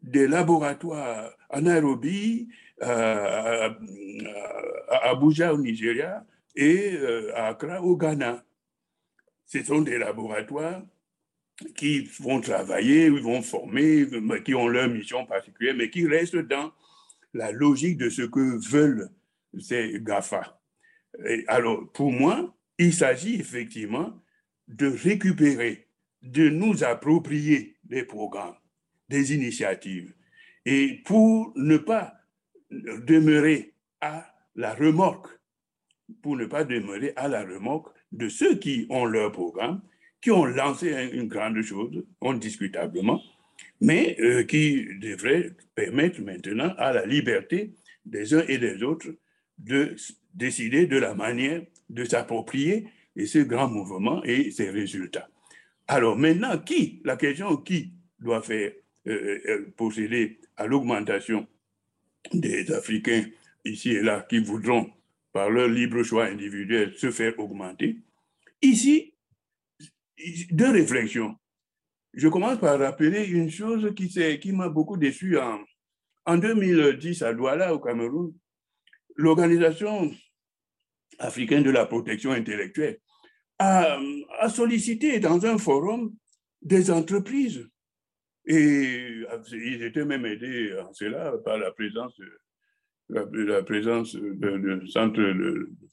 des 0.01 0.27
laboratoires 0.27 1.31
en 1.49 1.61
Nairobi, 1.61 2.47
à 2.81 3.76
Abuja 5.09 5.53
au 5.53 5.57
Nigeria 5.57 6.26
et 6.55 6.93
euh, 6.93 7.35
à 7.35 7.47
Accra 7.47 7.81
au 7.81 7.95
Ghana. 7.95 8.43
Ce 9.45 9.63
sont 9.63 9.81
des 9.81 9.97
laboratoires 9.97 10.81
qui 11.76 12.01
vont 12.19 12.39
travailler, 12.39 13.09
vont 13.09 13.41
former, 13.41 14.07
qui 14.45 14.53
ont 14.55 14.67
leur 14.67 14.88
mission 14.89 15.26
particulière, 15.26 15.76
mais 15.76 15.89
qui 15.89 16.07
restent 16.07 16.35
dans 16.35 16.71
la 17.34 17.51
logique 17.51 17.97
de 17.97 18.09
ce 18.09 18.21
que 18.21 18.69
veulent 18.69 19.09
ces 19.57 19.99
GAFA. 20.01 20.59
alors, 21.47 21.91
pour 21.91 22.11
moi, 22.11 22.55
il 22.77 22.93
s'agit 22.93 23.35
effectivement 23.35 24.13
de 24.67 24.88
récupérer, 24.88 25.88
de 26.21 26.49
nous 26.49 26.84
approprier 26.84 27.76
des 27.84 28.03
programmes, 28.03 28.55
des 29.09 29.34
initiatives. 29.34 30.13
Et 30.65 31.01
pour 31.05 31.51
ne 31.55 31.77
pas 31.77 32.13
demeurer 32.69 33.73
à 34.01 34.34
la 34.55 34.73
remorque, 34.73 35.27
pour 36.21 36.38
ne 36.38 36.45
pas 36.45 36.63
demeurer 36.63 37.13
à 37.15 37.27
la 37.27 37.43
remorque 37.43 37.89
de 38.11 38.30
ceux 38.30 38.55
qui 38.55 38.85
ont 38.89 39.05
leur 39.05 39.31
programme, 39.31 39.81
qui 40.21 40.31
ont 40.31 40.45
lancé 40.45 41.09
une 41.13 41.27
grande 41.27 41.61
chose, 41.61 42.03
indiscutablement, 42.21 43.21
mais 43.81 44.17
euh, 44.19 44.43
qui 44.43 44.85
devrait 44.99 45.51
permettre 45.76 46.21
maintenant 46.21 46.73
à 46.77 46.93
la 46.93 47.05
liberté 47.05 47.73
des 48.05 48.34
uns 48.34 48.43
et 48.47 48.57
des 48.57 48.84
autres 48.84 49.07
de 49.60 49.95
décider 50.34 50.88
de 50.88 50.98
la 50.98 51.14
manière 51.14 51.61
de 51.90 52.03
s'approprier 52.06 52.88
ce 53.26 53.40
grand 53.40 53.68
mouvement 53.68 54.23
et 54.23 54.52
ses 54.52 54.69
résultats. 54.69 55.30
Alors 55.88 56.18
maintenant, 56.18 56.57
qui, 56.57 57.02
la 57.03 57.18
question 57.18 57.57
qui 57.57 57.94
doit 58.19 58.41
faire 58.41 58.72
euh, 59.07 59.40
euh, 59.48 59.73
procéder 59.76 60.40
à 60.56 60.68
l'augmentation 60.68 61.48
des 62.34 62.72
Africains 62.72 63.26
ici 63.65 63.91
et 63.91 64.02
là 64.02 64.26
qui 64.30 64.40
voudront, 64.40 64.90
par 65.31 65.49
leur 65.49 65.68
libre 65.68 66.03
choix 66.03 66.26
individuel, 66.26 66.94
se 66.95 67.11
faire 67.11 67.38
augmenter. 67.40 67.98
Ici, 68.61 69.14
deux 70.52 70.72
réflexions. 70.72 71.36
Je 72.14 72.27
commence 72.27 72.60
par 72.60 72.80
rappeler 72.80 73.26
une 73.26 73.49
chose 73.49 73.94
qui, 73.95 74.10
qui 74.40 74.52
m'a 74.52 74.69
beaucoup 74.69 74.98
déçu 74.98 75.38
en, 75.38 75.60
en 76.26 76.38
2010 76.38 77.22
à 77.22 77.34
Douala, 77.34 77.73
au 77.73 77.80
Cameroun. 77.80 78.34
L'Organisation 79.20 80.12
africaine 81.20 81.64
de 81.64 81.72
la 81.72 81.86
protection 81.86 82.32
intellectuelle 82.32 83.00
a, 83.58 84.00
sollicité 84.48 85.20
dans 85.20 85.46
un 85.46 85.58
forum 85.58 86.16
des 86.62 86.90
entreprises. 86.90 87.68
Et 88.46 89.26
ils 89.52 89.84
étaient 89.84 90.06
même 90.06 90.26
aidés 90.26 90.74
en 90.80 90.94
cela 90.94 91.34
par 91.44 91.58
la 91.58 91.72
présence, 91.72 92.18
la, 93.10 93.62
présence 93.64 94.16
Centre 94.88 95.22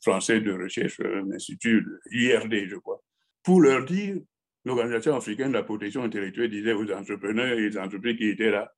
français 0.03 0.41
de 0.41 0.53
recherche, 0.53 1.01
l'Institut 1.01 1.85
IRD, 2.13 2.69
je 2.69 2.77
crois, 2.77 3.03
pour 3.43 3.61
leur 3.61 3.85
dire, 3.85 4.19
l'Organisation 4.65 5.17
africaine 5.17 5.49
de 5.49 5.55
la 5.55 5.65
protection 5.65 6.05
intellectuelle 6.05 6.51
disait 6.51 6.75
aux 6.75 6.89
entrepreneurs 6.93 7.59
et 7.59 7.69
aux 7.71 7.79
entreprises 7.79 8.19
qui 8.19 8.29
étaient 8.29 8.53
là, 8.53 8.73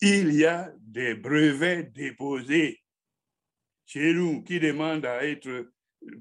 il 0.00 0.34
y 0.34 0.44
a 0.44 0.72
des 0.80 1.14
brevets 1.14 1.92
déposés 1.92 2.83
chez 3.94 4.12
nous 4.12 4.42
qui 4.42 4.58
demandent 4.58 5.06
à 5.06 5.24
être 5.24 5.70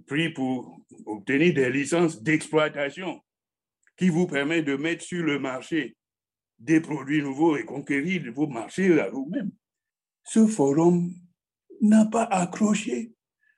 pris 0.05 0.29
pour 0.29 0.79
obtenir 1.07 1.55
des 1.55 1.71
licences 1.71 2.21
d'exploitation 2.21 3.19
qui 3.97 4.09
vous 4.09 4.27
permettent 4.27 4.65
de 4.65 4.75
mettre 4.75 5.03
sur 5.03 5.23
le 5.23 5.39
marché 5.39 5.97
des 6.59 6.81
produits 6.81 7.23
nouveaux 7.23 7.57
et 7.57 7.65
conquérir 7.65 8.31
vos 8.31 8.45
marchés 8.45 8.99
à 8.99 9.09
vous-même. 9.09 9.49
Ce 10.23 10.45
forum 10.45 11.15
n'a 11.81 12.05
pas 12.05 12.25
accroché, 12.25 13.11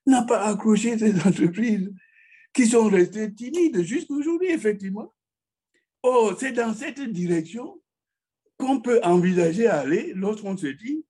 n'a 0.06 0.24
pas 0.24 0.46
accroché 0.46 0.98
ces 0.98 1.20
entreprises 1.28 1.94
qui 2.54 2.68
sont 2.68 2.88
restées 2.88 3.34
timides 3.34 3.84
jusqu'aujourd'hui, 3.84 4.52
effectivement. 4.52 5.14
Oh, 6.04 6.32
c'est 6.40 6.54
dans 6.54 6.74
cette 6.74 7.02
direction 7.02 7.82
qu'on 8.58 8.80
peut 8.80 9.02
envisager 9.04 9.68
aller 9.68 10.14
lorsqu'on 10.16 10.56
se 10.56 10.68
dit, 10.68 11.06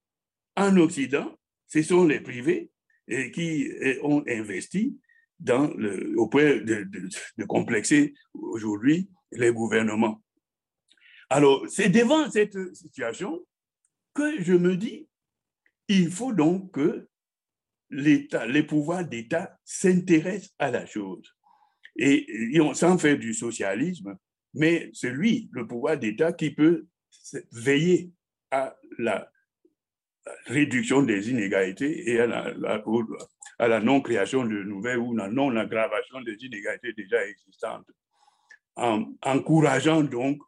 en 0.55 0.75
Occident, 0.77 1.37
ce 1.67 1.83
sont 1.83 2.05
les 2.05 2.19
privés 2.19 2.71
et 3.07 3.31
qui 3.31 3.69
ont 4.01 4.23
investi 4.27 4.97
dans 5.39 5.67
le, 5.75 6.17
au 6.17 6.27
point 6.27 6.57
de, 6.57 7.45
complexer 7.45 8.13
aujourd'hui 8.33 9.09
les 9.31 9.51
gouvernements. 9.51 10.21
Alors, 11.29 11.65
c'est 11.67 11.89
devant 11.89 12.29
cette 12.29 12.57
situation 12.75 13.45
que 14.13 14.41
je 14.41 14.53
me 14.53 14.77
dis, 14.77 15.07
il 15.87 16.09
faut 16.09 16.33
donc 16.33 16.71
que 16.71 17.07
l'État, 17.89 18.45
les 18.47 18.63
pouvoirs 18.63 19.05
d'État 19.05 19.59
s'intéressent 19.63 20.53
à 20.59 20.71
la 20.71 20.85
chose. 20.85 21.35
Et, 21.97 22.27
s'en 22.73 22.97
fait 22.97 23.17
du 23.17 23.33
socialisme, 23.33 24.17
mais 24.53 24.89
c'est 24.93 25.11
lui, 25.11 25.49
le 25.51 25.67
pouvoir 25.67 25.97
d'État, 25.97 26.33
qui 26.33 26.51
peut 26.51 26.87
veiller 27.51 28.11
à 28.51 28.75
la 28.97 29.29
réduction 30.45 31.03
des 31.03 31.29
inégalités 31.29 32.09
et 32.11 32.19
à 32.19 33.67
la, 33.67 33.79
non-création 33.79 34.43
de 34.43 34.63
nouvelles 34.63 34.97
ou 34.97 35.15
la 35.15 35.29
non-aggravation 35.29 36.21
des 36.21 36.35
inégalités 36.43 36.93
déjà 36.93 37.25
existantes, 37.25 37.87
en 38.75 39.13
encourageant 39.21 40.03
donc 40.03 40.41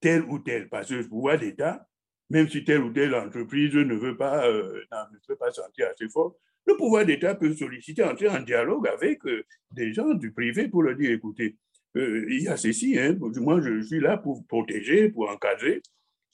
tel 0.00 0.22
ou 0.24 0.38
tel, 0.38 0.68
parce 0.68 0.88
que 0.88 0.94
le 0.94 1.08
pouvoir 1.08 1.38
d'État, 1.38 1.86
même 2.30 2.48
si 2.48 2.64
telle 2.64 2.82
ou 2.82 2.92
telle 2.92 3.14
entreprise 3.14 3.74
ne 3.74 3.94
veut 3.94 4.16
pas, 4.16 4.46
euh, 4.46 4.84
ne 4.92 5.18
veut 5.28 5.36
pas 5.36 5.50
sentir 5.52 5.88
assez 5.88 6.08
fort, 6.08 6.36
le 6.66 6.76
pouvoir 6.76 7.04
d'État 7.04 7.34
peut 7.34 7.54
solliciter, 7.54 8.02
entrer 8.02 8.28
en 8.28 8.40
dialogue 8.40 8.88
avec 8.88 9.24
euh, 9.26 9.44
des 9.70 9.92
gens 9.92 10.14
du 10.14 10.32
privé 10.32 10.68
pour 10.68 10.82
leur 10.82 10.96
dire, 10.96 11.10
écoutez, 11.10 11.56
euh, 11.96 12.26
il 12.28 12.42
y 12.42 12.48
a 12.48 12.56
ceci, 12.56 12.98
hein, 12.98 13.16
moi 13.20 13.60
je 13.60 13.82
suis 13.82 14.00
là 14.00 14.16
pour 14.16 14.46
protéger, 14.46 15.10
pour 15.10 15.28
encadrer, 15.28 15.80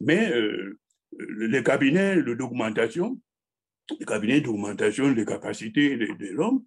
mais 0.00 0.30
euh, 0.32 0.78
les 1.18 1.62
cabinets 1.62 2.22
d'augmentation, 2.22 3.20
les 3.98 4.06
cabinets 4.06 4.40
d'augmentation 4.40 5.12
des 5.12 5.24
capacités 5.24 5.96
de, 5.96 6.32
l'homme 6.32 6.64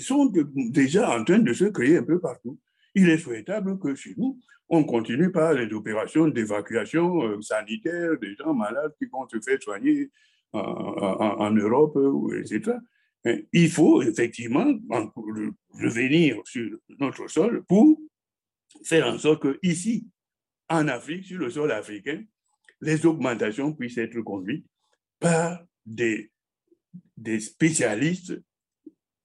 sont 0.00 0.32
déjà 0.70 1.16
en 1.18 1.24
train 1.24 1.38
de 1.38 1.52
se 1.52 1.64
créer 1.66 1.98
un 1.98 2.02
peu 2.02 2.20
partout. 2.20 2.58
Il 2.94 3.08
est 3.08 3.18
souhaitable 3.18 3.78
que 3.78 3.94
chez 3.94 4.14
nous, 4.16 4.38
on 4.68 4.84
continue 4.84 5.30
par 5.30 5.54
les 5.54 5.72
opérations 5.72 6.28
d'évacuation 6.28 7.40
sanitaire 7.40 8.18
des 8.20 8.34
gens 8.34 8.54
malades 8.54 8.92
qui 8.98 9.06
vont 9.06 9.26
se 9.28 9.40
faire 9.40 9.62
soigner 9.62 10.10
en, 10.52 10.60
en 10.60 11.50
Europe, 11.50 11.98
etc 12.38 12.76
il 13.52 13.70
faut 13.70 14.02
effectivement 14.02 14.72
revenir 15.70 16.40
sur 16.44 16.78
notre 16.98 17.28
sol 17.28 17.64
pour 17.66 17.98
faire 18.84 19.06
en 19.06 19.18
sorte 19.18 19.42
que 19.42 19.58
ici, 19.62 20.08
en 20.68 20.88
Afrique, 20.88 21.24
sur 21.24 21.38
le 21.38 21.50
sol 21.50 21.72
africain, 21.72 22.22
les 22.80 23.06
augmentations 23.06 23.72
puissent 23.72 23.98
être 23.98 24.20
conduites 24.20 24.66
par 25.18 25.64
des, 25.84 26.30
des 27.16 27.40
spécialistes 27.40 28.40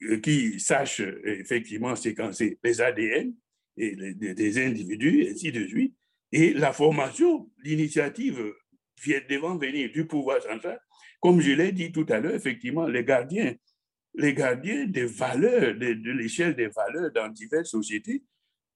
euh, 0.03 0.19
qui 0.19 0.59
sachent 0.59 1.03
effectivement 1.23 1.95
séquencer 1.95 2.59
les 2.63 2.81
ADN 2.81 3.33
des 3.75 4.63
individus, 4.63 5.27
ainsi 5.31 5.51
de 5.51 5.65
suite. 5.65 5.95
Et 6.31 6.53
la 6.53 6.73
formation, 6.73 7.49
l'initiative 7.63 8.53
devant 9.29 9.57
venir 9.57 9.91
du 9.91 10.05
pouvoir 10.05 10.41
central. 10.41 10.79
Comme 11.19 11.41
je 11.41 11.51
l'ai 11.51 11.71
dit 11.71 11.91
tout 11.91 12.05
à 12.09 12.19
l'heure, 12.19 12.35
effectivement, 12.35 12.87
les 12.87 13.03
gardiens 13.03 13.55
les 14.15 14.33
gardiens 14.33 14.85
des 14.85 15.05
valeurs, 15.05 15.75
de, 15.75 16.11
l'échelle 16.11 16.55
des 16.55 16.67
valeurs 16.67 17.11
dans 17.11 17.29
diverses 17.29 17.69
sociétés, 17.69 18.23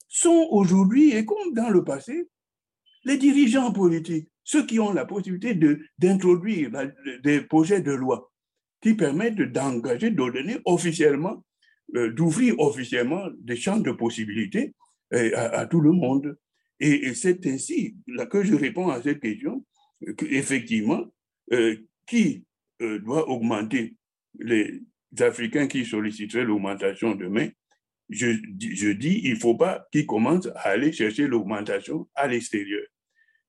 sont 0.07 0.47
aujourd'hui, 0.51 1.13
et 1.13 1.25
comme 1.25 1.53
dans 1.53 1.69
le 1.69 1.83
passé, 1.83 2.27
les 3.03 3.17
dirigeants 3.17 3.71
politiques, 3.71 4.29
ceux 4.47 4.65
qui 4.65 4.79
ont 4.79 4.93
la 4.93 5.05
possibilité 5.05 5.59
d'introduire 5.99 6.71
des 7.21 7.41
projets 7.41 7.81
de 7.81 7.91
loi 7.91 8.31
qui 8.81 8.93
permettent 8.93 9.41
d'engager, 9.41 10.09
d'ordonner 10.09 10.57
officiellement, 10.63 11.43
euh, 11.97 12.13
d'ouvrir 12.13 12.57
officiellement 12.57 13.27
des 13.39 13.57
champs 13.57 13.81
de 13.81 13.91
possibilités 13.91 14.73
euh, 15.13 15.31
à, 15.35 15.65
tout 15.65 15.81
le 15.81 15.91
monde. 15.91 16.37
Et, 16.79 17.13
c'est 17.13 17.45
ainsi 17.45 17.97
que 18.31 18.41
je 18.41 18.55
réponds 18.55 18.87
à 18.87 19.01
cette 19.01 19.19
question, 19.19 19.65
qu'effectivement, 20.17 21.03
euh, 21.51 21.75
qui 22.05 22.45
doit 22.79 23.27
augmenter 23.29 23.97
les, 24.39 24.81
Africains 25.19 25.67
qui 25.67 25.83
solliciteraient 25.83 26.43
l'augmentation 26.43 27.15
demain, 27.15 27.49
je, 28.09 28.27
je 28.59 28.89
dis, 28.89 29.21
il 29.23 29.33
ne 29.33 29.39
faut 29.39 29.55
pas 29.55 29.87
qu'ils 29.91 30.05
commencent 30.05 30.49
à 30.55 30.69
aller 30.69 30.91
chercher 30.91 31.27
l'augmentation 31.27 32.07
à 32.13 32.27
l'extérieur. 32.27 32.83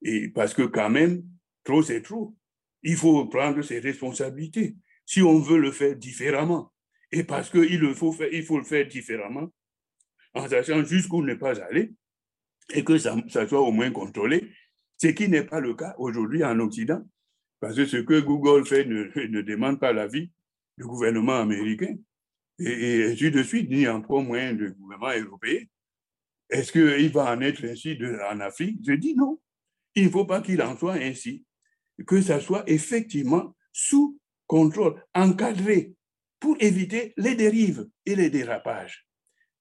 Et 0.03 0.29
parce 0.29 0.55
que 0.55 0.63
quand 0.63 0.91
même, 0.91 1.25
trop 1.65 1.83
c'est 1.83 2.03
trop. 2.03 2.37
Il 2.83 2.97
faut 2.97 3.27
prendre 3.27 3.63
ses 3.63 3.81
responsabilités 3.81 4.77
si 5.05 5.23
on 5.23 5.39
veut 5.39 5.59
le 5.59 5.73
faire 5.73 5.97
différemment. 5.97 6.73
Et 7.11 7.25
parce 7.25 7.51
qu'il 7.51 7.95
faut, 7.95 8.13
faire, 8.13 8.29
il 8.33 8.45
faut 8.45 8.59
le 8.59 8.65
faire 8.65 8.87
différemment, 8.87 9.49
en 10.35 10.47
sachant 10.49 10.85
jusqu'où 10.85 11.23
ne 11.23 11.35
pas 11.35 11.59
aller, 11.63 11.93
et 12.75 12.85
que 12.85 12.99
ça, 12.99 13.17
soit 13.29 13.61
au 13.61 13.73
moins 13.73 13.91
contrôlé, 13.91 14.53
ce 14.99 15.09
qui 15.09 15.29
n'est 15.29 15.45
pas 15.45 15.61
le 15.61 15.75
cas 15.75 15.95
aujourd'hui 15.99 16.45
en 16.45 16.59
Occident. 16.61 17.03
Parce 17.61 17.75
que 17.75 17.87
ce 17.87 17.97
que 17.97 18.21
Google 18.21 18.67
fait 18.67 18.85
ne, 18.85 19.41
demande 19.43 19.81
pas 19.81 19.93
l'avis 19.93 20.31
du 20.77 20.85
gouvernement 20.85 21.41
américain, 21.41 21.97
et, 22.59 23.05
ainsi 23.05 23.31
de 23.31 23.43
suite, 23.43 23.71
ni 23.71 23.89
encore 23.89 24.23
moins 24.23 24.53
du 24.53 24.73
gouvernement 24.73 25.27
européen. 25.27 25.61
Est-ce 26.51 26.73
qu'il 26.73 27.11
va 27.13 27.33
en 27.33 27.41
être 27.41 27.65
ainsi 27.65 27.99
en 28.31 28.41
Afrique? 28.41 28.81
Je 28.87 28.93
dis 28.93 29.15
non. 29.15 29.39
Il 29.99 30.05
ne 30.05 30.11
faut 30.11 30.25
pas 30.25 30.41
qu'il 30.41 30.63
en 30.63 30.77
soit 30.77 30.95
ainsi. 30.95 31.45
Que 32.07 32.23
ça 32.23 32.39
soit 32.39 32.63
effectivement 32.71 33.57
sous 33.73 34.17
contrôle, 34.47 35.03
encadré, 35.13 35.93
pour 36.39 36.57
éviter 36.61 37.13
les 37.17 37.35
dérives 37.35 37.89
et 38.07 38.15
les 38.15 38.31
dérapages. 38.31 39.09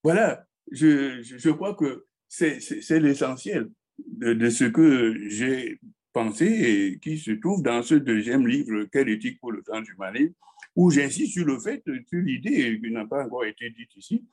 Voilà, 0.04 0.46
je, 0.72 1.24
je 1.24 1.50
crois 1.50 1.74
que 1.74 2.06
c'est 2.28 3.00
l'essentiel 3.00 3.68
de, 3.98 4.50
ce 4.52 4.66
que 4.66 5.28
j'ai 5.28 5.80
pensé 6.14 6.46
et 6.46 7.00
qui 7.00 7.18
se 7.18 7.32
trouve 7.32 7.64
dans 7.64 7.82
ce 7.82 7.96
deuxième 7.96 8.46
livre, 8.46 8.84
Quelle 8.92 9.10
éthique 9.10 9.40
pour 9.40 9.52
le 9.52 9.64
transhumanisme, 9.64 10.36
où 10.76 10.92
j'insiste 10.92 11.34
sur 11.34 11.46
le 11.46 11.60
fait, 11.60 11.84
sur 11.84 12.20
l'idée 12.20 12.80
qui 12.80 12.92
n'a 12.92 13.08
pas 13.08 13.26
encore 13.26 13.46
été 13.46 13.72
dite 13.72 13.96
ici, 13.96 14.24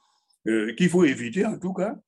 euh, 0.48 0.74
qu'il 0.74 0.90
faut 0.90 1.04
éviter 1.04 1.46
en 1.46 1.58
tout 1.58 1.72
cas 1.72 1.98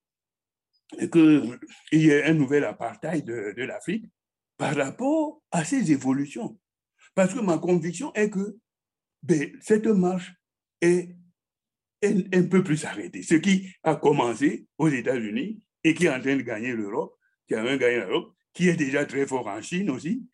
qu'il 1.11 1.59
y 1.91 2.09
ait 2.09 2.23
un 2.23 2.33
nouvel 2.33 2.63
apartheid 2.63 3.25
de, 3.25 3.63
l'Afrique 3.63 4.05
par 4.57 4.75
rapport 4.75 5.41
à 5.51 5.63
ces 5.63 5.91
évolutions. 5.91 6.59
Parce 7.13 7.33
que 7.33 7.39
ma 7.39 7.57
conviction 7.57 8.13
est 8.13 8.29
que 8.29 8.57
ben, 9.23 9.51
cette 9.61 9.87
marche 9.87 10.33
est 10.81 11.15
un, 12.03 12.19
un, 12.33 12.43
peu 12.43 12.63
plus 12.63 12.85
arrêtée. 12.85 13.23
Ce 13.23 13.35
qui 13.35 13.73
a 13.83 13.95
commencé 13.95 14.67
aux 14.77 14.87
États-Unis 14.87 15.61
et 15.83 15.93
qui 15.93 16.05
est 16.05 16.09
en 16.09 16.21
train 16.21 16.35
de 16.35 16.41
gagner 16.41 16.73
l'Europe, 16.73 17.17
qui 17.47 17.55
a 17.55 17.77
gagné 17.77 17.97
l'Europe, 17.97 18.33
qui 18.53 18.69
est 18.69 18.75
déjà 18.75 19.05
très 19.05 19.25
fort 19.25 19.47
en 19.47 19.61
Chine 19.61 19.89
aussi. 19.89 20.27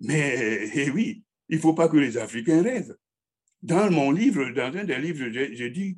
Mais 0.00 0.70
eh 0.74 0.90
oui, 0.90 1.24
il 1.48 1.56
ne 1.56 1.60
faut 1.60 1.74
pas 1.74 1.88
que 1.88 1.96
les 1.96 2.16
Africains 2.16 2.62
rêvent. 2.62 2.96
Dans 3.62 3.90
mon 3.90 4.12
livre, 4.12 4.50
dans 4.50 4.76
un 4.76 4.84
des 4.84 4.98
livres, 4.98 5.28
j'ai 5.30 5.70
dit 5.70 5.96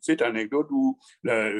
cette 0.00 0.22
anecdote 0.22 0.68
où 0.70 0.98
la, 1.22 1.50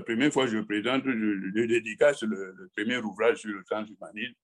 première 0.00 0.32
fois 0.32 0.46
je 0.46 0.58
présente, 0.58 1.02
je, 1.04 1.66
dédicace 1.66 2.22
le, 2.22 2.70
premier 2.74 2.96
ouvrage 2.96 3.38
sur 3.38 3.50
le 3.50 3.62
transhumanisme. 3.64 4.34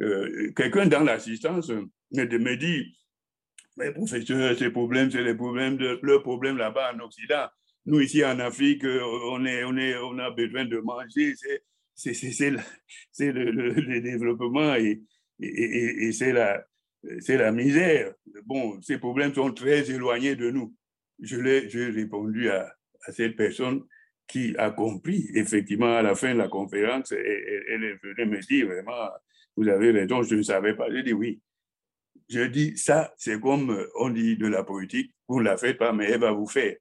Euh, 0.00 0.52
Quelqu'un 0.54 0.86
dans 0.86 1.02
l'assistance 1.02 1.70
me, 2.12 2.56
dit 2.56 2.96
Mais 3.76 3.90
professeur, 3.92 4.56
ces 4.56 4.70
problèmes, 4.70 5.10
c'est 5.10 5.24
les 5.24 5.34
problèmes 5.34 5.76
de 5.76 5.98
leurs 6.02 6.22
problèmes 6.22 6.56
là-bas 6.56 6.94
en 6.94 7.00
Occident. 7.00 7.48
Nous, 7.86 8.00
ici 8.00 8.24
en 8.24 8.38
Afrique, 8.38 8.84
on, 8.84 9.44
est, 9.44 9.64
on, 9.64 9.76
est, 9.76 9.96
on 9.96 10.18
a 10.20 10.30
besoin 10.30 10.66
de 10.66 10.78
manger. 10.78 11.34
C'est 11.94 12.52
le, 12.52 13.50
le, 13.50 13.70
le, 13.72 14.00
développement 14.00 14.76
et, 14.76 15.02
et, 15.40 16.06
et 16.06 16.12
c'est 16.12 16.32
la, 16.32 16.64
c'est 17.20 17.36
la 17.36 17.52
misère. 17.52 18.12
Bon, 18.44 18.80
ces 18.82 18.98
problèmes 18.98 19.34
sont 19.34 19.52
très 19.52 19.90
éloignés 19.90 20.36
de 20.36 20.50
nous. 20.50 20.74
Je 21.20 21.36
l'ai, 21.36 21.60
répondu 21.90 22.48
à, 22.50 22.72
cette 23.08 23.36
personne 23.36 23.84
qui 24.26 24.54
a 24.58 24.70
compris, 24.70 25.28
effectivement, 25.34 25.96
à 25.96 26.02
la 26.02 26.14
fin 26.14 26.32
de 26.32 26.38
la 26.38 26.48
conférence, 26.48 27.12
et, 27.12 27.62
elle 27.68 27.84
est 27.84 27.98
venue 28.02 28.26
me 28.26 28.40
dire 28.40 28.66
vraiment, 28.66 29.08
vous 29.56 29.68
avez 29.68 29.90
raison, 29.90 30.22
je 30.22 30.36
ne 30.36 30.42
savais 30.42 30.74
pas. 30.74 30.90
J'ai 30.90 31.02
dit 31.02 31.12
oui. 31.12 31.40
Je 32.28 32.42
dis, 32.42 32.76
ça, 32.76 33.12
c'est 33.16 33.40
comme 33.40 33.86
on 33.98 34.10
dit 34.10 34.36
de 34.36 34.46
la 34.46 34.62
politique, 34.62 35.12
vous 35.26 35.40
ne 35.40 35.44
la 35.44 35.56
faites 35.56 35.78
pas, 35.78 35.92
mais 35.92 36.04
elle 36.10 36.20
va 36.20 36.30
vous 36.30 36.46
faire. 36.46 36.76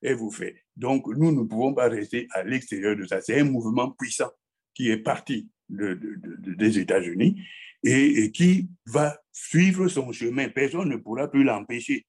Elle 0.00 0.16
vous 0.16 0.30
fait. 0.30 0.64
Donc, 0.76 1.06
nous 1.06 1.30
ne 1.32 1.46
pouvons 1.46 1.74
pas 1.74 1.88
rester 1.88 2.26
à 2.30 2.42
l'extérieur 2.42 2.96
de 2.96 3.04
ça. 3.04 3.20
C'est 3.20 3.40
un 3.40 3.44
mouvement 3.44 3.90
puissant 3.90 4.30
qui 4.74 4.90
est 4.90 4.98
parti 4.98 5.48
de, 5.68 5.94
de, 5.94 6.54
des 6.54 6.78
États-Unis 6.78 7.40
et, 7.82 8.32
qui 8.32 8.68
va 8.86 9.16
suivre 9.34 9.88
son 9.88 10.12
chemin. 10.12 10.48
Personne 10.48 10.88
ne 10.88 10.96
pourra 10.96 11.28
plus 11.28 11.44
l'empêcher. 11.44 12.06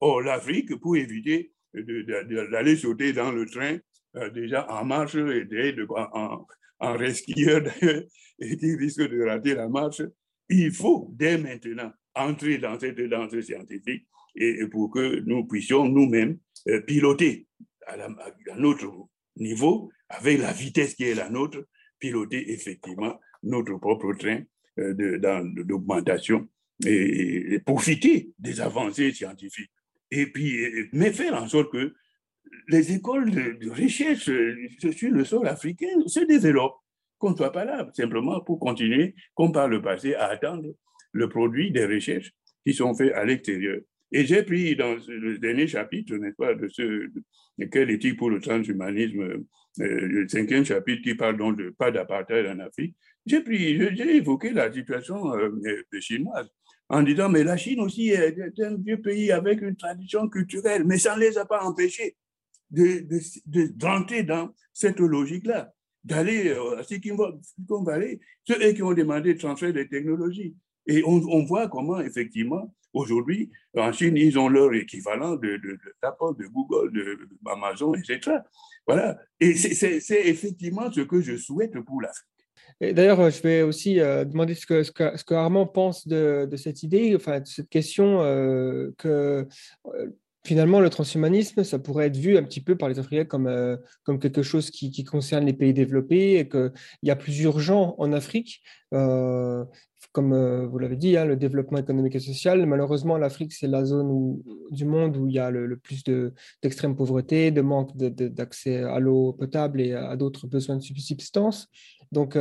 Or, 0.00 0.22
l'Afrique, 0.22 0.76
pour 0.76 0.96
éviter 0.96 1.52
d'aller 1.74 2.76
sauter 2.76 3.12
dans 3.12 3.32
le 3.32 3.44
train 3.44 3.76
euh, 4.16 4.30
déjà 4.30 4.66
en 4.70 4.84
marche 4.84 5.16
et 5.16 5.76
en, 5.90 6.46
en 6.78 6.92
resquilleur 6.96 7.62
et 8.38 8.56
qui 8.56 8.76
risque 8.76 9.02
de 9.02 9.22
rater 9.22 9.54
la 9.54 9.68
marche, 9.68 10.02
il 10.48 10.72
faut 10.72 11.10
dès 11.12 11.36
maintenant 11.36 11.92
entrer 12.14 12.58
dans 12.58 12.78
cette 12.78 13.00
danse 13.00 13.38
scientifique 13.40 14.06
et, 14.36 14.66
pour 14.68 14.90
que 14.90 15.20
nous 15.26 15.44
puissions 15.46 15.86
nous-mêmes 15.86 16.38
euh, 16.68 16.80
piloter 16.82 17.46
à, 17.86 17.96
notre 18.56 19.08
niveau, 19.36 19.90
avec 20.08 20.40
la 20.40 20.52
vitesse 20.52 20.94
qui 20.94 21.04
est 21.04 21.14
la 21.14 21.28
nôtre, 21.28 21.58
piloter 21.98 22.52
effectivement 22.52 23.18
notre 23.42 23.76
propre 23.78 24.14
train 24.14 24.42
d'augmentation 24.76 26.48
et, 26.86 27.58
profiter 27.64 28.30
des 28.38 28.60
avancées 28.60 29.12
scientifiques. 29.12 29.70
Et 30.10 30.26
puis, 30.26 30.58
mais 30.92 31.12
faire 31.12 31.34
en 31.34 31.48
sorte 31.48 31.72
que 31.72 31.94
les 32.68 32.92
écoles 32.92 33.30
de, 33.30 33.70
recherche 33.70 34.24
sur 34.24 35.10
le 35.10 35.24
sol 35.24 35.46
africain 35.46 35.86
se 36.06 36.20
développent, 36.20 36.76
qu'on 37.18 37.32
ne 37.32 37.36
soit 37.36 37.52
pas 37.52 37.64
là 37.64 37.88
simplement 37.94 38.40
pour 38.40 38.58
continuer, 38.58 39.14
comme 39.34 39.52
par 39.52 39.68
le 39.68 39.82
passé, 39.82 40.14
à 40.14 40.26
attendre 40.26 40.68
le 41.12 41.28
produit 41.28 41.70
des 41.70 41.84
recherches 41.84 42.32
qui 42.64 42.74
sont 42.74 42.94
faites 42.94 43.12
à 43.12 43.24
l'extérieur. 43.24 43.80
Et 44.12 44.24
j'ai 44.24 44.42
pris 44.42 44.74
dans 44.76 44.96
le 45.08 45.38
dernier 45.38 45.66
chapitre, 45.66 46.16
n'est-ce 46.16 46.36
pas, 46.36 46.54
de 46.54 46.68
ce 46.68 47.10
quelle 47.70 47.90
éthique 47.90 48.16
pour 48.16 48.30
le 48.30 48.40
transhumanisme, 48.40 49.20
euh, 49.20 49.44
le 49.76 50.28
cinquième 50.28 50.64
chapitre 50.64 51.02
qui 51.02 51.14
parle 51.14 51.36
donc 51.36 51.58
de 51.58 51.70
pas 51.70 51.90
d'apartheid 51.90 52.46
en 52.46 52.60
Afrique, 52.60 52.94
j'ai 53.26 53.42
j'ai 53.46 54.16
évoqué 54.16 54.52
la 54.52 54.72
situation 54.72 55.34
euh, 55.34 55.50
chinoise 56.00 56.48
en 56.88 57.02
disant 57.02 57.28
mais 57.28 57.44
la 57.44 57.56
Chine 57.56 57.80
aussi 57.80 58.08
est 58.08 58.60
un 58.60 58.76
vieux 58.76 59.00
pays 59.00 59.30
avec 59.30 59.60
une 59.60 59.76
tradition 59.76 60.28
culturelle, 60.28 60.84
mais 60.84 60.98
ça 60.98 61.16
ne 61.16 61.20
les 61.20 61.38
a 61.38 61.44
pas 61.44 61.62
empêchés 61.62 62.16
de, 62.70 63.06
d'entrer 63.76 64.22
dans 64.22 64.50
cette 64.72 65.00
logique-là, 65.00 65.72
d'aller 66.04 66.48
euh, 66.48 66.78
à 66.78 66.82
Silicon 66.82 67.40
Valley, 67.82 68.20
ceux 68.44 68.72
qui 68.72 68.82
ont 68.82 68.94
demandé 68.94 69.34
de 69.34 69.38
transfert 69.38 69.72
des 69.72 69.88
technologies. 69.88 70.54
Et 70.86 71.02
on, 71.04 71.44
voit 71.44 71.68
comment, 71.68 72.00
effectivement, 72.00 72.74
aujourd'hui, 72.94 73.50
en 73.76 73.92
Chine, 73.92 74.16
ils 74.16 74.38
ont 74.38 74.48
leur 74.48 74.72
équivalent 74.72 75.36
de, 75.36 75.58
de, 75.58 75.72
de, 75.72 76.42
de 76.42 76.46
Google, 76.46 76.92
de, 76.92 77.28
Amazon, 77.46 77.94
etc. 77.94 78.38
Voilà. 78.86 79.18
Et 79.38 79.54
c'est 79.54 80.26
effectivement 80.26 80.90
ce 80.90 81.02
que 81.02 81.20
je 81.20 81.36
souhaite 81.36 81.78
pour 81.80 82.00
l'Afrique. 82.00 82.37
D'ailleurs, 82.80 83.30
je 83.30 83.42
vais 83.42 83.62
aussi 83.62 84.00
euh, 84.00 84.24
demander 84.24 84.54
ce 84.54 84.66
que, 84.66 85.34
Armand 85.34 85.66
pense 85.66 86.06
de, 86.06 86.48
cette 86.56 86.82
idée, 86.82 87.14
enfin, 87.16 87.40
de 87.40 87.46
cette 87.46 87.68
question 87.68 88.22
euh, 88.22 88.90
que 88.98 89.46
finalement, 90.48 90.80
le 90.80 90.88
transhumanisme, 90.88 91.62
ça 91.62 91.78
pourrait 91.78 92.06
être 92.06 92.16
vu 92.16 92.38
un 92.38 92.42
petit 92.42 92.62
peu 92.62 92.74
par 92.74 92.88
les 92.88 92.98
Africains 92.98 93.26
comme, 93.26 93.46
euh, 93.46 93.76
quelque 94.18 94.42
chose 94.42 94.70
qui, 94.70 95.04
concerne 95.04 95.44
les 95.44 95.52
pays 95.52 95.74
développés 95.74 96.38
et 96.38 96.48
qu'il 96.48 96.72
y 97.02 97.10
a 97.10 97.16
plus 97.16 97.40
urgent 97.40 97.94
en 97.98 98.12
Afrique. 98.12 98.62
Euh, 98.94 99.64
comme 100.12 100.32
euh, 100.32 100.66
vous 100.66 100.78
l'avez 100.78 100.96
dit, 100.96 101.16
hein, 101.16 101.26
le 101.26 101.36
développement 101.36 101.78
économique 101.78 102.14
et 102.14 102.20
social. 102.20 102.64
Malheureusement, 102.64 103.18
l'Afrique, 103.18 103.52
c'est 103.52 103.66
la 103.66 103.84
zone 103.84 104.40
du 104.70 104.86
monde 104.86 105.16
où 105.16 105.28
il 105.28 105.34
y 105.34 105.38
a 105.38 105.50
le, 105.50 105.76
plus 105.76 106.02
d'extrême 106.62 106.96
pauvreté, 106.96 107.50
de 107.50 107.60
manque 107.60 107.94
d'accès 107.96 108.82
à 108.82 108.98
l'eau 109.00 109.34
potable 109.34 109.80
et 109.82 109.92
à, 109.92 110.16
d'autres 110.16 110.46
besoins 110.46 110.76
de 110.76 110.82
subsistance. 110.82 111.68
Donc, 112.12 112.36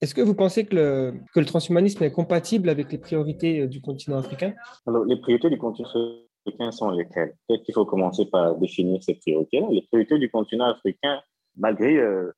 est-ce 0.00 0.14
que 0.14 0.20
vous 0.20 0.34
pensez 0.34 0.64
que 0.64 0.74
le, 0.74 1.14
que 1.34 1.40
le 1.40 1.46
transhumanisme 1.46 2.02
est 2.02 2.12
compatible 2.12 2.68
avec 2.68 2.90
les 2.90 2.98
priorités 2.98 3.66
du 3.66 3.80
continent 3.80 4.18
africain? 4.18 4.54
Alors, 4.86 5.04
les 5.04 5.16
priorités 5.16 5.50
du 5.50 5.58
continent 5.58 5.88
africains 6.46 6.72
sont 6.72 6.90
lesquels 6.90 7.34
Peut-être 7.48 7.62
qu'il 7.64 7.74
faut 7.74 7.84
commencer 7.84 8.26
par 8.26 8.56
définir 8.56 9.02
ces 9.02 9.14
priorités-là. 9.14 9.68
Les 9.70 9.82
priorités 9.82 10.18
du 10.18 10.30
continent 10.30 10.66
africain, 10.66 11.20
malgré 11.56 11.96
euh, 11.98 12.32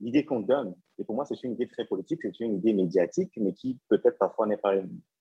l'idée 0.00 0.24
qu'on 0.24 0.40
donne, 0.40 0.74
et 0.98 1.04
pour 1.04 1.14
moi, 1.14 1.24
c'est 1.26 1.42
une 1.42 1.52
idée 1.52 1.68
très 1.68 1.84
politique, 1.84 2.20
c'est 2.22 2.44
une 2.44 2.56
idée 2.56 2.72
médiatique, 2.72 3.32
mais 3.36 3.52
qui 3.52 3.78
peut-être 3.88 4.18
parfois 4.18 4.46
n'est 4.46 4.56
pas 4.56 4.74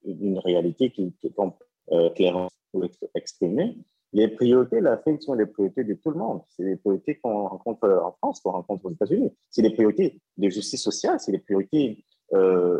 une, 0.05 0.39
réalité 0.39 0.91
qui, 0.91 1.13
est 1.23 1.33
euh, 1.91 2.09
clairement 2.11 2.47
exprimée. 3.15 3.77
Les 4.15 4.29
priorités 4.29 4.79
l'Afrique 4.79 5.21
sont 5.21 5.33
les 5.33 5.45
priorités 5.45 5.83
de 5.83 5.93
tout 5.95 6.09
le 6.09 6.17
monde. 6.17 6.39
C'est 6.47 6.63
les 6.63 6.77
priorités 6.77 7.19
qu'on 7.19 7.49
rencontre 7.49 7.89
en 8.01 8.13
France, 8.13 8.39
qu'on 8.39 8.51
rencontre 8.51 8.85
aux 8.85 8.91
États-Unis. 8.91 9.29
C'est 9.49 9.61
les 9.61 9.71
priorités 9.71 10.21
de 10.37 10.47
justice 10.47 10.81
sociale, 10.81 11.19
c'est 11.19 11.33
les 11.33 11.39
priorités 11.39 12.05
euh, 12.33 12.79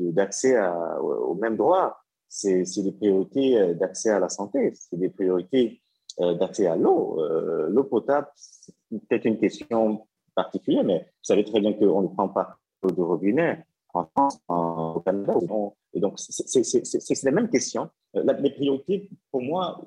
d'accès 0.00 0.58
aux 1.00 1.36
mêmes 1.36 1.56
droits, 1.56 1.98
c'est 2.28 2.64
des 2.78 2.90
priorités 2.90 3.60
euh, 3.60 3.74
d'accès 3.74 4.10
à 4.10 4.18
la 4.18 4.28
santé, 4.28 4.72
c'est 4.74 4.98
des 4.98 5.08
priorités 5.08 5.82
euh, 6.18 6.34
d'accès 6.34 6.66
à 6.66 6.74
l'eau. 6.74 7.22
L'eau 7.68 7.84
potable, 7.84 8.26
c'est 8.34 8.74
peut-être 9.08 9.26
une 9.26 9.38
question 9.38 10.08
particulière, 10.34 10.82
mais 10.82 10.98
vous 10.98 11.22
savez 11.22 11.44
très 11.44 11.60
bien 11.60 11.74
qu'on 11.74 12.02
ne 12.02 12.08
prend 12.08 12.28
pas 12.28 12.58
l'eau 12.82 12.90
de 12.90 13.00
robinet 13.00 13.64
en 13.94 14.04
France, 14.16 14.40
au 14.48 15.00
Canada. 15.06 15.34
Et 15.94 16.00
donc, 16.00 16.14
c'est 16.18 17.22
la 17.22 17.30
même 17.30 17.48
question. 17.48 17.88
Les 18.14 18.50
priorités, 18.50 19.08
pour 19.30 19.42
moi, 19.42 19.80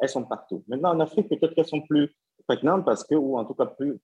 elles 0.00 0.08
sont 0.08 0.24
partout. 0.24 0.64
Maintenant, 0.68 0.94
en 0.94 1.00
Afrique, 1.00 1.28
peut-être 1.28 1.54
qu'elles 1.54 1.66
sont 1.66 1.82
plus 1.82 2.10
prégnantes 2.46 2.84
parce 2.84 3.04
que, 3.04 3.14
ou 3.14 3.36
en 3.38 3.44
tout 3.44 3.54
cas 3.54 3.66
plus 3.66 3.98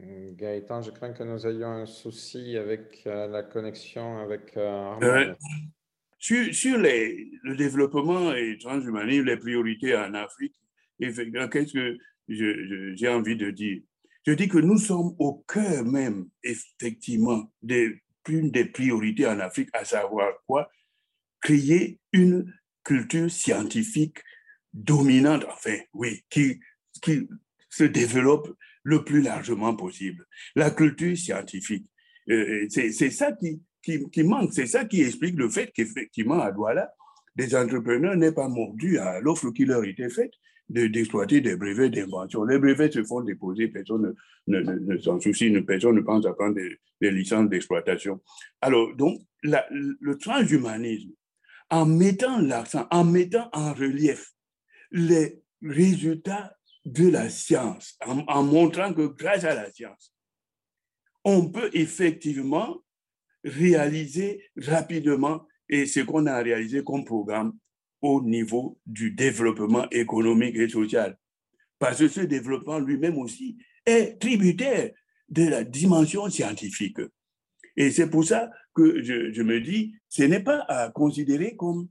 Gaëtan, 0.00 0.80
je 0.82 0.92
crains 0.92 1.12
que 1.12 1.24
nous 1.24 1.44
ayons 1.44 1.68
un 1.68 1.86
souci 1.86 2.56
avec 2.56 3.02
la 3.04 3.42
connexion 3.42 4.18
avec 4.18 4.56
sur, 6.20 6.78
les, 6.78 7.30
le 7.42 7.56
développement 7.56 8.32
et 8.32 8.56
transhumanisme, 8.58 9.24
les 9.24 9.36
priorités 9.36 9.96
en 9.96 10.14
Afrique, 10.14 10.54
qu'est-ce 11.00 11.72
que 11.72 11.98
j'ai 12.28 13.08
envie 13.08 13.36
de 13.36 13.50
dire? 13.50 13.82
Je 14.24 14.32
dis 14.32 14.48
que 14.48 14.58
nous 14.58 14.78
sommes 14.78 15.14
au 15.18 15.44
cœur 15.48 15.84
même, 15.84 16.28
effectivement, 16.42 17.50
d'une 17.62 18.50
des 18.50 18.66
priorités 18.66 19.26
en 19.26 19.40
Afrique, 19.40 19.70
à 19.72 19.84
savoir 19.84 20.32
quoi? 20.46 20.68
Créer 21.40 21.98
une 22.12 22.52
culture 22.84 23.30
scientifique 23.30 24.18
dominante, 24.72 25.44
enfin, 25.48 25.76
oui, 25.92 26.22
qui, 26.30 26.60
qui 27.02 27.28
se 27.70 27.84
développe 27.84 28.54
le 28.82 29.04
plus 29.04 29.22
largement 29.22 29.74
possible. 29.74 30.26
La 30.56 30.70
culture 30.70 31.16
scientifique, 31.16 31.86
euh, 32.30 32.66
c'est 32.70 33.10
ça 33.10 33.32
qui, 33.32 33.60
qui, 33.82 34.22
manque. 34.22 34.52
C'est 34.52 34.66
ça 34.66 34.84
qui 34.84 35.02
explique 35.02 35.36
le 35.36 35.48
fait 35.48 35.70
qu'effectivement, 35.72 36.40
à 36.40 36.52
Douala, 36.52 36.90
des 37.36 37.54
entrepreneurs 37.54 38.16
n'aient 38.16 38.32
pas 38.32 38.48
mordu 38.48 38.98
à 38.98 39.20
l'offre 39.20 39.50
qui 39.50 39.64
leur 39.64 39.84
était 39.84 40.10
faite 40.10 40.32
d'exploiter 40.68 41.40
des 41.40 41.56
brevets 41.56 41.88
d'invention. 41.88 42.44
Les 42.44 42.58
brevets 42.58 42.92
se 42.92 43.02
font 43.02 43.22
déposer, 43.22 43.68
personne 43.68 44.14
ne, 44.46 44.60
ne, 44.60 44.98
s'en 44.98 45.18
soucie, 45.18 45.50
personne 45.62 45.96
ne 45.96 46.02
pense 46.02 46.26
à 46.26 46.34
prendre 46.34 46.56
des, 46.56 47.10
licences 47.10 47.48
d'exploitation. 47.48 48.20
Alors, 48.60 48.94
donc, 48.96 49.18
le 49.42 50.14
transhumanisme, 50.16 51.10
en 51.70 51.86
mettant 51.86 52.38
l'accent, 52.40 52.86
en 52.90 53.04
mettant 53.04 53.48
en 53.52 53.72
relief 53.72 54.32
les 54.90 55.42
résultats 55.62 56.56
de 56.84 57.08
la 57.08 57.28
science, 57.28 57.98
en, 58.06 58.42
montrant 58.42 58.94
que 58.94 59.06
grâce 59.06 59.44
à 59.44 59.54
la 59.54 59.70
science, 59.70 60.14
on 61.24 61.50
peut 61.50 61.70
effectivement 61.74 62.82
réaliser 63.44 64.42
rapidement 64.56 65.46
et 65.68 65.86
ce 65.86 66.00
qu'on 66.00 66.26
a 66.26 66.38
réalisé 66.38 66.82
comme 66.82 67.04
programme 67.04 67.52
au 68.00 68.22
niveau 68.22 68.78
du 68.86 69.10
développement 69.10 69.88
économique 69.90 70.56
et 70.56 70.68
social. 70.68 71.18
Parce 71.78 71.98
que 71.98 72.08
ce 72.08 72.20
développement 72.20 72.78
lui-même 72.78 73.18
aussi 73.18 73.58
est 73.84 74.18
tributaire 74.20 74.92
de 75.28 75.44
la 75.44 75.64
dimension 75.64 76.28
scientifique. 76.30 77.00
Et 77.76 77.90
c'est 77.90 78.08
pour 78.08 78.24
ça 78.24 78.50
que 78.74 79.02
je, 79.02 79.42
me 79.42 79.60
dis, 79.60 79.94
ce 80.08 80.22
n'est 80.22 80.42
pas 80.42 80.64
à 80.68 80.90
considérer 80.90 81.54
comme, 81.56 81.88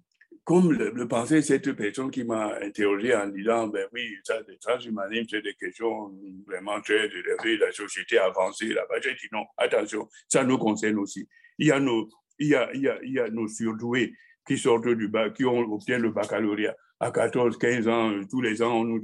comme 0.47 0.71
le, 0.71 1.07
pensait 1.09 1.41
cette 1.41 1.73
personne 1.73 2.09
qui 2.09 2.23
m'a 2.23 2.55
interrogé 2.63 3.13
en 3.13 3.27
disant, 3.27 3.67
ben 3.67 3.85
oui, 3.91 4.15
ça, 4.23 4.39
le 4.47 4.57
transhumanisme, 4.57 5.27
c'est 5.29 5.41
des 5.41 5.53
questions 5.55 6.09
vraiment 6.47 6.79
très 6.79 7.05
élevées, 7.05 7.57
la 7.57 7.71
société 7.73 8.17
avancée 8.17 8.69
là-bas. 8.69 8.95
J'ai 9.03 9.13
dit 9.15 9.27
non, 9.33 9.43
attention, 9.57 10.07
ça 10.29 10.45
nous 10.45 10.57
concerne 10.57 10.99
aussi 10.99 11.27
il 11.57 11.67
y 11.67 11.71
a 11.71 11.79
nos, 11.79 12.07
il 12.39 12.47
y 12.47 12.55
a, 12.55 12.69
il 12.73 12.81
y 12.81 12.89
a, 12.89 12.99
il 13.03 13.13
y 13.13 13.19
a 13.19 13.29
nos 13.29 13.47
surdoués 13.47 14.13
qui 14.47 14.57
sortent 14.57 14.87
du 14.87 15.07
bac, 15.07 15.33
qui 15.33 15.45
ont, 15.45 15.59
obtiennent 15.73 16.01
le 16.01 16.11
baccalauréat 16.11 16.75
à 16.99 17.11
14, 17.11 17.57
15 17.57 17.87
ans, 17.87 18.11
tous 18.29 18.41
les 18.41 18.61
ans, 18.61 18.81
on, 18.81 18.99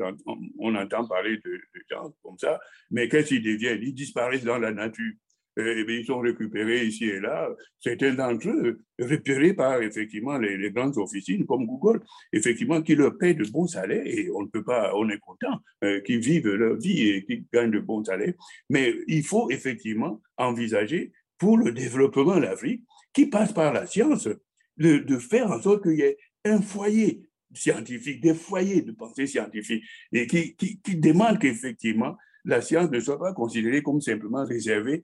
on, 0.58 0.76
entend 0.76 1.06
parler 1.06 1.38
de, 1.44 1.62
gens 1.90 2.12
comme 2.24 2.38
ça, 2.40 2.60
mais 2.90 3.08
qu'est-ce 3.08 3.30
qu'ils 3.30 3.44
deviennent 3.44 3.84
Ils 3.84 3.94
disparaissent 3.94 4.44
dans 4.44 4.58
la 4.58 4.72
nature. 4.72 5.14
Eh, 5.58 5.86
eh 5.88 6.00
ils 6.00 6.06
sont 6.06 6.20
récupérés 6.20 6.86
ici 6.86 7.06
et 7.06 7.20
là. 7.20 7.50
Certains 7.80 8.14
d'entre 8.14 8.50
eux, 8.50 8.82
repérés 9.00 9.54
par 9.54 9.82
effectivement 9.82 10.38
les, 10.38 10.72
grandes 10.72 10.98
officines 10.98 11.46
comme 11.46 11.66
Google, 11.66 12.02
effectivement, 12.32 12.82
qui 12.82 12.96
leur 12.96 13.18
paient 13.18 13.34
de 13.34 13.46
bons 13.52 13.68
salaires 13.68 14.06
et 14.06 14.30
on 14.32 14.42
ne 14.42 14.48
peut 14.48 14.64
pas, 14.64 14.94
on 14.96 15.10
est 15.10 15.20
content 15.20 15.60
euh, 15.84 16.02
qu'ils 16.02 16.20
vivent 16.20 16.50
leur 16.50 16.78
vie 16.78 17.10
et 17.10 17.26
qu'ils 17.26 17.46
gagnent 17.54 17.72
de 17.72 17.80
bons 17.80 18.04
salaires. 18.04 18.34
Mais 18.70 18.96
il 19.08 19.24
faut 19.24 19.50
effectivement 19.52 20.22
envisager 20.38 21.12
pour 21.38 21.58
le 21.58 21.72
développement 21.72 22.36
de 22.36 22.42
l'Afrique, 22.42 22.84
qui 23.14 23.28
passe 23.28 23.54
par 23.54 23.74
la 23.74 23.86
science, 23.86 24.30
de, 24.78 25.18
faire 25.18 25.52
en 25.52 25.62
sorte 25.62 25.84
qu'il 25.84 26.00
y 26.00 26.02
ait 26.02 26.18
un 26.46 26.62
foyer 26.62 27.22
scientifique, 27.54 28.22
des 28.22 28.34
foyers 28.34 28.82
de 28.82 28.92
pensée 28.92 29.28
scientifique, 29.28 29.84
et 30.12 30.26
qui, 30.26 30.56
qui, 30.56 30.96
demandent 30.96 31.40
qu'effectivement 31.40 32.16
la 32.46 32.62
science 32.62 32.90
ne 32.90 33.00
soit 33.00 33.20
pas 33.20 33.34
considérée 33.34 33.84
comme 33.84 34.02
simplement 34.02 34.46
réservée 34.46 35.04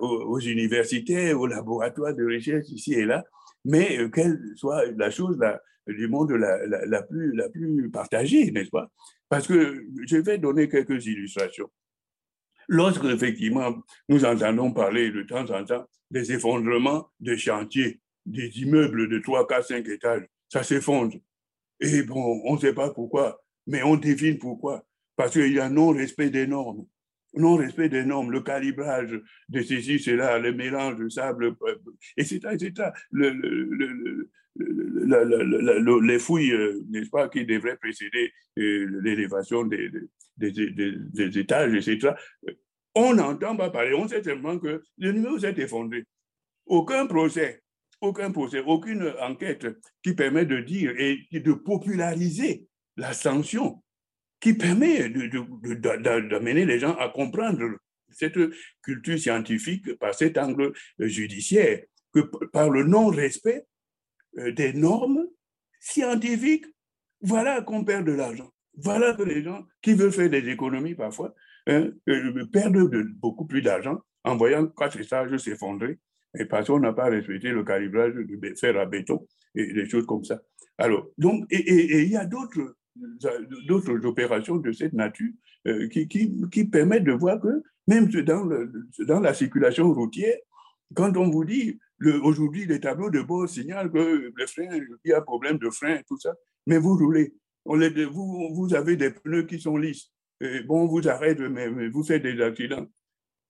aux, 0.00 0.40
universités, 0.40 1.32
aux 1.32 1.46
laboratoires 1.46 2.14
de 2.14 2.24
recherche 2.24 2.68
ici 2.68 2.94
et 2.94 3.04
là, 3.04 3.24
mais 3.64 3.98
euh, 3.98 4.08
qu'elle 4.08 4.38
soit 4.54 4.84
la 4.96 5.10
chose 5.10 5.38
du 5.86 6.08
monde 6.08 6.32
la, 6.32 6.86
la, 6.86 7.02
plus, 7.02 7.34
la 7.34 7.48
plus 7.48 7.90
partagée, 7.90 8.50
n'est-ce 8.50 8.70
pas? 8.70 8.90
Parce 9.28 9.46
que 9.46 9.84
je 10.06 10.16
vais 10.16 10.38
donner 10.38 10.68
quelques 10.68 11.04
illustrations. 11.06 11.70
Lorsque, 12.68 13.04
effectivement, 13.04 13.76
nous 14.08 14.24
entendons 14.24 14.72
parler 14.72 15.10
de 15.10 15.22
temps 15.22 15.48
en 15.50 15.64
temps 15.64 15.86
des 16.10 16.32
effondrements 16.32 17.08
de 17.20 17.36
chantiers, 17.36 18.00
des 18.24 18.60
immeubles 18.60 19.08
de 19.08 19.18
3, 19.18 19.46
4, 19.46 19.66
5 19.68 19.88
étages, 19.88 20.26
ça 20.48 20.62
s'effondre. 20.62 21.16
Et 21.80 22.02
bon, 22.02 22.40
on 22.44 22.54
ne 22.54 22.60
sait 22.60 22.74
pas 22.74 22.90
pourquoi, 22.90 23.40
mais 23.66 23.82
on 23.82 23.96
devine 23.96 24.38
pourquoi. 24.38 24.84
Parce 25.16 25.32
qu'il 25.32 25.52
y 25.52 25.60
a 25.60 25.68
non-respect 25.68 26.30
des 26.30 26.46
normes 26.46 26.86
non-respect 27.36 27.88
des 27.88 28.04
normes, 28.04 28.30
le 28.30 28.40
calibrage 28.40 29.20
de 29.48 29.62
ceci, 29.62 29.98
cela, 29.98 30.38
le 30.38 30.52
mélange 30.52 30.96
de 30.96 31.08
sable, 31.08 31.54
etc., 32.16 32.40
etc. 32.52 32.90
Le, 33.10 33.30
le, 33.30 34.30
les 36.00 36.18
fouilles, 36.18 36.52
euh, 36.52 36.82
n'est-ce 36.88 37.10
pas, 37.10 37.28
qui 37.28 37.44
devraient 37.44 37.76
précéder 37.76 38.32
euh, 38.58 39.00
l'élévation 39.02 39.64
des, 39.64 39.90
des, 40.36 40.50
des, 40.50 41.38
étages, 41.38 41.74
etc. 41.74 42.14
On 42.94 43.14
n'entend 43.14 43.56
pas 43.56 43.70
parler, 43.70 43.94
on 43.94 44.08
sait 44.08 44.22
seulement 44.22 44.58
que 44.58 44.82
le 44.98 45.12
numéro 45.12 45.38
s'est 45.38 45.54
effondré. 45.58 46.04
Aucun 46.64 47.06
procès, 47.06 47.62
aucun 48.00 48.30
procès, 48.32 48.62
aucune 48.66 49.12
enquête 49.20 49.66
qui 50.02 50.14
permet 50.14 50.46
de 50.46 50.60
dire 50.60 50.94
et 50.98 51.26
de 51.32 51.52
populariser 51.52 52.66
la 52.96 53.12
sanction 53.12 53.82
qui 54.40 54.54
permet 54.54 55.08
d'amener 55.08 56.64
les 56.64 56.78
gens 56.78 56.94
à 56.96 57.08
comprendre 57.08 57.78
cette 58.10 58.38
culture 58.82 59.18
scientifique 59.18 59.98
par 59.98 60.14
cet 60.14 60.38
angle 60.38 60.72
judiciaire, 60.98 61.82
que 62.12 62.20
par 62.46 62.70
le 62.70 62.84
non-respect 62.84 63.66
euh, 64.38 64.52
des 64.52 64.72
normes 64.72 65.26
scientifiques, 65.80 66.66
voilà 67.20 67.62
qu'on 67.62 67.84
perd 67.84 68.06
de 68.06 68.12
l'argent. 68.12 68.50
Voilà 68.74 69.14
que 69.14 69.22
les 69.22 69.42
gens 69.42 69.66
qui 69.80 69.94
veulent 69.94 70.12
faire 70.12 70.30
des 70.30 70.48
économies 70.48 70.94
parfois 70.94 71.34
hein, 71.66 71.90
euh, 72.08 72.46
perdent 72.52 72.88
beaucoup 73.20 73.46
plus 73.46 73.62
d'argent 73.62 73.98
en 74.24 74.36
voyant 74.36 74.66
quatre 74.66 75.00
étages 75.00 75.36
s'effondrer 75.38 75.98
parce 76.50 76.66
qu'on 76.66 76.80
n'a 76.80 76.92
pas 76.92 77.06
respecté 77.06 77.50
le 77.50 77.64
calibrage 77.64 78.14
de 78.14 78.54
fer 78.54 78.78
à 78.78 78.84
béton 78.84 79.26
et 79.54 79.72
des 79.72 79.88
choses 79.88 80.04
comme 80.04 80.24
ça. 80.24 80.42
Alors, 80.76 81.08
donc, 81.16 81.46
et 81.50 82.02
il 82.02 82.10
y 82.10 82.16
a 82.16 82.26
d'autres 82.26 82.75
d'autres 83.66 84.04
opérations 84.04 84.56
de 84.56 84.72
cette 84.72 84.92
nature 84.92 85.32
euh, 85.66 85.88
qui, 85.88 86.08
qui, 86.08 86.32
qui, 86.50 86.64
permettent 86.64 87.04
de 87.04 87.12
voir 87.12 87.40
que 87.40 87.62
même 87.86 88.08
dans, 88.08 88.44
le, 88.44 88.72
dans 89.06 89.20
la 89.20 89.34
circulation 89.34 89.92
routière, 89.92 90.36
quand 90.94 91.16
on 91.16 91.30
vous 91.30 91.44
dit 91.44 91.78
aujourd'hui 92.22 92.66
les 92.66 92.80
tableaux 92.80 93.10
de 93.10 93.22
bord 93.22 93.48
signalent 93.48 93.90
que 93.90 94.32
le 94.34 94.46
frein, 94.46 94.68
il 95.04 95.10
y 95.10 95.12
a 95.12 95.20
problème 95.20 95.58
de 95.58 95.70
frein, 95.70 96.00
tout 96.06 96.18
ça, 96.18 96.34
mais 96.66 96.78
vous 96.78 96.96
roulez, 96.96 97.34
on 97.64 97.76
les, 97.76 98.04
vous, 98.04 98.54
vous 98.54 98.74
avez 98.74 98.96
des 98.96 99.10
pneus 99.10 99.44
qui 99.44 99.60
sont 99.60 99.76
lisses, 99.76 100.12
bon, 100.66 100.86
vous 100.86 101.08
arrêtez, 101.08 101.48
mais, 101.48 101.88
vous 101.88 102.04
faites 102.04 102.22
des 102.22 102.40
accidents. 102.40 102.86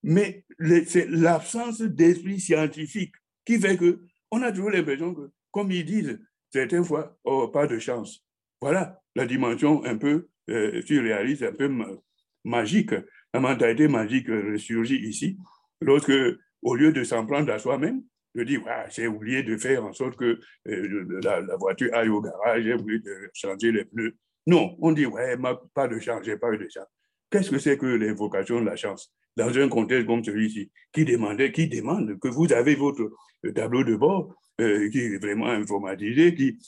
Mais 0.03 0.45
c'est 0.87 1.09
l'absence 1.09 1.81
d'esprit 1.81 2.41
scientifique 2.41 3.15
qui 3.45 3.59
fait 3.59 3.77
que 3.77 4.01
on 4.31 4.43
a 4.43 4.53
toujours 4.53 4.71
l'impression 4.71 5.15
que, 5.15 5.31
comme 5.51 5.71
ils 5.71 5.85
disent 5.85 6.19
certaines 6.51 6.85
fois, 6.85 7.17
oh, 7.25 7.49
pas 7.49 7.67
de 7.67 7.79
chance. 7.79 8.26
Voilà 8.61 9.01
la 9.15 9.27
dimension 9.27 9.85
un 9.85 9.97
peu 9.97 10.29
euh, 10.51 10.83
surréaliste, 10.83 11.43
un 11.43 11.53
peu 11.53 11.71
magique. 12.45 12.95
La 13.35 13.41
mentalité 13.41 13.89
magique 13.89 14.29
ressurgit 14.29 14.97
ici, 14.97 15.39
lorsque, 15.81 16.13
au 16.63 16.75
lieu 16.75 16.93
de 16.93 17.05
s'en 17.05 17.27
prendre 17.27 17.53
à 17.53 17.59
soi-même, 17.59 18.03
de 18.35 18.45
dire 18.45 18.63
j'ai 18.91 19.07
oublié 19.07 19.43
de 19.43 19.57
faire 19.57 19.85
en 19.85 19.93
sorte 19.93 20.17
que 20.17 20.39
euh, 20.69 21.21
la, 21.23 21.57
voiture 21.57 21.93
aille 21.95 22.09
au 22.09 22.21
garage, 22.21 22.65
j'ai 22.65 22.75
oublié 22.75 23.01
de 23.01 23.31
changer 23.33 23.73
les 23.73 23.85
pneus. 23.85 24.17
Non, 24.47 24.77
on 24.81 24.93
dit 24.93 25.07
ouais, 25.07 25.37
pas 25.75 25.89
de 25.89 25.99
chance, 25.99 26.23
j'ai 26.25 26.37
pas 26.37 26.53
eu 26.53 26.59
de 26.59 26.69
chance. 26.69 26.87
Qu'est-ce 27.31 27.51
que 27.51 27.59
c'est 27.59 27.77
que 27.77 27.87
l'invocation 27.87 28.61
de 28.61 28.67
la 28.67 28.77
chance 28.77 29.13
dans 29.37 29.57
un 29.59 29.69
contexte 29.69 30.07
comme 30.07 30.25
celui-ci, 30.25 30.71
qui 30.93 31.05
demandait, 31.05 31.53
qui 31.53 31.69
demande 31.69 32.19
que 32.19 32.29
vous 32.29 32.53
avez 32.53 32.75
votre 32.75 33.11
tableau 33.55 33.85
de 33.85 33.95
bord 33.95 34.35
euh, 34.61 34.89
qui 34.91 35.01
est 35.01 35.19
vraiment 35.19 35.49
informatisé, 35.49 36.35
qui, 36.35 36.59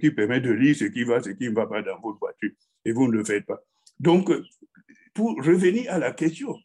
qui 0.00 0.10
permet 0.10 0.40
de 0.40 0.50
lire 0.50 0.74
ce 0.76 0.84
qui 0.84 1.04
va, 1.04 1.20
ce 1.20 1.30
qui 1.30 1.48
ne 1.48 1.54
va 1.54 1.66
pas 1.66 1.82
dans 1.82 2.00
votre 2.00 2.18
voiture, 2.18 2.50
et 2.84 2.92
vous 2.92 3.06
ne 3.08 3.12
le 3.12 3.24
faites 3.24 3.46
pas. 3.46 3.62
Donc, 4.00 4.30
pour 5.12 5.36
revenir 5.36 5.92
à 5.92 5.98
la 5.98 6.12
question, 6.12 6.56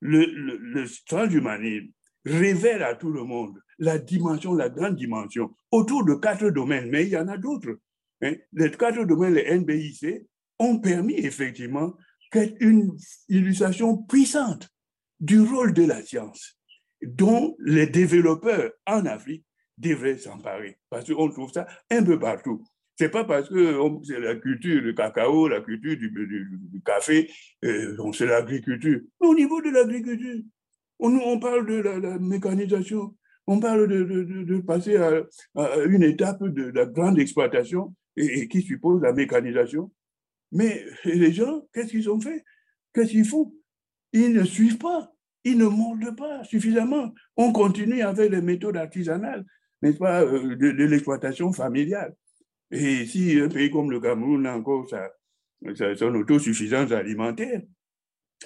le, 0.00 0.24
le, 0.26 0.86
transhumanisme 1.06 1.88
révèle 2.24 2.82
à 2.82 2.94
tout 2.94 3.10
le 3.10 3.24
monde 3.24 3.60
la 3.78 3.98
dimension, 3.98 4.54
la 4.54 4.68
grande 4.68 4.96
dimension, 4.96 5.54
autour 5.70 6.04
de 6.04 6.14
quatre 6.14 6.50
domaines, 6.50 6.90
mais 6.90 7.04
il 7.04 7.10
y 7.10 7.16
en 7.16 7.28
a 7.28 7.36
d'autres. 7.36 7.78
Hein. 8.22 8.34
Les 8.52 8.70
quatre 8.70 9.04
domaines, 9.04 9.34
les 9.34 9.58
NBIC, 9.58 10.26
ont 10.58 10.78
permis 10.78 11.14
effectivement 11.14 11.94
une 12.60 12.96
illustration 13.28 13.96
puissante 13.96 14.68
du 15.20 15.40
rôle 15.40 15.72
de 15.72 15.84
la 15.84 16.02
science, 16.02 16.58
dont 17.02 17.56
les 17.58 17.86
développeurs 17.86 18.72
en 18.86 19.06
Afrique 19.06 19.44
devrait 19.78 20.18
s'emparer. 20.18 20.78
Parce 20.90 21.12
qu'on 21.12 21.28
trouve 21.30 21.52
ça 21.52 21.66
un 21.90 22.02
peu 22.02 22.18
partout. 22.18 22.64
C'est 22.98 23.10
pas 23.10 23.24
parce 23.24 23.48
que 23.50 23.78
c'est 24.04 24.18
la 24.18 24.36
culture 24.36 24.82
du 24.82 24.94
cacao, 24.94 25.48
la 25.48 25.60
culture 25.60 25.96
du, 25.96 26.82
café, 26.84 27.30
euh, 27.64 27.94
c'est 28.12 28.24
l'agriculture. 28.24 29.00
Au 29.20 29.34
niveau 29.34 29.60
de 29.60 29.68
l'agriculture, 29.68 30.42
on, 30.98 31.38
parle 31.38 31.66
de 31.66 31.74
la, 31.74 32.18
mécanisation, 32.18 33.14
on 33.46 33.60
parle 33.60 33.86
de, 33.86 34.58
passer 34.60 34.96
à, 34.96 35.20
une 35.84 36.04
étape 36.04 36.42
de 36.42 36.70
la 36.70 36.86
grande 36.86 37.18
exploitation 37.18 37.94
et, 38.16 38.48
qui 38.48 38.62
suppose 38.62 39.02
la 39.02 39.12
mécanisation. 39.12 39.92
Mais 40.52 40.86
les 41.04 41.32
gens, 41.32 41.66
qu'est-ce 41.74 41.90
qu'ils 41.90 42.08
ont 42.08 42.20
fait? 42.20 42.44
Qu'est-ce 42.94 43.10
qu'ils 43.10 43.26
font? 43.26 43.52
Ils 44.14 44.32
ne 44.32 44.44
suivent 44.44 44.78
pas, 44.78 45.12
ils 45.44 45.58
ne 45.58 45.66
mordent 45.66 46.16
pas 46.16 46.44
suffisamment. 46.44 47.12
On 47.36 47.52
continue 47.52 48.00
avec 48.00 48.30
les 48.30 48.40
méthodes 48.40 48.78
artisanales 48.78 49.44
n'est-ce 49.86 49.98
pas, 49.98 50.22
euh, 50.22 50.56
de, 50.56 50.84
l'exploitation 50.84 51.52
familiale. 51.52 52.14
Et 52.70 53.06
si 53.06 53.40
un 53.40 53.48
pays 53.48 53.70
comme 53.70 53.90
le 53.90 54.00
Cameroun 54.00 54.46
a 54.46 54.56
encore 54.56 54.88
sa, 54.88 55.10
son 55.96 56.14
autosuffisance 56.14 56.92
alimentaire, 56.92 57.62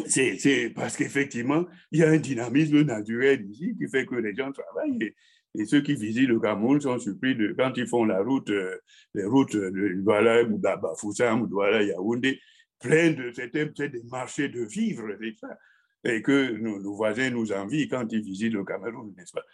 c'est 0.06 0.72
parce 0.74 0.96
qu'effectivement, 0.96 1.66
il 1.90 2.00
y 2.00 2.04
a 2.04 2.10
un 2.10 2.18
dynamisme 2.18 2.82
naturel 2.82 3.44
ici 3.50 3.74
qui 3.76 3.88
fait 3.88 4.06
que 4.06 4.14
les 4.14 4.34
gens 4.34 4.52
travaillent. 4.52 5.14
Et, 5.54 5.64
ceux 5.64 5.80
qui 5.80 5.94
visitent 5.94 6.28
le 6.28 6.38
Cameroun 6.38 6.80
sont 6.80 6.98
surpris 6.98 7.34
de, 7.34 7.54
quand 7.58 7.72
ils 7.76 7.88
font 7.88 8.04
la 8.04 8.22
route, 8.22 8.50
euh, 8.50 8.76
les 9.14 9.24
routes 9.24 9.56
de 9.56 9.94
Douala, 10.00 10.44
ou 10.44 10.58
Bafoussam, 10.58 11.42
ou 11.42 11.46
Douala, 11.48 11.82
Yaoundé, 11.82 12.40
plein 12.78 13.10
de, 13.10 13.32
c'était 13.32 13.66
des 13.88 14.02
marchés 14.04 14.48
de 14.48 14.62
vivres, 14.62 15.08
ça 15.40 15.58
et 16.04 16.22
que 16.22 16.52
nos, 16.52 16.94
voisins 16.94 17.30
nous 17.30 17.52
envient 17.52 17.88
quand 17.88 18.06
ils 18.12 18.22
visitent 18.22 18.54
le 18.54 18.64
Cameroun, 18.64 19.14
n'est-ce 19.16 19.32
pas? 19.32 19.44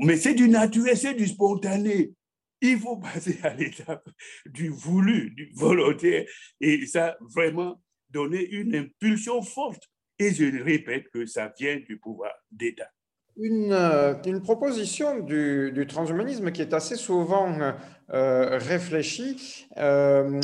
Mais 0.00 0.16
c'est 0.16 0.34
du 0.34 0.48
naturel, 0.48 0.96
c'est 0.96 1.14
du 1.14 1.26
spontané. 1.26 2.12
Il 2.60 2.78
faut 2.78 2.96
passer 2.96 3.38
à 3.42 3.54
l'étape 3.54 4.08
du 4.46 4.68
voulu, 4.68 5.30
du 5.30 5.50
volontaire, 5.54 6.24
et 6.60 6.86
ça 6.86 7.16
vraiment 7.34 7.82
donner 8.10 8.48
une 8.50 8.74
impulsion 8.74 9.42
forte. 9.42 9.82
Et 10.18 10.32
je 10.32 10.62
répète 10.62 11.08
que 11.10 11.26
ça 11.26 11.52
vient 11.58 11.80
du 11.80 11.98
pouvoir 11.98 12.32
d'État. 12.50 12.88
Une, 13.36 13.72
euh, 13.72 14.40
proposition 14.40 15.20
du, 15.20 15.72
du, 15.72 15.86
transhumanisme 15.86 16.52
qui 16.52 16.60
est 16.60 16.74
assez 16.74 16.96
souvent 16.96 17.74
euh, 18.10 18.58
réfléchie 18.58 19.66
euh, 19.78 20.38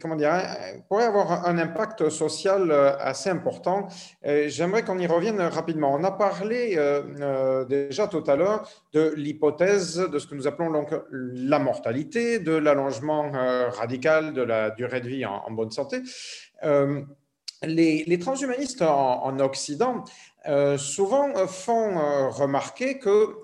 comment 0.00 0.16
dire, 0.16 0.32
hein, 0.32 0.44
pourrait 0.88 1.04
avoir 1.04 1.46
un 1.46 1.58
impact 1.58 2.08
social 2.08 2.70
euh, 2.70 2.96
assez 2.98 3.30
important. 3.30 3.88
J'aimerais 4.22 4.82
qu'on 4.82 4.98
y 4.98 5.06
revienne 5.06 5.40
rapidement. 5.40 5.94
On 5.94 6.04
a 6.04 6.10
parlé 6.10 6.74
euh, 6.76 7.02
euh, 7.20 7.64
déjà 7.64 8.08
tout 8.08 8.24
à 8.26 8.36
l'heure 8.36 8.68
de 8.92 9.14
l'hypothèse 9.16 9.96
de 9.96 10.18
ce 10.18 10.26
que 10.26 10.34
nous 10.34 10.46
appelons 10.46 10.70
donc 10.70 10.90
la 11.10 11.58
mortalité, 11.58 12.38
de 12.38 12.52
l'allongement 12.52 13.30
radical 13.70 14.32
de 14.32 14.42
la 14.42 14.70
durée 14.70 15.00
de 15.00 15.08
vie 15.08 15.26
en, 15.26 15.50
bonne 15.50 15.70
santé. 15.70 16.02
Les, 17.62 18.18
transhumanistes 18.18 18.82
en, 18.82 19.38
Occident 19.40 20.04
souvent 20.76 21.46
font 21.46 22.30
remarquer 22.30 22.98
que 22.98 23.36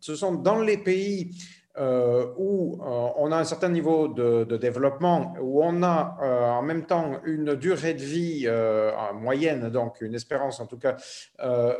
ce 0.00 0.14
sont 0.14 0.34
dans 0.34 0.60
les 0.60 0.78
pays 0.78 1.36
euh, 1.80 2.26
où 2.36 2.78
euh, 2.82 3.08
on 3.16 3.32
a 3.32 3.38
un 3.38 3.44
certain 3.44 3.70
niveau 3.70 4.06
de, 4.08 4.44
développement, 4.58 5.32
où 5.40 5.64
on 5.64 5.82
a 5.82 6.18
euh, 6.20 6.50
en 6.50 6.60
même 6.60 6.84
temps 6.84 7.20
une 7.24 7.54
durée 7.54 7.94
de 7.94 8.02
vie 8.02 8.46
moyenne, 9.14 9.70
donc 9.70 10.02
une 10.02 10.14
espérance 10.14 10.60
en 10.60 10.66
tout 10.66 10.78
cas, 10.78 10.96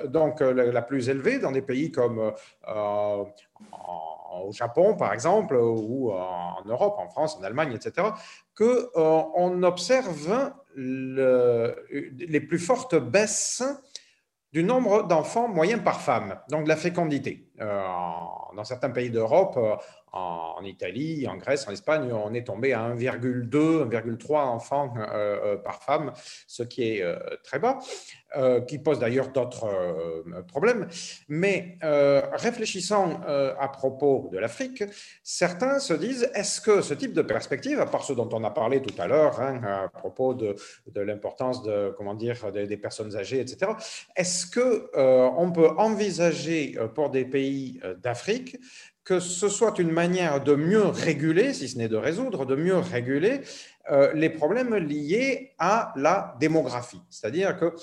donc 0.06 0.40
la, 0.40 0.82
plus 0.82 1.10
élevée 1.10 1.38
dans 1.38 1.52
des 1.52 1.60
pays 1.60 1.92
comme 1.92 2.32
au 2.66 4.52
Japon 4.52 4.96
par 4.96 5.12
exemple, 5.12 5.54
ou 5.56 6.12
en 6.12 6.64
Europe, 6.64 6.94
en 6.98 7.08
France, 7.08 7.36
en 7.38 7.42
Allemagne, 7.42 7.74
etc., 7.74 8.08
que 8.54 8.90
on 8.94 9.62
observe 9.62 10.52
les 10.76 12.40
plus 12.40 12.58
fortes 12.58 12.96
baisses 12.96 13.62
du 14.52 14.64
nombre 14.64 15.06
d'enfants 15.06 15.48
moyens 15.48 15.82
par 15.82 16.00
femme, 16.00 16.40
donc 16.48 16.64
de 16.64 16.68
la 16.68 16.76
fécondité. 16.76 17.49
Dans 17.60 18.64
certains 18.64 18.90
pays 18.90 19.10
d'Europe, 19.10 19.58
en, 20.12 20.64
Italie, 20.64 21.26
en 21.28 21.36
Grèce, 21.36 21.68
en 21.68 21.72
Espagne, 21.72 22.12
on 22.12 22.34
est 22.34 22.46
tombé 22.46 22.72
à 22.72 22.88
1,2, 22.94 23.88
1,3 23.88 24.38
enfants 24.38 24.94
par 25.64 25.82
femme, 25.82 26.12
ce 26.46 26.62
qui 26.62 26.82
est 26.82 27.04
très 27.44 27.58
bas, 27.58 27.78
qui 28.66 28.78
pose 28.78 28.98
d'ailleurs 28.98 29.28
d'autres 29.28 30.24
problèmes. 30.48 30.88
Mais 31.28 31.78
réfléchissant 31.80 33.20
à 33.26 33.68
propos 33.68 34.28
de 34.32 34.38
l'Afrique, 34.38 34.82
certains 35.22 35.78
se 35.78 35.94
disent, 35.94 36.28
est-ce 36.34 36.60
que 36.60 36.80
ce 36.80 36.94
type 36.94 37.12
de 37.12 37.22
perspective, 37.22 37.80
à 37.80 37.86
part 37.86 38.04
ce 38.04 38.12
dont 38.12 38.28
on 38.32 38.42
a 38.42 38.50
parlé 38.50 38.82
tout 38.82 38.94
à 39.00 39.06
l'heure, 39.06 39.40
hein, 39.40 39.60
à 39.62 39.88
propos 39.88 40.34
de, 40.34 40.56
l'importance 40.96 41.62
de, 41.62 41.94
comment 41.96 42.14
dire, 42.14 42.50
des, 42.52 42.76
personnes 42.76 43.16
âgées, 43.16 43.40
etc., 43.40 43.72
est-ce 44.16 44.46
que 44.46 44.90
on 45.36 45.52
peut 45.52 45.70
envisager 45.78 46.76
pour 46.94 47.10
des 47.10 47.24
pays 47.24 47.49
d'Afrique 48.02 48.56
que 49.10 49.18
ce 49.18 49.48
soit 49.48 49.78
une 49.80 49.90
manière 49.90 50.40
de 50.40 50.54
mieux 50.54 50.84
réguler, 50.84 51.52
si 51.52 51.68
ce 51.68 51.78
n'est 51.78 51.88
de 51.88 51.96
résoudre, 51.96 52.46
de 52.46 52.54
mieux 52.54 52.76
réguler 52.76 53.40
euh, 53.90 54.12
les 54.14 54.30
problèmes 54.30 54.76
liés 54.76 55.52
à 55.58 55.92
la 55.96 56.36
démographie. 56.38 57.02
C'est-à-dire 57.10 57.58
que 57.58 57.74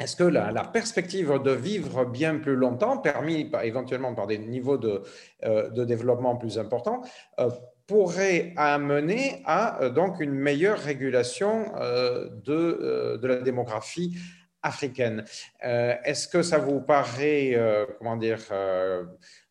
est-ce 0.00 0.16
que 0.16 0.24
la, 0.24 0.64
perspective 0.64 1.40
de 1.44 1.52
vivre 1.52 2.04
bien 2.04 2.38
plus 2.38 2.56
longtemps, 2.56 2.98
permis 2.98 3.50
éventuellement 3.62 4.14
par 4.14 4.26
des 4.26 4.38
niveaux 4.38 4.78
de, 4.78 5.02
euh, 5.44 5.84
développement 5.84 6.34
plus 6.34 6.58
importants, 6.58 7.02
euh, 7.38 7.50
pourrait 7.86 8.52
amener 8.56 9.42
à 9.44 9.90
donc 9.90 10.20
une 10.20 10.34
meilleure 10.34 10.78
régulation 10.78 11.72
de, 12.44 13.16
de, 13.16 13.26
la 13.26 13.36
démographie 13.36 14.18
africaine. 14.62 15.24
Est-ce 15.60 16.28
que 16.28 16.42
ça 16.42 16.58
vous 16.58 16.80
paraît, 16.80 17.56
comment 17.98 18.16
dire, 18.16 18.40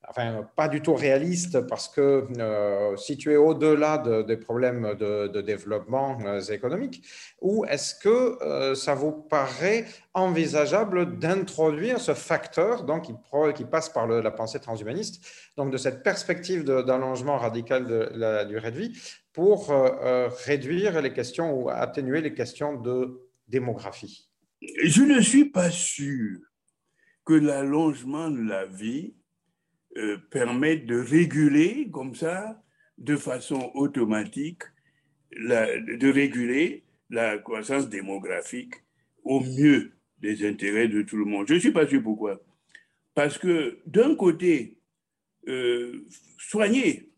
enfin, 0.07 0.47
pas 0.55 0.67
du 0.67 0.81
tout 0.81 0.95
réaliste 0.95 1.61
parce 1.61 1.87
que 1.87 2.27
euh, 2.37 2.95
si 2.97 3.17
tu 3.17 3.31
es 3.31 3.35
au-delà 3.35 3.97
des 3.97 4.37
problèmes 4.37 4.95
de, 4.95 5.41
développement 5.41 6.17
euh, 6.25 6.39
économique, 6.41 7.03
ou 7.41 7.65
est-ce 7.65 7.95
que 7.95 8.41
euh, 8.43 8.75
ça 8.75 8.95
vous 8.95 9.11
paraît 9.11 9.85
envisageable 10.13 11.17
d'introduire 11.19 11.99
ce 11.99 12.13
facteur 12.13 12.83
donc, 12.83 13.11
qui 13.55 13.65
passe 13.65 13.89
par 13.89 14.07
la 14.07 14.31
pensée 14.31 14.59
transhumaniste, 14.59 15.23
donc 15.57 15.71
de 15.71 15.77
cette 15.77 16.03
perspective 16.03 16.63
d'allongement 16.63 17.37
radical 17.37 17.85
de 17.85 18.09
la 18.13 18.45
durée 18.45 18.71
de 18.71 18.77
vie 18.77 18.99
pour 19.33 19.71
réduire 20.45 21.01
les 21.01 21.13
questions 21.13 21.53
ou 21.53 21.69
atténuer 21.69 22.21
les 22.21 22.33
questions 22.33 22.73
de 22.73 23.21
démographie? 23.47 24.26
Je 24.61 25.03
ne 25.03 25.21
suis 25.21 25.45
pas 25.45 25.69
sûr 25.69 26.39
que 27.25 27.33
l'allongement 27.33 28.31
de 28.31 28.41
la 28.41 28.65
vie 28.65 29.13
euh, 29.97 30.17
permettre 30.31 30.85
de 30.85 30.99
réguler 30.99 31.89
comme 31.91 32.15
ça, 32.15 32.61
de 32.97 33.15
façon 33.15 33.71
automatique, 33.75 34.63
de 35.31 36.11
réguler 36.11 36.85
la 37.09 37.37
croissance 37.37 37.89
démographique 37.89 38.73
au 39.23 39.41
mieux 39.41 39.91
des 40.19 40.47
intérêts 40.47 40.87
de 40.87 41.01
tout 41.01 41.17
le 41.17 41.25
monde. 41.25 41.47
Je 41.47 41.55
ne 41.55 41.59
suis 41.59 41.71
pas 41.71 41.87
sûr 41.87 42.01
pourquoi. 42.01 42.41
Parce 43.13 43.37
que 43.37 43.79
d'un 43.85 44.15
côté, 44.15 44.77
euh, 45.47 46.05
soigner 46.37 47.11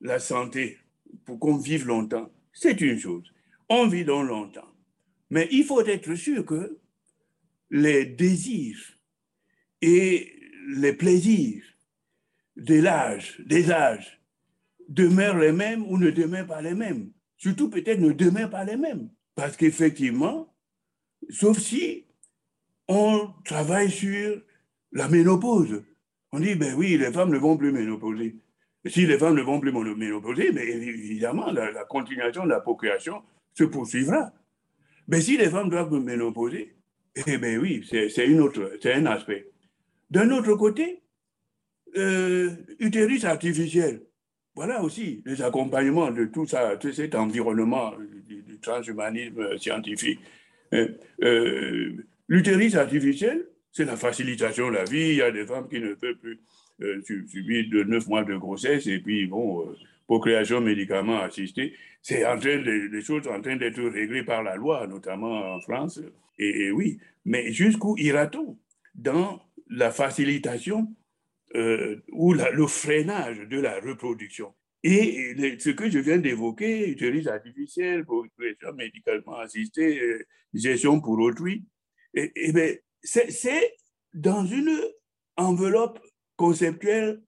la 0.00 0.18
santé 0.18 0.78
pour 1.24 1.38
qu'on 1.38 1.56
vive 1.56 1.86
longtemps, 1.86 2.30
c'est 2.52 2.80
une 2.80 2.98
chose. 2.98 3.32
On 3.68 3.86
vit 3.86 4.04
donc 4.04 4.28
longtemps. 4.28 4.68
Mais 5.30 5.48
il 5.50 5.64
faut 5.64 5.84
être 5.84 6.14
sûr 6.14 6.44
que 6.44 6.78
les 7.70 8.06
désirs 8.06 8.98
et 9.82 10.32
les 10.68 10.92
plaisirs 10.92 11.64
de 12.56 12.80
l'âge, 12.80 13.40
des 13.44 13.70
âges, 13.70 14.20
demeurent 14.88 15.38
les 15.38 15.52
mêmes 15.52 15.84
ou 15.86 15.98
ne 15.98 16.10
demeurent 16.10 16.46
pas 16.46 16.62
les 16.62 16.74
mêmes. 16.74 17.10
Surtout 17.36 17.68
peut-être 17.68 18.00
ne 18.00 18.12
demeurent 18.12 18.50
pas 18.50 18.64
les 18.64 18.76
mêmes. 18.76 19.10
Parce 19.34 19.56
qu'effectivement, 19.56 20.54
sauf 21.28 21.58
si 21.58 22.06
on 22.88 23.30
travaille 23.44 23.90
sur 23.90 24.40
la 24.92 25.08
ménopause. 25.08 25.82
On 26.32 26.40
dit, 26.40 26.54
ben 26.54 26.74
oui, 26.74 26.96
les 26.96 27.12
femmes 27.12 27.30
ne 27.30 27.38
vont 27.38 27.56
plus 27.56 27.72
ménopauser. 27.72 28.36
Si 28.86 29.06
les 29.06 29.18
femmes 29.18 29.34
ne 29.34 29.42
vont 29.42 29.58
plus 29.58 29.72
ménopauser, 29.72 30.52
mais 30.52 30.66
évidemment, 30.66 31.50
la, 31.50 31.84
continuation 31.84 32.44
de 32.44 32.50
la 32.50 32.60
procréation 32.60 33.22
se 33.54 33.64
poursuivra. 33.64 34.32
Mais 35.08 35.20
si 35.20 35.36
les 35.36 35.50
femmes 35.50 35.70
doivent 35.70 35.92
ménopauser, 35.92 36.75
eh 37.26 37.38
bien 37.38 37.58
oui, 37.58 37.86
c'est 37.88 38.26
une 38.26 38.40
autre, 38.40 38.72
c'est 38.82 38.92
un 38.92 39.06
aspect. 39.06 39.46
D'un 40.10 40.30
autre 40.30 40.54
côté, 40.54 41.02
euh, 41.96 42.50
utérus 42.78 43.24
artificiel. 43.24 44.02
Voilà 44.54 44.82
aussi 44.82 45.22
les 45.24 45.42
accompagnements 45.42 46.10
de 46.10 46.26
tout 46.26 46.46
ça, 46.46 46.76
de 46.76 46.92
cet 46.92 47.14
environnement 47.14 47.92
du, 48.26 48.58
transhumanisme 48.60 49.56
scientifique. 49.58 50.20
Euh, 50.74 50.88
euh, 51.22 51.92
l'utérus 52.28 52.74
artificiel, 52.74 53.46
c'est 53.72 53.84
la 53.84 53.96
facilitation 53.96 54.68
de 54.68 54.74
la 54.74 54.84
vie. 54.84 55.10
Il 55.10 55.16
y 55.16 55.22
a 55.22 55.30
des 55.30 55.46
femmes 55.46 55.68
qui 55.68 55.80
ne 55.80 55.94
peuvent 55.94 56.16
plus 56.16 56.40
subir 57.28 57.64
de 57.70 57.82
neuf 57.84 58.06
mois 58.08 58.24
de 58.24 58.36
grossesse 58.36 58.86
et 58.86 58.98
puis, 58.98 59.26
bon, 59.26 59.74
procréation 60.06 60.60
médicaments 60.60 61.20
assistés. 61.20 61.74
C'est 62.02 62.24
en 62.24 62.38
train 62.38 62.58
de, 62.58 62.88
les 62.92 63.02
choses 63.02 63.26
en 63.28 63.40
train 63.40 63.56
d'être 63.56 63.82
réglées 63.82 64.22
par 64.22 64.42
la 64.42 64.56
loi, 64.56 64.86
notamment 64.86 65.54
en 65.54 65.60
France. 65.60 66.00
Et, 66.38 66.70
oui, 66.70 66.98
mais 67.24 67.52
jusqu'où 67.52 67.96
ira-t-on 67.98 68.58
dans 68.94 69.42
la 69.68 69.90
facilitation 69.90 70.94
euh, 71.54 71.96
ou 72.12 72.32
le 72.32 72.66
freinage 72.66 73.40
de 73.48 73.60
la 73.60 73.80
reproduction? 73.80 74.54
Et 74.82 75.34
ce 75.58 75.70
que 75.70 75.90
je 75.90 75.98
viens 75.98 76.18
d'évoquer, 76.18 76.88
utérus 76.88 77.26
artificielle, 77.26 78.04
procréation 78.04 78.72
médicalement 78.74 79.38
assistée, 79.38 80.00
euh, 80.00 80.24
gestion 80.54 81.00
pour 81.00 81.18
autrui, 81.18 81.64
et, 82.14 82.30
et 82.36 82.80
c'est 83.02 83.74
dans 84.14 84.46
une 84.46 84.80
enveloppe 85.36 85.98
conceptuelle 86.36 87.20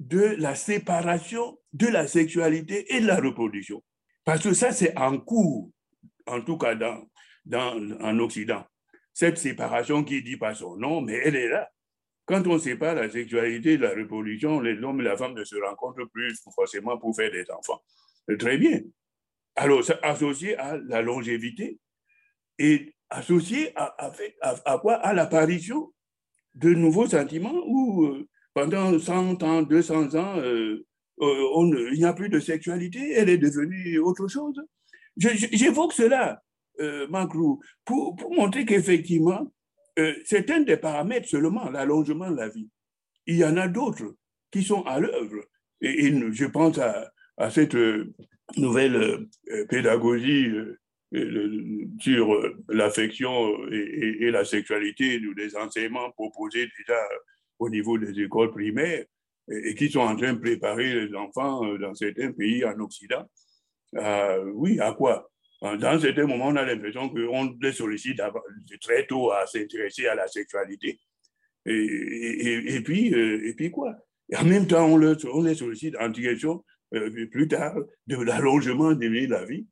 de 0.00 0.34
la 0.38 0.54
séparation 0.54 1.58
de 1.72 1.86
la 1.86 2.08
sexualité 2.08 2.96
et 2.96 3.00
de 3.00 3.06
la 3.06 3.20
reproduction. 3.20 3.82
Parce 4.24 4.42
que 4.42 4.54
ça, 4.54 4.72
c'est 4.72 4.96
en 4.98 5.18
cours, 5.18 5.70
en 6.26 6.40
tout 6.40 6.56
cas 6.56 6.74
dans, 6.74 7.06
dans, 7.44 7.76
en 8.00 8.18
Occident. 8.18 8.64
Cette 9.12 9.38
séparation 9.38 10.02
qui 10.02 10.22
dit 10.22 10.36
pas 10.36 10.54
son 10.54 10.76
nom, 10.76 11.02
mais 11.02 11.20
elle 11.22 11.36
est 11.36 11.48
là. 11.48 11.70
Quand 12.24 12.46
on 12.46 12.58
sépare 12.58 12.94
la 12.94 13.10
sexualité 13.10 13.76
de 13.76 13.82
la 13.82 13.90
reproduction, 13.90 14.60
l'homme 14.60 15.00
et 15.00 15.04
la 15.04 15.16
femme 15.16 15.34
ne 15.34 15.44
se 15.44 15.56
rencontrent 15.56 16.06
plus 16.12 16.40
forcément 16.54 16.96
pour 16.96 17.14
faire 17.14 17.30
des 17.30 17.44
enfants. 17.50 17.82
Très 18.38 18.56
bien. 18.56 18.80
Alors, 19.56 19.82
associé 20.02 20.56
à 20.56 20.78
la 20.78 21.02
longévité 21.02 21.78
et 22.58 22.94
associé 23.10 23.72
à, 23.76 23.96
à, 24.64 24.78
quoi? 24.78 24.94
À 24.94 25.12
l'apparition 25.12 25.92
de 26.54 26.70
nouveaux 26.70 27.06
sentiments 27.06 27.62
où 27.66 28.04
euh, 28.04 28.28
pendant 28.54 28.98
100 28.98 29.42
ans, 29.42 29.62
200 29.62 30.14
ans, 30.14 30.38
euh, 30.38 30.84
euh, 31.22 31.90
il 31.92 31.98
n'y 31.98 32.04
a 32.04 32.12
plus 32.12 32.28
de 32.28 32.40
sexualité, 32.40 33.12
elle 33.12 33.28
est 33.28 33.38
devenue 33.38 33.98
autre 33.98 34.28
chose. 34.28 34.60
J'évoque 35.16 35.92
cela, 35.92 36.42
euh, 36.80 37.06
pour, 37.84 38.16
pour 38.16 38.34
montrer 38.34 38.64
qu'effectivement, 38.64 39.52
euh, 39.98 40.14
c'est 40.24 40.50
un 40.50 40.60
des 40.60 40.76
paramètres 40.76 41.28
seulement, 41.28 41.68
l'allongement 41.68 42.30
de 42.30 42.36
la 42.36 42.48
vie. 42.48 42.68
Il 43.26 43.36
y 43.36 43.44
en 43.44 43.56
a 43.56 43.68
d'autres 43.68 44.14
qui 44.50 44.62
sont 44.62 44.82
à 44.82 44.98
l'œuvre. 44.98 45.44
Et, 45.82 46.10
je 46.32 46.46
pense 46.46 46.78
à, 46.78 47.10
cette 47.50 47.76
nouvelle 48.56 49.26
pédagogie 49.68 50.50
sur 51.98 52.42
l'affection 52.68 53.66
et, 53.70 54.30
la 54.30 54.44
sexualité, 54.44 55.20
des 55.36 55.56
enseignements 55.56 56.10
proposés 56.12 56.68
déjà 56.78 56.98
au 57.60 57.70
niveau 57.70 57.96
des 57.98 58.20
écoles 58.20 58.50
primaires 58.50 59.04
et, 59.48 59.74
qui 59.76 59.88
sont 59.88 60.00
en 60.00 60.16
train 60.16 60.32
de 60.32 60.38
préparer 60.40 61.06
les 61.06 61.14
enfants 61.14 61.64
dans 61.78 61.94
certains 61.94 62.32
pays 62.32 62.64
en 62.64 62.78
Occident. 62.80 63.24
oui, 64.54 64.80
à 64.80 64.92
quoi? 64.92 65.30
Dans 65.62 66.00
certains 66.00 66.26
moments, 66.26 66.48
on 66.48 66.56
a 66.56 66.64
l'impression 66.64 67.08
qu'on 67.10 67.54
les 67.60 67.72
sollicite 67.72 68.20
très 68.80 69.06
tôt 69.06 69.30
à 69.30 69.46
s'intéresser 69.46 70.06
à 70.06 70.14
la 70.14 70.26
sexualité. 70.26 70.98
Et, 71.66 72.74
et, 72.76 72.80
puis, 72.80 73.14
euh, 73.14 73.46
et 73.46 73.54
puis 73.54 73.70
quoi? 73.70 73.94
Et 74.30 74.36
en 74.36 74.44
même 74.44 74.66
temps, 74.66 74.86
on, 74.86 74.96
les 74.96 75.54
sollicite 75.54 75.96
en 75.98 76.08
direction, 76.08 76.64
euh, 76.94 77.26
plus 77.26 77.48
tard, 77.48 77.76
de 78.06 78.16
l'allongement 78.16 78.92
de 78.92 79.28
la 79.28 79.44
vie, 79.44 79.66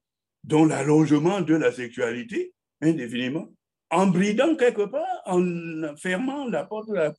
dont 0.45 0.65
l'allongement 0.65 1.41
de 1.41 1.55
la 1.55 1.73
sexualité, 1.73 2.53
indéfiniment, 2.83 3.49
en 3.91 4.07
bridant 4.07 4.55
quelque 4.57 4.87
part, 4.87 5.23
en 5.27 5.97
fermant 5.97 6.47
la 6.47 6.65
porte 6.65 6.89
de 6.89 6.95
la, 6.95 7.13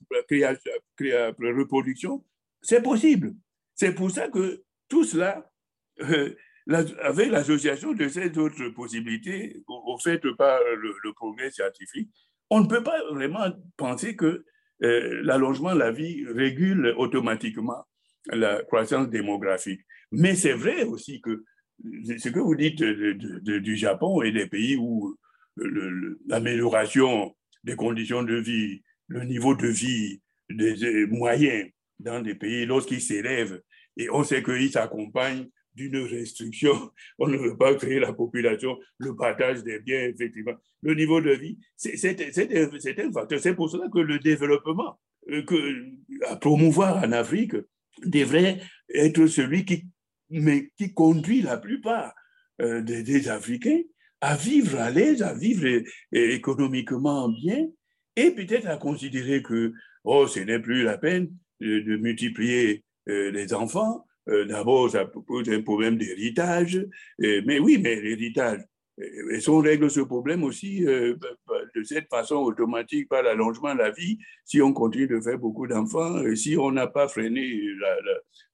reproduction. 1.57 2.23
C'est 2.61 2.81
possible. 2.81 3.33
C'est 3.75 3.93
pour 3.93 4.11
ça 4.11 4.27
que 4.27 4.63
tout 4.87 5.03
cela 5.03 5.49
euh, 6.01 6.35
avec 7.01 7.31
l'association 7.31 7.93
de 7.93 8.07
ces 8.07 8.37
autres 8.37 8.69
possibilités, 8.69 9.63
fait 10.03 10.21
par 10.37 10.59
le, 10.77 11.13
progrès 11.13 11.51
scientifique, 11.51 12.09
on 12.49 12.61
ne 12.61 12.67
peut 12.67 12.83
pas 12.83 12.99
vraiment 13.11 13.51
penser 13.77 14.15
que 14.15 14.45
euh, 14.83 15.21
l'allongement 15.23 15.73
de 15.73 15.79
la 15.79 15.91
vie 15.91 16.25
régule 16.27 16.93
automatiquement 16.97 17.85
la 18.27 18.61
croissance 18.63 19.09
démographique. 19.09 19.81
Mais 20.11 20.35
c'est 20.35 20.53
vrai 20.53 20.83
aussi 20.83 21.21
que 21.21 21.43
ce 22.17 22.29
que 22.29 22.39
vous 22.39 22.55
dites 22.55 22.83
du 22.83 23.75
Japon 23.75 24.21
et 24.21 24.31
des 24.31 24.47
pays 24.47 24.75
où 24.77 25.15
l'amélioration 26.27 27.35
des 27.63 27.75
conditions 27.75 28.23
de 28.23 28.35
vie, 28.35 28.81
le 29.07 29.23
niveau 29.23 29.55
de 29.55 29.67
vie 29.67 30.21
des 30.49 31.05
moyens 31.07 31.69
dans 31.99 32.21
des 32.21 32.35
pays, 32.35 32.65
lorsqu'ils 32.65 33.01
s'élèvent, 33.01 33.61
et 33.97 34.09
on 34.09 34.23
sait 34.23 34.41
qu'ils 34.41 34.71
s'accompagnent 34.71 35.49
d'une 35.75 35.97
restriction, 35.97 36.91
on 37.19 37.27
ne 37.27 37.37
veut 37.37 37.57
pas 37.57 37.75
créer 37.75 37.99
la 37.99 38.13
population, 38.13 38.77
le 38.97 39.15
partage 39.15 39.63
des 39.63 39.79
biens, 39.79 40.07
effectivement. 40.07 40.53
Le 40.81 40.95
niveau 40.95 41.21
de 41.21 41.31
vie, 41.31 41.57
c'est 41.75 42.05
un 42.21 43.11
facteur. 43.11 43.39
C'est 43.39 43.53
pour 43.53 43.69
cela 43.69 43.87
que 43.93 43.99
le 43.99 44.19
développement 44.19 44.99
euh, 45.29 45.43
que, 45.43 45.85
à 46.27 46.35
promouvoir 46.37 47.03
en 47.03 47.11
Afrique 47.11 47.55
devrait 48.03 48.59
être 48.93 49.27
celui 49.27 49.65
qui, 49.65 49.85
mais 50.29 50.71
qui 50.77 50.93
conduit 50.93 51.41
la 51.41 51.57
plupart 51.57 52.13
euh, 52.61 52.81
des, 52.81 53.29
Africains 53.29 53.81
à 54.21 54.35
vivre 54.35 54.79
à 54.79 54.91
l'aise, 54.91 55.21
à 55.21 55.33
vivre 55.33 55.83
économiquement 56.11 57.29
bien, 57.29 57.67
et 58.15 58.31
peut-être 58.31 58.67
à 58.67 58.77
considérer 58.77 59.41
que 59.41 59.73
oh, 60.03 60.27
ce 60.27 60.39
n'est 60.41 60.59
plus 60.59 60.83
la 60.83 60.97
peine 60.97 61.31
de, 61.61 61.97
multiplier 61.97 62.83
euh, 63.07 63.31
les 63.31 63.53
enfants. 63.53 64.05
Euh, 64.27 64.45
d'abord, 64.45 64.89
ça 64.89 65.05
pose 65.05 65.49
un 65.49 65.61
problème 65.61 65.97
d'héritage. 65.97 66.85
mais 67.19 67.59
oui, 67.59 67.79
mais 67.81 67.99
l'héritage, 68.01 68.61
est-ce 69.31 69.49
qu'on 69.49 69.61
règle 69.61 69.89
ce 69.89 70.01
problème 70.01 70.43
aussi 70.43 70.81
de 70.81 71.83
cette 71.83 72.09
façon 72.09 72.35
automatique 72.35 73.07
par 73.07 73.23
l'allongement 73.23 73.73
de 73.73 73.79
la 73.79 73.91
vie 73.91 74.17
si 74.43 74.61
on 74.61 74.73
continue 74.73 75.07
de 75.07 75.21
faire 75.21 75.39
beaucoup 75.39 75.67
d'enfants, 75.67 76.21
si 76.35 76.57
on 76.57 76.71
n'a 76.71 76.87
pas 76.87 77.07
freiné 77.07 77.61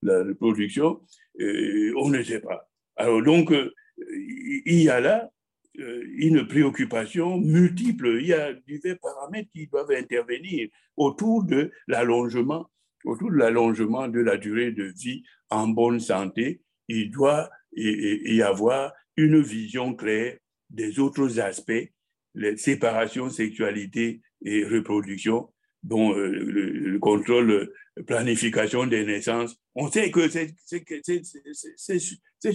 la, 0.03 0.23
la, 0.23 0.35
production, 0.35 1.01
on 1.39 2.09
ne 2.09 2.21
sait 2.21 2.41
pas. 2.41 2.69
Alors 2.95 3.23
donc, 3.23 3.51
il 3.97 4.83
y 4.83 4.89
a 4.89 4.99
là 4.99 5.31
euh, 5.31 5.34
une 5.77 6.47
préoccupation 6.47 7.37
multiple. 7.37 8.17
Il 8.21 8.27
y 8.27 8.33
a 8.33 8.53
divers 8.53 8.97
paramètres 8.99 9.49
qui 9.51 9.67
doivent 9.67 9.91
intervenir 9.91 10.69
autour 10.95 11.43
de 11.43 11.71
l'allongement, 11.87 12.69
autour 13.03 13.31
de 13.31 13.37
l'allongement 13.37 14.07
de 14.07 14.19
la 14.19 14.37
durée 14.37 14.71
de 14.71 14.83
vie 14.83 15.23
en 15.49 15.67
bonne 15.67 15.99
santé. 15.99 16.61
Il 16.87 17.11
doit 17.11 17.49
y 17.75 18.41
avoir 18.41 18.93
une 19.17 19.41
vision 19.41 19.95
claire 19.95 20.37
des 20.69 20.99
autres 20.99 21.39
aspects, 21.39 21.91
les 22.33 22.57
séparations, 22.57 23.29
sexualité 23.29 24.21
et 24.43 24.65
reproduction, 24.65 25.49
dont 25.83 26.15
euh, 26.15 26.74
contrôle, 27.05 27.71
planification 28.07 28.87
des 28.87 29.05
naissances. 29.05 29.61
On 29.75 29.91
sait 29.91 30.09
que 30.09 30.27
ces 30.27 30.55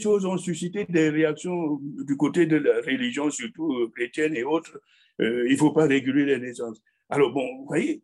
choses 0.01 0.27
ont 0.27 0.37
suscité 0.37 0.85
des 0.89 1.09
réactions 1.09 1.79
du 1.81 2.17
côté 2.17 2.47
de 2.47 2.57
la 2.57 2.81
religion, 2.81 3.31
surtout 3.31 3.73
euh, 3.73 3.89
chrétienne 3.95 4.35
et 4.35 4.43
autres. 4.43 4.81
Euh, 5.21 5.45
il 5.47 5.53
ne 5.53 5.57
faut 5.57 5.71
pas 5.71 5.87
réguler 5.87 6.25
les 6.25 6.39
naissances. 6.39 6.83
Alors, 7.09 7.33
bon, 7.33 7.47
vous 7.59 7.67
voyez, 7.67 8.03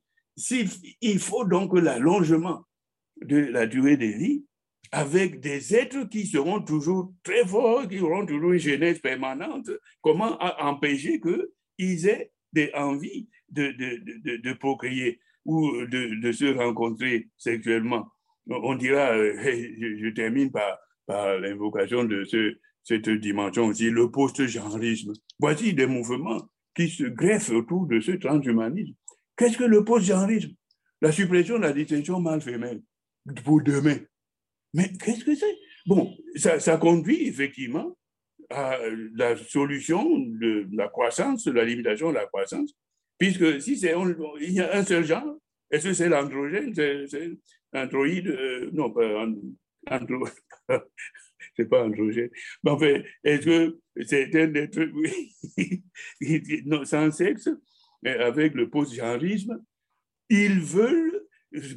il 1.00 1.18
faut 1.18 1.44
donc 1.44 1.76
l'allongement 1.76 2.62
de 3.22 3.38
la 3.38 3.66
durée 3.66 3.96
des 3.96 4.12
vies 4.12 4.44
avec 4.92 5.40
des 5.40 5.74
êtres 5.74 6.08
qui 6.08 6.26
seront 6.26 6.62
toujours 6.62 7.12
très 7.24 7.44
forts, 7.44 7.88
qui 7.88 7.98
auront 7.98 8.24
toujours 8.24 8.52
une 8.52 8.60
jeunesse 8.60 9.00
permanente. 9.00 9.68
Comment 10.00 10.38
empêcher 10.62 11.20
qu'ils 11.20 12.06
aient 12.06 12.30
des 12.52 12.70
envies 12.74 13.28
de, 13.48 13.72
de, 13.72 14.36
de, 14.36 14.52
procréer? 14.52 15.18
Ou 15.46 15.86
de, 15.86 16.32
se 16.32 16.46
rencontrer 16.46 17.28
sexuellement. 17.38 18.08
On 18.48 18.74
dira, 18.74 19.12
euh, 19.12 19.32
je, 19.42 20.10
termine 20.10 20.50
par, 20.50 20.78
l'invocation 21.40 22.04
de 22.04 22.24
ce, 22.24 22.56
cette 22.82 23.08
dimension 23.08 23.66
aussi, 23.66 23.90
le 23.90 24.10
post-genrisme. 24.10 25.12
Voici 25.38 25.72
des 25.72 25.86
mouvements 25.86 26.48
qui 26.74 26.88
se 26.88 27.04
greffent 27.04 27.50
autour 27.50 27.86
de 27.86 28.00
ce 28.00 28.12
transhumanisme. 28.12 28.94
Qu'est-ce 29.36 29.56
que 29.56 29.64
le 29.64 29.84
post-genrisme? 29.84 30.50
La 31.00 31.12
suppression 31.12 31.58
de 31.58 31.62
la 31.62 31.72
distinction 31.72 32.20
mâle-femelle 32.20 32.82
pour 33.44 33.62
demain. 33.62 33.98
Mais 34.74 34.90
qu'est-ce 35.02 35.24
que 35.24 35.34
c'est? 35.34 35.56
Bon, 35.86 36.12
ça, 36.36 36.76
conduit 36.76 37.28
effectivement 37.28 37.96
à 38.50 38.76
la 39.14 39.36
solution 39.36 40.18
de 40.18 40.68
la 40.72 40.88
croissance, 40.88 41.46
la 41.46 41.64
limitation 41.64 42.10
de 42.10 42.14
la 42.14 42.26
croissance, 42.26 42.72
Puisque 43.18 43.60
si 43.60 43.76
c'est 43.76 43.94
il 44.40 44.52
y 44.52 44.60
a 44.60 44.76
un 44.76 44.84
seul 44.84 45.04
genre, 45.04 45.38
est-ce 45.70 45.88
que 45.88 45.94
c'est 45.94 46.08
l'androgène, 46.08 46.74
c'est 46.74 47.30
androïde, 47.72 48.28
euh, 48.28 48.70
non, 48.72 48.90
pas 48.90 49.26
andro, 49.90 50.26
c'est 51.56 51.68
pas 51.68 51.84
androgène. 51.84 52.30
Mais 52.62 52.70
enfin, 52.70 53.02
est-ce 53.24 53.44
que 53.46 53.80
c'est 54.06 54.34
un 54.36 54.54
être 54.54 54.80
non, 56.66 56.84
sans 56.84 57.10
sexe, 57.10 57.48
avec 58.04 58.54
le 58.54 58.68
post-genrisme, 58.68 59.62
ils 60.28 60.60
veulent 60.60 61.22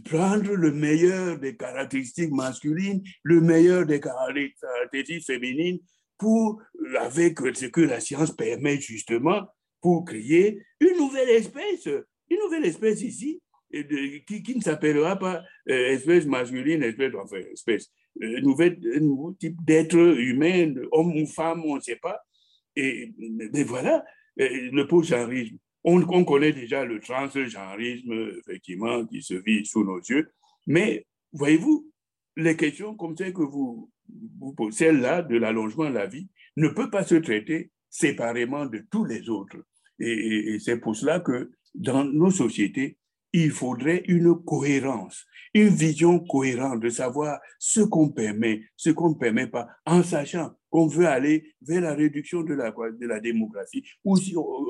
prendre 0.05 0.55
le 0.55 0.71
meilleur 0.71 1.39
des 1.39 1.55
caractéristiques 1.55 2.31
masculines, 2.31 3.01
le 3.23 3.41
meilleur 3.41 3.85
des 3.85 3.99
caractéristiques 3.99 5.25
féminines 5.25 5.79
pour, 6.17 6.61
avec 6.99 7.39
ce 7.53 7.65
que 7.67 7.81
la 7.81 7.99
science 7.99 8.35
permet 8.35 8.79
justement, 8.79 9.47
pour 9.81 10.05
créer 10.05 10.61
une 10.79 10.97
nouvelle 10.97 11.29
espèce, 11.29 11.87
une 12.29 12.39
nouvelle 12.39 12.65
espèce 12.65 13.01
ici, 13.01 13.41
qui, 13.71 14.55
ne 14.55 14.61
s'appellera 14.61 15.17
pas 15.17 15.43
euh, 15.69 15.89
espèce 15.89 16.25
masculine, 16.25 16.83
espèce, 16.83 17.13
enfin, 17.15 17.37
espèce, 17.53 17.91
euh, 18.21 18.41
nouvelle, 18.41 18.79
nouveau 19.01 19.33
type 19.33 19.63
d'être 19.63 19.95
humain, 19.95 20.73
homme 20.91 21.15
ou 21.21 21.27
femme, 21.27 21.63
on 21.65 21.75
ne 21.75 21.81
sait 21.81 21.97
pas. 21.97 22.19
Et, 22.75 23.13
mais 23.17 23.63
voilà, 23.63 24.03
euh, 24.39 24.69
le 24.71 24.87
post-genrisme. 24.87 25.57
On, 25.83 26.01
on, 26.09 26.25
connaît 26.25 26.51
déjà 26.51 26.83
le 26.83 26.99
transgenrisme, 26.99 28.31
effectivement, 28.39 29.05
qui 29.05 29.21
se 29.21 29.35
vit 29.35 29.65
sous 29.65 29.83
nos 29.83 29.99
yeux. 29.99 30.29
Mais, 30.67 31.05
voyez-vous, 31.31 31.89
les 32.35 32.57
questions 32.57 32.95
comme 32.95 33.15
celles 33.15 33.33
que 33.33 33.43
vous, 33.43 33.89
vous 34.39 34.53
posez, 34.53 34.85
celle-là 34.85 35.21
de 35.21 35.37
l'allongement 35.37 35.89
de 35.89 35.95
la 35.95 36.07
vie, 36.07 36.27
ne 36.57 36.67
peut 36.67 36.89
pas 36.89 37.03
se 37.03 37.15
traiter 37.15 37.71
séparément 37.89 38.65
de 38.65 38.83
tous 38.89 39.05
les 39.05 39.29
autres. 39.29 39.57
Et, 39.99 40.57
c'est 40.59 40.77
pour 40.77 40.95
cela 40.95 41.19
que 41.19 41.51
dans 41.75 42.03
nos 42.03 42.31
sociétés, 42.31 42.97
il 43.31 43.51
faudrait 43.51 44.03
une 44.07 44.35
cohérence, 44.43 45.25
une 45.53 45.69
vision 45.69 46.19
cohérente 46.19 46.79
de 46.79 46.89
savoir 46.89 47.39
ce 47.59 47.81
qu'on 47.81 48.09
permet, 48.09 48.63
ce 48.75 48.89
qu'on 48.89 49.09
ne 49.09 49.15
permet 49.15 49.47
pas, 49.47 49.67
en 49.85 50.01
sachant 50.01 50.51
qu'on 50.71 50.87
veut 50.87 51.07
aller 51.07 51.53
vers 51.61 51.81
la 51.81 51.93
réduction 51.93 52.41
de 52.41 52.55
la, 52.55 52.71
de 52.71 53.07
la 53.07 53.19
démographie, 53.19 53.83
ou 54.03 54.15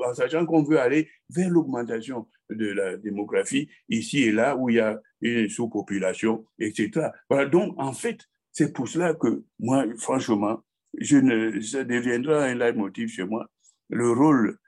en 0.04 0.14
sachant 0.14 0.44
qu'on 0.44 0.62
veut 0.62 0.78
aller 0.78 1.08
vers 1.30 1.48
l'augmentation 1.48 2.28
de 2.50 2.66
la 2.66 2.96
démographie 2.96 3.68
ici 3.88 4.24
et 4.24 4.32
là 4.32 4.56
où 4.56 4.68
il 4.68 4.76
y 4.76 4.80
a 4.80 5.00
une 5.20 5.48
sous-population, 5.48 6.44
etc. 6.58 7.08
Voilà, 7.28 7.48
donc 7.48 7.74
en 7.78 7.92
fait, 7.92 8.20
c'est 8.52 8.72
pour 8.72 8.88
cela 8.88 9.14
que 9.14 9.44
moi, 9.58 9.86
franchement, 9.98 10.62
je 10.98 11.16
ne, 11.16 11.60
ça 11.60 11.84
deviendra 11.84 12.44
un 12.44 12.54
leitmotiv 12.54 13.08
chez 13.08 13.24
moi, 13.24 13.48
le 13.88 14.10
rôle 14.10 14.58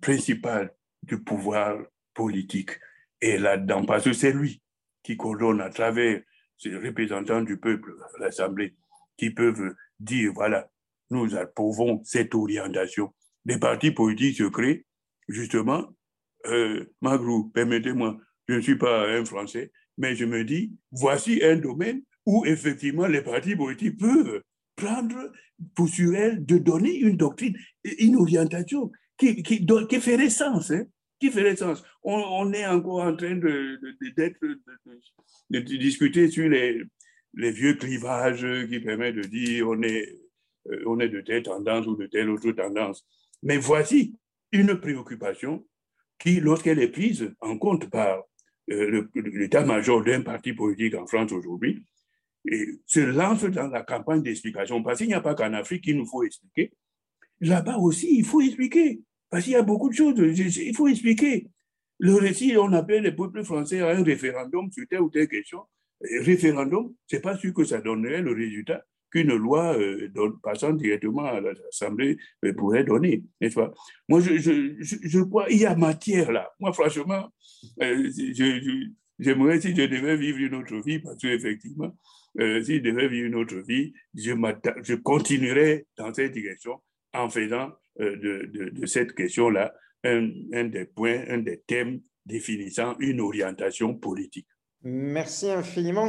principal 0.00 0.74
du 1.02 1.22
pouvoir 1.22 1.78
politique 2.14 2.70
est 3.20 3.38
là-dedans, 3.38 3.84
parce 3.84 4.04
que 4.04 4.12
c'est 4.12 4.32
lui 4.32 4.62
qui 5.02 5.16
coordonne 5.16 5.60
à 5.60 5.70
travers 5.70 6.22
ses 6.56 6.76
représentants 6.76 7.42
du 7.42 7.56
peuple, 7.56 7.94
l'Assemblée, 8.18 8.74
qui 9.16 9.30
peuvent 9.30 9.74
dire, 10.00 10.32
voilà, 10.34 10.68
nous 11.10 11.36
approuvons 11.36 12.02
cette 12.04 12.34
orientation. 12.34 13.14
Les 13.44 13.58
partis 13.58 13.92
politiques 13.92 14.36
se 14.38 14.44
créent, 14.44 14.84
justement, 15.28 15.94
euh, 16.46 16.84
Magrou, 17.00 17.50
permettez-moi, 17.50 18.18
je 18.48 18.54
ne 18.54 18.60
suis 18.60 18.76
pas 18.76 19.08
un 19.08 19.24
Français, 19.24 19.72
mais 19.96 20.14
je 20.14 20.24
me 20.24 20.44
dis, 20.44 20.72
voici 20.90 21.42
un 21.42 21.56
domaine 21.56 22.02
où 22.26 22.44
effectivement 22.44 23.06
les 23.06 23.22
partis 23.22 23.56
politiques 23.56 23.98
peuvent 23.98 24.42
prendre 24.78 25.32
pour 25.74 25.88
sur 25.88 26.14
elle 26.14 26.44
de 26.44 26.58
donner 26.58 26.94
une 26.94 27.16
doctrine, 27.16 27.56
une 27.84 28.16
orientation 28.16 28.90
qui, 29.18 29.42
qui, 29.42 29.66
qui 29.66 30.00
ferait 30.00 30.30
sens. 30.30 30.70
Hein, 30.70 30.84
qui 31.20 31.30
ferait 31.30 31.56
sens. 31.56 31.82
On, 32.04 32.52
est 32.52 32.66
encore 32.66 33.02
en 33.02 33.16
train 33.16 33.34
de, 33.34 33.78
de, 33.82 34.58
de 35.50 35.60
discuter 35.60 36.28
sur 36.30 36.48
les, 36.48 36.80
les, 37.34 37.50
vieux 37.50 37.74
clivages 37.74 38.46
qui 38.68 38.78
permettent 38.80 39.16
de 39.16 39.22
dire 39.22 39.68
on 39.68 39.82
est, 39.82 40.16
euh, 40.70 40.82
on 40.86 41.00
est 41.00 41.08
de 41.08 41.20
telle 41.20 41.42
tendance 41.42 41.86
ou 41.86 41.96
de 41.96 42.06
telle 42.06 42.30
autre 42.30 42.52
tendance. 42.52 43.04
Mais 43.42 43.56
voici 43.56 44.14
une 44.52 44.76
préoccupation 44.76 45.66
qui, 46.18 46.40
lorsqu'elle 46.40 46.78
est 46.78 46.88
prise 46.88 47.32
en 47.40 47.58
compte 47.58 47.90
par 47.90 48.22
euh, 48.70 49.08
l'état-major 49.14 50.04
d'un 50.04 50.22
parti 50.22 50.52
politique 50.52 50.94
en 50.94 51.06
France 51.06 51.32
aujourd'hui, 51.32 51.84
se 52.86 53.00
lance 53.00 53.44
dans 53.44 53.68
la 53.68 53.82
campagne 53.82 54.22
d'explication. 54.22 54.82
Parce 54.82 54.98
qu'il 54.98 55.08
n'y 55.08 55.14
a 55.14 55.20
pas 55.20 55.34
qu'en 55.34 55.52
Afrique 55.52 55.84
qu'il 55.84 55.96
nous 55.96 56.06
faut 56.06 56.22
expliquer. 56.22 56.72
Là-bas 57.40 57.76
aussi, 57.76 58.18
il 58.18 58.24
faut 58.24 58.40
expliquer. 58.40 59.00
Parce 59.30 59.44
qu'il 59.44 59.52
y 59.52 59.56
a 59.56 59.62
beaucoup 59.62 59.88
de 59.88 59.94
choses, 59.94 60.14
il 60.18 60.74
faut 60.74 60.88
expliquer. 60.88 61.48
le 61.98 62.14
récit, 62.14 62.56
on 62.56 62.72
appelle 62.72 63.02
les 63.02 63.12
peuples 63.12 63.44
français 63.44 63.80
à 63.80 63.90
un 63.90 64.02
référendum 64.02 64.70
sur 64.72 64.86
telle 64.88 65.00
ou 65.00 65.10
telle 65.10 65.28
question. 65.28 65.60
Et 66.08 66.18
référendum, 66.20 66.94
c'est 67.06 67.20
pas 67.20 67.36
sûr 67.36 67.52
que 67.52 67.64
ça 67.64 67.80
donnerait 67.80 68.22
le 68.22 68.32
résultat 68.32 68.84
qu'une 69.10 69.34
loi 69.34 69.76
euh, 69.76 70.10
passant 70.42 70.72
directement 70.72 71.24
à 71.24 71.40
l'Assemblée 71.40 72.18
euh, 72.44 72.52
pourrait 72.52 72.84
donner, 72.84 73.24
n'est-ce 73.40 73.58
Moi, 74.08 74.20
je, 74.20 74.36
je, 74.80 75.20
crois 75.20 75.46
qu'il 75.46 75.60
y 75.60 75.66
a 75.66 75.74
matière 75.74 76.30
là. 76.30 76.50
Moi, 76.60 76.72
franchement, 76.72 77.32
euh, 77.82 78.10
j'aimerais 79.18 79.60
si 79.60 79.74
je 79.74 79.86
devais 79.86 80.16
vivre 80.16 80.38
une 80.38 80.54
autre 80.54 80.76
vie, 80.84 80.98
parce 80.98 81.16
qu'effectivement, 81.16 81.96
si 82.36 82.76
je 82.76 82.80
devais 82.80 83.08
vivre 83.08 83.26
une 83.26 83.34
autre 83.34 83.56
vie, 83.56 83.92
je, 84.14 84.32
je 84.82 84.94
continuerais 84.94 85.86
dans 85.96 86.12
cette 86.12 86.32
direction 86.32 86.80
en 87.14 87.28
faisant 87.28 87.70
de, 87.98 88.14
de, 88.14 88.70
de, 88.70 88.86
cette 88.86 89.14
question-là 89.14 89.74
un, 90.04 90.30
un 90.52 90.64
des 90.64 90.84
points, 90.84 91.24
un 91.28 91.38
des 91.38 91.60
thèmes 91.66 92.00
définissant 92.26 92.94
une 93.00 93.20
orientation 93.20 93.94
politique. 93.94 94.46
Merci 94.82 95.50
infiniment. 95.50 96.08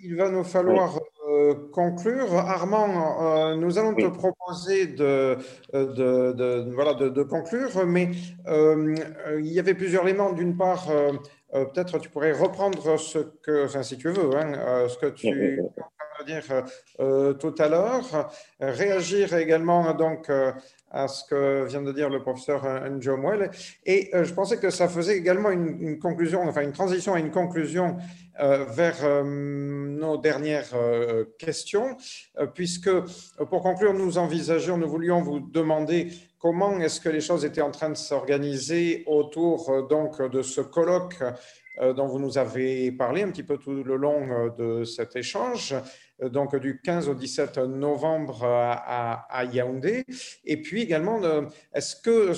Il 0.00 0.14
va 0.14 0.30
nous 0.30 0.44
falloir 0.44 1.00
euh, 1.28 1.54
conclure. 1.72 2.32
Armand, 2.34 3.50
euh, 3.50 3.56
nous 3.56 3.78
allons 3.78 3.94
te 3.94 4.06
proposer 4.06 4.86
de, 4.86 5.36
de, 5.72 6.32
de 6.32 6.70
voilà, 6.72 6.94
de, 6.94 7.22
conclure, 7.24 7.84
mais 7.84 8.10
euh, 8.46 8.94
il 9.40 9.52
y 9.52 9.58
avait 9.58 9.74
plusieurs 9.74 10.06
éléments. 10.06 10.32
D'une 10.32 10.56
part, 10.56 10.86
peut-être 11.52 11.98
tu 11.98 12.08
pourrais 12.08 12.32
reprendre 12.32 12.98
ce 12.98 13.18
que, 13.18 13.64
enfin, 13.64 13.82
si 13.82 13.96
tu 13.96 14.10
veux, 14.10 14.36
hein, 14.36 14.86
ce 14.88 14.98
que 14.98 15.06
tu 15.06 15.32
viens 15.34 15.62
de 16.20 16.26
dire 16.26 16.64
tout 17.38 17.54
à 17.58 17.68
l'heure, 17.68 18.30
réagir 18.60 19.34
également 19.34 19.94
donc 19.94 20.30
à 20.90 21.08
ce 21.08 21.24
que 21.24 21.66
vient 21.66 21.82
de 21.82 21.92
dire 21.92 22.10
le 22.10 22.20
professeur 22.20 22.64
Njomwell. 22.90 23.50
Et 23.86 24.10
je 24.12 24.32
pensais 24.34 24.58
que 24.58 24.70
ça 24.70 24.88
faisait 24.88 25.16
également 25.16 25.50
une, 25.50 25.80
une, 25.80 25.98
conclusion, 25.98 26.42
enfin 26.42 26.62
une 26.62 26.72
transition 26.72 27.14
à 27.14 27.18
une 27.18 27.30
conclusion 27.30 27.96
euh, 28.40 28.64
vers 28.66 28.98
euh, 29.02 29.24
nos 29.24 30.16
dernières 30.16 30.70
euh, 30.74 31.24
questions, 31.40 31.96
puisque 32.54 32.90
pour 33.50 33.62
conclure, 33.62 33.92
nous 33.94 34.16
envisageons, 34.16 34.76
nous 34.76 34.88
voulions 34.88 35.20
vous 35.22 35.40
demander 35.40 36.12
comment 36.38 36.78
est-ce 36.80 37.00
que 37.00 37.08
les 37.08 37.20
choses 37.20 37.44
étaient 37.44 37.60
en 37.60 37.70
train 37.70 37.90
de 37.90 37.96
s'organiser 37.96 39.04
autour 39.06 39.86
donc 39.88 40.20
de 40.22 40.42
ce 40.42 40.60
colloque 40.60 41.22
dont 41.80 42.06
vous 42.06 42.18
nous 42.18 42.38
avez 42.38 42.90
parlé 42.90 43.22
un 43.22 43.30
petit 43.30 43.44
peu 43.44 43.56
tout 43.56 43.84
le 43.84 43.96
long 43.96 44.52
de 44.58 44.82
cet 44.82 45.14
échange, 45.14 45.76
donc 46.20 46.56
du 46.56 46.80
15 46.80 47.08
au 47.08 47.14
17 47.14 47.58
novembre 47.58 48.44
à, 48.44 49.44
Yaoundé? 49.44 50.04
Et 50.44 50.60
puis 50.60 50.82
également, 50.82 51.20
est-ce 51.72 51.94
que, 51.94 52.32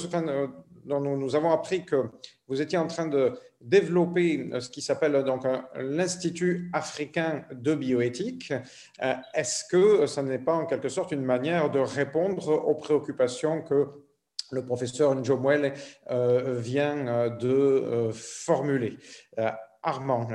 nous 0.84 1.36
avons 1.36 1.52
appris 1.52 1.86
que 1.86 2.04
vous 2.48 2.60
étiez 2.60 2.76
en 2.76 2.86
train 2.86 3.06
de 3.06 3.32
développer 3.60 4.50
euh, 4.52 4.60
ce 4.60 4.70
qui 4.70 4.80
s'appelle 4.80 5.14
euh, 5.14 5.22
donc 5.22 5.44
l'Institut 5.76 6.70
africain 6.72 7.44
de 7.52 7.74
bioéthique. 7.74 8.52
Euh, 9.02 9.14
est-ce 9.34 9.64
que 9.70 10.06
ça 10.06 10.22
n'est 10.22 10.38
pas 10.38 10.54
en 10.54 10.66
quelque 10.66 10.88
sorte 10.88 11.12
une 11.12 11.24
manière 11.24 11.70
de 11.70 11.78
répondre 11.78 12.48
aux 12.48 12.74
préoccupations 12.74 13.62
que 13.62 13.88
le 14.52 14.64
professeur 14.64 15.14
Njomwele 15.14 15.74
vient 16.58 17.30
de 17.30 18.10
formuler? 18.12 18.96
Armand, 19.80 20.26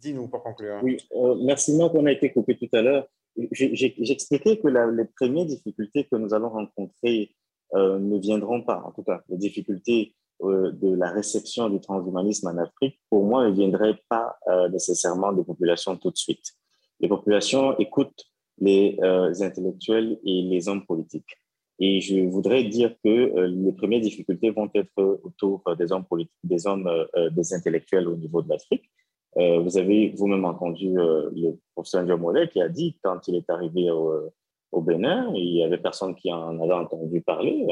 dis-nous 0.00 0.28
pour 0.28 0.42
conclure. 0.42 0.80
Oui, 0.82 0.96
merci 1.44 1.76
Marc, 1.76 1.94
on 1.94 2.06
a 2.06 2.12
été 2.12 2.32
coupé 2.32 2.56
tout 2.56 2.68
à 2.72 2.80
l'heure. 2.80 3.06
J'expliquais 3.52 4.56
que 4.56 4.68
les 4.68 5.04
premières 5.20 5.44
difficultés 5.44 6.04
que 6.10 6.16
nous 6.16 6.32
allons 6.32 6.48
rencontrer 6.48 7.36
ne 7.74 8.18
viendront 8.18 8.62
pas, 8.62 8.82
en 8.86 8.92
tout 8.92 9.02
cas, 9.02 9.22
les 9.28 9.36
difficultés 9.36 10.14
euh, 10.42 10.70
de 10.70 10.94
la 10.94 11.10
réception 11.10 11.70
du 11.70 11.80
transhumanisme 11.80 12.48
en 12.48 12.58
Afrique, 12.58 13.00
pour 13.08 13.24
moi, 13.24 13.48
ne 13.48 13.54
viendrait 13.54 13.98
pas 14.08 14.36
euh, 14.48 14.68
nécessairement 14.68 15.32
des 15.32 15.42
populations 15.42 15.96
tout 15.96 16.10
de 16.10 16.16
suite. 16.16 16.52
Les 17.00 17.08
populations 17.08 17.74
écoutent 17.78 18.22
les 18.58 18.98
euh, 19.02 19.32
intellectuels 19.40 20.18
et 20.24 20.42
les 20.42 20.68
hommes 20.68 20.84
politiques. 20.84 21.38
Et 21.78 22.02
je 22.02 22.20
voudrais 22.26 22.64
dire 22.64 22.94
que 23.02 23.46
les 23.46 23.72
premières 23.72 24.00
difficultés 24.00 24.50
vont 24.50 24.70
être 24.74 25.20
autour 25.22 25.62
des 25.78 25.92
hommes 25.92 26.06
politiques, 26.06 26.34
des 26.42 26.66
hommes, 26.66 26.90
des 27.32 27.52
intellectuels 27.52 28.08
au 28.08 28.16
niveau 28.16 28.40
de 28.40 28.48
l'Afrique. 28.48 28.90
vous 29.36 29.76
avez 29.76 30.08
vous-même 30.16 30.46
entendu 30.46 30.94
le 30.94 31.58
professeur 31.74 32.02
Ndiomole 32.02 32.48
qui 32.48 32.62
a 32.62 32.70
dit 32.70 32.96
quand 33.02 33.28
il 33.28 33.34
est 33.34 33.50
arrivé 33.50 33.90
au, 33.90 34.32
au 34.72 34.80
Bénin, 34.80 35.30
il 35.34 35.56
y 35.56 35.62
avait 35.62 35.76
personne 35.76 36.14
qui 36.14 36.32
en 36.32 36.58
avait 36.62 36.72
entendu 36.72 37.20
parler. 37.20 37.66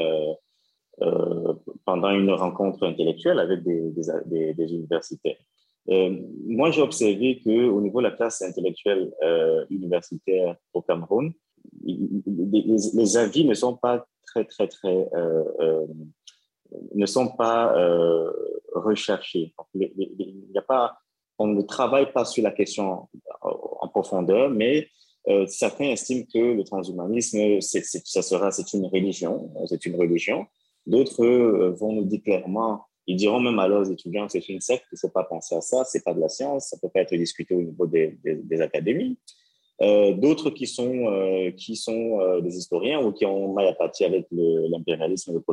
Euh, 1.01 1.53
pendant 1.83 2.09
une 2.11 2.31
rencontre 2.31 2.87
intellectuelle 2.87 3.39
avec 3.39 3.63
des, 3.63 4.73
universitaires. 4.73 5.35
Euh, 5.89 6.17
moi, 6.47 6.71
j'ai 6.71 6.81
observé 6.81 7.41
qu'au 7.43 7.81
niveau 7.81 7.99
de 7.99 8.07
la 8.07 8.11
classe 8.11 8.41
intellectuelle 8.41 9.11
euh, 9.21 9.65
universitaire 9.69 10.55
au 10.73 10.81
Cameroun, 10.81 11.33
les, 11.83 13.17
avis 13.17 13.43
ne 13.43 13.53
sont 13.53 13.75
pas 13.75 14.07
très, 14.25 14.45
très, 14.45 14.69
très, 14.69 15.09
ne 16.93 17.05
sont 17.05 17.27
pas 17.35 17.75
recherchés. 18.73 19.53
Il 19.73 20.45
y 20.53 20.57
a 20.57 20.61
pas, 20.61 20.97
on 21.37 21.47
ne 21.47 21.61
travaille 21.61 22.11
pas 22.13 22.23
sur 22.23 22.41
la 22.41 22.51
question 22.51 23.09
en 23.41 23.87
profondeur, 23.89 24.49
mais 24.49 24.87
certains 25.47 25.89
estiment 25.89 26.25
que 26.33 26.53
le 26.53 26.63
transhumanisme, 26.63 27.59
ça 27.59 28.21
sera, 28.21 28.51
c'est 28.51 28.73
une 28.73 28.85
religion, 28.85 29.51
c'est 29.67 29.85
une 29.85 29.97
religion, 29.99 30.47
D'autres 30.87 31.25
euh, 31.25 31.71
vont 31.71 31.93
nous 31.93 32.05
dire 32.05 32.21
clairement, 32.23 32.85
ils 33.07 33.15
diront 33.15 33.39
même 33.39 33.59
à 33.59 33.67
leurs 33.67 33.89
étudiants 33.91 34.25
que 34.25 34.33
c'est 34.33 34.49
une 34.49 34.61
secte, 34.61 34.85
il 34.91 34.95
ne 34.95 34.99
faut 34.99 35.09
pas 35.09 35.23
penser 35.23 35.55
à 35.55 35.61
ça, 35.61 35.83
c'est 35.83 36.03
pas 36.03 36.13
de 36.13 36.19
la 36.19 36.29
science, 36.29 36.69
ça 36.69 36.77
peut 36.81 36.89
pas 36.89 37.01
être 37.01 37.15
discuté 37.15 37.55
au 37.55 37.61
niveau 37.61 37.85
des, 37.87 38.17
des, 38.23 38.61
académies. 38.61 39.17
Euh, 39.81 40.13
D'autres 40.13 40.51
qui 40.51 40.67
sont, 40.67 41.07
euh, 41.07 41.51
qui 41.51 41.75
sont 41.75 42.39
des 42.41 42.57
historiens 42.57 43.03
ou 43.03 43.11
qui 43.11 43.25
ont 43.25 43.53
mal 43.53 43.67
à 43.67 43.73
partir 43.73 44.07
avec 44.07 44.25
l'impérialisme, 44.31 45.33
le, 45.33 45.43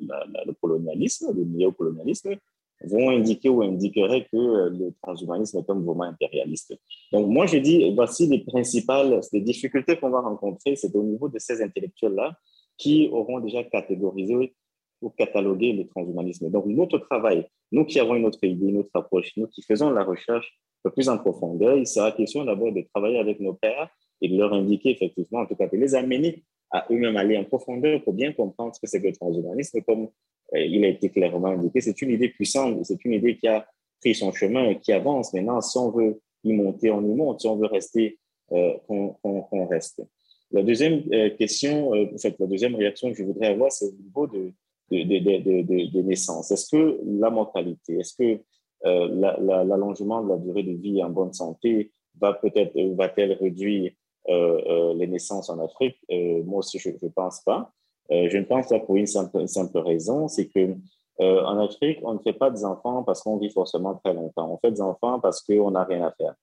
le, 0.00 0.52
colonialisme, 0.60 1.32
le 1.34 1.44
néocolonialisme, 1.44 2.36
vont 2.84 3.10
indiquer 3.10 3.48
ou 3.48 3.62
indiqueraient 3.62 4.26
que 4.30 4.36
le 4.68 4.94
transhumanisme 5.02 5.58
est 5.58 5.70
un 5.70 5.74
mouvement 5.74 6.04
impérialiste. 6.04 6.76
Donc 7.12 7.26
moi, 7.28 7.46
je 7.46 7.58
dis, 7.58 7.92
voici 7.94 8.26
les 8.26 8.40
principales 8.40 9.20
les 9.32 9.40
difficultés 9.40 9.96
qu'on 9.96 10.10
va 10.10 10.20
rencontrer, 10.20 10.76
c'est 10.76 10.94
au 10.94 11.02
niveau 11.02 11.28
de 11.28 11.38
ces 11.38 11.62
intellectuels-là 11.62 12.36
qui 12.76 13.08
auront 13.12 13.40
déjà 13.40 13.64
catégorisé 13.64 14.54
pour 15.00 15.14
cataloguer 15.14 15.72
le 15.72 15.86
transhumanisme. 15.86 16.50
Donc, 16.50 16.66
notre 16.66 16.98
travail, 16.98 17.46
nous 17.72 17.84
qui 17.84 18.00
avons 18.00 18.14
une 18.14 18.26
autre 18.26 18.42
idée, 18.42 18.66
une 18.66 18.78
autre 18.78 18.90
approche, 18.94 19.32
nous 19.36 19.46
qui 19.46 19.62
faisons 19.62 19.90
la 19.90 20.04
recherche 20.04 20.58
un 20.84 20.90
peu 20.90 20.94
plus 20.94 21.08
en 21.08 21.18
profondeur, 21.18 21.76
il 21.76 21.86
sera 21.86 22.12
question 22.12 22.44
d'abord 22.44 22.72
de 22.72 22.82
travailler 22.94 23.18
avec 23.18 23.40
nos 23.40 23.54
pères 23.54 23.88
et 24.20 24.28
de 24.28 24.36
leur 24.36 24.52
indiquer 24.52 24.90
effectivement, 24.90 25.40
en 25.40 25.46
tout 25.46 25.54
cas, 25.54 25.68
de 25.68 25.76
les 25.76 25.94
amener 25.94 26.42
à 26.70 26.86
eux-mêmes 26.90 27.16
aller 27.16 27.36
en 27.36 27.44
profondeur 27.44 28.02
pour 28.02 28.12
bien 28.12 28.32
comprendre 28.32 28.74
ce 28.74 28.80
que 28.80 28.86
c'est 28.86 29.00
que 29.00 29.06
le 29.08 29.12
transhumanisme. 29.12 29.80
Comme 29.82 30.08
euh, 30.54 30.60
il 30.60 30.84
a 30.84 30.88
été 30.88 31.10
clairement 31.10 31.48
indiqué, 31.48 31.80
c'est 31.80 32.00
une 32.02 32.10
idée 32.10 32.28
puissante, 32.28 32.84
c'est 32.84 33.04
une 33.04 33.12
idée 33.14 33.36
qui 33.36 33.48
a 33.48 33.66
pris 34.00 34.14
son 34.14 34.32
chemin 34.32 34.70
et 34.70 34.78
qui 34.78 34.92
avance. 34.92 35.32
Maintenant, 35.32 35.60
si 35.60 35.78
on 35.78 35.90
veut 35.90 36.20
y 36.44 36.52
monter, 36.52 36.90
on 36.90 37.02
y 37.02 37.14
monte. 37.14 37.40
Si 37.40 37.46
on 37.46 37.56
veut 37.56 37.66
rester, 37.66 38.18
euh, 38.52 38.74
reste. 39.70 40.02
La 40.50 40.62
deuxième 40.62 41.02
euh, 41.12 41.30
question, 41.30 41.90
en 41.90 42.18
fait, 42.18 42.36
la 42.38 42.46
deuxième 42.46 42.74
réaction 42.74 43.10
que 43.10 43.16
je 43.16 43.22
voudrais 43.22 43.48
avoir, 43.48 43.70
c'est 43.72 43.86
au 43.86 43.92
niveau 43.92 44.26
de, 44.26 44.52
de, 44.90 46.02
naissance 46.02 46.50
Est-ce 46.50 46.76
que 46.76 47.00
la 47.04 47.30
mortalité, 47.30 47.98
est-ce 47.98 48.14
que 48.14 48.40
euh, 48.86 49.08
l'allongement 49.64 50.22
de 50.22 50.28
la 50.28 50.36
durée 50.36 50.62
de 50.62 50.72
vie 50.72 51.02
en 51.02 51.10
bonne 51.10 51.32
santé 51.32 51.92
va 52.20 52.32
peut-être 52.32 52.78
va-t-elle 52.94 53.32
réduire 53.32 53.92
euh, 54.28 54.60
euh, 54.66 54.94
les 54.94 55.06
naissances 55.06 55.50
en 55.50 55.58
Afrique? 55.64 55.96
Moi 56.10 56.58
aussi, 56.58 56.78
je 56.78 56.90
ne 56.90 57.08
pense 57.08 57.40
pas. 57.40 57.72
je 58.10 58.36
ne 58.36 58.44
pense 58.44 58.68
pas 58.68 58.80
pour 58.80 58.96
une 58.96 59.06
simple, 59.06 59.46
simple 59.48 59.78
raison, 59.78 60.28
c'est 60.28 60.48
que 60.48 60.76
en 61.20 61.58
Afrique, 61.58 61.98
on 62.04 62.14
ne 62.14 62.20
fait 62.20 62.32
pas 62.32 62.48
des 62.50 62.64
enfants 62.64 63.02
parce 63.02 63.22
qu'on 63.22 63.38
vit 63.38 63.50
forcément 63.50 63.96
très 63.96 64.14
longtemps. 64.14 64.52
On 64.52 64.58
fait 64.58 64.70
des 64.70 64.80
enfants 64.80 65.18
parce 65.18 65.42
qu'on 65.42 65.72
n'a 65.72 65.82
rien 65.82 66.04
à 66.04 66.12
faire. 66.12 66.34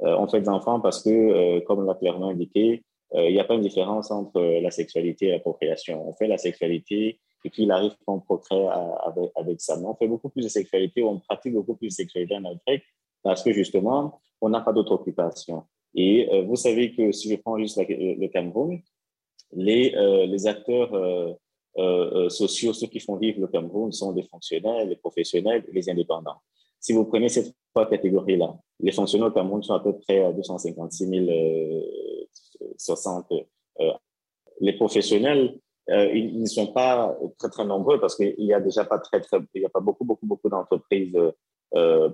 on 0.00 0.26
fait 0.26 0.40
des 0.40 0.48
enfants 0.48 0.80
parce 0.80 1.02
que, 1.02 1.60
comme 1.60 1.86
l'a 1.86 1.94
clairement 1.94 2.30
indiqué, 2.30 2.82
il 3.14 3.32
n'y 3.32 3.38
a 3.38 3.44
pas 3.44 3.54
une 3.54 3.60
différence 3.60 4.10
entre 4.10 4.40
la 4.40 4.70
sexualité 4.72 5.26
et 5.26 5.30
la 5.30 5.38
procréation. 5.38 6.08
On 6.08 6.12
fait 6.14 6.26
la 6.26 6.38
sexualité 6.38 7.20
et 7.46 7.50
puis 7.50 7.62
il 7.62 7.70
arrive 7.70 7.92
qu'on 8.04 8.18
procrée 8.18 8.66
avec, 9.04 9.30
avec 9.36 9.60
ça. 9.60 9.76
Mais 9.78 9.86
on 9.86 9.94
fait 9.94 10.08
beaucoup 10.08 10.28
plus 10.28 10.42
de 10.42 10.48
sexualité, 10.48 11.04
on 11.04 11.20
pratique 11.20 11.54
beaucoup 11.54 11.76
plus 11.76 11.86
de 11.86 11.92
sexualité 11.92 12.34
en 12.34 12.44
Afrique 12.44 12.82
parce 13.22 13.44
que 13.44 13.52
justement, 13.52 14.20
on 14.40 14.48
n'a 14.48 14.60
pas 14.60 14.72
d'autre 14.72 14.90
occupation. 14.92 15.62
Et 15.94 16.28
euh, 16.32 16.42
vous 16.42 16.56
savez 16.56 16.92
que 16.92 17.12
si 17.12 17.30
je 17.30 17.36
prends 17.36 17.56
juste 17.56 17.78
le 17.88 18.26
Cameroun, 18.26 18.80
les, 19.52 19.94
euh, 19.94 20.26
les 20.26 20.48
acteurs 20.48 20.92
euh, 20.92 22.28
sociaux, 22.28 22.72
ceux 22.72 22.88
qui 22.88 22.98
font 22.98 23.14
vivre 23.14 23.40
le 23.40 23.46
Cameroun, 23.46 23.92
sont 23.92 24.12
des 24.12 24.24
fonctionnaires, 24.24 24.84
les 24.84 24.96
professionnels 24.96 25.64
et 25.68 25.72
les 25.72 25.88
indépendants. 25.88 26.38
Si 26.80 26.92
vous 26.92 27.04
prenez 27.04 27.28
ces 27.28 27.52
trois 27.72 27.88
catégories-là, 27.88 28.56
les 28.80 28.90
fonctionnaires 28.90 29.28
au 29.28 29.32
Cameroun 29.32 29.62
sont 29.62 29.74
à 29.74 29.80
peu 29.80 29.96
près 29.96 30.24
à 30.24 30.32
256 30.32 31.08
060. 32.76 33.26
les 34.60 34.72
professionnels 34.72 35.60
ils, 35.88 36.40
ne 36.40 36.46
sont 36.46 36.72
pas 36.72 37.16
très, 37.38 37.48
très 37.48 37.64
nombreux 37.64 38.00
parce 38.00 38.16
qu'il 38.16 38.34
n'y 38.38 38.52
a 38.52 38.60
déjà 38.60 38.84
pas 38.84 38.98
très, 38.98 39.20
il 39.54 39.62
y 39.62 39.64
a 39.64 39.68
pas 39.68 39.80
beaucoup, 39.80 40.04
beaucoup, 40.04 40.26
beaucoup 40.26 40.48
d'entreprises 40.48 41.16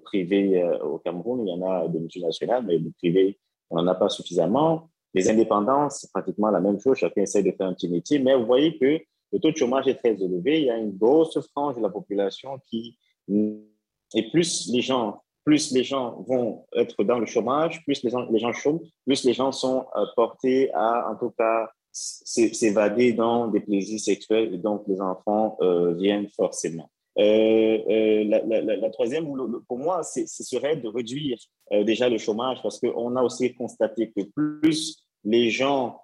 privées 0.04 0.62
au 0.82 0.98
Cameroun. 0.98 1.46
Il 1.46 1.50
y 1.50 1.54
en 1.54 1.70
a 1.70 1.88
de 1.88 1.98
multinationales, 1.98 2.64
mais 2.66 2.78
de 2.78 2.90
privées, 2.98 3.38
on 3.70 3.76
n'en 3.76 3.86
a 3.86 3.94
pas 3.94 4.08
suffisamment. 4.08 4.90
Les 5.14 5.28
indépendants, 5.28 5.90
c'est 5.90 6.10
pratiquement 6.10 6.50
la 6.50 6.60
même 6.60 6.80
chose. 6.80 6.98
Chacun 6.98 7.22
essaie 7.22 7.42
de 7.42 7.52
faire 7.52 7.66
un 7.66 7.74
petit 7.74 7.88
métier. 7.88 8.18
Mais 8.18 8.34
vous 8.34 8.46
voyez 8.46 8.78
que 8.78 8.98
le 9.32 9.38
taux 9.40 9.50
de 9.50 9.56
chômage 9.56 9.88
est 9.88 9.96
très 9.96 10.14
élevé. 10.22 10.60
Il 10.60 10.66
y 10.66 10.70
a 10.70 10.76
une 10.76 10.96
grosse 10.96 11.38
frange 11.48 11.76
de 11.76 11.80
la 11.80 11.90
population 11.90 12.58
qui, 12.68 12.98
et 13.28 14.30
plus 14.30 14.70
les 14.72 14.80
gens, 14.80 15.22
plus 15.44 15.72
les 15.72 15.84
gens 15.84 16.22
vont 16.28 16.66
être 16.76 17.02
dans 17.04 17.18
le 17.18 17.26
chômage, 17.26 17.82
plus 17.84 18.02
les 18.04 18.10
gens, 18.10 18.26
les 18.30 18.38
gens 18.38 18.52
chôment, 18.52 18.80
plus 19.06 19.24
les 19.24 19.32
gens 19.32 19.52
sont 19.52 19.86
euh, 19.96 20.06
portés 20.16 20.72
à, 20.74 21.10
en 21.10 21.16
tout 21.16 21.30
cas, 21.30 21.70
s'évader 21.92 23.12
dans 23.12 23.48
des 23.48 23.60
plaisirs 23.60 24.00
sexuels 24.00 24.54
et 24.54 24.58
donc 24.58 24.84
les 24.88 25.00
enfants 25.00 25.56
euh, 25.60 25.92
viennent 25.94 26.28
forcément. 26.28 26.90
Euh, 27.18 27.78
euh 27.90 28.24
la, 28.24 28.42
la, 28.42 28.76
la, 28.76 28.90
troisième, 28.90 29.26
pour 29.68 29.78
moi, 29.78 30.02
ce 30.02 30.26
serait 30.26 30.76
de 30.76 30.88
réduire 30.88 31.36
déjà 31.70 32.08
le 32.08 32.16
chômage 32.16 32.62
parce 32.62 32.80
qu'on 32.80 33.16
a 33.16 33.22
aussi 33.22 33.54
constaté 33.54 34.10
que 34.16 34.22
plus 34.22 35.04
les 35.24 35.50
gens 35.50 36.00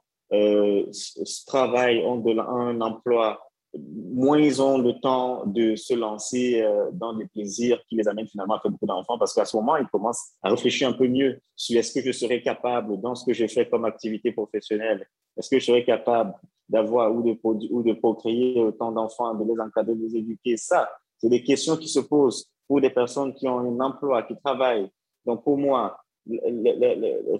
travaillent, 1.46 2.04
ont 2.04 2.22
un 2.38 2.80
emploi, 2.82 3.40
moins 3.74 4.38
ils 4.38 4.60
ont 4.60 4.76
le 4.76 5.00
temps 5.00 5.46
de 5.46 5.74
se 5.76 5.94
lancer 5.94 6.62
dans 6.92 7.14
des 7.14 7.26
plaisirs 7.26 7.82
qui 7.88 7.96
les 7.96 8.06
amènent 8.06 8.28
finalement 8.28 8.56
à 8.56 8.60
faire 8.60 8.70
beaucoup 8.70 8.86
d'enfants 8.86 9.18
parce 9.18 9.32
qu'à 9.32 9.46
ce 9.46 9.56
moment, 9.56 9.76
ils 9.76 9.86
commencent 9.86 10.32
à 10.42 10.50
réfléchir 10.50 10.88
un 10.88 10.92
peu 10.92 11.08
mieux 11.08 11.40
sur 11.56 11.78
est-ce 11.78 11.98
que 11.98 12.04
je 12.04 12.12
serais 12.12 12.42
capable, 12.42 13.00
dans 13.00 13.14
ce 13.14 13.24
que 13.24 13.32
j'ai 13.32 13.48
fait 13.48 13.66
comme 13.70 13.86
activité 13.86 14.32
professionnelle, 14.32 15.06
est-ce 15.38 15.50
que 15.50 15.58
je 15.58 15.64
serais 15.64 15.84
capable 15.84 16.34
d'avoir 16.68 17.14
ou 17.14 17.22
de, 17.22 17.38
ou 17.70 17.82
de 17.82 17.92
procréer 17.94 18.60
autant 18.60 18.92
d'enfants, 18.92 19.34
de 19.34 19.44
les 19.44 19.58
encadrer, 19.60 19.94
de 19.94 20.02
les 20.02 20.16
éduquer? 20.16 20.56
Ça, 20.56 20.88
c'est 21.18 21.28
des 21.28 21.42
questions 21.42 21.76
qui 21.76 21.88
se 21.88 22.00
posent 22.00 22.48
pour 22.66 22.80
des 22.80 22.90
personnes 22.90 23.32
qui 23.34 23.48
ont 23.48 23.58
un 23.58 23.80
emploi, 23.80 24.22
qui 24.24 24.36
travaillent. 24.36 24.90
Donc, 25.24 25.44
pour 25.44 25.56
moi, 25.56 25.98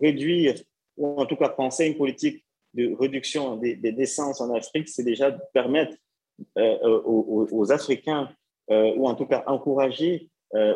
réduire 0.01 0.55
ou 0.97 1.20
en 1.20 1.27
tout 1.27 1.37
cas 1.37 1.49
penser 1.49 1.87
une 1.87 1.97
politique 1.97 2.45
de 2.75 2.95
réduction 2.99 3.57
des, 3.57 3.77
des 3.77 4.20
en 4.20 4.55
Afrique, 4.55 4.89
c'est 4.89 5.05
déjà 5.05 5.31
permettre 5.53 5.97
euh, 6.57 6.79
euh, 6.83 7.03
aux, 7.05 7.73
Africains, 7.73 8.31
euh, 8.70 8.95
ou 8.97 9.09
en 9.09 9.15
tout 9.15 9.27
cas 9.27 9.43
encourager 9.47 10.29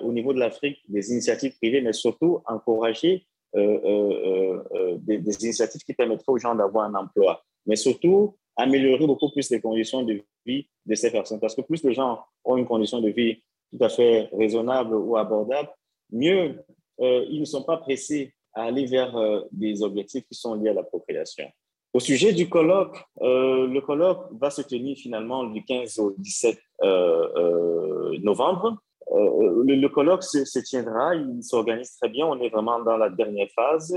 au 0.02 0.12
niveau 0.12 0.34
de 0.34 0.38
l'Afrique 0.38 0.80
des 0.86 1.12
initiatives 1.12 1.56
privées, 1.56 1.80
mais 1.80 1.94
surtout 1.94 2.40
encourager 2.44 3.26
des, 3.54 5.18
des, 5.18 5.44
initiatives 5.44 5.82
qui 5.82 5.94
permettraient 5.94 6.32
aux 6.32 6.38
gens 6.38 6.54
d'avoir 6.54 6.86
un 6.86 6.94
emploi, 6.94 7.42
mais 7.66 7.76
surtout 7.76 8.36
améliorer 8.56 9.06
beaucoup 9.06 9.30
plus 9.30 9.50
les 9.50 9.60
conditions 9.60 10.02
de 10.02 10.22
vie 10.46 10.66
de 10.86 10.94
ces 10.94 11.10
personnes. 11.10 11.40
Parce 11.40 11.54
que 11.54 11.62
plus 11.62 11.82
les 11.84 11.94
gens 11.94 12.20
ont 12.44 12.56
une 12.56 12.66
condition 12.66 13.00
de 13.00 13.10
vie 13.10 13.42
tout 13.70 13.82
à 13.82 13.88
fait 13.88 14.28
raisonnable 14.32 14.94
ou 14.94 15.16
abordable, 15.16 15.70
mieux 16.10 16.62
ils 16.98 17.40
ne 17.40 17.44
sont 17.44 17.64
pas 17.64 17.78
pressés 17.78 18.32
à 18.54 18.64
aller 18.64 18.86
vers 18.86 19.14
des 19.50 19.82
objectifs 19.82 20.24
qui 20.28 20.34
sont 20.34 20.54
liés 20.54 20.70
à 20.70 20.74
la 20.74 20.82
procréation. 20.82 21.50
Au 21.94 22.00
sujet 22.00 22.32
du 22.32 22.48
colloque, 22.48 22.96
euh, 23.20 23.66
le 23.66 23.80
colloque 23.82 24.28
va 24.40 24.48
se 24.48 24.62
tenir 24.62 24.96
finalement 24.96 25.44
du 25.44 25.62
15 25.62 25.98
au 25.98 26.14
17 26.16 26.58
euh, 26.82 27.28
euh, 27.36 28.18
novembre. 28.22 28.78
Le, 29.10 29.86
colloque 29.88 30.22
se, 30.22 30.58
tiendra, 30.60 31.14
il 31.14 31.42
s'organise 31.42 31.96
très 31.96 32.08
bien, 32.08 32.26
on 32.26 32.40
est 32.40 32.48
vraiment 32.48 32.80
dans 32.80 32.96
la 32.96 33.10
dernière 33.10 33.48
phase. 33.54 33.96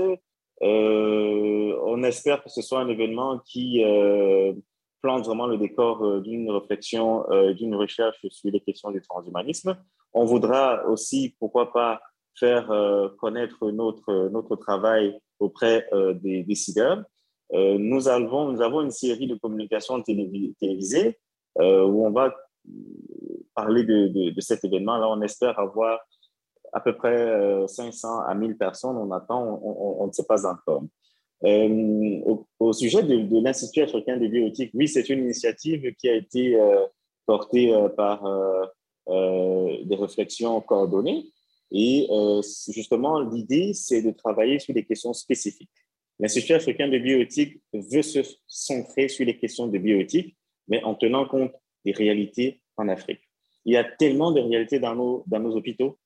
on 0.60 2.02
espère 2.02 2.42
que 2.42 2.50
ce 2.50 2.62
soit 2.62 2.80
un 2.80 2.88
événement 2.88 3.38
qui 3.44 3.82
plante 5.02 5.26
vraiment 5.26 5.46
le 5.46 5.58
décor 5.58 6.20
d'une 6.22 6.50
réflexion, 6.50 7.24
d'une 7.56 7.74
recherche 7.74 8.18
sur 8.28 8.50
les 8.50 8.60
questions 8.60 8.90
du 8.90 9.00
transhumanisme. 9.00 9.76
On 10.12 10.24
voudra 10.24 10.84
aussi, 10.86 11.36
pourquoi 11.38 11.72
pas, 11.72 12.00
faire 12.34 12.70
connaître 13.18 13.70
notre, 13.70 14.28
notre 14.30 14.56
travail 14.56 15.18
auprès 15.38 15.88
des 16.22 16.42
décideurs. 16.42 17.04
Euh, 17.52 17.76
nous, 17.78 18.08
avons, 18.08 18.52
nous 18.52 18.60
avons 18.60 18.82
une 18.82 18.90
série 18.90 19.26
de 19.26 19.36
communications 19.36 20.02
télévisées 20.02 21.18
euh, 21.58 21.84
où 21.84 22.06
on 22.06 22.10
va 22.10 22.34
parler 23.56 23.84
de, 23.84 24.30
de, 24.30 24.40
cet 24.40 24.64
événement. 24.64 24.98
Là, 24.98 25.08
on 25.08 25.20
espère 25.22 25.58
avoir 25.58 25.98
à 26.72 26.80
peu 26.80 26.94
près 26.96 27.66
500 27.66 28.08
euh, 28.08 28.22
à 28.26 28.34
1000 28.34 28.56
personnes. 28.56 28.96
On 28.96 29.10
attend, 29.10 29.60
on, 29.62 30.06
ne 30.06 30.12
sait 30.12 30.26
pas 30.26 30.46
encore. 30.46 30.84
au, 31.42 32.72
sujet 32.72 33.02
de, 33.02 33.42
l'Institut 33.42 33.82
africain 33.82 34.18
de 34.18 34.26
bioéthique, 34.26 34.70
oui, 34.74 34.86
c'est 34.86 35.08
une 35.08 35.20
initiative 35.20 35.94
qui 35.96 36.08
a 36.08 36.14
été 36.14 36.58
portée 37.26 37.74
par 37.96 38.22
des 39.08 39.96
réflexions 39.96 40.60
coordonnées. 40.60 41.24
Et 41.72 42.08
justement, 42.68 43.20
l'idée, 43.20 43.72
c'est 43.72 44.02
de 44.02 44.10
travailler 44.10 44.58
sur 44.58 44.74
des 44.74 44.84
questions 44.84 45.12
spécifiques. 45.12 45.70
L'Institut 46.18 46.54
africain 46.54 46.88
de 46.88 46.98
bioéthique 46.98 47.60
veut 47.72 48.02
se 48.02 48.20
centrer 48.46 49.08
sur 49.08 49.26
les 49.26 49.36
questions 49.36 49.66
de 49.66 49.78
bioéthique, 49.78 50.36
mais 50.68 50.82
en 50.82 50.94
tenant 50.94 51.26
compte 51.26 51.52
des 51.84 51.92
réalités 51.92 52.62
en 52.76 52.88
Afrique. 52.88 53.25
Il 53.66 53.72
y 53.72 53.76
a 53.76 53.84
tellement 53.84 54.30
de 54.30 54.40
réalités 54.40 54.78
dans 54.78 54.94
nos, 54.94 55.24
dans 55.26 55.40
nos 55.40 55.54
hôpitaux, 55.56 55.98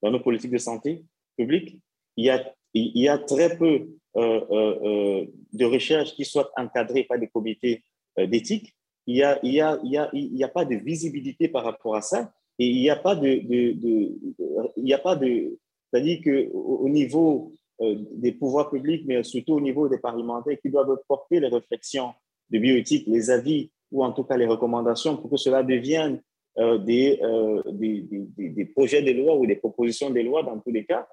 dans 0.00 0.12
nos 0.12 0.20
politiques 0.20 0.52
de 0.52 0.58
santé 0.58 1.04
publique. 1.36 1.76
Il 2.16 2.24
y 2.24 2.30
a, 2.30 2.54
il 2.72 3.02
y 3.02 3.08
a 3.08 3.18
très 3.18 3.58
peu 3.58 3.88
euh, 4.16 4.40
euh, 4.50 4.78
euh 4.82 5.26
de 5.52 5.64
recherches 5.64 6.14
qui 6.14 6.24
soient 6.24 6.50
encadrées 6.56 7.02
par 7.04 7.18
des 7.18 7.26
comités 7.26 7.82
d'éthique. 8.16 8.72
Il 9.06 9.14
n'y 9.14 9.22
a, 9.22 9.44
y 9.44 9.60
a, 9.60 9.80
y 9.82 9.96
a, 9.96 10.46
a 10.46 10.48
pas 10.48 10.64
de 10.64 10.76
visibilité 10.76 11.48
par 11.48 11.64
rapport 11.64 11.96
à 11.96 12.02
ça. 12.02 12.32
Et 12.58 12.66
il 12.66 12.80
n'y 12.80 12.90
a 12.90 12.96
pas 12.96 13.16
de, 13.16 13.26
de, 13.26 13.72
de, 13.72 14.18
il 14.76 14.84
n'y 14.84 14.94
a 14.94 14.98
pas 14.98 15.16
de, 15.16 15.58
c'est-à-dire 15.90 16.20
qu'au 16.22 16.76
au 16.84 16.88
niveau 16.88 17.52
des 18.12 18.32
pouvoirs 18.32 18.70
publics, 18.70 19.02
mais 19.06 19.24
surtout 19.24 19.54
au 19.54 19.60
niveau 19.60 19.88
des 19.88 19.98
parlementaires 19.98 20.58
qui 20.60 20.70
doivent 20.70 21.00
porter 21.08 21.40
les 21.40 21.48
réflexions 21.48 22.12
de 22.50 22.58
bioéthique, 22.58 23.06
les 23.08 23.30
avis 23.30 23.70
ou 23.90 24.04
en 24.04 24.12
tout 24.12 24.22
cas 24.22 24.36
les 24.36 24.46
recommandations 24.46 25.16
pour 25.16 25.30
que 25.30 25.36
cela 25.36 25.62
devienne 25.64 26.20
des, 26.60 27.18
euh, 27.22 27.62
des, 27.72 28.02
des, 28.02 28.48
des, 28.50 28.64
projets 28.66 29.02
de 29.02 29.12
loi 29.12 29.34
ou 29.36 29.46
des 29.46 29.56
propositions 29.56 30.10
de 30.10 30.20
loi 30.20 30.42
dans 30.42 30.58
tous 30.58 30.70
les 30.70 30.84
cas. 30.84 31.06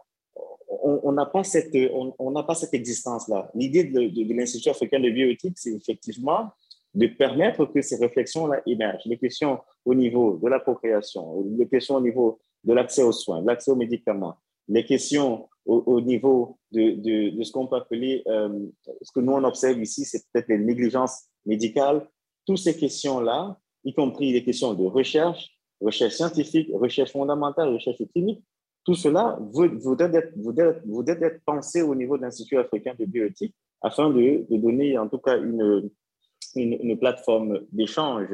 On 0.84 1.12
n'a 1.14 1.26
pas 1.26 1.44
cette, 1.44 1.74
on, 1.94 2.34
pas 2.44 2.56
cette 2.56 2.74
existence-là. 2.74 3.50
L'idée 3.56 3.86
de, 3.86 4.34
l'Institut 4.34 4.70
africain 4.70 5.00
de 5.00 5.10
bioéthique, 5.10 5.58
c'est 5.58 5.74
effectivement 5.74 6.50
de 6.94 7.08
permettre 7.08 7.66
que 7.66 7.82
ces 7.82 7.96
réflexions-là 7.96 8.62
émergent. 8.66 9.06
Les 9.06 9.18
questions 9.18 9.60
au 9.86 9.94
niveau 9.94 10.38
de 10.44 10.48
la 10.50 10.60
procréation, 10.60 11.46
les 11.58 11.68
questions 11.68 11.96
au 11.96 12.02
niveau 12.02 12.40
de 12.64 12.74
l'accès 12.74 13.04
aux 13.04 13.12
soins, 13.14 13.42
l'accès 13.42 13.72
aux 13.72 13.76
médicaments, 13.76 14.36
les 14.68 14.84
questions 14.84 15.48
au, 15.66 16.02
niveau 16.02 16.58
de 16.72 17.44
ce 17.44 17.52
qu'on 17.52 17.68
peut 17.68 17.78
appeler, 17.78 18.24
euh, 18.28 18.50
ce 19.02 19.12
que 19.12 19.20
nous 19.20 19.34
on 19.34 19.44
observe 19.44 19.80
ici, 19.82 20.04
c'est 20.06 20.24
peut-être 20.32 20.50
les 20.50 20.58
négligences 20.58 21.26
médicales. 21.46 22.08
Toutes 22.46 22.58
ces 22.58 22.76
questions-là, 22.78 23.58
y 23.88 23.94
compris 23.94 24.34
les 24.34 24.44
questions 24.44 24.74
de 24.74 24.86
recherche, 24.86 25.50
recherche 25.80 26.16
scientifique, 26.16 26.70
recherche 26.74 27.12
fondamentale, 27.12 27.74
recherche 27.74 28.02
clinique, 28.12 28.44
tout 28.84 28.96
cela 28.96 29.38
voudrait 29.52 30.12
être, 30.14 31.24
être 31.24 31.42
pensé 31.46 31.82
au 31.82 31.96
niveau 31.96 32.18
de 32.18 32.24
l'Institut 32.24 32.58
africain 32.58 32.94
de 33.00 33.06
bioéthique 33.06 33.56
afin 33.82 34.10
de, 34.10 34.46
donner 34.50 34.98
en 34.98 35.08
tout 35.08 35.20
cas 35.20 35.38
une, 35.38 35.90
plateforme 37.00 37.62
d'échange, 37.72 38.30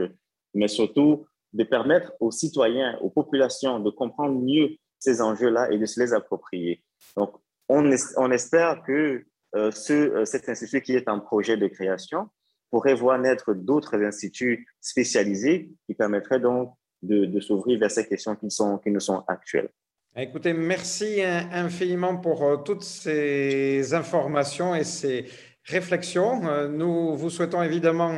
mais 0.53 0.67
surtout 0.67 1.25
de 1.53 1.63
permettre 1.63 2.13
aux 2.19 2.31
citoyens, 2.31 2.97
aux 3.01 3.09
populations 3.09 3.79
de 3.79 3.91
comprendre 3.91 4.39
mieux 4.39 4.77
ces 4.97 5.21
enjeux-là 5.21 5.71
et 5.71 5.77
de 5.77 5.85
se 5.85 5.99
les 5.99 6.13
approprier. 6.13 6.83
Donc, 7.17 7.35
on, 7.69 7.91
on 8.17 8.31
espère 8.31 8.81
que 8.83 9.25
euh, 9.55 9.69
ce, 9.71 9.93
euh, 9.93 10.25
cet 10.25 10.49
institut 10.49 10.81
qui 10.81 10.93
est 10.93 11.07
en 11.07 11.19
projet 11.19 11.57
de 11.57 11.67
création 11.67 12.29
pourrait 12.73 12.95
voir 12.95 13.19
naître 13.19 13.53
d'autres 13.53 14.01
instituts 14.03 14.65
spécialisés 14.81 15.69
qui 15.85 15.93
permettraient 15.93 16.39
donc 16.39 16.73
de, 17.03 17.39
s'ouvrir 17.39 17.77
vers 17.79 17.91
ces 17.91 18.07
questions 18.07 18.35
qui, 18.35 18.49
sont, 18.49 18.79
qui 18.79 18.89
nous 18.89 18.99
sont 18.99 19.23
actuelles. 19.27 19.69
Écoutez, 20.15 20.53
merci 20.53 21.21
infiniment 21.21 22.17
pour 22.17 22.43
euh, 22.43 22.57
toutes 22.57 22.81
ces 22.81 23.93
informations 23.93 24.73
et 24.73 24.83
ces 24.83 25.25
réflexions. 25.65 26.67
Nous 26.67 27.15
vous 27.15 27.29
souhaitons 27.29 27.61
évidemment 27.61 28.11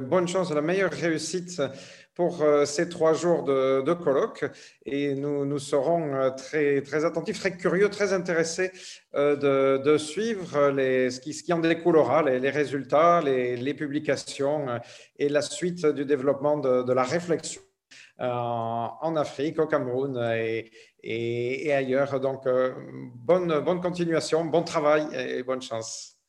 bonne 0.00 0.26
chance, 0.26 0.52
la 0.52 0.60
meilleure 0.60 0.92
réussite 0.92 1.62
pour 2.14 2.42
euh, 2.42 2.64
ces 2.64 2.88
trois 2.88 3.12
jours 3.12 3.44
de, 3.44 3.92
colloque 3.94 4.44
et 4.84 5.14
nous, 5.14 5.44
nous 5.44 5.58
serons 5.58 6.14
euh, 6.14 6.30
très, 6.30 6.82
très 6.82 7.04
attentifs, 7.04 7.38
très 7.38 7.56
curieux, 7.56 7.88
très 7.88 8.12
intéressés 8.12 8.72
euh, 9.14 9.78
de, 9.78 9.96
suivre 9.96 10.70
les, 10.70 11.10
ce, 11.10 11.20
qui, 11.20 11.32
ce 11.32 11.42
qui 11.42 11.52
en 11.52 11.60
découlera, 11.60 12.22
les, 12.22 12.50
résultats, 12.50 13.20
les, 13.22 13.74
publications 13.74 14.66
et 15.16 15.28
la 15.28 15.42
suite 15.42 15.86
du 15.86 16.04
développement 16.04 16.58
de, 16.58 16.92
la 16.92 17.04
réflexion 17.04 17.62
en 18.18 19.16
Afrique, 19.16 19.58
au 19.58 19.66
Cameroun 19.66 20.14
et, 20.36 20.70
et, 21.02 21.72
ailleurs. 21.72 22.20
Donc, 22.20 22.46
bonne, 23.14 23.60
bonne 23.60 23.80
continuation, 23.80 24.44
bon 24.44 24.62
travail 24.62 25.06
et 25.14 25.42
bonne 25.42 25.62
chance. 25.62 26.19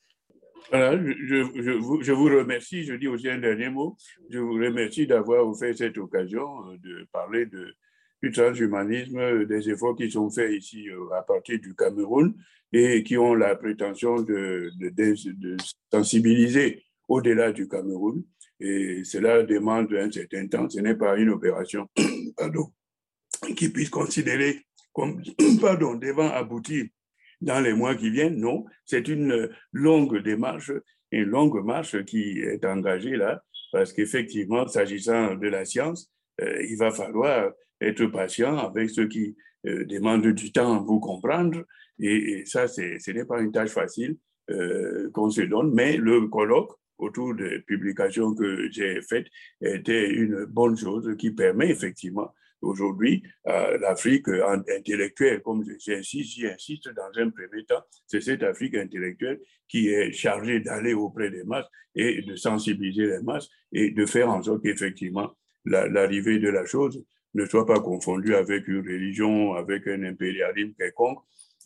Je, 0.72 2.11
vous, 2.14 2.25
remercie, 2.25 2.83
je 2.83 2.93
dis 2.93 3.08
aussi 3.08 3.30
un 3.30 3.40
dernier 3.40 3.69
mot, 3.69 3.98
je 4.30 4.40
vous 4.40 4.53
remercie 4.53 5.06
d'avoir 5.06 5.53
fait 5.58 5.74
cette 5.74 5.98
occasion 5.98 6.45
de 6.82 7.08
parler 7.11 7.45
de, 7.45 7.75
du 8.24 8.32
transhumanisme, 8.32 9.45
des 9.45 9.69
efforts 9.69 9.95
qui 9.95 10.09
sont 10.09 10.30
faits 10.30 10.51
ici 10.51 10.88
à 11.17 11.24
partir 11.24 11.59
du 11.59 11.75
Cameroun 11.75 12.33
et 12.72 13.03
qui 13.03 13.17
ont 13.17 13.33
la 13.33 13.56
prétention 13.56 14.22
de, 14.22 14.72
de, 14.80 14.90
de 14.90 15.58
sensibiliser 15.91 16.83
au-delà 17.08 17.51
du 17.51 17.67
Cameroun. 17.67 18.24
Et 18.59 19.03
cela 19.03 19.43
demande 19.43 19.91
un 19.93 20.11
certain 20.11 20.48
temps. 20.48 20.69
Ce 20.69 20.80
n'est 20.80 20.95
pas 20.95 21.17
une 21.17 21.30
opération 21.30 21.90
pardon, 22.38 22.72
qui 23.58 23.69
puisse 23.69 23.90
considérer 23.90 24.61
comme 24.93 25.22
pardon, 25.61 25.95
devant 25.95 26.30
aboutir 26.30 26.85
dans 27.42 27.60
les 27.60 27.74
mois 27.74 27.95
qui 27.95 28.10
viennent. 28.10 28.40
Non, 28.40 28.66
c'est 28.86 29.08
une 29.08 29.50
longue 29.72 30.22
démarche, 30.22 30.72
une 31.11 31.26
longue 31.26 31.64
marche 31.64 32.03
qui 32.06 32.40
est 32.40 32.64
engagée 32.66 33.16
là, 33.16 33.44
parce 33.72 33.94
qu'effectivement, 33.94 34.68
s'agissant 34.68 35.36
de 35.36 35.48
la 35.48 35.66
science, 35.66 36.11
euh, 36.42 36.64
il 36.70 36.78
va 36.78 36.92
falloir 36.92 37.52
être 37.80 38.06
patient 38.08 38.58
avec 38.58 38.90
ceux 38.90 39.08
qui 39.08 39.36
euh, 39.68 39.86
demandent 39.86 40.28
du 40.28 40.52
temps 40.52 40.84
pour 40.84 41.02
comprendre. 41.02 41.64
Et, 42.00 42.44
ça, 42.45 42.68
ce 42.68 43.11
n'est 43.11 43.26
pas 43.26 43.42
une 43.42 43.52
tâche 43.52 43.72
facile 43.72 44.18
euh, 44.50 45.10
qu'on 45.11 45.30
se 45.30 45.42
donne, 45.42 45.74
mais 45.74 45.98
le 45.98 46.28
colloque 46.28 46.72
autour 46.98 47.34
des 47.36 47.60
publications 47.60 48.34
que 48.36 48.70
j'ai 48.72 49.02
faites 49.02 49.28
était 49.61 50.10
une 50.10 50.45
bonne 50.45 50.78
chose 50.78 51.16
qui 51.18 51.32
permet 51.32 51.70
effectivement 51.70 52.32
aujourd'hui 52.61 53.23
à 53.45 53.77
l'Afrique 53.77 54.27
intellectuelle, 54.27 55.41
comme 55.41 55.64
j'insiste, 55.80 56.40
j'insiste 56.40 56.90
dans 56.90 57.22
un 57.22 57.30
premier 57.30 57.65
temps, 57.65 57.81
c'est 58.07 58.22
cette 58.22 58.43
Afrique 58.43 58.75
intellectuelle 58.75 59.40
qui 59.67 59.90
est 59.90 60.11
chargée 60.11 60.59
d'aller 60.59 60.93
auprès 60.93 61.30
des 61.30 61.43
masses 61.43 61.67
et 61.95 62.22
de 62.22 62.35
sensibiliser 62.35 63.07
les 63.07 63.22
masses 63.22 63.49
et 63.72 63.91
de 63.91 64.06
faire 64.06 64.30
en 64.30 64.41
sorte 64.41 64.64
qu'effectivement 64.64 65.35
l'arrivée 65.65 66.40
de 66.40 66.49
la 66.49 66.65
chose 66.65 67.03
ne 67.33 67.45
soit 67.45 67.65
pas 67.65 67.80
confondue 67.80 68.35
avec 68.35 68.67
une 68.67 68.80
religion, 68.80 69.53
avec 69.53 69.88
un 69.88 70.03
impérialisme 70.03 70.73
quelconque, 70.77 71.19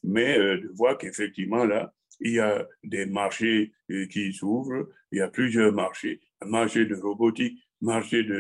mais 0.03 0.37
euh, 0.37 0.57
de 0.57 0.69
voir 0.75 0.97
qu'effectivement 0.97 1.65
là, 1.65 1.91
il 2.19 2.33
y 2.33 2.39
a 2.39 2.67
des 2.83 3.05
marchés 3.05 3.73
euh, 3.91 4.05
qui 4.07 4.31
s'ouvrent, 4.31 4.87
il 5.11 5.19
y 5.19 5.21
a 5.21 5.27
plusieurs 5.27 5.73
marchés, 5.73 6.21
un 6.41 6.47
marché 6.47 6.85
de 6.85 6.95
robotique, 6.95 7.59
marché 7.85 8.23
de 8.23 8.35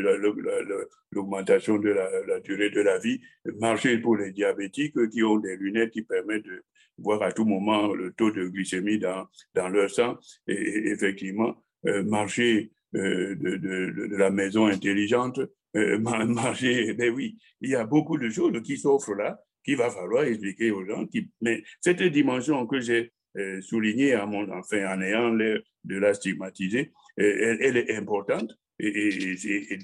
l'augmentation 1.11 1.77
de 1.77 1.89
la, 1.89 2.39
durée 2.41 2.69
de 2.69 2.81
la 2.81 2.99
vie, 2.99 3.21
marché 3.59 3.97
pour 3.99 4.17
les 4.17 4.31
diabétiques 4.31 5.09
qui 5.09 5.23
ont 5.23 5.37
des 5.37 5.55
lunettes 5.55 5.91
qui 5.91 6.01
permettent 6.01 6.45
de 6.45 6.63
voir 6.97 7.21
à 7.21 7.31
tout 7.31 7.45
moment 7.45 7.93
le 7.93 8.11
taux 8.13 8.31
de 8.31 8.47
glycémie 8.47 8.99
dans, 8.99 9.27
dans 9.53 9.69
leur 9.69 9.89
sang, 9.89 10.17
et, 10.47 10.89
effectivement, 10.89 11.63
euh, 11.87 12.03
marché 12.03 12.71
euh, 12.95 13.35
de, 13.35 14.15
la 14.17 14.31
maison 14.31 14.65
intelligente, 14.65 15.39
marché, 15.73 16.93
ben 16.93 17.13
oui, 17.13 17.37
il 17.61 17.69
y 17.69 17.75
a 17.75 17.85
beaucoup 17.85 18.17
de 18.17 18.29
choses 18.29 18.61
qui 18.63 18.77
s'offrent 18.77 19.13
là, 19.13 19.39
qu'il 19.63 19.77
va 19.77 19.89
falloir 19.89 20.23
expliquer 20.23 20.71
aux 20.71 20.85
gens. 20.85 21.05
Mais 21.41 21.63
cette 21.81 22.03
dimension 22.03 22.65
que 22.65 22.79
j'ai 22.79 23.11
euh, 23.37 23.61
souligné 23.61 24.13
à 24.13 24.25
mon, 24.25 24.49
enfin, 24.53 24.95
en 24.95 25.01
ayant 25.01 25.33
l'air 25.33 25.59
de 25.83 25.97
la 25.97 26.13
stigmatiser, 26.13 26.93
euh, 27.19 27.57
elle, 27.59 27.75
est 27.75 27.93
importante 27.95 28.57
et, 28.79 29.79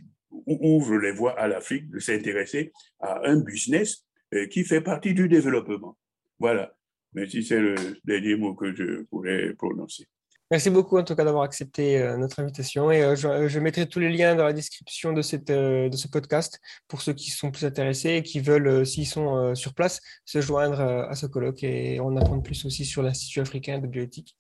ouvre 0.46 0.98
les 0.98 1.12
voies 1.12 1.38
à 1.40 1.48
l'Afrique 1.48 1.90
de 1.90 2.00
s'intéresser 2.00 2.72
à 3.00 3.28
un 3.28 3.40
business 3.42 4.06
euh, 4.34 4.48
qui 4.48 4.64
fait 4.64 4.82
partie 4.82 5.14
du 5.14 5.28
développement. 5.28 5.98
Voilà. 6.40 6.74
Merci, 7.14 7.44
c'est 7.44 7.60
le 7.60 7.76
dernier 8.06 8.36
mot 8.36 8.56
que 8.56 8.74
je 8.74 9.04
pourrais 9.04 9.54
prononcer. 9.56 10.06
Merci 10.50 10.70
beaucoup 10.70 10.98
en 10.98 11.04
tout 11.04 11.16
cas 11.16 11.24
d'avoir 11.24 11.44
accepté 11.44 11.98
euh, 11.98 12.18
notre 12.18 12.42
invitation 12.42 12.92
et 12.92 13.04
euh, 13.04 13.16
je, 13.16 13.60
mettrai 13.60 13.88
tous 13.88 14.00
les 14.00 14.10
liens 14.10 14.36
dans 14.36 14.44
la 14.44 14.52
description 14.52 15.14
de, 15.14 15.22
cette, 15.22 15.48
de 15.48 15.96
ce 15.96 16.08
podcast 16.10 16.60
pour 16.90 17.02
ceux 17.02 17.14
qui 17.14 17.30
sont 17.30 17.52
plus 17.52 17.66
intéressés 17.66 18.16
et 18.16 18.24
qui 18.24 18.42
veulent, 18.42 18.86
s'ils 18.86 19.08
sont 19.08 19.56
sur 19.56 19.74
place, 19.74 20.02
se 20.26 20.42
joindre 20.42 20.82
à 20.82 21.16
ce 21.16 21.26
colloque 21.26 21.64
et 21.64 22.00
en 22.00 22.16
apprendre 22.18 22.44
plus 22.44 22.66
aussi 22.66 22.86
sur 22.86 23.02
l'Institut 23.02 23.40
africain 23.40 23.80
de 23.80 23.88
bioéthique. 23.88 24.38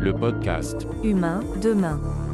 Le 0.00 0.12
podcast 0.12 0.86
Humain 1.02 1.40
demain. 1.60 2.27